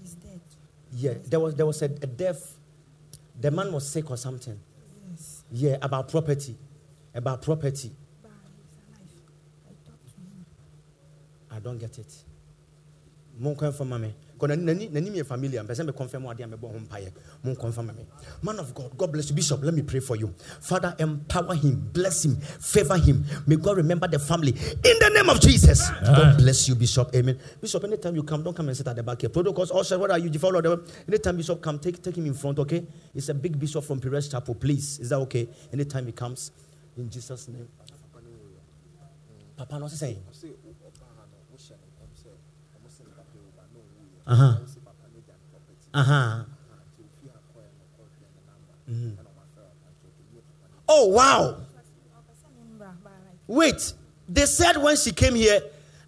He's 0.00 0.14
dead. 0.14 0.40
Yeah, 0.92 1.14
there 1.26 1.40
was 1.40 1.54
there 1.54 1.66
was 1.66 1.82
a, 1.82 1.86
a 1.86 2.06
death. 2.06 2.56
The 3.40 3.50
man 3.50 3.72
was 3.72 3.88
sick 3.88 4.10
or 4.10 4.16
something. 4.16 4.58
Yeah, 5.56 5.76
about 5.82 6.08
property. 6.08 6.58
About 7.14 7.40
property. 7.40 7.92
But 8.22 8.32
he's 8.58 8.76
alive. 8.88 9.08
I 9.68 9.88
talked 9.88 10.04
to 10.04 10.20
him. 10.20 10.46
I 11.48 11.60
don't 11.60 11.78
get 11.78 11.96
it. 11.96 12.12
Monkey 13.38 13.72
for 13.72 13.84
mommy. 13.84 14.14
Because 14.38 14.58
nani 14.58 14.88
nani 14.88 15.10
me 15.10 15.22
familiar. 15.22 15.62
Mpɛ 15.62 15.70
sɛ 15.74 15.86
me 15.86 15.92
confirm 15.92 16.24
what 16.24 16.38
I 16.38 16.42
am 16.44 16.52
bɔ 16.52 16.72
ho 16.72 16.78
mpaeɛ. 16.78 17.12
Mo 17.42 17.54
confirm 17.54 17.86
me. 17.86 18.06
Man 18.42 18.58
of 18.58 18.74
God, 18.74 18.96
God 18.96 19.12
bless 19.12 19.30
you, 19.30 19.36
Bishop. 19.36 19.62
Let 19.62 19.74
me 19.74 19.82
pray 19.82 20.00
for 20.00 20.16
you. 20.16 20.34
Father, 20.60 20.94
empower 20.98 21.54
him, 21.54 21.90
bless 21.92 22.24
him, 22.24 22.36
favor 22.36 22.96
him. 22.96 23.24
May 23.46 23.56
God 23.56 23.76
remember 23.76 24.06
the 24.06 24.18
family 24.18 24.50
in 24.50 24.98
the 25.00 25.10
name 25.14 25.28
of 25.28 25.40
Jesus. 25.40 25.88
God 26.04 26.38
bless 26.38 26.68
you, 26.68 26.74
Bishop. 26.74 27.14
Amen. 27.14 27.38
Bishop, 27.60 27.84
anytime 27.84 28.14
you 28.16 28.22
come, 28.22 28.42
don't 28.42 28.54
come 28.54 28.68
and 28.68 28.76
sit 28.76 28.86
at 28.86 28.96
the 28.96 29.02
back 29.02 29.20
here. 29.20 29.30
Protocols, 29.30 29.70
also, 29.70 29.98
what 29.98 30.10
are 30.10 30.18
you? 30.18 30.30
You 30.30 30.38
follow 30.38 30.60
them. 30.60 30.84
Anytime 31.08 31.36
Bishop 31.36 31.60
come, 31.62 31.78
take 31.78 32.02
take 32.02 32.16
him 32.16 32.26
in 32.26 32.34
front. 32.34 32.58
Okay. 32.58 32.86
It's 33.14 33.28
a 33.28 33.34
big 33.34 33.58
Bishop 33.58 33.84
from 33.84 34.00
Perez 34.00 34.28
Chapel. 34.28 34.54
Please, 34.54 34.98
is 34.98 35.08
that 35.10 35.18
okay? 35.18 35.48
Anytime 35.72 36.06
he 36.06 36.12
comes, 36.12 36.50
in 36.96 37.08
Jesus' 37.08 37.48
name. 37.48 37.68
Papa, 39.56 39.78
no 39.78 39.86
say. 39.86 40.18
Uh-huh. 44.26 44.56
Uh-huh. 45.92 46.44
Mhm. 48.90 49.16
Oh 50.88 51.08
wow. 51.08 51.56
Wait. 53.46 53.92
They 54.28 54.46
said 54.46 54.76
when 54.78 54.96
she 54.96 55.12
came 55.12 55.34
here, 55.34 55.60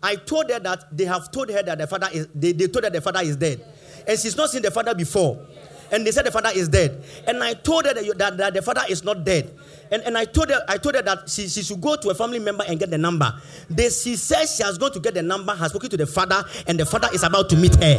I 0.03 0.17
told 0.17 0.51
her 0.51 0.59
that 0.59 0.97
they 0.97 1.05
have 1.05 1.31
told 1.31 1.51
her 1.51 1.63
that 1.63 1.79
the 1.79 1.87
father 1.87 2.09
is 2.13 2.29
they, 2.35 2.53
they 2.53 2.67
told 2.69 2.85
her 2.85 2.91
the 2.91 3.01
father 3.01 3.21
is 3.23 3.37
dead. 3.37 3.63
And 4.07 4.19
she's 4.19 4.37
not 4.37 4.51
seen 4.51 4.63
the 4.63 4.71
father 4.71 4.95
before. 4.95 5.47
And 5.91 6.07
they 6.07 6.11
said 6.13 6.25
the 6.27 6.31
father 6.33 6.51
is 6.55 6.69
dead. 6.69 7.05
And 7.27 7.43
I 7.43 7.55
told 7.55 7.87
her 7.87 7.95
that, 7.95 8.05
you- 8.05 8.15
that, 8.15 8.37
that 8.39 8.55
the 8.55 8.63
father 8.63 8.83
is 8.89 9.05
not 9.05 9.25
dead. 9.25 9.55
And, 9.91 10.03
and 10.03 10.19
I 10.19 10.25
told 10.25 10.51
her 10.51 10.61
I 10.69 10.79
told 10.79 10.95
her 10.97 11.03
that 11.03 11.29
she, 11.29 11.49
she 11.49 11.63
should 11.63 11.81
go 11.81 11.97
to 11.97 12.11
a 12.11 12.15
family 12.15 12.39
member 12.39 12.65
and 12.67 12.79
get 12.79 12.91
the 12.91 12.99
number. 12.99 13.33
They, 13.71 13.89
she 13.91 14.17
says 14.17 14.57
she 14.57 14.63
has 14.63 14.79
gone 14.79 14.93
to 14.93 15.01
get 15.01 15.15
the 15.15 15.23
number, 15.23 15.55
has 15.55 15.71
spoken 15.71 15.91
to 15.91 15.97
the 15.97 16.07
father, 16.07 16.43
and 16.67 16.79
the 16.79 16.87
father 16.87 17.09
is 17.13 17.23
about 17.23 17.49
to 17.51 17.57
meet 17.57 17.75
her. 17.77 17.99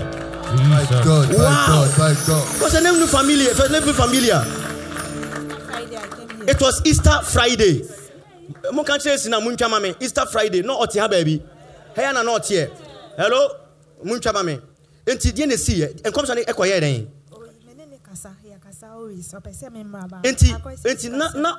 My 0.70 0.80
Jesus. 0.82 1.06
God, 1.06 1.30
my 1.30 1.36
Wow. 1.38 1.66
God, 1.68 2.00
my 2.00 2.14
God. 2.28 2.62
What's 2.62 2.74
the 2.74 2.82
name 2.82 3.02
of 3.02 3.10
familiar? 3.10 3.54
First 3.54 3.72
name 3.72 3.82
familiar. 3.94 4.40
Friday 5.68 5.98
I 5.98 6.08
came 6.08 6.30
here. 6.30 6.50
It 6.50 6.62
was 6.62 6.82
Easter 6.86 7.22
Friday. 7.24 7.84
Mo 8.72 8.84
kan 8.84 9.00
kyerɛ 9.00 9.18
si 9.18 9.30
na 9.30 9.40
mo 9.40 9.52
ntwa 9.52 9.70
ma 9.70 9.80
me 9.80 9.94
Easter 10.00 10.26
Friday 10.26 10.62
na 10.62 10.74
ɔte 10.80 11.00
ha 11.00 11.08
baabi. 11.08 11.42
Hɛyɛ 11.96 12.14
na 12.14 12.24
na 12.24 12.32
ɔte 12.38 12.52
yɛ. 12.52 12.70
Hello, 13.18 13.50
mo 14.04 14.16
ntwa 14.18 14.34
ma 14.34 14.44
me. 14.44 14.60
Nti 15.06 15.32
deɛ 15.32 15.48
na 15.48 15.54
esi 15.56 15.80
yɛ 15.80 16.02
nkɔmsa 16.04 16.36
ne 16.36 16.44
ɛkɔ 16.44 16.64
yɛ 16.68 16.80
dɛn. 16.82 17.08
nti 20.24 20.48
nti 20.94 21.10
na 21.10 21.30
na 21.36 21.50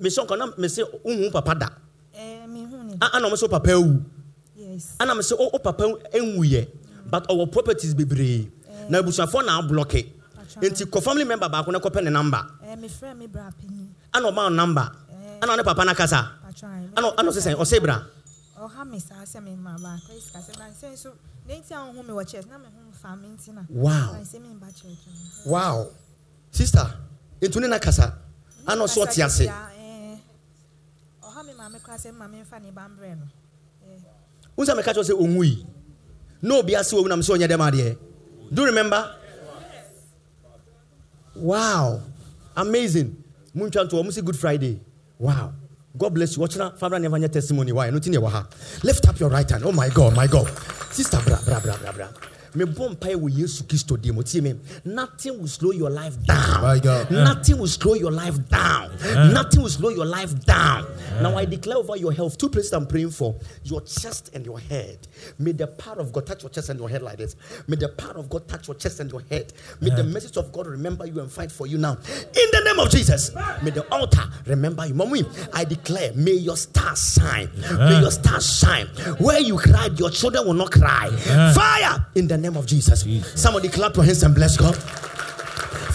mehyɛ 0.00 0.20
nkɔ 0.26 0.34
na 0.38 0.46
mese 0.58 0.82
wohu 1.04 1.30
papa 1.32 1.54
da. 1.54 1.68
Ana 2.16 3.28
ɔmo 3.28 3.36
sɛ 3.36 3.48
papa 3.50 3.70
awu 3.72 4.00
ana 4.98 5.14
mese 5.14 5.32
o 5.38 5.58
papa 5.58 5.84
nwuyɛ 6.14 6.68
but 7.10 7.28
ɔwɔ 7.28 7.50
properties 7.52 7.94
bebree 7.94 8.48
na 8.88 8.98
abusuafoɔ 9.02 9.44
na 9.44 9.60
ablɔke 9.60 10.06
nti 10.62 10.84
kɔ 10.86 11.02
family 11.02 11.24
member 11.24 11.48
baako 11.48 11.72
na 11.72 11.78
kɔpɛ 11.78 12.04
ne 12.04 12.10
number. 12.10 12.42
Ana 14.14 14.28
ɔma 14.30 14.54
number. 14.54 14.90
Ana 15.42 15.56
ne 15.56 15.62
papa 15.62 15.84
no 15.84 15.94
kasa. 15.94 16.32
Ana 16.96 17.12
ana 17.18 17.30
ɔsɛ 17.30 17.40
sɛn 17.52 17.56
ɔsɛ 17.56 17.82
bra. 17.82 18.02
Ɔha 18.58 18.88
me 18.88 18.98
saa 18.98 19.22
sɛ 19.24 19.42
me 19.42 19.52
mma 19.56 19.76
baako 19.78 20.12
ɛsi 20.16 20.32
kasa 20.32 20.52
na 20.58 20.66
nsɛn 20.70 20.96
so 20.96 21.12
ne 21.46 21.60
nti 21.60 21.72
a 21.72 21.76
ɔho 21.92 22.00
me 22.06 22.12
wɔ 22.14 22.24
church 22.26 22.46
na 22.46 22.56
me 22.58 22.66
ho 22.72 22.80
mfa 22.90 23.20
me 23.20 23.28
nti 23.28 23.52
wow. 23.68 24.16
Wow. 25.44 25.88
sister 26.56 26.86
ntuni 27.42 27.68
na 27.68 27.78
kasa 27.78 28.16
ana 28.66 28.84
ɔsɛ 28.84 28.98
ɔte 29.04 29.20
ase 29.24 29.46
wosa 34.56 34.74
meka 34.74 34.92
kyerɛ 34.92 35.04
sɛ 35.04 35.14
ɔwui 35.14 35.66
na 36.42 36.54
obi 36.56 36.74
ase 36.74 36.92
wɔ 36.96 37.08
nam 37.08 37.20
sɛ 37.20 37.36
ɔnyɛ 37.36 37.48
dɛm 37.52 37.62
adeɛ 37.68 37.96
do 38.50 38.64
remember 38.64 39.02
wow 41.34 42.00
amazing 42.56 43.12
muntwa 43.54 43.84
nto 43.84 44.00
ɔmo 44.00 44.24
good 44.24 44.36
friday 44.38 44.80
wow 45.18 45.52
God 45.98 46.12
bless 46.12 46.36
you. 46.36 46.42
Watch 46.42 46.56
now. 46.58 46.72
Father, 46.72 46.98
never 46.98 47.16
your 47.16 47.28
testimony. 47.30 47.72
Why? 47.72 47.88
Nothing 47.88 48.12
you 48.12 48.26
ha. 48.26 48.46
Lift 48.82 49.08
up 49.08 49.18
your 49.18 49.30
right 49.30 49.48
hand. 49.48 49.64
Oh 49.64 49.72
my 49.72 49.88
God, 49.88 50.14
my 50.14 50.26
God. 50.26 50.46
Sister, 50.92 51.18
bra, 51.24 51.38
bra, 51.42 51.58
bra, 51.58 51.74
bra, 51.78 51.92
bra 51.92 52.08
mebɔ 52.56 52.96
mpaeɛ 52.96 53.14
wɔ 53.14 53.28
yesu 53.38 53.62
kristo 53.64 53.96
deɛ 53.96 54.14
mu. 54.14 54.22
Tie 54.22 54.40
me. 54.40 54.54
Nothing 54.84 55.38
will 55.38 55.46
slow 55.48 55.70
your 55.72 55.90
life 55.90 56.16
down. 56.24 56.62
My 56.62 56.78
God. 56.78 57.10
nothing 57.10 57.58
will 57.58 57.66
slow 57.68 57.94
your 57.94 58.10
life 58.10 58.36
down. 58.48 58.90
Nothing 59.32 59.62
will 59.62 59.68
slow 59.70 59.90
your 59.90 60.06
life 60.06 60.44
down. 60.44 60.86
Now 61.20 61.36
i 61.36 61.44
declare 61.44 61.76
over 61.78 61.96
your 61.96 62.12
health 62.12 62.36
two 62.38 62.48
places 62.48 62.72
i'm 62.72 62.86
praying 62.86 63.10
for. 63.10 63.34
Your 63.64 63.80
chest 63.82 64.30
and 64.34 64.44
your 64.44 64.58
head. 64.58 64.98
May 65.38 65.52
the 65.52 65.66
power 65.66 65.98
of 66.00 66.12
god 66.12 66.26
touch 66.26 66.42
your 66.42 66.50
chest 66.50 66.68
and 66.68 66.78
your 66.78 66.88
head 66.88 67.02
like 67.02 67.18
this. 67.18 67.36
May 67.66 67.76
the 67.76 67.88
power 67.88 68.16
of 68.18 68.28
god 68.28 68.48
touch 68.48 68.68
your 68.68 68.74
chest 68.76 69.00
and 69.00 69.10
your 69.10 69.22
head. 69.30 69.52
May 69.80 69.90
the 69.90 70.04
message 70.04 70.36
of 70.36 70.52
god 70.52 70.66
remember 70.66 71.06
you 71.06 71.20
and 71.20 71.30
fight 71.30 71.50
for 71.52 71.66
you 71.66 71.78
now. 71.78 71.92
In 71.92 72.48
the 72.52 72.62
name 72.64 72.78
of 72.78 72.90
jesus 72.90 73.34
may 73.62 73.70
the 73.70 73.86
altar 73.90 74.22
remember 74.46 74.86
you. 74.86 74.94
Mommy 74.94 75.24
i 75.54 75.64
declare 75.64 76.12
may 76.14 76.32
your 76.32 76.56
star 76.56 76.94
shine. 76.96 77.50
May 77.78 78.00
your 78.00 78.10
star 78.10 78.40
shine. 78.40 78.86
Where 79.18 79.40
you 79.40 79.58
cried 79.58 79.98
your 79.98 80.10
children 80.10 80.46
will 80.46 80.54
not 80.54 80.70
cry. 80.70 81.08
Fire 81.54 82.06
in 82.14 82.26
the 82.28 82.36
name 82.36 82.45
of 82.54 82.66
jesus 82.66 83.04
somebody 83.34 83.68
clap 83.68 83.96
your 83.96 84.04
hands 84.04 84.22
and 84.22 84.34
bless 84.34 84.56
god 84.56 84.76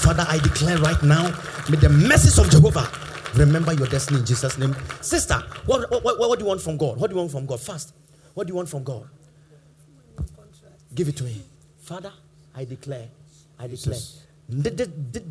Father, 0.02 0.26
I 0.28 0.40
declare 0.40 0.80
right 0.80 1.02
now, 1.04 1.26
may 1.70 1.78
the 1.78 1.88
message 1.88 2.44
of 2.44 2.50
Jehovah 2.50 2.90
remember 3.36 3.72
your 3.72 3.86
destiny 3.86 4.20
in 4.20 4.26
Jesus' 4.26 4.58
name. 4.58 4.76
Sister, 5.00 5.36
what, 5.68 5.92
what, 5.92 6.04
what, 6.04 6.18
what 6.18 6.40
do 6.40 6.44
you 6.44 6.50
want 6.50 6.60
from 6.60 6.76
God? 6.76 6.98
What 7.00 7.12
do 7.12 7.14
you 7.16 7.20
want 7.20 7.32
from 7.32 7.46
God? 7.46 7.60
First, 7.60 7.94
What 8.34 8.48
do 8.48 8.52
you 8.52 8.56
want 8.56 8.68
from 8.68 8.84
God? 8.84 9.08
Give 10.96 11.08
it 11.08 11.18
to 11.18 11.24
me. 11.24 11.40
Father, 11.80 12.12
I 12.56 12.66
declare, 12.66 13.08
I 13.60 13.68
declare. 13.68 14.00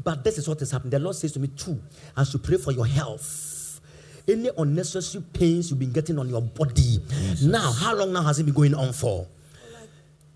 But 0.04 0.22
this 0.22 0.38
is 0.38 0.48
what 0.48 0.60
has 0.60 0.70
happened. 0.70 0.92
The 0.92 1.00
Lord 1.00 1.16
says 1.16 1.32
to 1.32 1.40
me, 1.40 1.48
too, 1.48 1.82
I 2.16 2.22
should 2.22 2.42
pray 2.44 2.56
for 2.56 2.70
your 2.70 2.86
health. 2.86 3.80
Any 4.28 4.50
unnecessary 4.56 5.24
pains 5.32 5.70
you've 5.70 5.80
been 5.80 5.92
getting 5.92 6.18
on 6.18 6.28
your 6.28 6.42
body. 6.42 6.98
Now, 7.42 7.72
how 7.72 7.94
long 7.96 8.12
now 8.12 8.22
has 8.22 8.38
it 8.38 8.44
been 8.44 8.54
going 8.54 8.74
on 8.74 8.92
for? 8.92 9.26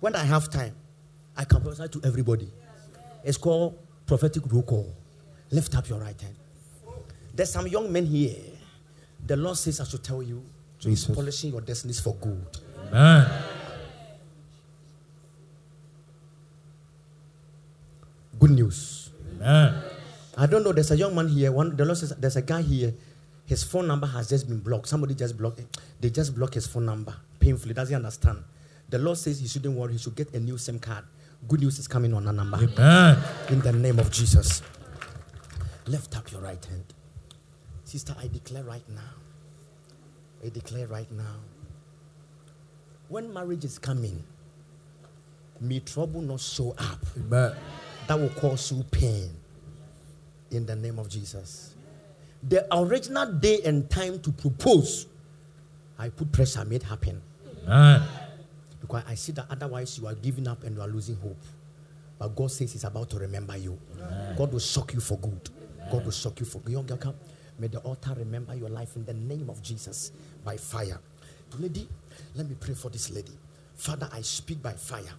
When 0.00 0.16
I 0.16 0.24
have 0.24 0.50
time, 0.50 0.74
I 1.36 1.44
can 1.44 1.60
prophesy 1.60 1.88
to 1.88 2.06
everybody. 2.06 2.50
It's 3.22 3.36
called 3.36 3.78
prophetic 4.06 4.42
roll 4.50 4.62
call. 4.62 4.94
Lift 5.50 5.76
up 5.76 5.88
your 5.88 5.98
right 6.00 6.18
hand. 6.20 6.34
There's 7.34 7.52
some 7.52 7.66
young 7.66 7.92
men 7.92 8.06
here. 8.06 8.36
The 9.26 9.36
Lord 9.36 9.56
says 9.56 9.80
I 9.80 9.84
should 9.84 10.02
tell 10.02 10.22
you, 10.22 10.42
Jesus. 10.78 11.14
polishing 11.14 11.52
your 11.52 11.60
destinies 11.60 12.00
for 12.00 12.14
good. 12.14 12.44
Amen. 12.88 13.42
Good 18.38 18.50
news. 18.52 19.10
Amen. 19.36 19.82
I 20.38 20.46
don't 20.46 20.64
know. 20.64 20.72
There's 20.72 20.90
a 20.90 20.96
young 20.96 21.14
man 21.14 21.28
here. 21.28 21.52
One, 21.52 21.76
the 21.76 21.84
Lord 21.84 21.98
says 21.98 22.14
there's 22.18 22.36
a 22.36 22.42
guy 22.42 22.62
here. 22.62 22.94
His 23.44 23.62
phone 23.62 23.86
number 23.86 24.06
has 24.06 24.28
just 24.28 24.48
been 24.48 24.60
blocked. 24.60 24.88
Somebody 24.88 25.14
just 25.14 25.36
blocked 25.36 25.60
it. 25.60 25.76
They 26.00 26.08
just 26.08 26.34
blocked 26.34 26.54
his 26.54 26.66
phone 26.66 26.86
number 26.86 27.14
painfully. 27.38 27.74
Doesn't 27.74 27.94
understand. 27.94 28.42
The 28.90 28.98
Lord 28.98 29.18
says 29.18 29.40
he 29.40 29.46
shouldn't 29.46 29.76
worry. 29.76 29.92
He 29.92 29.98
should 29.98 30.16
get 30.16 30.34
a 30.34 30.40
new 30.40 30.58
SIM 30.58 30.78
card. 30.78 31.04
Good 31.48 31.60
news 31.60 31.78
is 31.78 31.88
coming 31.88 32.12
on 32.12 32.24
that 32.24 32.32
number. 32.32 32.58
Amen. 32.58 33.18
In 33.48 33.60
the 33.60 33.72
name 33.72 33.98
of 33.98 34.10
Jesus. 34.10 34.62
Lift 35.86 36.16
up 36.16 36.30
your 36.30 36.40
right 36.40 36.62
hand. 36.64 36.84
Sister, 37.84 38.14
I 38.20 38.26
declare 38.28 38.62
right 38.64 38.88
now. 38.88 39.00
I 40.44 40.48
declare 40.48 40.86
right 40.86 41.10
now. 41.12 41.36
When 43.08 43.32
marriage 43.32 43.64
is 43.64 43.78
coming, 43.78 44.22
may 45.60 45.80
trouble 45.80 46.22
not 46.22 46.40
show 46.40 46.70
up 46.78 47.04
Amen. 47.16 47.54
that 48.06 48.18
will 48.18 48.28
cause 48.30 48.70
you 48.72 48.82
pain 48.84 49.30
in 50.50 50.66
the 50.66 50.76
name 50.76 50.98
of 50.98 51.08
Jesus. 51.08 51.74
The 52.42 52.66
original 52.74 53.32
day 53.32 53.60
and 53.64 53.88
time 53.90 54.20
to 54.20 54.32
propose, 54.32 55.06
I 55.98 56.08
put 56.08 56.32
pressure, 56.32 56.64
made 56.64 56.82
happen. 56.82 57.20
Amen. 57.66 58.02
Because 58.80 59.02
I 59.06 59.14
see 59.14 59.32
that 59.32 59.46
otherwise 59.50 59.98
you 59.98 60.06
are 60.06 60.14
giving 60.14 60.48
up 60.48 60.64
and 60.64 60.74
you 60.76 60.82
are 60.82 60.88
losing 60.88 61.16
hope. 61.16 61.36
But 62.18 62.34
God 62.36 62.50
says 62.50 62.72
He's 62.72 62.84
about 62.84 63.10
to 63.10 63.18
remember 63.18 63.56
you. 63.56 63.78
God 64.36 64.52
will 64.52 64.60
shock 64.60 64.94
you 64.94 65.00
for 65.00 65.18
good. 65.18 65.50
God 65.90 66.04
will 66.04 66.12
shock 66.12 66.38
you 66.40 66.46
for 66.46 66.58
good. 66.60 66.72
Young 66.72 66.86
girl, 66.86 66.96
come. 66.96 67.14
May 67.58 67.66
the 67.66 67.78
altar 67.80 68.14
remember 68.16 68.54
your 68.54 68.70
life 68.70 68.96
in 68.96 69.04
the 69.04 69.14
name 69.14 69.50
of 69.50 69.62
Jesus 69.62 70.12
by 70.44 70.56
fire. 70.56 70.98
Lady, 71.58 71.88
let 72.34 72.48
me 72.48 72.56
pray 72.58 72.74
for 72.74 72.88
this 72.88 73.10
lady. 73.10 73.32
Father, 73.74 74.08
I 74.12 74.22
speak 74.22 74.62
by 74.62 74.72
fire. 74.72 75.12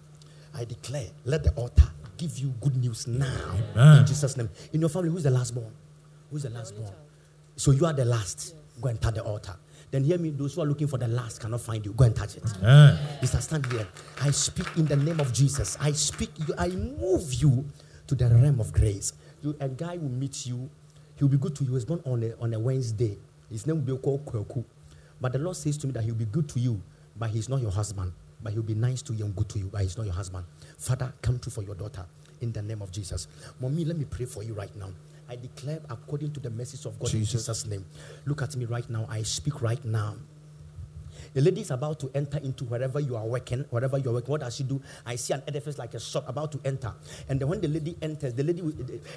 I 0.54 0.64
declare, 0.64 1.06
let 1.24 1.44
the 1.44 1.52
altar 1.52 1.88
give 2.16 2.38
you 2.38 2.52
good 2.60 2.76
news 2.76 3.06
now. 3.06 3.56
Amen. 3.76 3.98
In 3.98 4.06
Jesus' 4.06 4.36
name. 4.36 4.48
In 4.72 4.80
your 4.80 4.90
family, 4.90 5.10
who's 5.10 5.22
the 5.24 5.30
last 5.30 5.54
born? 5.54 5.72
Who's 6.30 6.42
the 6.44 6.50
last 6.50 6.76
born? 6.76 6.92
So 7.56 7.70
you 7.70 7.86
are 7.86 7.92
the 7.92 8.04
last. 8.04 8.54
Go 8.80 8.88
and 8.88 9.00
touch 9.00 9.14
the 9.14 9.22
altar. 9.22 9.54
Then 9.92 10.04
hear 10.04 10.16
me, 10.16 10.30
those 10.30 10.54
who 10.54 10.62
are 10.62 10.66
looking 10.66 10.88
for 10.88 10.96
the 10.96 11.06
last 11.06 11.38
cannot 11.40 11.60
find 11.60 11.84
you. 11.84 11.92
Go 11.92 12.04
and 12.04 12.16
touch 12.16 12.36
it. 12.36 12.42
Amen. 12.62 12.98
Mr. 13.20 13.40
Stand 13.42 13.66
here. 13.70 13.86
I 14.22 14.30
speak 14.30 14.66
in 14.78 14.86
the 14.86 14.96
name 14.96 15.20
of 15.20 15.34
Jesus. 15.34 15.76
I 15.78 15.92
speak 15.92 16.30
you, 16.48 16.54
I 16.58 16.68
move 16.68 17.34
you 17.34 17.66
to 18.06 18.14
the 18.14 18.26
realm 18.28 18.58
of 18.58 18.72
grace. 18.72 19.12
You, 19.42 19.54
a 19.60 19.68
guy 19.68 19.98
will 19.98 20.08
meet 20.08 20.46
you, 20.46 20.70
he 21.16 21.24
will 21.24 21.30
be 21.30 21.36
good 21.36 21.54
to 21.56 21.64
you. 21.64 21.68
He 21.68 21.74
was 21.74 21.84
born 21.84 22.02
on 22.06 22.22
a, 22.22 22.32
on 22.40 22.54
a 22.54 22.58
Wednesday. 22.58 23.18
His 23.50 23.66
name 23.66 23.84
will 23.84 23.96
be 23.96 24.02
called 24.02 24.24
Kweku. 24.24 24.64
But 25.20 25.32
the 25.32 25.38
Lord 25.38 25.56
says 25.56 25.76
to 25.78 25.86
me 25.86 25.92
that 25.92 26.04
he'll 26.04 26.14
be 26.14 26.24
good 26.24 26.48
to 26.48 26.58
you, 26.58 26.80
but 27.16 27.28
he's 27.28 27.50
not 27.50 27.60
your 27.60 27.70
husband. 27.70 28.12
But 28.42 28.54
he'll 28.54 28.62
be 28.62 28.74
nice 28.74 29.02
to 29.02 29.12
you 29.12 29.26
and 29.26 29.36
good 29.36 29.50
to 29.50 29.58
you, 29.58 29.66
but 29.66 29.82
he's 29.82 29.98
not 29.98 30.06
your 30.06 30.14
husband. 30.14 30.46
Father, 30.78 31.12
come 31.20 31.38
true 31.38 31.52
for 31.52 31.62
your 31.62 31.74
daughter 31.74 32.06
in 32.40 32.50
the 32.50 32.62
name 32.62 32.80
of 32.80 32.90
Jesus. 32.90 33.28
Mommy, 33.60 33.84
let 33.84 33.98
me 33.98 34.06
pray 34.06 34.24
for 34.24 34.42
you 34.42 34.54
right 34.54 34.74
now. 34.74 34.88
I 35.32 35.36
declare 35.36 35.80
according 35.88 36.32
to 36.32 36.40
the 36.40 36.50
message 36.50 36.84
of 36.84 36.98
God 36.98 37.08
Jesus. 37.08 37.32
in 37.32 37.38
Jesus' 37.38 37.66
name. 37.66 37.86
Look 38.26 38.42
at 38.42 38.54
me 38.54 38.66
right 38.66 38.88
now. 38.90 39.06
I 39.08 39.22
speak 39.22 39.62
right 39.62 39.82
now. 39.82 40.16
The 41.32 41.40
lady 41.40 41.62
is 41.62 41.70
about 41.70 41.98
to 42.00 42.10
enter 42.14 42.36
into 42.38 42.64
wherever 42.64 43.00
you 43.00 43.16
are 43.16 43.24
working, 43.24 43.64
wherever 43.70 43.96
you 43.96 44.10
are 44.10 44.12
working. 44.12 44.30
What 44.30 44.42
does 44.42 44.54
she 44.56 44.64
do? 44.64 44.82
I 45.06 45.16
see 45.16 45.32
an 45.32 45.42
edifice 45.48 45.78
like 45.78 45.94
a 45.94 46.00
shop 46.00 46.28
about 46.28 46.52
to 46.52 46.60
enter. 46.66 46.92
And 47.30 47.40
then 47.40 47.48
when 47.48 47.62
the 47.62 47.68
lady 47.68 47.96
enters, 48.02 48.34
the 48.34 48.42
lady 48.42 48.60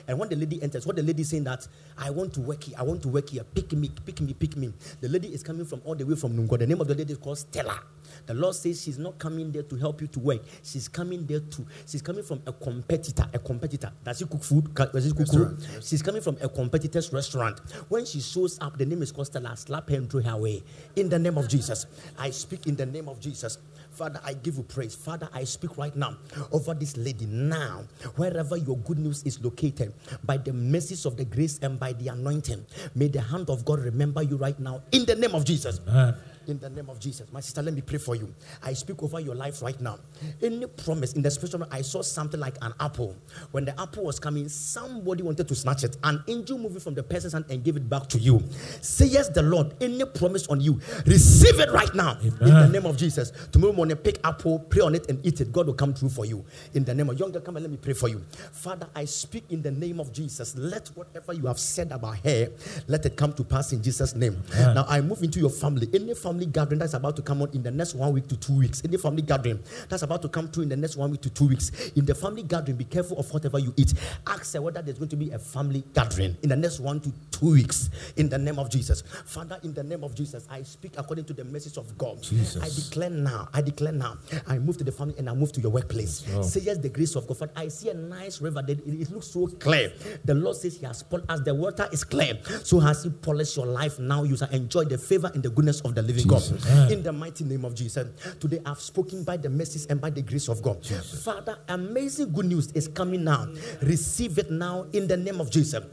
and 0.08 0.18
when 0.18 0.30
the 0.30 0.38
lady 0.38 0.64
enters, 0.64 0.86
what 0.88 0.96
the 0.96 1.04
lady 1.04 1.24
is 1.24 1.30
saying 1.30 1.44
that 1.44 1.68
I 1.98 2.12
want 2.12 2.34
to 2.36 2.42
work 2.42 2.64
here, 2.64 2.76
I 2.80 2.84
want 2.84 3.02
to 3.02 3.10
work 3.10 3.30
here. 3.30 3.44
Pick 3.44 3.74
me, 3.74 3.92
pick 4.06 4.22
me, 4.22 4.34
pick 4.34 4.56
me. 4.56 4.72
The 5.02 5.10
lady 5.10 5.34
is 5.34 5.44
coming 5.44 5.66
from 5.66 5.82
all 5.84 5.96
the 5.96 6.06
way 6.06 6.16
from 6.16 6.38
Nungo. 6.38 6.58
The 6.58 6.68
name 6.68 6.80
of 6.80 6.88
the 6.88 6.96
lady 6.96 7.12
is 7.12 7.20
called 7.20 7.40
Stella. 7.40 7.82
The 8.26 8.34
Lord 8.34 8.56
says 8.56 8.82
she's 8.84 8.98
not 8.98 9.18
coming 9.20 9.52
there 9.52 9.64
to 9.64 9.76
help 9.76 10.02
you 10.02 10.08
to 10.08 10.20
work. 10.20 10.42
She's 10.64 10.88
coming 10.88 11.26
there 11.26 11.40
to, 11.40 11.66
she's 11.88 12.02
coming 12.02 12.24
from 12.24 12.42
a 12.46 12.54
competitor. 12.54 13.26
A 13.34 13.40
competitor. 13.40 13.92
Does 14.04 14.20
she 14.20 14.26
cook 14.26 14.44
food? 14.44 14.74
Does 14.74 15.06
she 15.06 15.12
cook 15.12 15.28
food? 15.28 15.58
She's 15.84 16.02
coming 16.02 16.22
from 16.22 16.38
a 16.42 16.50
competitor's 16.50 17.12
restaurant. 17.14 17.60
When 17.90 18.06
she 18.06 18.22
shows 18.22 18.60
up, 18.62 18.78
the 18.78 18.86
name 18.86 19.02
is 19.02 19.12
called 19.12 19.28
Stella. 19.28 19.56
Slap 19.56 19.90
her 19.90 19.96
and 19.96 20.10
throw 20.10 20.22
her 20.22 20.32
away. 20.32 20.64
In 20.96 21.10
the 21.10 21.20
name 21.20 21.38
of 21.38 21.48
Jesus. 21.48 21.86
I 22.18 22.30
speak 22.32 22.68
in 22.68 22.76
the 22.76 22.86
name 22.86 23.08
of 23.10 23.20
Jesus. 23.20 23.58
Father, 23.92 24.20
I 24.26 24.34
give 24.34 24.58
you 24.58 24.64
praise. 24.64 24.94
Father, 24.94 25.30
I 25.34 25.46
speak 25.46 25.78
right 25.78 25.96
now 25.96 26.18
over 26.52 26.74
this 26.74 26.98
lady 26.98 27.26
now, 27.26 27.86
wherever 28.18 28.58
your 28.58 28.78
good 28.78 29.00
news 29.00 29.24
is 29.24 29.42
located, 29.42 29.94
by 30.26 30.36
the 30.36 30.52
mercies 30.52 31.06
of 31.06 31.16
the 31.16 31.24
grace 31.24 31.60
and 31.60 31.80
by 31.80 31.94
the 31.94 32.10
anointing. 32.10 32.66
May 32.94 33.08
the 33.08 33.22
hand 33.22 33.50
of 33.50 33.64
God 33.64 33.80
remember 33.80 34.22
you 34.22 34.36
right 34.36 34.60
now 34.60 34.82
in 34.92 35.06
the 35.06 35.16
name 35.16 35.34
of 35.34 35.46
Jesus. 35.46 35.80
Amen. 35.88 36.16
In 36.48 36.60
the 36.60 36.70
name 36.70 36.90
of 36.90 37.00
Jesus. 37.00 37.32
My 37.32 37.40
sister, 37.40 37.62
let 37.62 37.74
me 37.74 37.82
pray 37.82 37.98
for 37.98 38.16
you. 38.16 38.34
I 38.64 38.74
speak 38.74 39.02
over 39.02 39.20
your 39.20 39.36
life 39.36 39.62
right 39.62 39.80
now. 39.80 40.00
Any 40.42 40.66
promise 40.68 41.14
in 41.14 41.22
the 41.22 41.32
spiritual 41.32 41.62
realm, 41.62 41.72
I 41.72 41.82
saw 41.82 42.02
something 42.02 42.40
like 42.40 42.56
an 42.62 42.74
apple. 42.80 43.16
When 43.52 43.66
the 43.66 43.80
apple 43.80 44.04
was 44.04 44.20
coming, 44.20 44.48
somebody 44.50 45.24
wanted 45.24 45.48
to 45.48 45.56
snatch 45.56 45.84
it. 45.84 45.98
An 46.04 46.24
angel 46.28 46.58
moved 46.58 46.78
it 46.78 46.82
from 46.82 46.94
the 46.94 47.04
person's 47.04 47.34
hand 47.34 47.46
and 47.50 47.64
gave 47.64 47.78
it 47.78 47.90
back 47.90 48.08
to 48.10 48.20
you. 48.20 48.44
Say 48.82 49.06
yes, 49.06 49.30
the 49.30 49.42
Lord. 49.42 49.74
Any 49.82 50.06
promise 50.06 50.48
on 50.48 50.62
you, 50.62 50.80
receive 51.06 51.60
it 51.60 51.72
right 51.72 51.94
now. 51.96 52.18
In 52.22 52.38
the 52.40 52.68
name 52.68 52.86
of 52.86 52.98
Jesus. 52.98 53.32
Tomorrow 53.52 53.74
morning, 53.74 53.98
pick 53.98 54.20
apple, 54.24 54.60
pray 54.60 54.82
on 54.82 54.96
it, 54.96 55.10
and 55.10 55.26
eat 55.26 55.42
it. 55.42 55.52
God 55.52 55.68
will 55.68 55.74
come 55.74 55.94
through 55.94 56.10
for 56.10 56.26
you. 56.26 56.46
In 56.74 56.84
the 56.84 56.94
name 56.94 57.10
of 57.10 57.20
younger. 57.20 57.40
come 57.40 57.56
and 57.58 57.64
let 57.64 57.72
me 57.72 57.78
pray 57.78 57.94
for 57.94 58.10
you. 58.10 58.24
Father, 58.52 58.88
I 58.96 59.06
speak 59.06 59.46
in 59.50 59.62
the 59.62 59.72
name 59.72 60.00
of 60.00 60.12
Jesus. 60.12 60.56
Let 60.58 60.88
whatever 60.90 61.34
you 61.34 61.48
have 61.48 61.60
said 61.60 61.92
about 61.92 62.18
her, 62.20 62.50
let 62.88 63.06
it 63.06 63.16
come 63.16 63.34
to 63.34 63.44
pass 63.44 63.72
in 63.72 63.82
Jesus' 63.82 64.16
name. 64.16 64.42
Amen. 64.54 64.76
Now 64.76 64.86
I 64.90 65.00
move 65.02 65.24
into 65.24 65.40
your 65.40 65.50
family. 65.50 65.88
Any 65.94 66.14
family 66.14 66.35
gathering 66.46 66.80
that's 66.80 66.94
about 66.94 67.16
to 67.16 67.22
come 67.22 67.42
on 67.42 67.50
in 67.54 67.64
the 67.64 67.72
next 67.72 67.96
one 67.96 68.12
week 68.12 68.28
to 68.28 68.36
two 68.36 68.58
weeks. 68.58 68.82
Any 68.84 68.98
family 68.98 69.22
gathering 69.22 69.64
that's 69.88 70.04
about 70.04 70.22
to 70.24 70.28
come 70.28 70.50
through 70.50 70.64
in 70.64 70.70
the 70.70 70.76
next 70.76 70.98
one 70.98 71.12
week 71.12 71.22
to 71.22 71.30
two 71.30 71.48
weeks. 71.48 71.72
In 71.96 72.06
the 72.06 72.14
family 72.14 72.44
gathering, 72.44 72.76
be 72.76 72.84
careful 72.84 73.18
of 73.18 73.32
whatever 73.32 73.60
you 73.60 73.74
eat. 73.78 73.94
Ask 74.28 74.54
her 74.56 74.62
whether 74.62 74.82
there's 74.82 74.98
going 74.98 75.10
to 75.10 75.16
be 75.16 75.32
a 75.32 75.40
family 75.40 75.86
gathering 75.94 76.36
in 76.44 76.50
the 76.50 76.56
next 76.58 76.82
one 76.82 77.00
to 77.00 77.14
two 77.32 77.52
weeks. 77.52 77.90
In 78.18 78.28
the 78.28 78.38
name 78.38 78.60
of 78.60 78.70
Jesus, 78.70 79.04
Father, 79.26 79.58
in 79.64 79.74
the 79.74 79.84
name 79.84 80.04
of 80.04 80.14
Jesus, 80.16 80.46
I 80.50 80.64
speak 80.64 80.94
according 80.98 81.26
to 81.26 81.34
the 81.34 81.46
message 81.46 81.78
of 81.78 81.98
God. 81.98 82.22
Jesus. 82.22 82.62
I 82.62 82.70
declare 82.70 83.10
now. 83.10 83.48
I 83.54 83.62
declare 83.62 83.94
now. 83.94 84.18
I 84.48 84.60
move 84.60 84.78
to 84.80 84.84
the 84.84 84.92
family 84.92 85.16
and 85.18 85.30
I 85.30 85.34
move 85.34 85.52
to 85.54 85.62
your 85.62 85.72
workplace. 85.72 86.28
Lord. 86.30 86.46
Say 86.46 86.62
yes, 86.62 86.78
the 86.80 86.90
grace 86.90 87.16
of 87.16 87.28
God. 87.28 87.38
Father, 87.38 87.52
I 87.56 87.68
see 87.68 87.90
a 87.90 87.94
nice 87.94 88.42
river. 88.42 88.62
That 88.62 88.80
it, 88.86 89.12
looks 89.12 89.28
so 89.28 89.48
clear. 89.48 89.94
The 90.24 90.34
Lord 90.34 90.56
says 90.56 90.78
He 90.78 90.86
has 90.86 91.04
polished 91.04 91.30
as 91.30 91.42
the 91.44 91.54
water 91.54 91.88
is 91.92 92.04
clear. 92.04 92.40
So 92.64 92.80
has 92.80 93.04
He 93.04 93.10
polished 93.10 93.56
your 93.58 93.68
life 93.68 94.00
now. 94.00 94.24
You 94.24 94.38
shall 94.38 94.50
enjoy 94.50 94.86
the 94.86 94.98
favor 94.98 95.30
and 95.34 95.44
the 95.44 95.50
goodness 95.50 95.82
of 95.82 95.96
the 95.96 96.02
living 96.02 96.25
Jesus. 96.26 96.64
God. 96.64 96.72
Amen. 96.72 96.92
In 96.92 97.04
the 97.04 97.14
mighty 97.14 97.44
name 97.44 97.66
of 97.66 97.76
Jesus. 97.76 98.08
Today 98.40 98.60
I've 98.66 98.82
spoken 98.82 99.24
by 99.24 99.38
the 99.38 99.50
mercies 99.50 99.86
and 99.88 100.00
by 100.02 100.10
the 100.10 100.22
grace 100.22 100.48
of 100.50 100.62
God. 100.62 100.86
Father, 100.86 101.58
amazing 101.68 102.32
good 102.34 102.46
news 102.46 102.72
is 102.74 102.88
coming 102.88 103.24
now. 103.24 103.48
Receive 103.82 104.38
it 104.38 104.52
now 104.52 104.86
in 104.94 105.08
the 105.08 105.18
name 105.18 105.40
of 105.42 105.50
Jesus. 105.50 105.84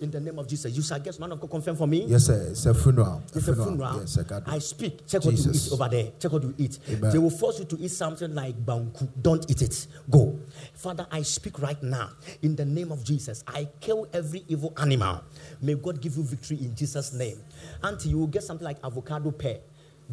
In 0.00 0.12
the 0.12 0.20
name 0.20 0.38
of 0.38 0.46
Jesus. 0.46 0.76
You 0.76 0.82
shall 0.82 1.00
get 1.00 1.18
man 1.18 1.32
of 1.32 1.40
God 1.40 1.50
confirm 1.50 1.74
for 1.74 1.88
me. 1.88 2.04
Yes, 2.04 2.26
sir. 2.26 2.46
It's 2.50 2.66
a 2.66 2.72
funeral. 2.72 3.20
It's 3.34 3.48
a 3.48 3.54
funeral. 3.54 3.98
Yes, 3.98 4.12
sir. 4.12 4.22
God. 4.22 4.44
I 4.46 4.60
speak. 4.60 5.04
Check 5.08 5.24
what 5.24 5.34
you 5.34 5.50
eat 5.50 5.68
over 5.72 5.88
there. 5.88 6.12
Check 6.20 6.30
what 6.30 6.42
you 6.44 6.54
eat. 6.56 6.78
Amen. 6.88 7.10
They 7.10 7.18
will 7.18 7.30
force 7.30 7.58
you 7.58 7.64
to 7.64 7.76
eat 7.80 7.90
something 7.90 8.32
like 8.32 8.54
banku. 8.64 9.08
Don't 9.20 9.50
eat 9.50 9.60
it. 9.60 9.88
Go. 10.08 10.38
Father, 10.74 11.04
I 11.10 11.22
speak 11.22 11.58
right 11.60 11.82
now 11.82 12.10
in 12.42 12.54
the 12.54 12.64
name 12.64 12.92
of 12.92 13.02
Jesus. 13.02 13.42
I 13.48 13.66
kill 13.80 14.06
every 14.12 14.44
evil 14.46 14.72
animal. 14.76 15.20
May 15.60 15.74
God 15.74 16.00
give 16.00 16.16
you 16.16 16.22
victory 16.22 16.58
in 16.58 16.76
Jesus' 16.76 17.12
name. 17.12 17.40
Until 17.82 18.10
you 18.12 18.18
will 18.18 18.28
get 18.28 18.44
something 18.44 18.64
like 18.64 18.78
avocado 18.84 19.32
pear. 19.32 19.58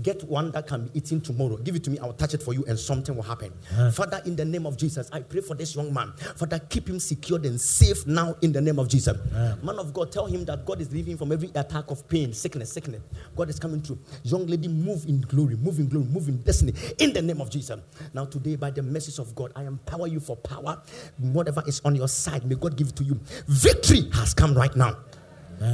Get 0.02 0.24
one 0.24 0.52
that 0.52 0.68
can 0.68 0.88
be 0.88 0.98
eaten 0.98 1.22
tomorrow. 1.22 1.56
Give 1.58 1.76
it 1.76 1.84
to 1.86 1.90
me. 1.90 1.98
I'll 2.00 2.14
touch 2.14 2.34
it 2.34 2.44
for 2.44 2.54
you, 2.54 2.66
and 2.68 2.78
something 2.78 3.16
will 3.16 3.24
happen. 3.24 3.54
Father, 3.94 4.22
in 4.26 4.36
the 4.36 4.44
name 4.44 4.66
of 4.66 4.76
Jesus, 4.78 5.10
I 5.14 5.22
pray 5.22 5.42
for 5.42 5.56
this 5.56 5.76
young 5.76 5.94
man. 5.94 6.12
Father, 6.36 6.60
keep 6.60 6.90
him 6.90 7.00
secured 7.00 7.46
and 7.46 7.60
safe 7.60 8.06
now 8.06 8.36
in 8.42 8.52
the 8.52 8.62
name 8.62 8.78
of 8.78 8.90
Jesus. 8.90 9.18
Man 9.64 9.80
of 9.80 9.94
God, 9.94 10.12
tell 10.12 10.26
him 10.26 10.44
that 10.46 10.66
God 10.66 10.82
is 10.82 10.92
him 10.92 11.18
from 11.18 11.32
every 11.32 11.50
attack 11.56 11.90
of 11.90 12.08
pain, 12.10 12.34
sickness, 12.34 12.74
sickness. 12.74 13.02
God 13.36 13.50
is 13.50 13.60
coming 13.60 13.82
through. 13.82 14.00
Young 14.24 14.48
lady, 14.48 14.68
move 14.68 15.06
in 15.08 15.22
glory, 15.22 15.56
move 15.56 15.80
in 15.80 15.88
glory, 15.88 16.06
move 16.06 16.28
in 16.28 16.42
destiny 16.42 16.74
in 17.00 17.14
the 17.14 17.22
name 17.22 17.40
of 17.40 17.50
Jesus. 17.50 17.80
Now, 18.14 18.26
today, 18.26 18.56
by 18.56 18.72
the 18.72 18.84
message 18.84 19.20
of 19.20 19.34
God, 19.36 19.52
I 19.56 19.64
empower 19.64 20.08
you 20.08 20.20
for 20.20 20.36
power. 20.36 20.82
Whatever 21.20 21.64
is 21.68 21.82
on 21.86 21.96
your 21.96 22.08
side, 22.08 22.46
may 22.46 22.56
God 22.56 22.76
give 22.76 22.90
it 22.90 22.96
to 22.98 23.04
you. 23.04 23.20
Victory 23.48 24.10
has 24.14 24.34
come 24.34 24.54
right 24.56 24.76
now. 24.76 24.98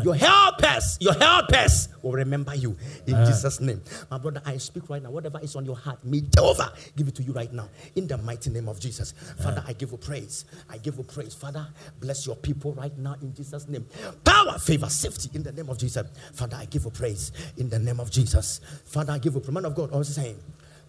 Your 0.03 0.15
helpers, 0.15 0.97
your 0.99 1.13
helpers 1.13 1.89
will 2.01 2.13
remember 2.13 2.55
you 2.55 2.75
in 3.07 3.25
Jesus' 3.25 3.59
name. 3.59 3.81
My 4.09 4.17
brother, 4.17 4.41
I 4.45 4.57
speak 4.57 4.89
right 4.89 5.01
now. 5.01 5.11
Whatever 5.11 5.39
is 5.41 5.55
on 5.55 5.65
your 5.65 5.75
heart, 5.75 6.03
may 6.03 6.21
Jehovah 6.21 6.73
give 6.95 7.07
it 7.07 7.15
to 7.15 7.23
you 7.23 7.33
right 7.33 7.51
now 7.51 7.69
in 7.95 8.07
the 8.07 8.17
mighty 8.17 8.49
name 8.49 8.67
of 8.69 8.79
Jesus. 8.79 9.13
Father, 9.41 9.63
I 9.67 9.73
give 9.73 9.91
you 9.91 9.97
praise. 9.97 10.45
I 10.69 10.77
give 10.77 10.97
you 10.97 11.03
praise. 11.03 11.33
Father, 11.33 11.67
bless 11.99 12.25
your 12.25 12.35
people 12.35 12.73
right 12.73 12.95
now 12.97 13.15
in 13.21 13.33
Jesus' 13.33 13.67
name. 13.67 13.85
Power, 14.23 14.57
favor, 14.59 14.89
safety 14.89 15.29
in 15.33 15.43
the 15.43 15.51
name 15.51 15.69
of 15.69 15.77
Jesus. 15.77 16.05
Father, 16.33 16.57
I 16.59 16.65
give 16.65 16.85
you 16.85 16.91
praise 16.91 17.31
in 17.57 17.69
the 17.69 17.79
name 17.79 17.99
of 17.99 18.11
Jesus. 18.11 18.61
Father, 18.85 19.13
I 19.13 19.17
give 19.17 19.33
you 19.33 19.39
praise. 19.39 19.53
Man 19.53 19.65
of 19.65 19.75
God, 19.75 19.91
also 19.91 20.11
saying, 20.13 20.37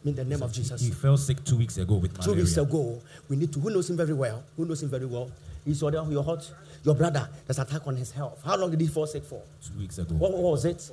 in 0.05 0.14
the 0.16 0.24
name 0.24 0.43
of 0.43 0.52
Jesus 0.52 0.81
He 0.81 0.90
fell 0.90 1.16
sick 1.16 1.44
two 1.44 1.56
weeks 1.56 1.78
ago 1.78 1.94
with 1.97 2.20
two 2.23 2.35
weeks 2.35 2.56
ago, 2.56 3.01
we 3.28 3.36
need 3.36 3.52
to, 3.52 3.60
who 3.60 3.70
knows 3.70 3.89
him 3.89 3.97
very 3.97 4.12
well? 4.12 4.43
Who 4.56 4.64
knows 4.64 4.82
him 4.82 4.89
very 4.89 5.06
well? 5.06 5.31
He's 5.64 5.81
your, 5.81 5.93
your 5.93 6.24
hot, 6.24 6.51
your 6.84 6.94
brother, 6.94 7.28
there's 7.46 7.59
attack 7.59 7.86
on 7.86 7.96
his 7.96 8.10
health. 8.10 8.42
How 8.44 8.56
long 8.56 8.70
did 8.70 8.80
he 8.80 8.86
fall 8.88 9.06
sick 9.06 9.24
for? 9.24 9.42
Two 9.64 9.78
weeks 9.78 9.98
ago. 9.98 10.14
What, 10.14 10.32
what 10.32 10.42
was 10.42 10.64
it? 10.64 10.90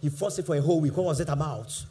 He 0.00 0.08
fell 0.08 0.30
sick 0.30 0.46
for 0.46 0.56
a 0.56 0.60
whole 0.60 0.80
week. 0.80 0.96
What 0.96 1.06
was 1.06 1.20
it 1.20 1.28
about? 1.28 1.84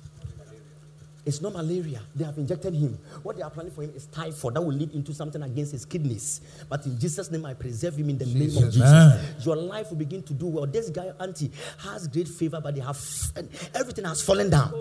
It's 1.24 1.40
not 1.40 1.54
malaria. 1.54 2.02
They 2.16 2.26
have 2.26 2.38
injected 2.38 2.74
him. 2.74 2.98
What 3.22 3.38
they 3.38 3.44
are 3.44 3.50
planning 3.52 3.72
for 3.72 3.84
him 3.84 3.92
is 3.96 4.08
typhoid 4.08 4.56
that 4.56 4.62
will 4.62 4.74
lead 4.74 4.92
into 4.94 5.14
something 5.14 5.42
against 5.44 5.72
his 5.72 5.86
kidneys. 5.86 6.42
But 6.68 6.84
in 6.86 7.00
Jesus' 7.00 7.30
name, 7.30 7.46
I 7.46 7.54
preserve 7.54 7.96
him 7.96 8.10
in 8.10 8.18
the 8.18 8.26
name 8.26 8.58
of 8.58 8.72
Jesus. 8.74 8.82
Amen. 8.82 9.36
Your 9.42 9.56
life 9.56 9.92
will 9.92 9.98
begin 9.98 10.24
to 10.24 10.34
do 10.34 10.48
well. 10.48 10.66
This 10.66 10.90
guy, 10.90 11.12
Auntie, 11.20 11.52
has 11.78 12.08
great 12.08 12.28
favor, 12.28 12.60
but 12.60 12.74
they 12.74 12.82
have 12.82 13.00
and 13.36 13.48
everything 13.76 14.06
has 14.06 14.22
fallen 14.24 14.50
down. 14.50 14.74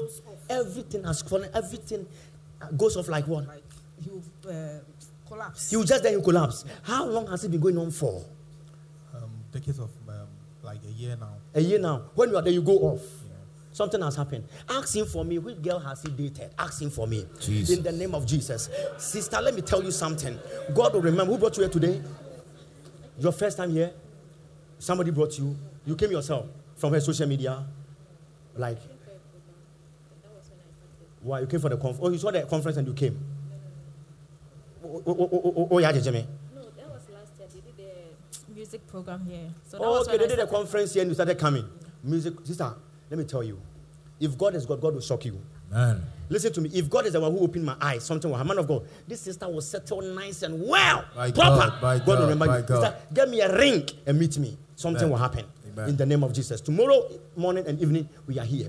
Everything 0.48 1.04
has 1.04 1.20
fallen. 1.20 1.50
Everything 1.54 2.06
uh, 2.62 2.70
goes 2.70 2.96
off 2.96 3.08
like 3.08 3.26
what? 3.26 3.46
Like 3.46 3.62
he 4.02 4.08
will 4.10 4.22
uh, 4.48 4.80
collapse. 5.30 5.70
He 5.70 5.76
will 5.76 5.84
just 5.84 6.02
then 6.02 6.16
he 6.18 6.22
collapse. 6.22 6.64
How 6.82 7.06
long 7.06 7.26
has 7.28 7.44
it 7.44 7.50
been 7.50 7.60
going 7.60 7.78
on 7.78 7.90
for? 7.90 8.24
um, 9.14 9.30
decades 9.52 9.78
of 9.78 9.90
um, 10.08 10.26
like 10.62 10.78
a 10.86 10.90
year 10.92 11.16
now. 11.18 11.34
A 11.54 11.60
year 11.60 11.78
now. 11.78 12.02
When 12.14 12.30
you 12.30 12.36
are 12.36 12.42
there, 12.42 12.52
you 12.52 12.62
go 12.62 12.78
off. 12.78 13.02
Something 13.72 14.02
has 14.02 14.16
happened. 14.16 14.44
Ask 14.68 14.96
him 14.96 15.06
for 15.06 15.24
me. 15.24 15.38
Which 15.38 15.62
girl 15.62 15.78
has 15.78 16.02
he 16.02 16.10
dated? 16.10 16.50
Ask 16.58 16.82
him 16.82 16.90
for 16.90 17.06
me. 17.06 17.24
Jesus. 17.40 17.76
In 17.78 17.84
the 17.84 17.92
name 17.92 18.14
of 18.16 18.26
Jesus. 18.26 18.68
Sister, 18.98 19.40
let 19.40 19.54
me 19.54 19.62
tell 19.62 19.82
you 19.82 19.92
something. 19.92 20.36
God 20.74 20.92
will 20.92 21.00
remember. 21.02 21.32
Who 21.32 21.38
brought 21.38 21.56
you 21.56 21.62
here 21.62 21.70
today? 21.72 22.02
Your 23.18 23.30
first 23.32 23.56
time 23.56 23.70
here? 23.70 23.92
Somebody 24.78 25.12
brought 25.12 25.38
you. 25.38 25.56
You 25.86 25.94
came 25.94 26.10
yourself 26.10 26.46
from 26.76 26.92
her 26.92 27.00
social 27.00 27.28
media? 27.28 27.64
Like, 28.56 28.78
why? 31.22 31.40
You 31.40 31.46
came 31.46 31.60
for 31.60 31.68
the 31.68 31.76
conference? 31.76 32.00
Oh, 32.02 32.10
you 32.10 32.18
saw 32.18 32.32
the 32.32 32.42
conference 32.42 32.76
and 32.76 32.88
you 32.88 32.94
came? 32.94 33.18
Oh, 34.92 35.02
oh, 35.06 35.16
oh, 35.20 35.30
oh, 35.32 35.54
oh, 35.56 35.68
oh, 35.70 35.78
yeah, 35.78 35.92
Jimmy. 35.92 36.26
No, 36.54 36.62
that 36.62 36.88
was 36.90 37.02
last 37.12 37.38
year. 37.38 37.48
They 37.54 37.82
did 37.82 37.90
a 38.48 38.52
music 38.52 38.86
program 38.88 39.24
here. 39.24 39.48
So 39.68 39.78
Oh, 39.80 40.00
okay, 40.00 40.18
they 40.18 40.26
did 40.26 40.38
a 40.40 40.46
conference 40.48 40.92
here 40.94 41.02
and 41.02 41.10
you 41.10 41.14
started 41.14 41.38
coming. 41.38 41.64
Music, 42.02 42.34
sister, 42.44 42.74
let 43.08 43.18
me 43.18 43.24
tell 43.24 43.42
you. 43.44 43.60
If 44.18 44.36
God 44.36 44.54
is 44.56 44.66
God, 44.66 44.80
God 44.80 44.94
will 44.94 45.00
shock 45.00 45.24
you. 45.24 45.40
Man. 45.70 46.02
Listen 46.28 46.52
to 46.54 46.60
me. 46.60 46.70
If 46.74 46.90
God 46.90 47.06
is 47.06 47.12
the 47.12 47.20
one 47.20 47.30
who 47.30 47.38
opened 47.38 47.64
my 47.64 47.76
eyes, 47.80 48.04
something 48.04 48.28
will 48.28 48.36
happen. 48.36 48.48
Man 48.48 48.58
of 48.58 48.66
God, 48.66 48.86
this 49.06 49.20
sister 49.20 49.48
will 49.48 49.60
settle 49.60 50.02
nice 50.02 50.42
and 50.42 50.66
well. 50.68 51.04
My 51.14 51.30
proper. 51.30 51.70
God, 51.70 51.82
my 51.82 51.94
will 51.98 52.04
God, 52.04 52.20
remember 52.28 52.46
you. 52.58 52.62
God. 52.66 52.82
Sister, 52.82 52.96
get 53.14 53.28
me 53.28 53.40
a 53.40 53.56
ring 53.56 53.88
and 54.06 54.18
meet 54.18 54.36
me. 54.38 54.58
Something 54.74 55.08
will 55.08 55.16
happen. 55.16 55.44
Amen. 55.72 55.90
In 55.90 55.96
the 55.96 56.06
name 56.06 56.24
of 56.24 56.32
Jesus. 56.32 56.60
Tomorrow 56.60 57.08
morning 57.36 57.64
and 57.66 57.80
evening, 57.80 58.08
we 58.26 58.38
are 58.38 58.44
here. 58.44 58.68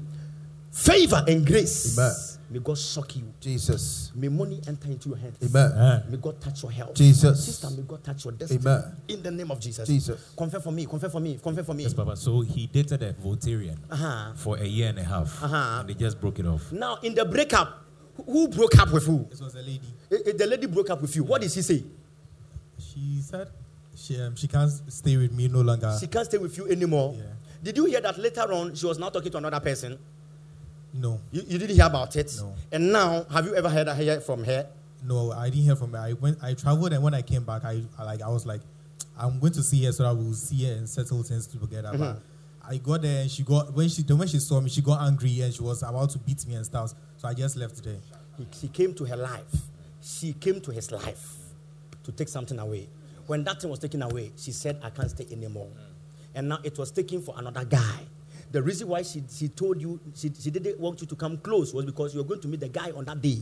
Favor 0.71 1.23
and 1.27 1.45
grace. 1.45 1.97
Amen. 1.97 2.13
May 2.51 2.59
God 2.59 2.77
shock 2.77 3.15
you. 3.15 3.23
Jesus. 3.39 4.11
May 4.13 4.27
money 4.27 4.59
enter 4.67 4.89
into 4.89 5.07
your 5.09 5.17
hands. 5.17 5.37
Amen. 5.41 5.71
Amen. 5.71 6.03
May 6.09 6.17
God 6.17 6.41
touch 6.41 6.61
your 6.63 6.71
health. 6.73 6.93
Jesus. 6.95 7.45
Sister, 7.45 7.69
may 7.69 7.83
God 7.83 8.03
touch 8.03 8.25
your 8.25 8.33
destiny. 8.33 8.59
Amen. 8.59 8.93
In 9.07 9.23
the 9.23 9.31
name 9.31 9.49
of 9.51 9.59
Jesus. 9.61 9.87
Jesus. 9.87 10.33
Confirm 10.35 10.61
for 10.61 10.71
me. 10.73 10.85
Confirm 10.85 11.11
for 11.11 11.19
me. 11.21 11.39
Confirm 11.41 11.63
for 11.63 11.73
me. 11.73 11.83
Yes, 11.83 11.93
Papa. 11.93 12.17
So 12.17 12.41
he 12.41 12.67
dated 12.67 13.01
a 13.03 13.13
Voltarian 13.13 13.77
Uh-huh. 13.89 14.33
for 14.35 14.57
a 14.57 14.65
year 14.65 14.89
and 14.89 14.99
a 14.99 15.03
half, 15.03 15.41
Uh-huh. 15.41 15.77
and 15.79 15.89
they 15.89 15.93
just 15.93 16.19
broke 16.19 16.39
it 16.39 16.45
off. 16.45 16.73
Now, 16.73 16.97
in 17.01 17.15
the 17.15 17.23
breakup, 17.23 17.85
who- 18.17 18.23
who 18.23 18.47
broke 18.49 18.77
up 18.79 18.91
with 18.91 19.05
who? 19.05 19.25
This 19.29 19.39
was 19.39 19.55
a 19.55 19.61
lady. 19.61 19.79
Eh, 20.11 20.17
eh, 20.25 20.31
The 20.37 20.45
lady 20.45 20.67
broke 20.67 20.89
up 20.89 21.01
with 21.01 21.15
you. 21.15 21.23
What 21.23 21.41
did 21.41 21.51
she 21.53 21.61
say? 21.61 21.85
She 22.77 23.21
said 23.21 23.47
she 23.95 24.19
um, 24.19 24.35
she 24.35 24.47
can't 24.49 24.71
stay 24.89 25.15
with 25.15 25.31
me 25.31 25.47
no 25.47 25.61
longer. 25.61 25.95
She 25.99 26.07
can't 26.07 26.25
stay 26.25 26.37
with 26.37 26.57
you 26.57 26.67
anymore. 26.67 27.15
Yeah. 27.17 27.23
Did 27.63 27.77
you 27.77 27.85
hear 27.85 28.01
that 28.01 28.17
later 28.17 28.51
on 28.51 28.73
she 28.75 28.85
was 28.87 28.97
now 28.97 29.09
talking 29.09 29.31
to 29.31 29.37
another 29.37 29.59
person? 29.59 29.97
No, 30.93 31.19
You, 31.31 31.43
you 31.47 31.57
didn't 31.57 31.75
hear 31.75 31.85
about 31.85 32.15
it? 32.15 32.33
No. 32.37 32.53
And 32.71 32.91
now, 32.91 33.25
have 33.31 33.45
you 33.45 33.55
ever 33.55 33.69
heard 33.69 33.87
hear 33.89 34.19
from 34.21 34.43
her? 34.43 34.67
no, 35.03 35.31
I 35.31 35.49
didn't 35.49 35.63
hear 35.63 35.75
from 35.75 35.93
her. 35.93 35.99
I 35.99 36.13
went, 36.13 36.37
I 36.43 36.53
traveled, 36.53 36.93
and 36.93 37.03
when 37.03 37.13
I 37.13 37.21
came 37.21 37.43
back, 37.43 37.65
I, 37.65 37.81
I 37.97 38.03
like, 38.03 38.21
I 38.21 38.29
was 38.29 38.45
like, 38.45 38.61
I'm 39.17 39.39
going 39.39 39.53
to 39.53 39.63
see 39.63 39.83
her 39.85 39.91
so 39.91 40.03
that 40.03 40.15
we'll 40.15 40.33
see 40.33 40.65
her 40.65 40.73
and 40.73 40.87
settle 40.87 41.23
things 41.23 41.47
together. 41.47 41.89
Mm-hmm. 41.89 41.97
But 41.99 42.21
I 42.67 42.77
got 42.77 43.01
there, 43.01 43.21
and 43.21 43.31
she 43.31 43.43
got 43.43 43.73
when 43.73 43.89
she 43.89 44.03
when 44.03 44.27
she 44.27 44.39
saw 44.39 44.61
me, 44.61 44.69
she 44.69 44.81
got 44.81 45.01
angry 45.01 45.41
and 45.41 45.53
she 45.53 45.61
was 45.63 45.81
about 45.83 46.09
to 46.11 46.19
beat 46.19 46.45
me 46.47 46.55
and 46.55 46.65
stuff. 46.65 46.93
So 47.17 47.27
I 47.27 47.33
just 47.33 47.55
left 47.57 47.83
there. 47.83 47.97
He, 48.37 48.47
he 48.61 48.67
came 48.67 48.93
to 48.95 49.05
her 49.05 49.17
life. 49.17 49.41
She 50.01 50.33
came 50.33 50.61
to 50.61 50.71
his 50.71 50.91
life 50.91 51.35
to 52.03 52.11
take 52.11 52.27
something 52.27 52.57
away. 52.59 52.87
When 53.27 53.43
that 53.43 53.61
thing 53.61 53.69
was 53.69 53.79
taken 53.79 54.01
away, 54.01 54.31
she 54.37 54.51
said, 54.51 54.79
I 54.83 54.89
can't 54.89 55.09
stay 55.09 55.27
anymore. 55.31 55.67
Mm. 55.67 55.79
And 56.33 56.49
now 56.49 56.59
it 56.63 56.77
was 56.77 56.91
taken 56.91 57.21
for 57.21 57.35
another 57.37 57.65
guy. 57.65 57.99
The 58.51 58.61
reason 58.61 58.87
why 58.89 59.01
she, 59.03 59.23
she 59.29 59.47
told 59.47 59.81
you, 59.81 59.99
she, 60.13 60.31
she 60.39 60.51
didn't 60.51 60.79
want 60.79 60.99
you 61.01 61.07
to 61.07 61.15
come 61.15 61.37
close 61.37 61.73
was 61.73 61.85
because 61.85 62.13
you 62.13 62.19
were 62.21 62.27
going 62.27 62.41
to 62.41 62.47
meet 62.47 62.59
the 62.59 62.67
guy 62.69 62.91
on 62.91 63.05
that 63.05 63.21
day. 63.21 63.39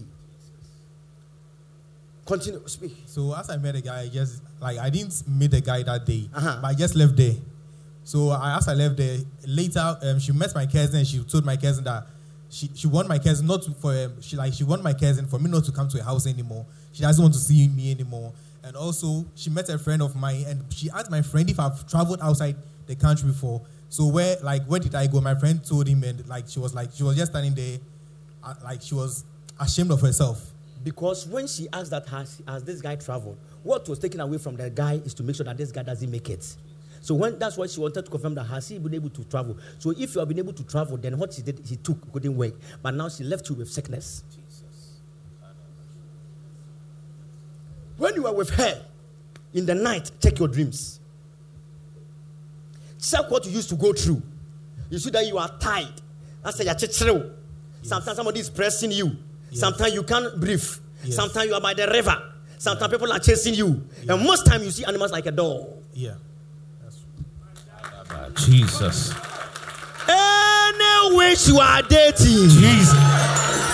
Continue, 2.25 2.61
speak. 2.67 2.95
So 3.07 3.33
as 3.35 3.49
I 3.49 3.57
met 3.57 3.73
the 3.73 3.81
guy, 3.81 4.01
I 4.01 4.07
just 4.07 4.43
like 4.61 4.77
I 4.77 4.89
didn't 4.91 5.23
meet 5.27 5.49
the 5.51 5.61
guy 5.61 5.81
that 5.81 6.05
day, 6.05 6.29
Uh-huh. 6.33 6.59
but 6.61 6.67
I 6.67 6.73
just 6.75 6.95
left 6.95 7.15
there. 7.17 7.33
So 8.03 8.29
I, 8.29 8.55
as 8.57 8.67
I 8.67 8.75
left 8.75 8.97
there, 8.97 9.17
later 9.47 9.97
um, 10.03 10.19
she 10.19 10.31
met 10.31 10.53
my 10.53 10.65
cousin. 10.67 10.97
and 10.99 11.07
She 11.07 11.19
told 11.23 11.43
my 11.43 11.57
cousin 11.57 11.83
that 11.85 12.05
she, 12.51 12.69
she 12.75 12.85
want 12.87 13.07
my 13.07 13.17
cousin 13.17 13.47
not 13.47 13.63
to, 13.63 13.71
for 13.71 13.91
um, 13.93 14.21
she 14.21 14.35
like 14.35 14.53
she 14.53 14.63
want 14.63 14.83
my 14.83 14.93
cousin 14.93 15.25
for 15.25 15.39
me 15.39 15.49
not 15.49 15.63
to 15.65 15.71
come 15.71 15.87
to 15.89 15.97
her 15.97 16.03
house 16.03 16.27
anymore. 16.27 16.65
She 16.93 17.01
doesn't 17.01 17.21
want 17.21 17.33
to 17.33 17.39
see 17.39 17.67
me 17.67 17.89
anymore. 17.91 18.31
And 18.63 18.75
also 18.75 19.25
she 19.35 19.49
met 19.49 19.67
a 19.69 19.79
friend 19.79 20.01
of 20.03 20.15
mine 20.15 20.45
and 20.47 20.63
she 20.71 20.89
asked 20.91 21.09
my 21.09 21.23
friend 21.23 21.49
if 21.49 21.59
I've 21.59 21.87
traveled 21.89 22.19
outside 22.21 22.55
the 22.85 22.95
country 22.95 23.27
before. 23.29 23.61
So 23.89 24.05
where 24.07 24.37
like 24.43 24.63
where 24.65 24.79
did 24.79 24.93
I 24.95 25.07
go? 25.07 25.19
My 25.19 25.35
friend 25.35 25.63
told 25.65 25.87
him 25.87 26.03
and 26.03 26.25
like 26.27 26.47
she 26.47 26.59
was 26.59 26.73
like 26.75 26.89
she 26.93 27.03
was 27.03 27.17
just 27.17 27.31
standing 27.31 27.55
there, 27.55 27.79
uh, 28.43 28.53
like 28.63 28.81
she 28.81 28.93
was 28.93 29.25
ashamed 29.59 29.91
of 29.91 30.01
herself. 30.01 30.51
Because 30.83 31.27
when 31.27 31.47
she 31.47 31.67
asked 31.73 31.91
that, 31.91 32.07
has, 32.07 32.41
has 32.47 32.63
this 32.63 32.81
guy 32.81 32.95
traveled? 32.95 33.37
What 33.63 33.89
was 33.89 33.99
taken 33.99 34.21
away 34.21 34.37
from 34.37 34.55
the 34.55 34.69
guy 34.69 34.93
is 35.03 35.13
to 35.15 35.23
make 35.23 35.35
sure 35.35 35.43
that 35.43 35.57
this 35.57 35.71
guy 35.71 35.83
doesn't 35.83 36.09
make 36.09 36.29
it. 36.29 36.55
So 37.01 37.15
when 37.15 37.37
that's 37.39 37.57
why 37.57 37.67
she 37.67 37.79
wanted 37.79 38.05
to 38.05 38.11
confirm 38.11 38.35
that 38.35 38.45
has 38.45 38.67
he 38.69 38.77
been 38.77 38.93
able 38.93 39.09
to 39.09 39.23
travel? 39.25 39.57
So 39.79 39.91
if 39.91 40.13
you 40.13 40.19
have 40.19 40.27
been 40.27 40.39
able 40.39 40.53
to 40.53 40.63
travel, 40.63 40.97
then 40.97 41.17
what 41.17 41.33
she 41.33 41.41
did, 41.41 41.61
he 41.65 41.75
took 41.75 42.11
couldn't 42.13 42.35
work. 42.35 42.53
But 42.81 42.93
now 42.93 43.09
she 43.09 43.23
left 43.23 43.49
you 43.49 43.55
with 43.55 43.69
sickness. 43.69 44.23
Jesus. 44.29 44.99
When 47.97 48.15
you 48.15 48.27
are 48.27 48.33
with 48.33 48.49
her 48.51 48.85
in 49.53 49.65
the 49.65 49.75
night, 49.75 50.11
check 50.21 50.39
your 50.39 50.47
dreams. 50.47 50.98
Check 53.01 53.29
what 53.31 53.45
you 53.45 53.51
used 53.51 53.69
to 53.69 53.75
go 53.75 53.93
through. 53.93 54.21
You 54.89 54.99
see 54.99 55.09
that 55.11 55.25
you 55.25 55.37
are 55.37 55.49
tired. 55.59 56.01
That's 56.43 56.59
a 56.59 56.65
yachichiro. 56.65 57.33
Sometimes 57.81 58.17
somebody 58.17 58.39
is 58.39 58.49
pressing 58.49 58.91
you. 58.91 59.15
Sometimes 59.53 59.93
you 59.93 60.03
can't 60.03 60.39
breathe. 60.39 60.63
Yes. 61.03 61.15
Sometimes 61.15 61.47
you 61.47 61.53
are 61.53 61.61
by 61.61 61.73
the 61.73 61.87
river. 61.87 62.21
Sometimes 62.57 62.91
people 62.91 63.11
are 63.11 63.19
chasing 63.19 63.53
you. 63.53 63.87
And 64.07 64.23
most 64.23 64.45
time 64.45 64.61
you 64.63 64.71
see 64.71 64.83
animals 64.85 65.11
like 65.11 65.25
a 65.25 65.31
dog. 65.31 65.67
Yeah. 65.93 66.15
Jesus. 68.35 69.13
Any 70.07 71.15
witch 71.15 71.47
you 71.47 71.59
are 71.59 71.81
dating, 71.83 72.49
Jesus. 72.49 72.93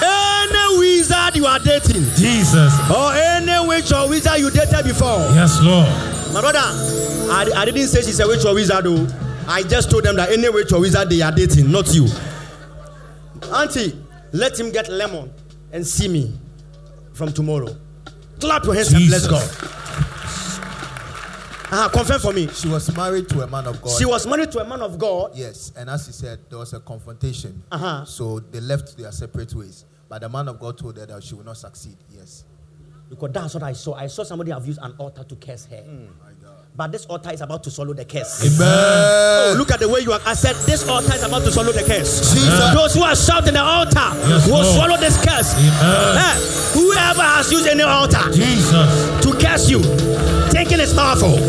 any 0.01 0.77
wizard 0.77 1.35
you 1.35 1.45
are 1.45 1.59
dating, 1.59 2.03
Jesus. 2.15 2.73
or 2.91 3.13
any 3.13 3.67
witch 3.67 3.91
or 3.91 4.09
wizard 4.09 4.39
you 4.39 4.49
dated 4.51 4.85
before. 4.85 5.19
Yes, 5.33 5.59
Lord. 5.61 6.14
My 6.35 6.41
brother, 6.41 6.59
I, 6.59 7.49
I 7.55 7.63
didn't 7.63 7.87
say 7.87 8.01
she's 8.01 8.19
a 8.19 8.27
witch 8.27 8.43
or 8.43 8.53
wizard, 8.53 8.83
though. 8.83 9.07
I 9.47 9.63
just 9.63 9.89
told 9.89 10.03
them 10.03 10.17
that 10.17 10.33
any 10.33 10.49
witch 10.49 10.73
or 10.73 10.81
wizard 10.81 11.09
they 11.09 11.21
are 11.21 11.31
dating, 11.31 11.71
not 11.71 11.87
you. 11.95 12.07
Auntie, 13.53 13.97
let 14.33 14.59
him 14.59 14.69
get 14.69 14.89
lemon 14.89 15.31
and 15.71 15.87
see 15.87 16.09
me 16.09 16.37
from 17.13 17.31
tomorrow. 17.31 17.73
Clap 18.41 18.65
your 18.65 18.75
hands 18.75 18.91
and 18.91 19.07
bless 19.07 19.27
God. 19.27 19.39
Jesus. 19.39 19.61
go. 19.61 19.67
Uh, 21.71 21.87
confirm 21.87 22.19
for 22.19 22.33
me. 22.33 22.49
She 22.49 22.67
was 22.67 22.93
married 22.97 23.29
to 23.29 23.39
a 23.39 23.47
man 23.47 23.65
of 23.67 23.81
God. 23.81 23.97
She 23.97 24.03
was 24.03 24.27
married 24.27 24.51
to 24.51 24.59
a 24.59 24.67
man 24.67 24.81
of 24.81 24.99
God. 24.99 25.31
Yes, 25.35 25.71
and 25.77 25.89
as 25.89 26.05
he 26.05 26.11
said, 26.11 26.39
there 26.49 26.59
was 26.59 26.73
a 26.73 26.81
confrontation. 26.81 27.63
Uh-huh. 27.71 28.03
So 28.03 28.41
they 28.41 28.59
left 28.59 28.97
their 28.97 29.13
separate 29.13 29.53
ways. 29.55 29.85
But 30.09 30.19
the 30.19 30.27
man 30.27 30.49
of 30.49 30.59
God 30.59 30.77
told 30.77 30.97
her 30.97 31.05
that 31.05 31.23
she 31.23 31.33
will 31.33 31.45
not 31.45 31.55
succeed. 31.55 31.95
Yes. 32.11 32.43
Because 33.09 33.31
that's 33.31 33.53
what 33.53 33.63
I 33.63 33.73
saw. 33.73 33.93
I 33.93 34.07
saw 34.07 34.23
somebody 34.23 34.51
have 34.51 34.65
used 34.65 34.79
an 34.81 34.93
altar 34.97 35.23
to 35.23 35.35
curse 35.35 35.65
her. 35.65 35.77
Hmm, 35.83 36.07
But 36.77 36.91
this 36.91 37.05
altar 37.05 37.31
is 37.31 37.39
about 37.39 37.63
to 37.63 37.71
swallow 37.71 37.93
the 37.93 38.03
curse. 38.03 38.43
Amen. 38.43 38.67
Oh, 38.67 39.55
look 39.57 39.71
at 39.71 39.79
the 39.79 39.87
way 39.87 40.01
you 40.01 40.11
are. 40.11 40.19
I 40.25 40.33
said, 40.33 40.55
this 40.67 40.83
altar 40.89 41.15
is 41.15 41.23
about 41.23 41.43
to 41.47 41.51
swallow 41.51 41.71
the 41.71 41.83
curse. 41.87 42.19
Jesus. 42.35 42.73
Those 42.75 42.93
who 42.93 43.03
are 43.03 43.15
shouting 43.15 43.53
the 43.53 43.63
altar 43.63 44.03
Yes, 44.27 44.43
will 44.45 44.59
Lord. 44.59 44.75
swallow 44.75 44.97
this 44.99 45.15
curse. 45.23 45.55
Amen. 45.55 46.19
Eh, 46.19 46.35
whoever 46.75 47.23
has 47.23 47.47
used 47.49 47.67
any 47.67 47.83
altar 47.83 48.27
Jesus. 48.35 48.91
to 49.23 49.31
curse 49.39 49.69
you, 49.71 49.79
thinking 50.51 50.83
it's 50.83 50.91
powerful, 50.91 51.39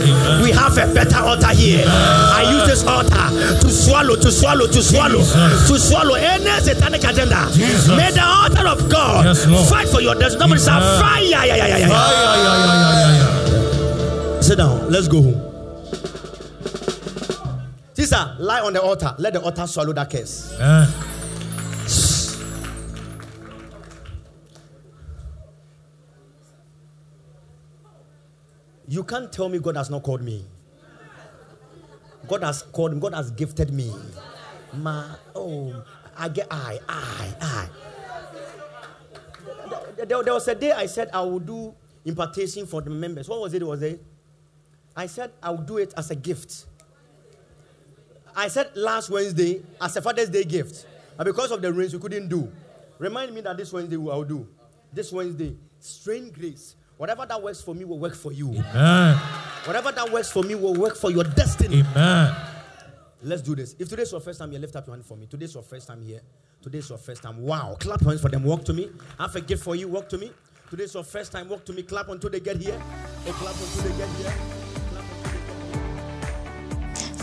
we 0.46 0.54
have 0.54 0.78
a 0.78 0.86
better 0.94 1.18
altar 1.18 1.50
here. 1.50 1.82
I 1.90 2.46
use 2.46 2.62
this 2.70 2.86
altar 2.86 3.26
to 3.66 3.66
swallow, 3.66 4.14
to 4.14 4.30
swallow, 4.30 4.68
to 4.70 4.78
swallow, 4.80 5.26
Jesus. 5.26 5.66
to 5.66 5.74
swallow 5.74 6.14
any 6.14 6.46
satanic 6.62 7.02
agenda. 7.02 7.50
Jesus. 7.50 7.88
May 7.90 8.12
the 8.14 8.22
altar 8.22 8.62
of 8.70 8.86
God 8.88 9.26
Yes, 9.26 9.42
fight 9.68 9.88
for 9.90 9.98
your 10.00 10.14
destiny. 10.14 10.38
Somebody 10.54 10.62
say, 10.62 10.70
fire. 11.02 11.18
Yeah, 11.26 11.42
yeah, 11.50 11.56
yeah, 11.56 11.66
yeah, 11.66 11.78
yeah. 11.82 11.90
Ay, 11.90 12.14
ay, 12.14 12.46
ay, 12.46 13.10
ay, 13.10 13.18
ay. 13.25 13.25
Sit 14.46 14.58
down. 14.58 14.90
Let's 14.92 15.08
go 15.08 15.22
home. 15.22 15.42
Sister, 17.94 18.36
lie 18.38 18.60
on 18.60 18.72
the 18.74 18.80
altar. 18.82 19.12
Let 19.18 19.32
the 19.32 19.40
altar 19.42 19.66
swallow 19.66 19.92
that 19.94 20.08
curse. 20.08 20.54
Eh. 20.60 20.86
You 28.88 29.02
can't 29.02 29.32
tell 29.32 29.48
me 29.48 29.58
God 29.58 29.76
has 29.76 29.90
not 29.90 30.02
called 30.02 30.22
me. 30.22 30.44
God 32.28 32.42
has 32.42 32.62
called 32.62 32.94
me. 32.94 33.00
God 33.00 33.14
has 33.14 33.30
gifted 33.30 33.72
me. 33.72 33.92
Ma, 34.74 35.04
oh, 35.34 35.84
I 36.16 36.28
get 36.28 36.46
I, 36.50 36.78
I, 36.88 37.34
I. 37.40 37.68
There, 39.96 40.06
there- 40.06 40.22
there 40.22 40.34
was 40.34 40.46
a 40.48 40.54
day 40.54 40.72
I 40.72 40.86
said 40.86 41.10
I 41.12 41.20
will 41.22 41.38
do 41.40 41.74
impartation 42.04 42.66
for 42.66 42.80
the 42.82 42.90
members. 42.90 43.28
What 43.28 43.40
was 43.40 43.54
it? 43.54 43.66
Was 43.66 43.82
it? 43.82 44.02
I 44.96 45.06
said 45.06 45.32
I 45.42 45.50
will 45.50 45.58
do 45.58 45.76
it 45.76 45.92
as 45.96 46.10
a 46.10 46.14
gift. 46.16 46.66
I 48.34 48.48
said 48.48 48.70
last 48.74 49.10
Wednesday 49.10 49.62
as 49.80 49.96
a 49.96 50.02
Father's 50.02 50.30
Day 50.30 50.44
gift. 50.44 50.86
But 51.16 51.24
because 51.24 51.50
of 51.50 51.62
the 51.62 51.72
rains, 51.72 51.94
we 51.94 52.00
couldn't 52.00 52.28
do. 52.28 52.50
Remind 52.98 53.34
me 53.34 53.40
that 53.42 53.56
this 53.56 53.72
Wednesday 53.72 53.96
I 53.96 53.98
will 53.98 54.24
do. 54.24 54.48
This 54.92 55.12
Wednesday, 55.12 55.56
strange 55.78 56.32
grace. 56.32 56.76
Whatever 56.96 57.26
that 57.26 57.42
works 57.42 57.60
for 57.60 57.74
me 57.74 57.84
will 57.84 57.98
work 57.98 58.14
for 58.14 58.32
you. 58.32 58.48
Amen. 58.48 59.16
Whatever 59.64 59.92
that 59.92 60.10
works 60.10 60.30
for 60.30 60.42
me 60.42 60.54
will 60.54 60.74
work 60.74 60.96
for 60.96 61.10
your 61.10 61.24
destiny. 61.24 61.80
Amen. 61.80 62.34
Let's 63.22 63.42
do 63.42 63.54
this. 63.54 63.74
If 63.78 63.88
today's 63.88 64.12
your 64.12 64.20
first 64.20 64.38
time 64.38 64.50
here, 64.50 64.60
lift 64.60 64.76
up 64.76 64.86
your 64.86 64.94
hand 64.96 65.04
for 65.04 65.16
me. 65.16 65.26
Today's 65.26 65.52
your 65.52 65.62
first 65.62 65.88
time 65.88 66.02
here. 66.02 66.20
Today's 66.62 66.88
your 66.88 66.98
first 66.98 67.22
time. 67.22 67.42
Wow. 67.42 67.76
Clap 67.78 68.02
hands 68.02 68.20
for 68.20 68.28
them. 68.28 68.44
Walk 68.44 68.64
to 68.64 68.72
me. 68.72 68.90
I 69.18 69.24
have 69.24 69.36
a 69.36 69.40
gift 69.40 69.62
for 69.64 69.76
you. 69.76 69.88
Walk 69.88 70.08
to 70.10 70.18
me. 70.18 70.32
Today's 70.70 70.94
your 70.94 71.04
first 71.04 71.32
time. 71.32 71.48
Walk 71.48 71.64
to 71.66 71.72
me. 71.72 71.82
Clap 71.82 72.08
until 72.08 72.30
they 72.30 72.40
get 72.40 72.56
here. 72.56 72.80
Oh, 73.26 73.32
clap 73.32 73.54
until 73.54 73.90
they 73.90 73.98
get 73.98 74.08
here. 74.16 74.85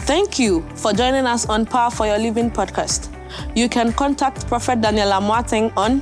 Thank 0.06 0.38
you 0.38 0.62
for 0.76 0.92
joining 0.92 1.26
us 1.26 1.48
on 1.48 1.66
Power 1.66 1.90
for 1.90 2.06
Your 2.06 2.18
Living 2.18 2.52
podcast. 2.52 3.08
You 3.56 3.70
can 3.70 3.94
contact 3.94 4.46
Prophet 4.48 4.82
Daniel 4.82 5.12
Amoateng 5.12 5.72
on 5.78 6.02